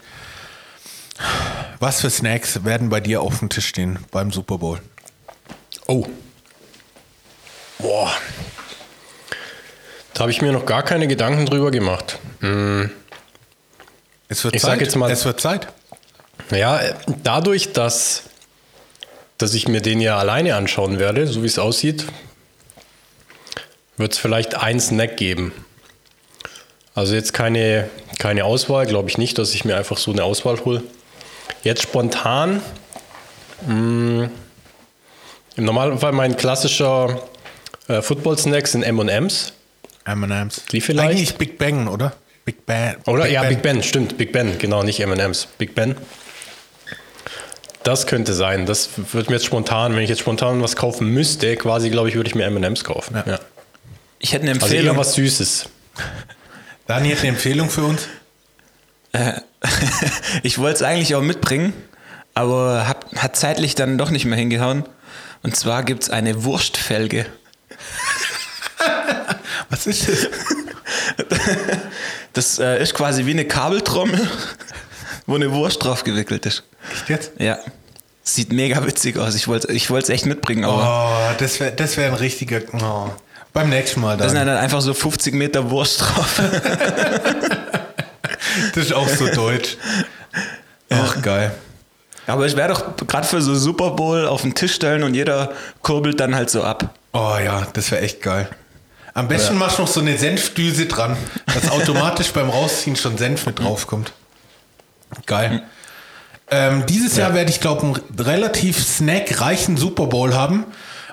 Was 1.78 2.00
für 2.00 2.10
Snacks 2.10 2.64
werden 2.64 2.88
bei 2.88 3.00
dir 3.00 3.20
auf 3.22 3.38
dem 3.40 3.48
Tisch 3.48 3.66
stehen 3.66 3.98
beim 4.10 4.32
Super 4.32 4.58
Bowl? 4.58 4.80
Oh. 5.86 6.06
Boah. 7.78 8.10
Da 10.14 10.20
habe 10.20 10.30
ich 10.30 10.40
mir 10.40 10.52
noch 10.52 10.64
gar 10.64 10.82
keine 10.82 11.06
Gedanken 11.08 11.44
drüber 11.44 11.70
gemacht. 11.70 12.18
Es 14.28 14.42
wird 14.44 14.54
Ich 14.56 14.62
Zeit. 14.62 14.70
sag 14.72 14.80
jetzt 14.80 14.96
mal- 14.96 15.10
es 15.10 15.24
wird 15.26 15.40
Zeit. 15.40 15.68
Ja, 16.50 16.80
dadurch, 17.22 17.72
dass, 17.72 18.22
dass 19.38 19.54
ich 19.54 19.68
mir 19.68 19.80
den 19.80 20.00
ja 20.00 20.18
alleine 20.18 20.54
anschauen 20.56 20.98
werde, 20.98 21.26
so 21.26 21.42
wie 21.42 21.46
es 21.46 21.58
aussieht, 21.58 22.06
wird 23.96 24.12
es 24.12 24.18
vielleicht 24.18 24.54
ein 24.54 24.80
Snack 24.80 25.16
geben. 25.16 25.52
Also 26.94 27.14
jetzt 27.14 27.34
keine, 27.34 27.90
keine 28.18 28.44
Auswahl, 28.44 28.86
glaube 28.86 29.10
ich 29.10 29.18
nicht, 29.18 29.38
dass 29.38 29.54
ich 29.54 29.64
mir 29.64 29.76
einfach 29.76 29.98
so 29.98 30.12
eine 30.12 30.24
Auswahl 30.24 30.64
hole. 30.64 30.82
Jetzt 31.62 31.82
spontan, 31.82 32.62
mh, 33.66 34.30
im 35.56 35.64
Normalfall 35.64 36.12
mein 36.12 36.36
klassischer 36.36 37.22
äh, 37.88 38.02
Football-Snack 38.02 38.66
sind 38.66 38.82
M&M's. 38.82 39.52
M&M's. 40.04 40.66
Die 40.70 40.80
vielleicht? 40.80 41.10
Eigentlich 41.10 41.36
Big 41.36 41.58
Bang, 41.58 41.88
oder? 41.88 42.14
Big 42.44 42.64
Bang. 42.66 42.96
Oder? 43.06 43.28
ja, 43.28 43.42
Big 43.42 43.62
Ben, 43.62 43.82
stimmt. 43.82 44.16
Big 44.18 44.32
Ben, 44.32 44.58
genau, 44.58 44.82
nicht 44.82 45.00
M&M's. 45.00 45.48
Big 45.58 45.74
Ben. 45.74 45.96
Das 47.86 48.08
könnte 48.08 48.34
sein. 48.34 48.66
Das 48.66 48.90
wird 49.12 49.30
mir 49.30 49.36
jetzt 49.36 49.46
spontan, 49.46 49.94
wenn 49.94 50.02
ich 50.02 50.10
jetzt 50.10 50.18
spontan 50.18 50.60
was 50.60 50.74
kaufen 50.74 51.08
müsste, 51.08 51.56
quasi, 51.56 51.88
glaube 51.88 52.08
ich, 52.08 52.16
würde 52.16 52.28
ich 52.28 52.34
mir 52.34 52.44
M&M's 52.44 52.82
kaufen. 52.82 53.14
Ja. 53.14 53.34
Ja. 53.34 53.38
Ich 54.18 54.32
hätte 54.32 54.42
eine 54.42 54.54
Also 54.54 54.66
Empfehlung. 54.66 54.96
eher 54.96 55.00
was 55.00 55.14
Süßes. 55.14 55.68
Dani 56.88 57.10
hat 57.10 57.20
eine 57.20 57.28
Empfehlung 57.28 57.70
für 57.70 57.84
uns. 57.84 58.08
ich 60.42 60.58
wollte 60.58 60.76
es 60.76 60.82
eigentlich 60.82 61.14
auch 61.14 61.22
mitbringen, 61.22 61.74
aber 62.34 62.88
hat, 62.88 63.06
hat 63.16 63.36
zeitlich 63.36 63.76
dann 63.76 63.98
doch 63.98 64.10
nicht 64.10 64.24
mehr 64.24 64.36
hingehauen. 64.36 64.84
Und 65.44 65.54
zwar 65.54 65.84
gibt 65.84 66.02
es 66.02 66.10
eine 66.10 66.42
Wurstfelge. 66.42 67.26
Was 69.70 69.86
ist 69.86 70.08
das? 70.08 70.28
Das 72.32 72.58
äh, 72.58 72.82
ist 72.82 72.92
quasi 72.92 73.24
wie 73.24 73.30
eine 73.30 73.46
Kabeltrommel, 73.46 74.28
wo 75.26 75.36
eine 75.36 75.50
Wurst 75.52 75.82
drauf 75.82 76.04
gewickelt 76.04 76.44
ist. 76.44 76.64
Echt 76.92 77.08
jetzt? 77.08 77.32
Ja. 77.38 77.58
Sieht 78.28 78.52
mega 78.52 78.84
witzig 78.84 79.18
aus. 79.18 79.36
Ich 79.36 79.46
wollte 79.46 79.72
ich 79.72 79.88
es 79.88 80.08
echt 80.08 80.26
mitbringen, 80.26 80.64
aber 80.64 81.30
Oh, 81.32 81.34
das 81.38 81.60
wäre 81.60 81.70
das 81.70 81.96
wär 81.96 82.08
ein 82.08 82.14
richtiger. 82.14 82.60
Oh. 82.72 83.10
Beim 83.52 83.68
nächsten 83.70 84.00
Mal 84.00 84.16
da 84.16 84.28
sind 84.28 84.36
dann. 84.36 84.48
dann 84.48 84.56
einfach 84.58 84.80
so 84.80 84.92
50 84.94 85.32
Meter 85.34 85.70
Wurst 85.70 86.00
drauf. 86.00 86.42
Das 88.74 88.86
ist 88.86 88.92
auch 88.94 89.08
so 89.08 89.28
deutsch. 89.28 89.76
Ach, 90.88 91.20
geil. 91.20 91.52
aber 92.26 92.46
es 92.46 92.56
wäre 92.56 92.68
doch 92.70 92.96
gerade 93.06 93.26
für 93.26 93.42
so 93.42 93.54
Super 93.54 93.90
Bowl 93.90 94.26
auf 94.26 94.42
den 94.42 94.54
Tisch 94.54 94.74
stellen 94.74 95.02
und 95.02 95.14
jeder 95.14 95.52
kurbelt 95.82 96.18
dann 96.20 96.34
halt 96.34 96.48
so 96.50 96.62
ab. 96.62 96.94
Oh 97.12 97.36
ja, 97.42 97.66
das 97.74 97.90
wäre 97.90 98.02
echt 98.02 98.22
geil. 98.22 98.48
Am 99.14 99.28
besten 99.28 99.56
machst 99.58 99.78
du 99.78 99.82
noch 99.82 99.88
so 99.88 100.00
eine 100.00 100.16
Senfdüse 100.16 100.86
dran, 100.86 101.16
dass 101.52 101.70
automatisch 101.70 102.28
beim 102.32 102.48
Rausziehen 102.50 102.96
schon 102.96 103.18
Senf 103.18 103.46
mit 103.46 103.58
draufkommt. 103.58 104.12
Geil. 105.26 105.62
Ähm, 106.50 106.84
dieses 106.86 107.16
Jahr 107.16 107.34
werde 107.34 107.50
ich, 107.50 107.60
glaube 107.60 107.82
einen 107.82 108.20
relativ 108.20 108.82
snackreichen 108.82 109.76
Super 109.76 110.06
Bowl 110.06 110.34
haben, 110.34 110.64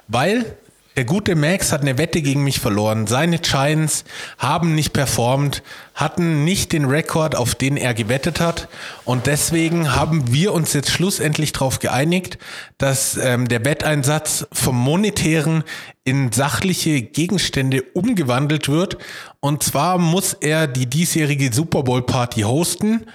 weil 0.08 0.58
der 0.96 1.06
gute 1.06 1.36
Max 1.36 1.72
hat 1.72 1.82
eine 1.82 1.98
Wette 1.98 2.22
gegen 2.22 2.44
mich 2.44 2.60
verloren. 2.60 3.08
Seine 3.08 3.40
Giants 3.40 4.04
haben 4.38 4.76
nicht 4.76 4.94
performt, 4.94 5.64
hatten 5.96 6.44
nicht 6.44 6.72
den 6.72 6.86
Rekord, 6.86 7.36
auf 7.36 7.56
den 7.56 7.78
er 7.78 7.96
gewettet 7.96 8.40
hat. 8.40 8.68
Und 9.04 9.26
deswegen 9.26 9.96
haben 9.96 10.32
wir 10.32 10.54
uns 10.54 10.74
jetzt 10.74 10.92
schlussendlich 10.92 11.52
darauf 11.52 11.80
geeinigt, 11.80 12.38
dass 12.78 13.18
ähm, 13.18 13.48
der 13.48 13.66
Wetteinsatz 13.66 14.46
vom 14.52 14.78
monetären 14.78 15.64
in 16.04 16.32
sachliche 16.32 17.02
Gegenstände 17.02 17.82
umgewandelt 17.94 18.70
wird. 18.70 19.00
Und 19.40 19.64
zwar 19.64 19.98
muss 19.98 20.34
er 20.34 20.68
die 20.68 20.86
diesjährige 20.86 21.52
Super 21.52 21.82
Bowl 21.82 22.04
Party 22.04 22.42
hosten. 22.42 23.08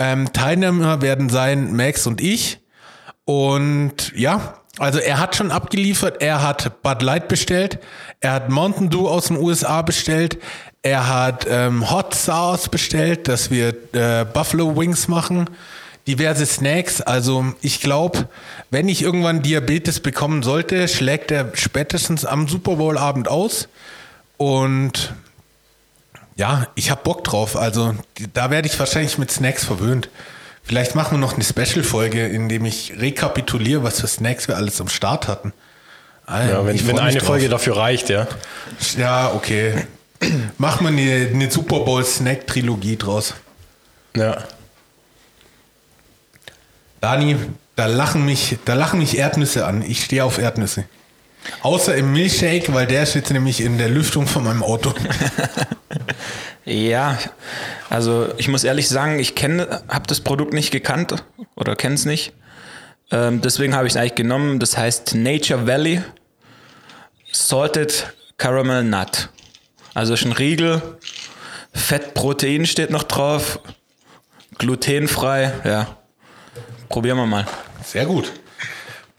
Ähm, 0.00 0.32
Teilnehmer 0.32 1.02
werden 1.02 1.28
sein 1.28 1.76
Max 1.76 2.06
und 2.06 2.22
ich. 2.22 2.58
Und 3.26 4.12
ja, 4.16 4.54
also 4.78 4.98
er 4.98 5.20
hat 5.20 5.36
schon 5.36 5.50
abgeliefert. 5.50 6.22
Er 6.22 6.42
hat 6.42 6.82
Bud 6.82 7.02
Light 7.02 7.28
bestellt. 7.28 7.78
Er 8.20 8.32
hat 8.32 8.48
Mountain 8.48 8.88
Dew 8.88 9.06
aus 9.06 9.26
den 9.26 9.36
USA 9.36 9.82
bestellt. 9.82 10.38
Er 10.82 11.06
hat 11.06 11.46
ähm, 11.48 11.90
Hot 11.90 12.14
Sauce 12.14 12.70
bestellt, 12.70 13.28
dass 13.28 13.50
wir 13.50 13.74
äh, 13.92 14.24
Buffalo 14.24 14.74
Wings 14.74 15.06
machen. 15.06 15.50
Diverse 16.08 16.46
Snacks. 16.46 17.02
Also 17.02 17.52
ich 17.60 17.82
glaube, 17.82 18.26
wenn 18.70 18.88
ich 18.88 19.02
irgendwann 19.02 19.42
Diabetes 19.42 20.00
bekommen 20.00 20.42
sollte, 20.42 20.88
schlägt 20.88 21.30
er 21.30 21.52
spätestens 21.52 22.24
am 22.24 22.48
Super 22.48 22.76
Bowl 22.76 22.96
Abend 22.96 23.28
aus. 23.28 23.68
Und 24.38 25.12
ja, 26.40 26.66
ich 26.74 26.90
habe 26.90 27.02
Bock 27.02 27.22
drauf. 27.22 27.54
Also 27.54 27.94
da 28.32 28.50
werde 28.50 28.66
ich 28.66 28.78
wahrscheinlich 28.78 29.18
mit 29.18 29.30
Snacks 29.30 29.62
verwöhnt. 29.62 30.08
Vielleicht 30.62 30.94
machen 30.94 31.12
wir 31.12 31.18
noch 31.18 31.34
eine 31.34 31.44
Special-Folge, 31.44 32.26
in 32.26 32.48
dem 32.48 32.64
ich 32.64 32.94
rekapituliere, 32.98 33.82
was 33.82 34.00
für 34.00 34.06
Snacks 34.06 34.48
wir 34.48 34.56
alles 34.56 34.80
am 34.80 34.88
Start 34.88 35.28
hatten. 35.28 35.52
Ah, 36.24 36.46
Ja, 36.46 36.66
wenn, 36.66 36.76
ich 36.76 36.86
wenn 36.86 36.98
eine 36.98 37.18
drauf. 37.18 37.26
Folge 37.26 37.50
dafür 37.50 37.76
reicht, 37.76 38.08
ja. 38.08 38.26
Ja, 38.96 39.32
okay. 39.34 39.84
Machen 40.56 40.86
wir 40.86 40.88
eine, 40.88 41.28
eine 41.30 41.50
Super 41.50 41.80
Bowl-Snack-Trilogie 41.80 42.96
draus. 42.96 43.34
Ja. 44.16 44.44
Dani, 47.02 47.36
da 47.76 47.84
lachen 47.86 48.24
mich, 48.24 48.56
da 48.64 48.74
lachen 48.74 48.98
mich 49.00 49.18
Erdnüsse 49.18 49.66
an. 49.66 49.82
Ich 49.82 50.04
stehe 50.04 50.24
auf 50.24 50.38
Erdnüsse. 50.38 50.84
Außer 51.62 51.94
im 51.96 52.12
Milchshake, 52.12 52.72
weil 52.72 52.86
der 52.86 53.02
ist 53.02 53.14
jetzt 53.14 53.30
nämlich 53.30 53.60
in 53.60 53.78
der 53.78 53.88
Lüftung 53.88 54.26
von 54.26 54.44
meinem 54.44 54.62
Auto. 54.62 54.92
Ja, 56.64 57.18
also 57.88 58.28
ich 58.36 58.48
muss 58.48 58.64
ehrlich 58.64 58.88
sagen, 58.88 59.18
ich 59.18 59.34
kenne, 59.34 59.82
habe 59.88 60.06
das 60.06 60.20
Produkt 60.20 60.52
nicht 60.52 60.70
gekannt 60.70 61.14
oder 61.56 61.74
kenne 61.74 61.94
es 61.94 62.04
nicht. 62.04 62.32
Ähm, 63.10 63.40
deswegen 63.40 63.74
habe 63.74 63.86
ich 63.86 63.94
es 63.94 63.96
eigentlich 63.96 64.14
genommen. 64.14 64.60
Das 64.60 64.76
heißt 64.76 65.14
Nature 65.14 65.66
Valley 65.66 66.02
Salted 67.32 68.12
Caramel 68.36 68.84
Nut. 68.84 69.30
Also 69.94 70.14
ist 70.14 70.24
ein 70.24 70.32
Riegel. 70.32 70.80
Fettprotein 71.72 72.66
steht 72.66 72.90
noch 72.90 73.04
drauf. 73.04 73.58
Glutenfrei. 74.58 75.52
Ja. 75.64 75.96
Probieren 76.88 77.16
wir 77.16 77.26
mal. 77.26 77.46
Sehr 77.82 78.06
gut. 78.06 78.32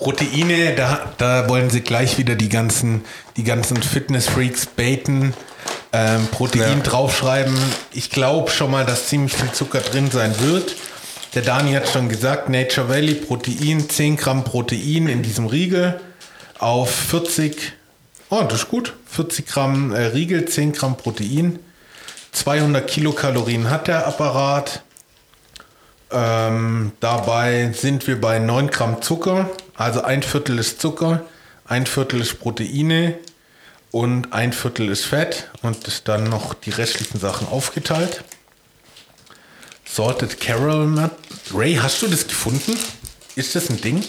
Proteine, 0.02 0.74
da, 0.76 1.14
da 1.20 1.48
wollen 1.48 1.70
sie 1.70 1.82
gleich 1.82 2.18
wieder 2.18 2.34
die 2.36 2.50
ganzen, 2.50 3.06
die 3.38 3.44
ganzen 3.44 3.78
Fitness-Freaks 3.84 4.66
baiten, 4.66 5.36
ähm, 5.94 6.28
Protein 6.32 6.78
Ja. 6.80 6.84
draufschreiben. 6.84 7.56
Ich 7.94 8.10
glaube 8.10 8.50
schon 8.50 8.72
mal, 8.72 8.84
dass 8.84 9.08
ziemlich 9.08 9.34
viel 9.34 9.52
Zucker 9.52 9.80
drin 9.80 10.10
sein 10.10 10.34
wird. 10.40 10.76
Der 11.36 11.44
Dani 11.44 11.74
hat 11.74 11.88
schon 11.88 12.10
gesagt, 12.10 12.50
Nature 12.50 12.90
Valley 12.90 13.14
Protein, 13.14 13.88
10 13.90 14.18
Gramm 14.18 14.44
Protein 14.44 15.08
in 15.08 15.22
diesem 15.22 15.46
Riegel 15.46 16.02
auf 16.58 16.90
40, 16.90 17.74
oh, 18.32 18.42
das 18.42 18.62
ist 18.64 18.70
gut, 18.70 18.94
40 19.06 19.46
Gramm 19.46 19.94
äh, 19.94 20.06
Riegel, 20.08 20.46
10 20.46 20.74
Gramm 20.74 20.98
Protein, 20.98 21.60
200 22.32 22.88
Kilokalorien 22.88 23.70
hat 23.70 23.88
der 23.88 24.08
Apparat. 24.08 24.82
Ähm, 26.12 26.92
dabei 27.00 27.72
sind 27.74 28.06
wir 28.08 28.20
bei 28.20 28.40
9 28.40 28.68
Gramm 28.70 29.02
Zucker, 29.02 29.50
also 29.76 30.02
ein 30.04 30.24
Viertel 30.24 30.60
ist 30.60 30.82
Zucker, 30.82 31.24
ein 31.66 31.86
Viertel 31.86 32.20
ist 32.22 32.40
Proteine 32.40 33.18
und 33.92 34.34
ein 34.34 34.52
Viertel 34.52 34.90
ist 34.90 35.06
Fett 35.06 35.50
und 35.62 35.88
ist 35.88 36.08
dann 36.10 36.26
noch 36.26 36.54
die 36.54 36.70
restlichen 36.72 37.20
Sachen 37.20 37.48
aufgeteilt. 37.48 38.24
Salted 39.86 40.40
Caramel 40.40 40.88
Nut. 40.88 41.12
Ray, 41.54 41.76
hast 41.76 42.02
du 42.02 42.08
das 42.08 42.28
gefunden? 42.28 42.78
Ist 43.36 43.56
das 43.56 43.70
ein 43.70 43.80
Ding? 43.82 44.04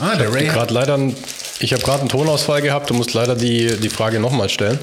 Ah, 0.00 0.16
der 0.16 0.32
Ray. 0.32 0.46
hat- 0.46 0.54
Gerade 0.54 0.74
leider, 0.74 0.98
ich 1.60 1.72
habe 1.72 1.82
gerade 1.82 2.00
einen 2.00 2.08
Tonausfall 2.08 2.62
gehabt. 2.62 2.90
Du 2.90 2.94
musst 2.94 3.12
leider 3.14 3.34
die, 3.34 3.76
die 3.78 3.88
Frage 3.90 4.18
nochmal 4.20 4.48
stellen. 4.48 4.78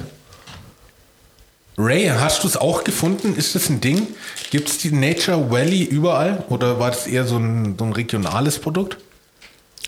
Ray, 1.81 2.07
hast 2.07 2.43
du 2.43 2.47
es 2.49 2.57
auch 2.57 2.83
gefunden? 2.83 3.35
Ist 3.37 3.55
das 3.55 3.69
ein 3.69 3.79
Ding? 3.79 4.07
Gibt 4.51 4.67
es 4.67 4.79
die 4.79 4.91
Nature 4.91 5.49
Valley 5.49 5.83
überall? 5.83 6.43
Oder 6.49 6.77
war 6.77 6.91
das 6.91 7.07
eher 7.07 7.23
so 7.23 7.37
ein, 7.37 7.77
so 7.79 7.85
ein 7.85 7.93
regionales 7.93 8.59
Produkt? 8.59 8.97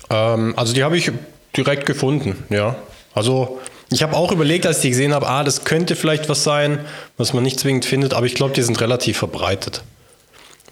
Ähm, 0.08 0.54
also 0.56 0.72
die 0.72 0.84
habe 0.84 0.96
ich 0.96 1.12
direkt 1.54 1.84
gefunden, 1.84 2.44
ja. 2.48 2.76
Also 3.14 3.60
ich 3.90 4.02
habe 4.02 4.16
auch 4.16 4.32
überlegt, 4.32 4.64
als 4.64 4.78
ich 4.78 4.82
die 4.84 4.90
gesehen 4.90 5.12
habe, 5.12 5.28
ah, 5.28 5.44
das 5.44 5.64
könnte 5.64 5.94
vielleicht 5.94 6.30
was 6.30 6.42
sein, 6.42 6.80
was 7.18 7.34
man 7.34 7.42
nicht 7.42 7.60
zwingend 7.60 7.84
findet, 7.84 8.14
aber 8.14 8.24
ich 8.24 8.34
glaube, 8.34 8.54
die 8.54 8.62
sind 8.62 8.80
relativ 8.80 9.18
verbreitet. 9.18 9.82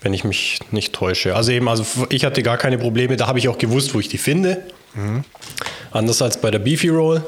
Wenn 0.00 0.14
ich 0.14 0.24
mich 0.24 0.60
nicht 0.70 0.94
täusche. 0.94 1.36
Also 1.36 1.52
eben, 1.52 1.68
also 1.68 1.84
ich 2.08 2.24
hatte 2.24 2.42
gar 2.42 2.56
keine 2.56 2.78
Probleme, 2.78 3.18
da 3.18 3.26
habe 3.26 3.38
ich 3.38 3.50
auch 3.50 3.58
gewusst, 3.58 3.92
wo 3.92 4.00
ich 4.00 4.08
die 4.08 4.16
finde. 4.16 4.62
Anders 5.90 6.22
als 6.22 6.40
bei 6.40 6.50
der 6.50 6.60
Beefy 6.60 6.88
Roll. 6.88 7.22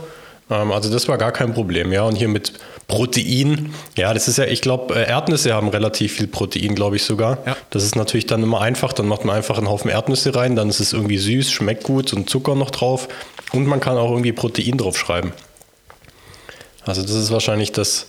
Ähm, 0.53 0.71
also 0.73 0.91
das 0.91 1.09
war 1.09 1.19
gar 1.19 1.33
kein 1.33 1.55
Problem, 1.55 1.93
ja. 1.93 2.03
Und 2.03 2.17
hier 2.17 2.29
mit 2.29 2.53
Protein, 2.89 3.75
ja, 3.97 4.13
das 4.13 4.29
ist 4.29 4.39
ja, 4.39 4.45
ich 4.45 4.61
glaube, 4.61 4.95
äh, 4.95 5.09
Erdnüsse 5.09 5.55
haben 5.55 5.69
relativ 5.69 6.15
viel 6.15 6.27
Protein, 6.27 6.75
glaube 6.75 6.97
ich 6.97 7.05
sogar. 7.05 7.39
Ja. 7.47 7.57
Das 7.71 7.85
ist 7.85 7.97
natürlich 7.97 8.27
dann 8.27 8.43
immer 8.43 8.61
einfach, 8.61 8.93
dann 8.93 9.07
macht 9.07 9.25
man 9.25 9.37
einfach 9.37 9.57
einen 9.59 9.69
Haufen 9.69 9.91
Erdnüsse 9.91 10.35
rein, 10.35 10.57
dann 10.57 10.69
ist 10.69 10.81
es 10.81 10.93
irgendwie 10.93 11.19
süß, 11.19 11.51
schmeckt 11.51 11.85
gut 11.85 12.13
und 12.13 12.29
Zucker 12.29 12.55
noch 12.55 12.71
drauf. 12.71 13.09
Und 13.53 13.67
man 13.67 13.81
kann 13.81 13.97
auch 13.97 14.11
irgendwie 14.11 14.33
Protein 14.33 14.79
drauf 14.79 14.99
schreiben. 14.99 15.33
Also 16.85 17.03
das 17.03 17.13
ist 17.13 17.31
wahrscheinlich 17.31 17.73
das, 17.73 18.07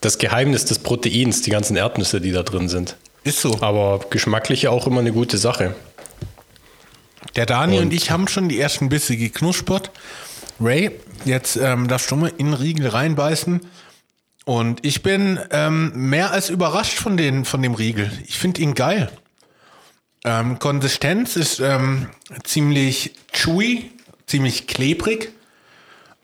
das 0.00 0.18
Geheimnis 0.18 0.64
des 0.64 0.78
Proteins, 0.78 1.42
die 1.42 1.50
ganzen 1.50 1.76
Erdnüsse, 1.76 2.20
die 2.20 2.32
da 2.32 2.42
drin 2.42 2.68
sind. 2.68 2.96
Ist 3.22 3.40
so. 3.42 3.58
Aber 3.60 4.00
geschmacklich 4.08 4.62
ja 4.62 4.70
auch 4.70 4.86
immer 4.86 5.00
eine 5.00 5.12
gute 5.12 5.36
Sache. 5.36 5.74
Der 7.36 7.44
Dani 7.46 7.76
und, 7.76 7.84
Und- 7.86 7.92
ich 7.94 8.10
haben 8.10 8.26
schon 8.28 8.48
die 8.48 8.58
ersten 8.58 8.88
Bisse 8.88 9.16
geknuspert. 9.16 9.90
Ray, 10.60 10.90
jetzt 11.24 11.56
ähm, 11.56 11.88
darfst 11.88 12.10
du 12.10 12.16
mal 12.16 12.32
in 12.36 12.46
den 12.46 12.54
Riegel 12.54 12.88
reinbeißen. 12.88 13.60
Und 14.44 14.84
ich 14.84 15.02
bin 15.02 15.38
ähm, 15.50 15.92
mehr 15.94 16.32
als 16.32 16.50
überrascht 16.50 16.98
von, 16.98 17.16
den, 17.16 17.44
von 17.44 17.62
dem 17.62 17.74
Riegel. 17.74 18.10
Ich 18.26 18.38
finde 18.38 18.60
ihn 18.60 18.74
geil. 18.74 19.10
Ähm, 20.24 20.58
Konsistenz 20.58 21.36
ist 21.36 21.60
ähm, 21.60 22.08
ziemlich 22.44 23.14
chewy, 23.32 23.90
ziemlich 24.26 24.66
klebrig. 24.66 25.32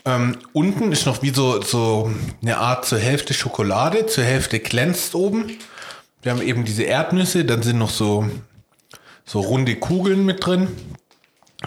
Ähm, 0.04 0.36
unten 0.52 0.92
ist 0.92 1.06
noch 1.06 1.22
wie 1.22 1.30
so, 1.30 1.62
so 1.62 2.12
eine 2.42 2.58
Art 2.58 2.84
zur 2.84 2.98
Hälfte 2.98 3.32
Schokolade, 3.32 4.06
zur 4.06 4.24
Hälfte 4.24 4.60
glänzt 4.60 5.14
oben. 5.14 5.56
Wir 6.22 6.32
haben 6.32 6.42
eben 6.42 6.64
diese 6.64 6.82
Erdnüsse, 6.82 7.44
dann 7.44 7.62
sind 7.62 7.78
noch 7.78 7.90
so, 7.90 8.28
so 9.24 9.40
runde 9.40 9.76
Kugeln 9.76 10.24
mit 10.24 10.44
drin, 10.44 10.68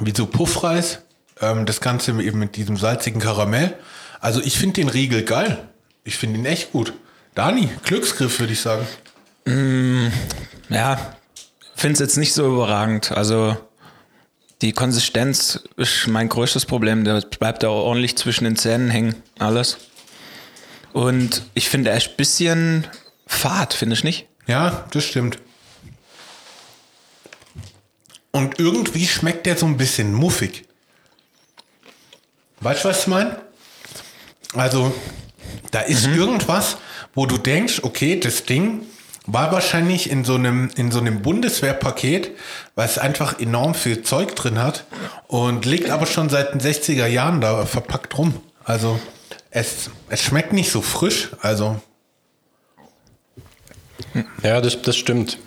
wie 0.01 0.13
so 0.15 0.25
Puffreis. 0.25 1.01
Ähm, 1.41 1.65
das 1.65 1.81
Ganze 1.81 2.11
eben 2.21 2.39
mit 2.39 2.55
diesem 2.55 2.77
salzigen 2.77 3.21
Karamell. 3.21 3.77
Also 4.19 4.41
ich 4.41 4.57
finde 4.57 4.81
den 4.81 4.89
Riegel 4.89 5.23
geil. 5.23 5.69
Ich 6.03 6.17
finde 6.17 6.39
ihn 6.39 6.45
echt 6.45 6.71
gut. 6.71 6.93
Dani, 7.35 7.69
Glücksgriff 7.83 8.39
würde 8.39 8.53
ich 8.53 8.61
sagen. 8.61 8.85
Ja, 10.69 11.15
finde 11.75 11.93
es 11.93 11.99
jetzt 11.99 12.17
nicht 12.17 12.33
so 12.33 12.45
überragend. 12.45 13.11
Also 13.11 13.57
die 14.61 14.73
Konsistenz 14.73 15.63
ist 15.77 16.07
mein 16.07 16.29
größtes 16.29 16.65
Problem. 16.65 17.05
Der 17.05 17.21
bleibt 17.21 17.63
da 17.63 17.69
ordentlich 17.69 18.17
zwischen 18.17 18.43
den 18.43 18.57
Zähnen 18.57 18.89
hängen, 18.89 19.15
alles. 19.39 19.77
Und 20.91 21.43
ich 21.53 21.69
finde, 21.69 21.91
er 21.91 21.97
ist 21.97 22.09
ein 22.09 22.17
bisschen 22.17 22.87
fad, 23.25 23.73
finde 23.73 23.95
ich 23.95 24.03
nicht? 24.03 24.27
Ja, 24.47 24.85
das 24.91 25.05
stimmt. 25.05 25.39
Und 28.31 28.59
irgendwie 28.59 29.07
schmeckt 29.07 29.45
der 29.45 29.57
so 29.57 29.65
ein 29.65 29.77
bisschen 29.77 30.13
muffig. 30.13 30.65
Weißt 32.61 32.83
du, 32.83 32.89
was 32.89 33.01
ich 33.01 33.07
meine? 33.07 33.37
Also, 34.53 34.93
da 35.71 35.81
ist 35.81 36.05
irgendwas, 36.05 36.77
wo 37.13 37.25
du 37.25 37.37
denkst, 37.37 37.81
okay, 37.83 38.19
das 38.19 38.43
Ding 38.43 38.81
war 39.25 39.51
wahrscheinlich 39.51 40.09
in 40.09 40.25
so 40.25 40.35
einem, 40.35 40.69
in 40.75 40.91
so 40.91 40.99
einem 40.99 41.21
Bundeswehrpaket, 41.21 42.31
weil 42.75 42.85
es 42.85 42.97
einfach 42.97 43.39
enorm 43.39 43.75
viel 43.75 44.01
Zeug 44.01 44.35
drin 44.35 44.61
hat 44.61 44.85
und 45.27 45.65
liegt 45.65 45.89
aber 45.89 46.05
schon 46.05 46.29
seit 46.29 46.53
den 46.53 46.61
60er 46.61 47.05
Jahren 47.05 47.39
da 47.41 47.65
verpackt 47.65 48.17
rum. 48.17 48.33
Also, 48.63 48.99
es, 49.51 49.89
es 50.09 50.21
schmeckt 50.21 50.53
nicht 50.53 50.71
so 50.71 50.81
frisch. 50.81 51.29
Also, 51.41 51.79
Ja, 54.43 54.61
das, 54.61 54.81
das 54.81 54.97
stimmt. 54.97 55.37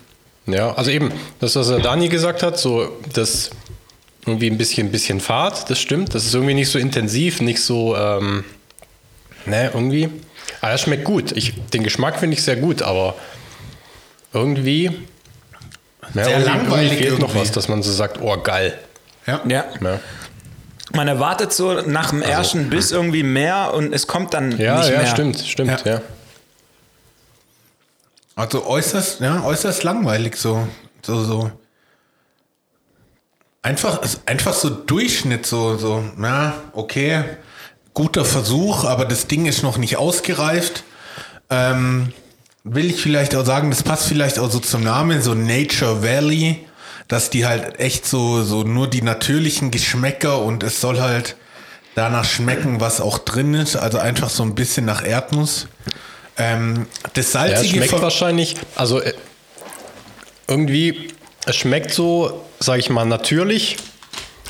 Ja, 0.45 0.73
also 0.73 0.91
eben, 0.91 1.11
das, 1.39 1.55
was 1.55 1.67
der 1.69 1.79
Dani 1.79 2.09
gesagt 2.09 2.43
hat, 2.43 2.59
so 2.59 2.97
das 3.13 3.51
irgendwie 4.25 4.49
ein 4.49 4.57
bisschen, 4.57 4.91
bisschen 4.91 5.19
Fahrt, 5.19 5.69
das 5.69 5.79
stimmt. 5.79 6.13
Das 6.15 6.25
ist 6.25 6.33
irgendwie 6.33 6.53
nicht 6.53 6.69
so 6.69 6.79
intensiv, 6.79 7.41
nicht 7.41 7.61
so, 7.61 7.95
ähm, 7.95 8.43
ne, 9.45 9.71
irgendwie. 9.73 10.09
Aber 10.61 10.71
er 10.71 10.77
schmeckt 10.77 11.03
gut. 11.03 11.31
Ich, 11.33 11.53
den 11.71 11.83
Geschmack 11.83 12.19
finde 12.19 12.35
ich 12.37 12.43
sehr 12.43 12.55
gut, 12.55 12.81
aber 12.81 13.15
irgendwie, 14.33 14.85
ja, 16.13 16.23
Sehr 16.23 16.27
irgendwie, 16.39 16.45
langweilig 16.49 16.91
irgendwie 16.93 17.07
fehlt 17.07 17.19
noch 17.19 17.35
was, 17.35 17.51
dass 17.51 17.67
man 17.67 17.83
so 17.83 17.91
sagt, 17.91 18.19
oh 18.21 18.37
geil. 18.41 18.77
ja. 19.27 19.41
Ja. 19.47 19.65
Ja, 19.81 19.99
Man 20.93 21.07
erwartet 21.07 21.51
so 21.53 21.81
nach 21.81 22.09
dem 22.11 22.21
ersten 22.21 22.69
Biss 22.69 22.91
irgendwie 22.91 23.23
mehr 23.23 23.73
und 23.73 23.93
es 23.93 24.07
kommt 24.07 24.33
dann 24.33 24.57
ja, 24.57 24.77
nicht 24.79 24.89
ja 24.89 24.97
mehr. 24.99 25.07
stimmt, 25.07 25.39
stimmt, 25.39 25.85
Ja. 25.85 25.93
ja. 25.95 26.01
Also 28.35 28.65
äußerst, 28.65 29.19
ja, 29.19 29.43
äußerst 29.43 29.83
langweilig 29.83 30.35
so. 30.37 30.67
So, 31.03 31.23
so. 31.23 31.51
Einfach, 33.63 33.99
einfach 34.25 34.53
so 34.53 34.69
Durchschnitt, 34.69 35.45
so, 35.45 35.77
so, 35.77 36.03
na, 36.17 36.53
okay, 36.73 37.23
guter 37.93 38.25
Versuch, 38.25 38.83
aber 38.83 39.05
das 39.05 39.27
Ding 39.27 39.45
ist 39.45 39.63
noch 39.63 39.77
nicht 39.77 39.95
ausgereift. 39.97 40.83
Ähm, 41.49 42.11
will 42.65 42.87
ich 42.89 43.01
vielleicht 43.01 43.35
auch 43.35 43.45
sagen, 43.45 43.69
das 43.69 43.81
passt 43.81 44.07
vielleicht 44.07 44.37
auch 44.37 44.51
so 44.51 44.59
zum 44.59 44.83
Namen, 44.83 45.21
so 45.21 45.33
Nature 45.33 46.03
Valley, 46.03 46.65
dass 47.07 47.29
die 47.29 47.45
halt 47.45 47.79
echt 47.79 48.05
so, 48.05 48.43
so 48.43 48.63
nur 48.63 48.89
die 48.89 49.01
natürlichen 49.01 49.71
Geschmäcker 49.71 50.39
und 50.41 50.61
es 50.63 50.81
soll 50.81 50.99
halt 50.99 51.37
danach 51.95 52.25
schmecken, 52.25 52.81
was 52.81 52.99
auch 52.99 53.17
drin 53.17 53.53
ist, 53.53 53.77
also 53.77 53.97
einfach 53.97 54.29
so 54.29 54.43
ein 54.43 54.55
bisschen 54.55 54.83
nach 54.85 55.05
Erdnuss. 55.05 55.67
Ähm, 56.37 56.87
das 57.13 57.31
Ja, 57.31 57.41
salzige 57.47 57.75
schmeckt 57.77 57.91
von- 57.91 58.01
wahrscheinlich, 58.01 58.55
also 58.75 58.99
äh, 58.99 59.13
irgendwie, 60.47 61.09
es 61.45 61.55
schmeckt 61.55 61.93
so, 61.93 62.45
sage 62.59 62.79
ich 62.79 62.89
mal, 62.89 63.05
natürlich, 63.05 63.77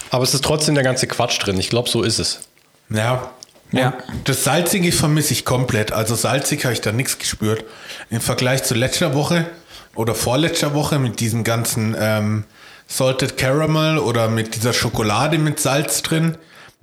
aber 0.09 0.23
es 0.23 0.33
ist 0.33 0.43
trotzdem 0.43 0.75
der 0.75 0.83
ganze 0.83 1.07
Quatsch 1.07 1.39
drin. 1.43 1.59
Ich 1.59 1.69
glaube, 1.69 1.89
so 1.89 2.03
ist 2.03 2.19
es. 2.19 2.41
Ja. 2.89 3.31
Ja. 3.71 3.93
Und 4.07 4.29
Das 4.29 4.43
Salzige 4.43 4.91
vermisse 4.91 5.33
ich 5.33 5.45
komplett. 5.45 5.91
Also 5.91 6.13
salzig 6.13 6.63
habe 6.65 6.73
ich 6.73 6.81
da 6.81 6.91
nichts 6.91 7.17
gespürt. 7.17 7.65
Im 8.11 8.21
Vergleich 8.21 8.63
zu 8.63 8.75
letzter 8.75 9.15
Woche 9.15 9.47
oder 9.95 10.13
vorletzter 10.13 10.75
Woche 10.75 10.99
mit 10.99 11.19
diesem 11.19 11.43
ganzen 11.43 11.95
ähm, 11.99 12.43
Salted 12.87 13.37
Caramel 13.37 13.97
oder 13.97 14.27
mit 14.27 14.55
dieser 14.55 14.73
Schokolade 14.73 15.39
mit 15.39 15.59
Salz 15.59 16.03
drin, 16.03 16.37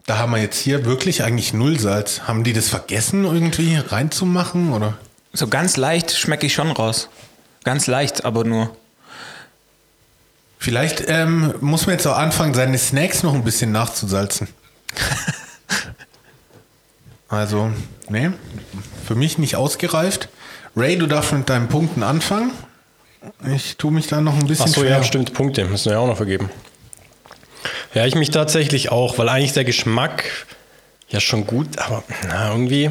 da 0.07 0.19
haben 0.19 0.33
wir 0.33 0.41
jetzt 0.41 0.59
hier 0.59 0.85
wirklich 0.85 1.23
eigentlich 1.23 1.53
null 1.53 1.79
Salz. 1.79 2.23
Haben 2.23 2.43
die 2.43 2.53
das 2.53 2.69
vergessen 2.69 3.25
irgendwie 3.25 3.77
reinzumachen 3.77 4.73
oder? 4.73 4.99
So 5.33 5.47
ganz 5.47 5.77
leicht 5.77 6.11
schmecke 6.11 6.47
ich 6.47 6.55
schon 6.55 6.73
raus. 6.73 7.09
Ganz 7.63 7.87
leicht, 7.87 8.25
aber 8.25 8.43
nur. 8.43 8.77
Vielleicht 10.63 11.09
ähm, 11.09 11.55
muss 11.63 11.87
man 11.87 11.97
jetzt 11.97 12.07
auch 12.07 12.19
anfangen, 12.19 12.53
seine 12.53 12.77
Snacks 12.77 13.23
noch 13.23 13.33
ein 13.33 13.45
bisschen 13.45 13.73
nachzusalzen. 13.73 14.47
also, 17.31 17.71
nee, 18.11 18.31
für 19.07 19.15
mich 19.15 19.39
nicht 19.39 19.57
ausgereift. 19.57 20.29
Ray, 20.77 20.99
du 20.99 21.07
darfst 21.07 21.33
mit 21.33 21.49
deinen 21.49 21.69
Punkten 21.69 22.03
anfangen. 22.03 22.53
Ich 23.55 23.79
tue 23.79 23.91
mich 23.91 24.07
da 24.07 24.21
noch 24.21 24.35
ein 24.35 24.47
bisschen 24.47 24.67
Achso, 24.67 24.85
ja, 24.85 25.03
stimmt, 25.03 25.33
Punkte 25.33 25.65
müssen 25.65 25.87
wir 25.87 25.93
ja 25.93 25.99
auch 25.99 26.07
noch 26.07 26.19
vergeben. 26.19 26.51
Ja, 27.95 28.05
ich 28.05 28.15
mich 28.15 28.31
tatsächlich 28.31 28.93
auch, 28.93 29.17
weil 29.17 29.31
eigentlich 29.31 29.55
der 29.55 29.65
Geschmack 29.65 30.25
ja 31.09 31.21
schon 31.21 31.47
gut, 31.47 31.79
aber 31.79 32.05
na, 32.29 32.51
irgendwie. 32.51 32.91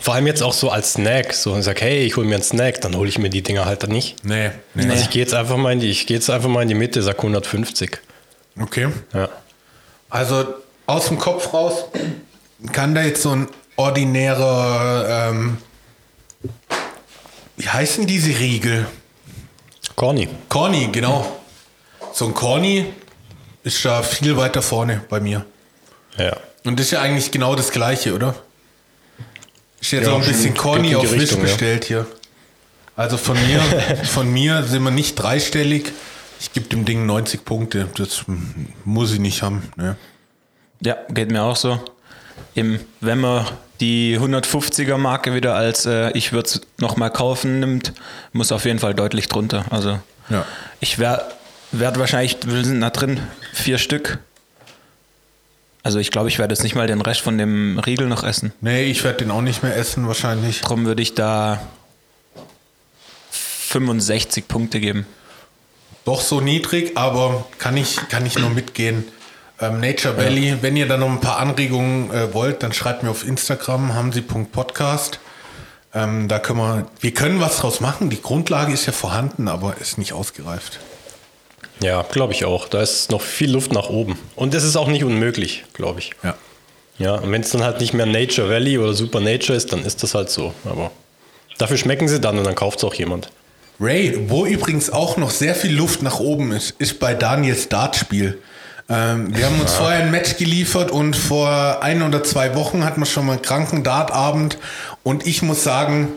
Vor 0.00 0.14
allem 0.14 0.26
jetzt 0.26 0.42
auch 0.42 0.52
so 0.52 0.70
als 0.70 0.94
Snack. 0.94 1.34
So 1.34 1.52
und 1.52 1.62
sag, 1.62 1.80
hey, 1.80 2.04
ich 2.04 2.16
hole 2.16 2.26
mir 2.26 2.36
einen 2.36 2.44
Snack, 2.44 2.80
dann 2.80 2.96
hole 2.96 3.08
ich 3.08 3.18
mir 3.18 3.30
die 3.30 3.42
Dinger 3.42 3.64
halt 3.64 3.82
dann 3.82 3.90
nicht. 3.90 4.24
Nee, 4.24 4.50
nee. 4.74 4.88
Also 4.90 5.02
ich 5.02 5.10
gehe 5.10 5.22
jetzt 5.22 5.34
einfach 5.34 5.56
mal 5.56 5.72
in 5.72 5.80
die, 5.80 5.90
ich 5.90 6.06
gehe 6.06 6.16
jetzt 6.16 6.30
einfach 6.30 6.48
mal 6.48 6.62
in 6.62 6.68
die 6.68 6.74
Mitte, 6.74 7.02
sag 7.02 7.18
150. 7.18 7.98
Okay. 8.60 8.88
Ja. 9.14 9.28
Also 10.10 10.46
aus 10.86 11.08
dem 11.08 11.18
Kopf 11.18 11.52
raus 11.52 11.84
kann 12.72 12.94
da 12.94 13.02
jetzt 13.02 13.22
so 13.22 13.30
ein 13.30 13.48
ordinärer, 13.76 15.30
ähm, 15.30 15.58
wie 17.56 17.68
heißen 17.68 18.06
diese 18.06 18.38
Riegel? 18.38 18.86
Corny. 19.94 20.28
Corny, 20.48 20.88
genau. 20.92 21.40
So 22.12 22.26
ein 22.26 22.34
Corny 22.34 22.86
ist 23.62 23.84
da 23.84 24.02
viel 24.02 24.36
weiter 24.36 24.62
vorne 24.62 25.02
bei 25.08 25.20
mir. 25.20 25.44
Ja. 26.16 26.36
Und 26.64 26.78
das 26.78 26.86
ist 26.86 26.92
ja 26.92 27.00
eigentlich 27.00 27.30
genau 27.30 27.54
das 27.54 27.70
gleiche, 27.70 28.14
oder? 28.14 28.34
Ist 29.80 29.90
jetzt 29.92 30.06
Ja, 30.06 30.12
auch 30.12 30.20
ein 30.20 30.26
bisschen 30.26 30.54
Corny 30.54 30.94
auf 30.96 31.04
Wish 31.12 31.20
Richtung, 31.22 31.38
ja. 31.38 31.44
bestellt 31.44 31.84
hier. 31.84 32.06
Also 32.96 33.16
von 33.16 33.36
mir, 33.46 33.60
von 34.04 34.30
mir 34.32 34.62
sind 34.64 34.82
wir 34.82 34.90
nicht 34.90 35.14
dreistellig. 35.14 35.92
Ich 36.40 36.52
gebe 36.52 36.66
dem 36.68 36.84
Ding 36.84 37.06
90 37.06 37.44
Punkte. 37.44 37.88
Das 37.96 38.24
muss 38.84 39.12
ich 39.12 39.18
nicht 39.18 39.42
haben. 39.42 39.62
Ne? 39.76 39.96
Ja, 40.80 40.96
geht 41.10 41.30
mir 41.30 41.42
auch 41.42 41.56
so. 41.56 41.80
Eben, 42.54 42.80
wenn 43.00 43.18
man 43.20 43.46
die 43.80 44.18
150er 44.18 44.96
Marke 44.96 45.34
wieder 45.34 45.54
als 45.54 45.86
äh, 45.86 46.10
ich 46.12 46.32
würde 46.32 46.46
es 46.48 46.60
nochmal 46.78 47.10
kaufen 47.12 47.60
nimmt, 47.60 47.92
muss 48.32 48.50
auf 48.52 48.64
jeden 48.64 48.78
Fall 48.78 48.94
deutlich 48.94 49.28
drunter. 49.28 49.64
Also 49.70 49.98
Ja. 50.28 50.44
ich 50.80 50.98
werde 50.98 51.24
werd 51.70 51.98
wahrscheinlich, 51.98 52.38
wir 52.46 52.64
sind 52.64 52.80
da 52.80 52.90
drin, 52.90 53.20
vier 53.52 53.78
Stück. 53.78 54.18
Also 55.88 56.00
ich 56.00 56.10
glaube, 56.10 56.28
ich 56.28 56.38
werde 56.38 56.52
jetzt 56.52 56.62
nicht 56.62 56.74
mal 56.74 56.86
den 56.86 57.00
Rest 57.00 57.22
von 57.22 57.38
dem 57.38 57.78
Riegel 57.78 58.08
noch 58.08 58.22
essen. 58.22 58.52
Nee, 58.60 58.82
ich 58.82 59.04
werde 59.04 59.24
den 59.24 59.30
auch 59.30 59.40
nicht 59.40 59.62
mehr 59.62 59.74
essen 59.74 60.06
wahrscheinlich. 60.06 60.60
Darum 60.60 60.84
würde 60.84 61.00
ich 61.00 61.14
da 61.14 61.62
65 63.30 64.46
Punkte 64.46 64.80
geben. 64.80 65.06
Doch 66.04 66.20
so 66.20 66.42
niedrig, 66.42 66.98
aber 66.98 67.46
kann 67.56 67.78
ich, 67.78 68.06
kann 68.10 68.26
ich 68.26 68.38
nur 68.38 68.50
mitgehen. 68.50 69.04
Ähm, 69.62 69.80
Nature 69.80 70.18
Valley, 70.18 70.58
wenn 70.60 70.76
ihr 70.76 70.86
da 70.86 70.98
noch 70.98 71.08
ein 71.08 71.20
paar 71.20 71.38
Anregungen 71.38 72.10
äh, 72.10 72.34
wollt, 72.34 72.62
dann 72.62 72.74
schreibt 72.74 73.02
mir 73.02 73.08
auf 73.08 73.26
Instagram, 73.26 73.94
hamsi.podcast. 73.94 75.20
Ähm, 75.94 76.28
da 76.28 76.38
können 76.38 76.58
wir, 76.58 76.86
wir 77.00 77.14
können 77.14 77.40
was 77.40 77.60
draus 77.60 77.80
machen. 77.80 78.10
Die 78.10 78.20
Grundlage 78.20 78.74
ist 78.74 78.84
ja 78.84 78.92
vorhanden, 78.92 79.48
aber 79.48 79.78
ist 79.78 79.96
nicht 79.96 80.12
ausgereift. 80.12 80.80
Ja, 81.80 82.02
glaube 82.02 82.32
ich 82.32 82.44
auch. 82.44 82.68
Da 82.68 82.82
ist 82.82 83.10
noch 83.10 83.20
viel 83.20 83.50
Luft 83.50 83.72
nach 83.72 83.88
oben. 83.88 84.18
Und 84.36 84.54
das 84.54 84.64
ist 84.64 84.76
auch 84.76 84.88
nicht 84.88 85.04
unmöglich, 85.04 85.64
glaube 85.74 86.00
ich. 86.00 86.12
Ja. 86.22 86.36
Ja, 86.98 87.14
und 87.14 87.30
wenn 87.30 87.42
es 87.42 87.50
dann 87.50 87.62
halt 87.62 87.80
nicht 87.80 87.94
mehr 87.94 88.06
Nature 88.06 88.50
Valley 88.50 88.76
oder 88.76 88.92
Super 88.92 89.20
Nature 89.20 89.56
ist, 89.56 89.72
dann 89.72 89.84
ist 89.84 90.02
das 90.02 90.14
halt 90.14 90.30
so. 90.30 90.52
Aber 90.64 90.90
dafür 91.56 91.76
schmecken 91.76 92.08
sie 92.08 92.18
dann 92.20 92.36
und 92.38 92.44
dann 92.44 92.56
kauft 92.56 92.78
es 92.78 92.84
auch 92.84 92.94
jemand. 92.94 93.30
Ray, 93.80 94.28
wo 94.28 94.44
übrigens 94.44 94.90
auch 94.90 95.16
noch 95.16 95.30
sehr 95.30 95.54
viel 95.54 95.72
Luft 95.72 96.02
nach 96.02 96.18
oben 96.18 96.50
ist, 96.50 96.74
ist 96.78 96.98
bei 96.98 97.14
Daniels 97.14 97.68
Dartspiel. 97.68 98.38
Ähm, 98.88 99.36
wir 99.36 99.46
haben 99.46 99.60
uns 99.60 99.74
vorher 99.74 100.00
ein 100.00 100.10
Match 100.10 100.36
geliefert 100.36 100.90
und 100.90 101.14
vor 101.14 101.82
ein 101.82 102.02
oder 102.02 102.24
zwei 102.24 102.56
Wochen 102.56 102.84
hatten 102.84 103.00
wir 103.00 103.06
schon 103.06 103.26
mal 103.26 103.34
einen 103.34 103.42
kranken 103.42 103.84
Dartabend. 103.84 104.58
Und 105.04 105.26
ich 105.26 105.42
muss 105.42 105.62
sagen, 105.62 106.08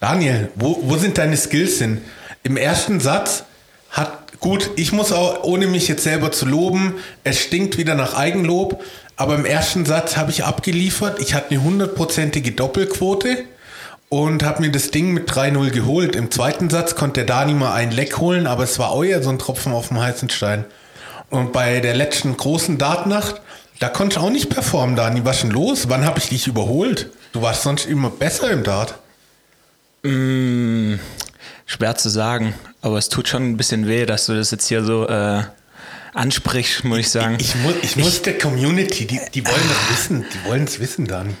Daniel, 0.00 0.48
wo, 0.54 0.80
wo 0.84 0.96
sind 0.96 1.18
deine 1.18 1.36
Skills 1.36 1.78
hin? 1.78 2.00
Im 2.42 2.56
ersten 2.56 3.00
Satz 3.00 3.44
hat, 3.90 4.29
gut, 4.40 4.70
ich 4.76 4.92
muss 4.92 5.12
auch, 5.12 5.44
ohne 5.44 5.66
mich 5.66 5.88
jetzt 5.88 6.02
selber 6.02 6.32
zu 6.32 6.46
loben, 6.46 6.94
es 7.24 7.38
stinkt 7.38 7.78
wieder 7.78 7.94
nach 7.94 8.14
Eigenlob, 8.14 8.82
aber 9.16 9.34
im 9.34 9.44
ersten 9.44 9.84
Satz 9.84 10.16
habe 10.16 10.30
ich 10.30 10.44
abgeliefert. 10.44 11.20
Ich 11.20 11.34
hatte 11.34 11.50
eine 11.50 11.62
hundertprozentige 11.62 12.52
Doppelquote 12.52 13.44
und 14.08 14.42
habe 14.42 14.62
mir 14.62 14.72
das 14.72 14.90
Ding 14.90 15.12
mit 15.12 15.30
3-0 15.30 15.70
geholt. 15.70 16.16
Im 16.16 16.30
zweiten 16.30 16.70
Satz 16.70 16.94
konnte 16.94 17.24
der 17.24 17.26
Dani 17.26 17.52
mal 17.52 17.74
einen 17.74 17.92
Leck 17.92 18.18
holen, 18.18 18.46
aber 18.46 18.64
es 18.64 18.78
war 18.78 19.04
eher 19.04 19.22
so 19.22 19.30
ein 19.30 19.38
Tropfen 19.38 19.72
auf 19.72 19.88
dem 19.88 20.00
heißen 20.00 20.30
Stein. 20.30 20.64
Und 21.30 21.52
bei 21.52 21.80
der 21.80 21.94
letzten 21.94 22.36
großen 22.36 22.78
Dartnacht, 22.78 23.40
da 23.78 23.88
konnte 23.88 24.18
ich 24.18 24.22
auch 24.24 24.30
nicht 24.30 24.50
performen, 24.50 24.96
Dani. 24.96 25.24
Was 25.24 25.42
denn 25.42 25.50
los? 25.50 25.88
Wann 25.88 26.04
habe 26.04 26.18
ich 26.18 26.28
dich 26.28 26.46
überholt? 26.46 27.10
Du 27.32 27.42
warst 27.42 27.62
sonst 27.62 27.86
immer 27.86 28.10
besser 28.10 28.50
im 28.50 28.64
Dart. 28.64 28.94
Mm, 30.02 30.94
schwer 31.70 31.94
zu 31.96 32.08
sagen, 32.08 32.52
aber 32.82 32.98
es 32.98 33.08
tut 33.08 33.28
schon 33.28 33.48
ein 33.50 33.56
bisschen 33.56 33.86
weh, 33.86 34.04
dass 34.06 34.26
du 34.26 34.34
das 34.34 34.50
jetzt 34.50 34.66
hier 34.66 34.82
so 34.82 35.06
äh, 35.08 35.42
ansprichst, 36.14 36.84
muss 36.84 36.98
ich 36.98 37.10
sagen. 37.10 37.36
Ich, 37.40 37.54
muss, 37.56 37.74
ich 37.82 37.96
muss 37.96 38.22
der 38.22 38.38
Community, 38.38 39.06
die, 39.06 39.20
die 39.32 39.46
wollen 39.46 39.68
das 39.68 39.90
wissen. 39.98 40.24
Die 40.34 40.48
wollen 40.48 40.64
es 40.64 40.80
wissen, 40.80 41.06
Dani. 41.06 41.34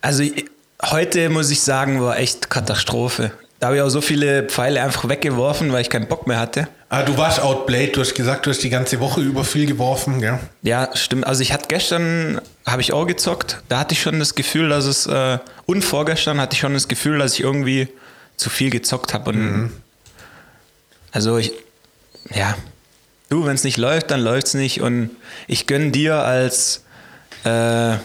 Also 0.00 0.22
ich- 0.22 0.44
heute 0.84 1.28
muss 1.30 1.50
ich 1.50 1.60
sagen, 1.62 2.00
war 2.00 2.16
echt 2.18 2.48
Katastrophe. 2.48 3.32
Da 3.58 3.68
habe 3.68 3.76
ich 3.76 3.82
auch 3.82 3.88
so 3.90 4.00
viele 4.00 4.44
Pfeile 4.44 4.82
einfach 4.82 5.08
weggeworfen, 5.08 5.72
weil 5.72 5.82
ich 5.82 5.90
keinen 5.90 6.08
Bock 6.08 6.26
mehr 6.26 6.38
hatte. 6.38 6.66
Ah, 6.88 7.02
du 7.02 7.16
warst 7.16 7.40
outplayed. 7.40 7.96
Du 7.96 8.00
hast 8.00 8.14
gesagt, 8.14 8.44
du 8.46 8.50
hast 8.50 8.62
die 8.62 8.70
ganze 8.70 8.98
Woche 9.00 9.20
über 9.20 9.44
viel 9.44 9.66
geworfen, 9.66 10.20
gell? 10.20 10.38
Ja, 10.62 10.90
stimmt. 10.94 11.26
Also 11.26 11.42
ich 11.42 11.52
hatte 11.52 11.66
gestern, 11.68 12.40
habe 12.66 12.82
ich 12.82 12.92
auch 12.92 13.06
gezockt. 13.06 13.62
Da 13.68 13.78
hatte 13.78 13.94
ich 13.94 14.02
schon 14.02 14.18
das 14.18 14.34
Gefühl, 14.34 14.68
dass 14.68 14.84
es, 14.84 15.06
äh, 15.06 15.38
und 15.66 15.82
vorgestern 15.84 16.40
hatte 16.40 16.54
ich 16.54 16.60
schon 16.60 16.74
das 16.74 16.88
Gefühl, 16.88 17.18
dass 17.18 17.34
ich 17.34 17.40
irgendwie 17.40 17.88
zu 18.42 18.50
viel 18.50 18.70
gezockt 18.70 19.14
habe. 19.14 19.30
Und 19.30 19.38
Also 21.12 21.38
ich, 21.38 21.52
ja, 22.34 22.56
du, 23.28 23.46
wenn 23.46 23.54
es 23.54 23.64
nicht 23.64 23.76
läuft, 23.76 24.10
dann 24.10 24.20
läuft 24.20 24.48
es 24.48 24.54
nicht. 24.54 24.80
Und 24.80 25.10
ich 25.46 25.66
gönne 25.66 25.90
dir 25.90 26.16
als 26.22 26.84
äh, 27.44 27.96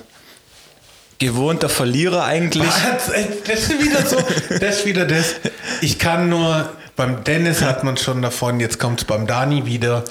gewohnter 1.20 1.70
Verlierer 1.70 2.24
eigentlich. 2.24 2.70
Das, 2.70 3.08
das 3.48 3.60
ist 3.70 3.84
wieder 3.84 4.06
so, 4.06 4.18
das 4.60 4.80
ist 4.80 4.86
wieder 4.86 5.06
das. 5.06 5.36
Ich 5.82 6.00
kann 6.00 6.30
nur, 6.30 6.70
beim 6.96 7.24
Dennis 7.24 7.62
hat 7.62 7.84
man 7.84 7.98
schon 7.98 8.22
davon, 8.22 8.60
jetzt 8.60 8.80
kommt 8.80 9.02
es 9.02 9.06
beim 9.06 9.28
Dani 9.28 9.66
wieder. 9.66 10.04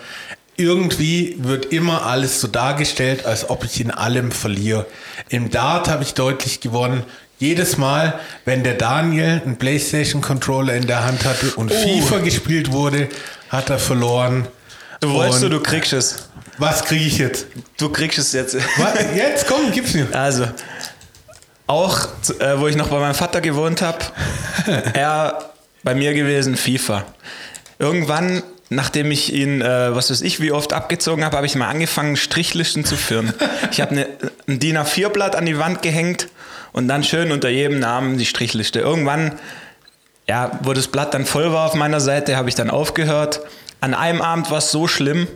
Irgendwie 0.59 1.36
wird 1.39 1.66
immer 1.66 2.07
alles 2.07 2.40
so 2.40 2.48
dargestellt, 2.48 3.27
als 3.27 3.51
ob 3.51 3.65
ich 3.65 3.78
in 3.78 3.90
allem 3.90 4.32
verliere. 4.32 4.86
Im 5.28 5.51
Dart 5.51 5.89
habe 5.89 6.03
ich 6.03 6.15
deutlich 6.15 6.61
gewonnen. 6.61 7.05
Jedes 7.39 7.77
Mal, 7.77 8.19
wenn 8.47 8.65
der 8.65 8.75
Daniel 8.75 9.43
einen 9.45 9.57
PlayStation-Controller 9.57 10.75
in 10.75 10.87
der 10.87 11.05
Hand 11.05 11.25
hatte 11.25 11.53
und 11.57 11.71
FIFA 11.73 12.19
gespielt 12.19 12.73
wurde, 12.73 13.09
hat 13.51 13.69
er 13.69 13.79
verloren. 13.79 14.49
Du 15.01 15.15
weißt 15.15 15.43
du, 15.43 15.51
du 15.51 15.61
kriegst 15.61 15.93
es. 15.93 16.31
Was 16.59 16.85
kriege 16.85 17.05
ich 17.05 17.19
jetzt? 17.19 17.47
Du 17.77 17.91
kriegst 17.91 18.19
es 18.19 18.33
jetzt. 18.33 18.57
Was? 18.79 18.95
Jetzt 19.15 19.47
komm, 19.47 19.71
gib's 19.71 19.93
mir. 19.93 20.09
Also, 20.13 20.47
auch 21.67 22.09
äh, 22.39 22.59
wo 22.59 22.69
ich 22.69 22.77
noch 22.77 22.89
bei 22.89 22.99
meinem 22.99 23.15
Vater 23.15 23.43
gewohnt 23.43 23.83
habe, 23.83 23.99
er 24.95 25.51
bei 25.83 25.95
mir 25.95 26.15
gewesen, 26.15 26.57
FIFA. 26.57 27.05
Irgendwann, 27.79 28.43
nachdem 28.69 29.11
ich 29.11 29.33
ihn, 29.33 29.63
äh, 29.63 29.95
was 29.95 30.11
weiß 30.11 30.23
ich, 30.23 30.41
wie 30.41 30.53
oft 30.53 30.73
abgezogen 30.73 31.25
habe, 31.25 31.37
habe 31.37 31.47
ich 31.47 31.55
mal 31.55 31.69
angefangen, 31.69 32.17
Strichlisten 32.17 32.85
zu 32.85 32.97
führen. 32.97 33.33
Ich 33.71 33.81
habe 33.81 33.93
eine, 33.93 34.07
ein 34.49 34.59
DIN 34.59 34.79
A4-Blatt 34.79 35.37
an 35.37 35.45
die 35.45 35.59
Wand 35.59 35.83
gehängt 35.83 36.29
und 36.73 36.89
dann 36.89 37.05
schön 37.05 37.33
unter 37.33 37.49
jedem 37.49 37.79
Namen 37.79 38.17
die 38.17 38.27
Strichliste. 38.27 38.81
Irgendwann, 38.81 39.39
ja, 40.29 40.59
wo 40.63 40.73
das 40.73 40.89
Blatt 40.89 41.15
dann 41.15 41.27
voll 41.27 41.53
war 41.53 41.67
auf 41.67 41.75
meiner 41.75 42.01
Seite, 42.01 42.37
habe 42.37 42.49
ich 42.49 42.55
dann 42.55 42.71
aufgehört. 42.71 43.41
An 43.81 43.93
einem 43.93 44.23
Abend 44.23 44.51
war 44.51 44.59
es 44.59 44.71
so 44.71 44.89
schlimm, 44.89 45.27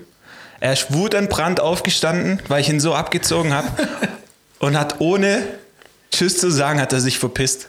er 0.60 0.74
ist 0.74 0.92
wutentbrannt 0.92 1.60
aufgestanden, 1.60 2.40
weil 2.48 2.60
ich 2.60 2.68
ihn 2.68 2.80
so 2.80 2.94
abgezogen 2.94 3.52
habe 3.52 3.68
und 4.58 4.78
hat 4.78 5.00
ohne 5.00 5.42
Tschüss 6.10 6.38
zu 6.38 6.50
sagen, 6.50 6.80
hat 6.80 6.92
er 6.92 7.00
sich 7.00 7.18
verpisst. 7.18 7.68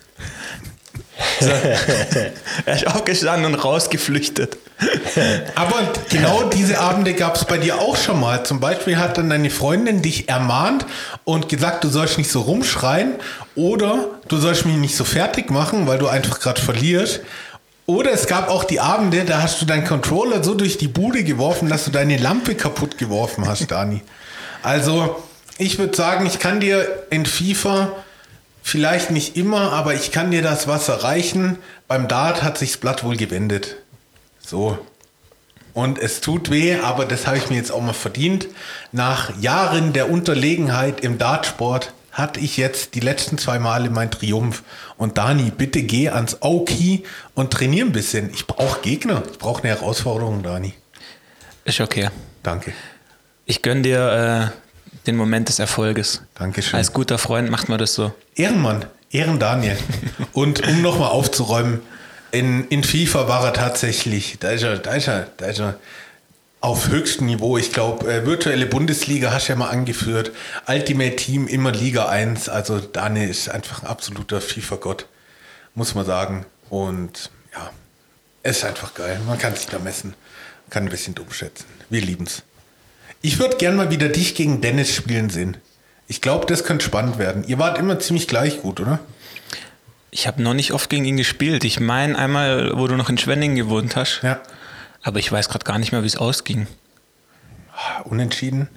So. 1.39 1.49
er 2.65 2.75
ist 2.75 2.87
aufgestanden 2.87 3.53
und 3.53 3.55
rausgeflüchtet. 3.55 4.57
Aber 5.55 5.93
genau 6.09 6.43
diese 6.43 6.79
Abende 6.79 7.13
gab 7.13 7.35
es 7.35 7.45
bei 7.45 7.57
dir 7.57 7.79
auch 7.79 7.95
schon 7.95 8.19
mal. 8.19 8.43
Zum 8.43 8.59
Beispiel 8.59 8.97
hat 8.97 9.17
dann 9.17 9.29
deine 9.29 9.49
Freundin 9.49 10.01
dich 10.01 10.29
ermahnt 10.29 10.85
und 11.23 11.49
gesagt, 11.49 11.83
du 11.83 11.89
sollst 11.89 12.17
nicht 12.17 12.31
so 12.31 12.41
rumschreien 12.41 13.15
oder 13.55 14.05
du 14.27 14.37
sollst 14.37 14.65
mich 14.65 14.77
nicht 14.77 14.95
so 14.95 15.03
fertig 15.03 15.51
machen, 15.51 15.87
weil 15.87 15.99
du 15.99 16.07
einfach 16.07 16.39
gerade 16.39 16.61
verlierst. 16.61 17.21
Oder 17.85 18.11
es 18.11 18.27
gab 18.27 18.49
auch 18.49 18.63
die 18.63 18.79
Abende, 18.79 19.25
da 19.25 19.41
hast 19.41 19.61
du 19.61 19.65
deinen 19.65 19.85
Controller 19.85 20.43
so 20.43 20.53
durch 20.53 20.77
die 20.77 20.87
Bude 20.87 21.23
geworfen, 21.23 21.67
dass 21.67 21.85
du 21.85 21.91
deine 21.91 22.17
Lampe 22.17 22.55
kaputt 22.55 22.97
geworfen 22.97 23.47
hast, 23.47 23.69
Dani. 23.69 24.01
Also, 24.63 25.21
ich 25.57 25.77
würde 25.77 25.95
sagen, 25.95 26.25
ich 26.25 26.39
kann 26.39 26.59
dir 26.59 26.87
in 27.09 27.25
FIFA 27.25 27.91
vielleicht 28.63 29.11
nicht 29.11 29.35
immer, 29.35 29.73
aber 29.73 29.93
ich 29.93 30.11
kann 30.11 30.31
dir 30.31 30.41
das 30.41 30.67
Wasser 30.67 31.03
reichen. 31.03 31.57
Beim 31.87 32.07
Dart 32.07 32.43
hat 32.43 32.57
sich 32.57 32.71
das 32.71 32.79
Blatt 32.79 33.03
wohl 33.03 33.17
gewendet. 33.17 33.77
So. 34.51 34.77
Und 35.73 35.97
es 35.97 36.19
tut 36.19 36.51
weh, 36.51 36.75
aber 36.75 37.05
das 37.05 37.25
habe 37.25 37.37
ich 37.37 37.49
mir 37.49 37.55
jetzt 37.55 37.71
auch 37.71 37.81
mal 37.81 37.93
verdient. 37.93 38.47
Nach 38.91 39.31
Jahren 39.39 39.93
der 39.93 40.11
Unterlegenheit 40.11 40.99
im 40.99 41.17
Dartsport 41.17 41.93
hatte 42.11 42.41
ich 42.41 42.57
jetzt 42.57 42.95
die 42.95 42.99
letzten 42.99 43.37
zwei 43.37 43.59
Male 43.59 43.89
meinen 43.89 44.11
Triumph. 44.11 44.63
Und 44.97 45.17
Dani, 45.17 45.53
bitte 45.57 45.83
geh 45.83 46.09
ans 46.09 46.41
Auki 46.41 47.05
und 47.33 47.51
trainier 47.53 47.85
ein 47.85 47.93
bisschen. 47.93 48.29
Ich 48.33 48.45
brauche 48.45 48.81
Gegner. 48.81 49.23
Ich 49.31 49.37
brauche 49.37 49.63
eine 49.63 49.73
Herausforderung, 49.73 50.43
Dani. 50.43 50.73
Ist 51.63 51.79
okay. 51.79 52.09
Danke. 52.43 52.73
Ich 53.45 53.61
gönne 53.61 53.83
dir 53.83 54.51
äh, 54.51 55.05
den 55.07 55.15
Moment 55.15 55.47
des 55.47 55.59
Erfolges. 55.59 56.23
Dankeschön. 56.35 56.75
Als 56.77 56.91
guter 56.91 57.17
Freund 57.17 57.49
macht 57.49 57.69
man 57.69 57.79
das 57.79 57.93
so. 57.93 58.11
Ehrenmann, 58.35 58.83
Ehren 59.11 59.39
Daniel. 59.39 59.77
Und 60.33 60.67
um 60.67 60.81
nochmal 60.81 61.11
aufzuräumen, 61.11 61.79
in, 62.31 62.67
in 62.69 62.83
FIFA 62.83 63.27
war 63.27 63.45
er 63.45 63.53
tatsächlich, 63.53 64.37
da 64.39 64.49
ist 64.49 64.63
er, 64.63 64.77
da 64.77 64.93
ist 64.93 65.07
er, 65.07 65.27
da 65.37 65.45
ist 65.47 65.59
er 65.59 65.79
auf 66.61 66.89
höchstem 66.89 67.25
Niveau. 67.25 67.57
Ich 67.57 67.73
glaube, 67.73 68.11
äh, 68.11 68.25
virtuelle 68.25 68.67
Bundesliga 68.67 69.31
hast 69.31 69.47
du 69.47 69.53
ja 69.53 69.57
mal 69.57 69.69
angeführt. 69.69 70.31
Ultimate 70.67 71.15
Team 71.15 71.47
immer 71.47 71.71
Liga 71.71 72.07
1. 72.07 72.49
Also 72.49 72.79
Daniel 72.79 73.29
ist 73.29 73.49
einfach 73.49 73.83
ein 73.83 73.87
absoluter 73.87 74.39
FIFA-Gott, 74.39 75.07
muss 75.73 75.95
man 75.95 76.05
sagen. 76.05 76.45
Und 76.69 77.31
ja, 77.53 77.71
es 78.43 78.57
ist 78.57 78.65
einfach 78.65 78.93
geil. 78.93 79.19
Man 79.27 79.39
kann 79.39 79.55
sich 79.55 79.65
da 79.65 79.79
messen, 79.79 80.13
kann 80.69 80.83
ein 80.83 80.89
bisschen 80.89 81.15
dumm 81.15 81.31
schätzen. 81.31 81.65
Wir 81.89 82.01
lieben's. 82.01 82.43
Ich 83.23 83.39
würde 83.39 83.57
gern 83.57 83.75
mal 83.75 83.91
wieder 83.91 84.09
dich 84.09 84.35
gegen 84.35 84.61
Dennis 84.61 84.93
spielen 84.95 85.29
sehen. 85.29 85.57
Ich 86.07 86.21
glaube, 86.21 86.45
das 86.45 86.63
könnte 86.63 86.85
spannend 86.85 87.17
werden. 87.17 87.43
Ihr 87.47 87.57
wart 87.57 87.77
immer 87.77 87.99
ziemlich 87.99 88.27
gleich 88.27 88.61
gut, 88.61 88.79
oder? 88.79 88.99
Ich 90.13 90.27
habe 90.27 90.41
noch 90.41 90.53
nicht 90.53 90.73
oft 90.73 90.89
gegen 90.89 91.05
ihn 91.05 91.15
gespielt. 91.15 91.63
Ich 91.63 91.79
meine 91.79 92.17
einmal, 92.17 92.77
wo 92.77 92.87
du 92.87 92.95
noch 92.95 93.09
in 93.09 93.17
Schwenningen 93.17 93.55
gewohnt 93.55 93.95
hast. 93.95 94.21
Ja. 94.21 94.41
Aber 95.01 95.19
ich 95.19 95.31
weiß 95.31 95.47
gerade 95.47 95.63
gar 95.63 95.79
nicht 95.79 95.93
mehr, 95.93 96.03
wie 96.03 96.07
es 96.07 96.17
ausging. 96.17 96.67
Unentschieden? 98.03 98.67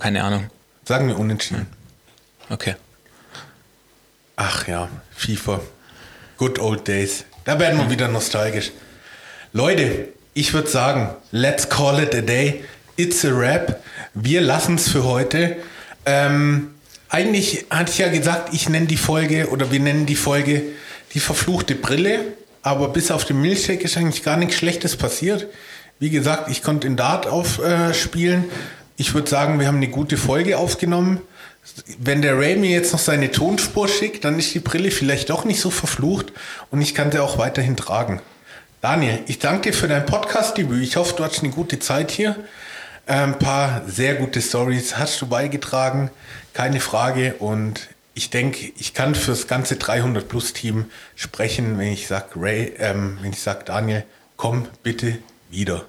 Keine 0.00 0.24
Ahnung. 0.24 0.50
Sagen 0.84 1.06
wir 1.06 1.18
unentschieden. 1.18 1.68
Okay. 2.48 2.74
Ach 4.34 4.66
ja, 4.66 4.88
FIFA. 5.14 5.60
Good 6.38 6.58
old 6.58 6.88
days. 6.88 7.24
Da 7.44 7.58
werden 7.60 7.78
wir 7.78 7.88
wieder 7.90 8.08
nostalgisch. 8.08 8.72
Leute, 9.52 10.08
ich 10.34 10.52
würde 10.52 10.68
sagen, 10.68 11.14
let's 11.30 11.68
call 11.68 12.02
it 12.02 12.14
a 12.14 12.20
day. 12.20 12.64
It's 12.96 13.24
a 13.24 13.30
rap. 13.30 13.82
Wir 14.14 14.40
lassen 14.40 14.74
es 14.74 14.88
für 14.88 15.04
heute. 15.04 15.56
Ähm, 16.04 16.74
eigentlich 17.10 17.66
hatte 17.70 17.92
ich 17.92 17.98
ja 17.98 18.08
gesagt, 18.08 18.54
ich 18.54 18.68
nenne 18.68 18.86
die 18.86 18.96
Folge 18.96 19.48
oder 19.50 19.70
wir 19.70 19.80
nennen 19.80 20.06
die 20.06 20.16
Folge 20.16 20.62
die 21.12 21.20
verfluchte 21.20 21.74
Brille. 21.74 22.20
Aber 22.62 22.88
bis 22.90 23.10
auf 23.10 23.24
den 23.24 23.40
Milchshake 23.40 23.84
ist 23.84 23.96
eigentlich 23.96 24.22
gar 24.22 24.36
nichts 24.36 24.54
Schlechtes 24.54 24.96
passiert. 24.96 25.46
Wie 25.98 26.10
gesagt, 26.10 26.50
ich 26.50 26.62
konnte 26.62 26.86
in 26.86 26.96
Dart 26.96 27.26
aufspielen. 27.26 28.44
ich 28.96 29.14
würde 29.14 29.28
sagen, 29.28 29.58
wir 29.58 29.66
haben 29.66 29.76
eine 29.76 29.88
gute 29.88 30.16
Folge 30.16 30.56
aufgenommen. 30.58 31.20
Wenn 31.98 32.22
der 32.22 32.38
Ray 32.38 32.56
mir 32.56 32.70
jetzt 32.70 32.92
noch 32.92 33.00
seine 33.00 33.30
Tonspur 33.30 33.88
schickt, 33.88 34.24
dann 34.24 34.38
ist 34.38 34.54
die 34.54 34.60
Brille 34.60 34.90
vielleicht 34.90 35.30
doch 35.30 35.44
nicht 35.44 35.60
so 35.60 35.70
verflucht 35.70 36.32
und 36.70 36.80
ich 36.80 36.94
kann 36.94 37.12
sie 37.12 37.18
auch 37.18 37.38
weiterhin 37.38 37.76
tragen. 37.76 38.20
Daniel, 38.80 39.18
ich 39.26 39.38
danke 39.38 39.70
dir 39.70 39.76
für 39.76 39.88
dein 39.88 40.06
Podcast-Debüt. 40.06 40.82
Ich 40.82 40.96
hoffe, 40.96 41.14
du 41.16 41.24
hattest 41.24 41.42
eine 41.42 41.52
gute 41.52 41.78
Zeit 41.78 42.10
hier. 42.10 42.36
Ein 43.10 43.40
paar 43.40 43.82
sehr 43.88 44.14
gute 44.14 44.40
Stories 44.40 44.96
hast 44.96 45.20
du 45.20 45.26
beigetragen, 45.26 46.12
keine 46.52 46.78
Frage. 46.78 47.34
Und 47.40 47.88
ich 48.14 48.30
denke, 48.30 48.70
ich 48.78 48.94
kann 48.94 49.16
fürs 49.16 49.48
ganze 49.48 49.74
300 49.74 50.28
Plus 50.28 50.52
Team 50.52 50.84
sprechen, 51.16 51.76
wenn 51.76 51.88
ich 51.88 52.06
sage, 52.06 52.26
Ray, 52.36 52.72
ähm, 52.78 53.18
wenn 53.20 53.32
ich 53.32 53.42
sage, 53.42 53.64
Daniel, 53.64 54.04
komm 54.36 54.68
bitte 54.84 55.18
wieder. 55.50 55.86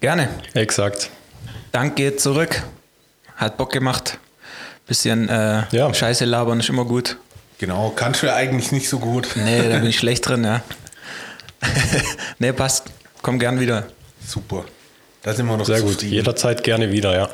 Gerne. 0.00 0.30
Exakt. 0.54 1.10
Dank 1.70 1.96
geht 1.96 2.18
zurück. 2.18 2.62
Hat 3.36 3.58
Bock 3.58 3.70
gemacht. 3.70 4.16
Bisschen 4.86 5.28
äh, 5.28 5.64
Ja. 5.70 5.92
Scheiße 5.92 6.24
labern 6.24 6.60
ist 6.60 6.70
immer 6.70 6.86
gut. 6.86 7.18
Genau, 7.58 7.90
kannst 7.90 8.22
du 8.22 8.26
ja 8.28 8.36
eigentlich 8.36 8.72
nicht 8.72 8.88
so 8.88 8.98
gut. 8.98 9.28
Nee, 9.36 9.68
da 9.68 9.80
bin 9.80 9.88
ich 9.90 9.98
schlecht 9.98 10.26
drin, 10.26 10.44
ja. 10.44 10.62
nee, 12.38 12.52
passt. 12.52 12.84
Komm 13.20 13.38
gern 13.38 13.60
wieder. 13.60 13.88
Super. 14.26 14.64
Da 15.22 15.34
sind 15.34 15.46
wir 15.46 15.56
noch 15.56 15.66
Sehr 15.66 15.80
gut. 15.80 15.94
zufrieden. 15.94 16.14
Jederzeit 16.14 16.62
gerne 16.62 16.92
wieder, 16.92 17.14
ja. 17.14 17.28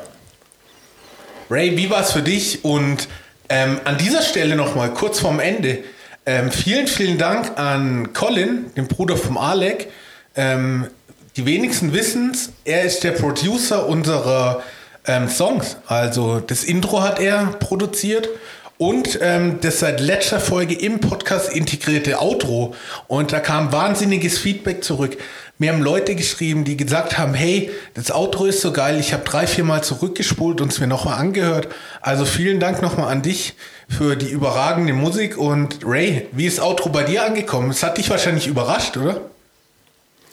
Ray, 1.49 1.77
wie 1.77 1.89
war 1.89 2.01
es 2.01 2.11
für 2.11 2.21
dich? 2.21 2.63
Und 2.63 3.07
ähm, 3.49 3.79
an 3.85 3.97
dieser 3.97 4.21
Stelle 4.21 4.55
nochmal 4.55 4.93
kurz 4.93 5.19
vorm 5.19 5.39
Ende. 5.39 5.79
Ähm, 6.25 6.51
vielen, 6.51 6.87
vielen 6.87 7.19
Dank 7.19 7.59
an 7.59 8.11
Colin, 8.13 8.73
den 8.75 8.87
Bruder 8.87 9.15
vom 9.15 9.37
Alec. 9.37 9.87
Ähm, 10.35 10.87
die 11.35 11.45
wenigsten 11.45 11.93
wissen 11.93 12.31
es, 12.33 12.49
er 12.63 12.83
ist 12.83 13.03
der 13.03 13.11
Producer 13.11 13.87
unserer 13.87 14.63
ähm, 15.05 15.27
Songs. 15.27 15.77
Also 15.85 16.39
das 16.39 16.63
Intro 16.63 17.01
hat 17.01 17.19
er 17.19 17.45
produziert 17.59 18.29
und 18.77 19.19
ähm, 19.21 19.59
das 19.61 19.79
seit 19.79 19.99
letzter 20.01 20.39
Folge 20.39 20.73
im 20.75 20.99
Podcast 20.99 21.53
integrierte 21.53 22.19
Outro. 22.19 22.73
Und 23.07 23.31
da 23.31 23.39
kam 23.39 23.71
wahnsinniges 23.71 24.37
Feedback 24.37 24.83
zurück. 24.83 25.17
Mir 25.57 25.71
haben 25.71 25.81
Leute 25.81 26.15
geschrieben, 26.15 26.65
die 26.65 26.75
gesagt 26.75 27.17
haben, 27.17 27.33
hey, 27.33 27.71
das 27.93 28.11
Outro 28.11 28.45
ist 28.45 28.59
so 28.59 28.73
geil, 28.73 28.99
ich 28.99 29.13
habe 29.13 29.23
drei, 29.23 29.47
vier 29.47 29.63
Mal 29.63 29.81
zurückgespult 29.83 30.59
und 30.59 30.73
es 30.73 30.81
mir 30.81 30.87
nochmal 30.87 31.17
angehört. 31.17 31.69
Also 32.01 32.25
vielen 32.25 32.59
Dank 32.59 32.81
nochmal 32.81 33.09
an 33.09 33.21
dich 33.21 33.53
für 33.87 34.17
die 34.17 34.27
überragende 34.27 34.91
Musik. 34.91 35.37
Und 35.37 35.79
Ray, 35.85 36.27
wie 36.33 36.45
ist 36.45 36.57
das 36.57 36.65
Outro 36.65 36.89
bei 36.89 37.03
dir 37.03 37.23
angekommen? 37.23 37.69
Es 37.69 37.83
hat 37.83 37.97
dich 37.97 38.09
wahrscheinlich 38.09 38.47
überrascht, 38.47 38.97
oder? 38.97 39.21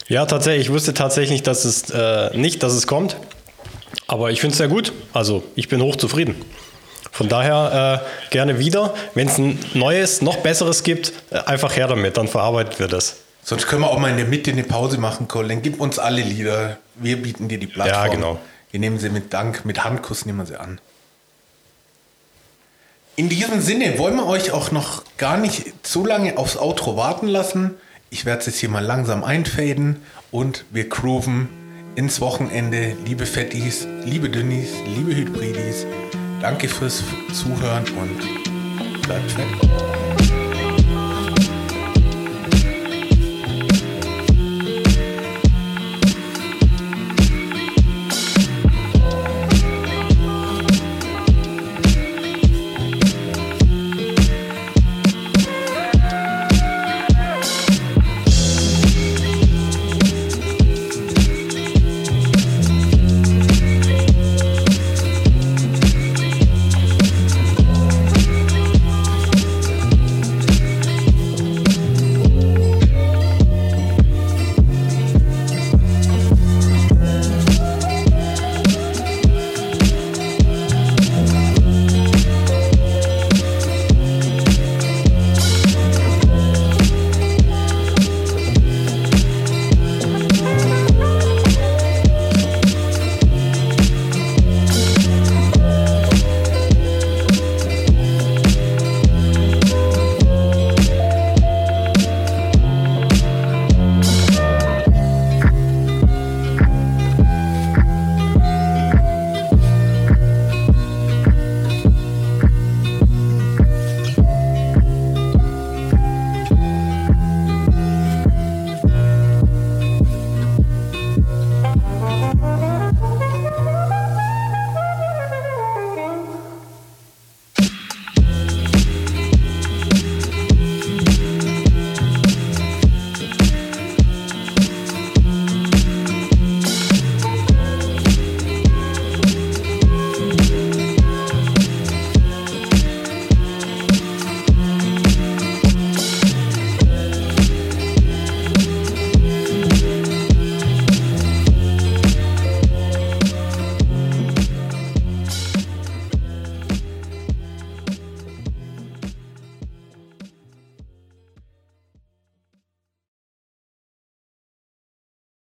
Ja, 0.09 0.27
tatsächlich. 0.27 0.67
Ich 0.67 0.73
wusste 0.73 0.93
tatsächlich 0.93 1.45
dass 1.45 1.65
es, 1.65 1.91
äh, 1.91 2.37
nicht, 2.37 2.65
dass 2.65 2.73
es 2.73 2.89
kommt. 2.89 3.17
Aber 4.09 4.33
ich 4.33 4.41
finde 4.41 4.53
es 4.53 4.59
sehr 4.59 4.69
gut. 4.69 4.93
Also, 5.13 5.45
ich 5.55 5.69
bin 5.69 5.81
hochzufrieden. 5.81 6.35
Von 7.13 7.29
daher 7.29 8.03
äh, 8.03 8.31
gerne 8.31 8.59
wieder. 8.59 8.93
Wenn 9.15 9.29
es 9.29 9.39
ein 9.39 9.59
neues, 9.75 10.21
noch 10.21 10.39
besseres 10.39 10.83
gibt, 10.83 11.13
äh, 11.31 11.39
einfach 11.39 11.77
her 11.77 11.87
damit. 11.87 12.17
Dann 12.17 12.27
verarbeiten 12.27 12.79
wir 12.79 12.89
das. 12.89 13.22
Sonst 13.45 13.67
können 13.67 13.83
wir 13.83 13.91
auch 13.91 13.99
mal 13.99 14.11
in 14.11 14.17
der 14.17 14.27
Mitte 14.27 14.53
eine 14.53 14.63
Pause 14.63 14.99
machen, 14.99 15.27
Colin. 15.27 15.63
Gib 15.63 15.81
uns 15.81 15.99
alle 15.99 16.23
Lieder. 16.23 16.79
Wir 16.95 17.21
bieten 17.21 17.49
dir 17.49 17.59
die 17.59 17.67
Plattform. 17.67 18.07
Ja, 18.07 18.13
genau. 18.13 18.41
Wir 18.71 18.81
nehmen 18.81 18.99
sie 18.99 19.11
mit 19.11 19.33
Dank, 19.33 19.65
mit 19.65 19.85
Handkuss 19.85 20.25
nehmen 20.25 20.39
wir 20.39 20.47
sie 20.47 20.59
an. 20.59 20.81
In 23.17 23.29
diesem 23.29 23.61
Sinne 23.61 23.99
wollen 23.99 24.17
wir 24.17 24.27
euch 24.27 24.53
auch 24.53 24.71
noch 24.71 25.05
gar 25.19 25.37
nicht 25.37 25.87
so 25.87 26.07
lange 26.07 26.39
aufs 26.39 26.57
Outro 26.57 26.97
warten 26.97 27.29
lassen. 27.29 27.75
Ich 28.09 28.25
werde 28.25 28.41
es 28.41 28.47
jetzt 28.47 28.59
hier 28.61 28.71
mal 28.71 28.85
langsam 28.85 29.25
einfaden 29.25 30.03
und 30.31 30.65
wir 30.71 30.89
grooven 30.89 31.49
ins 31.95 32.21
Wochenende. 32.23 32.97
Liebe 33.05 33.27
Fettis, 33.27 33.87
liebe 34.05 34.31
Dünnis, 34.31 34.71
liebe 34.87 35.15
Hybridis, 35.15 35.85
danke 36.41 36.69
fürs 36.69 37.03
Zuhören 37.35 37.85
und 37.99 39.03
bleibt 39.03 39.31
fett. 39.33 40.12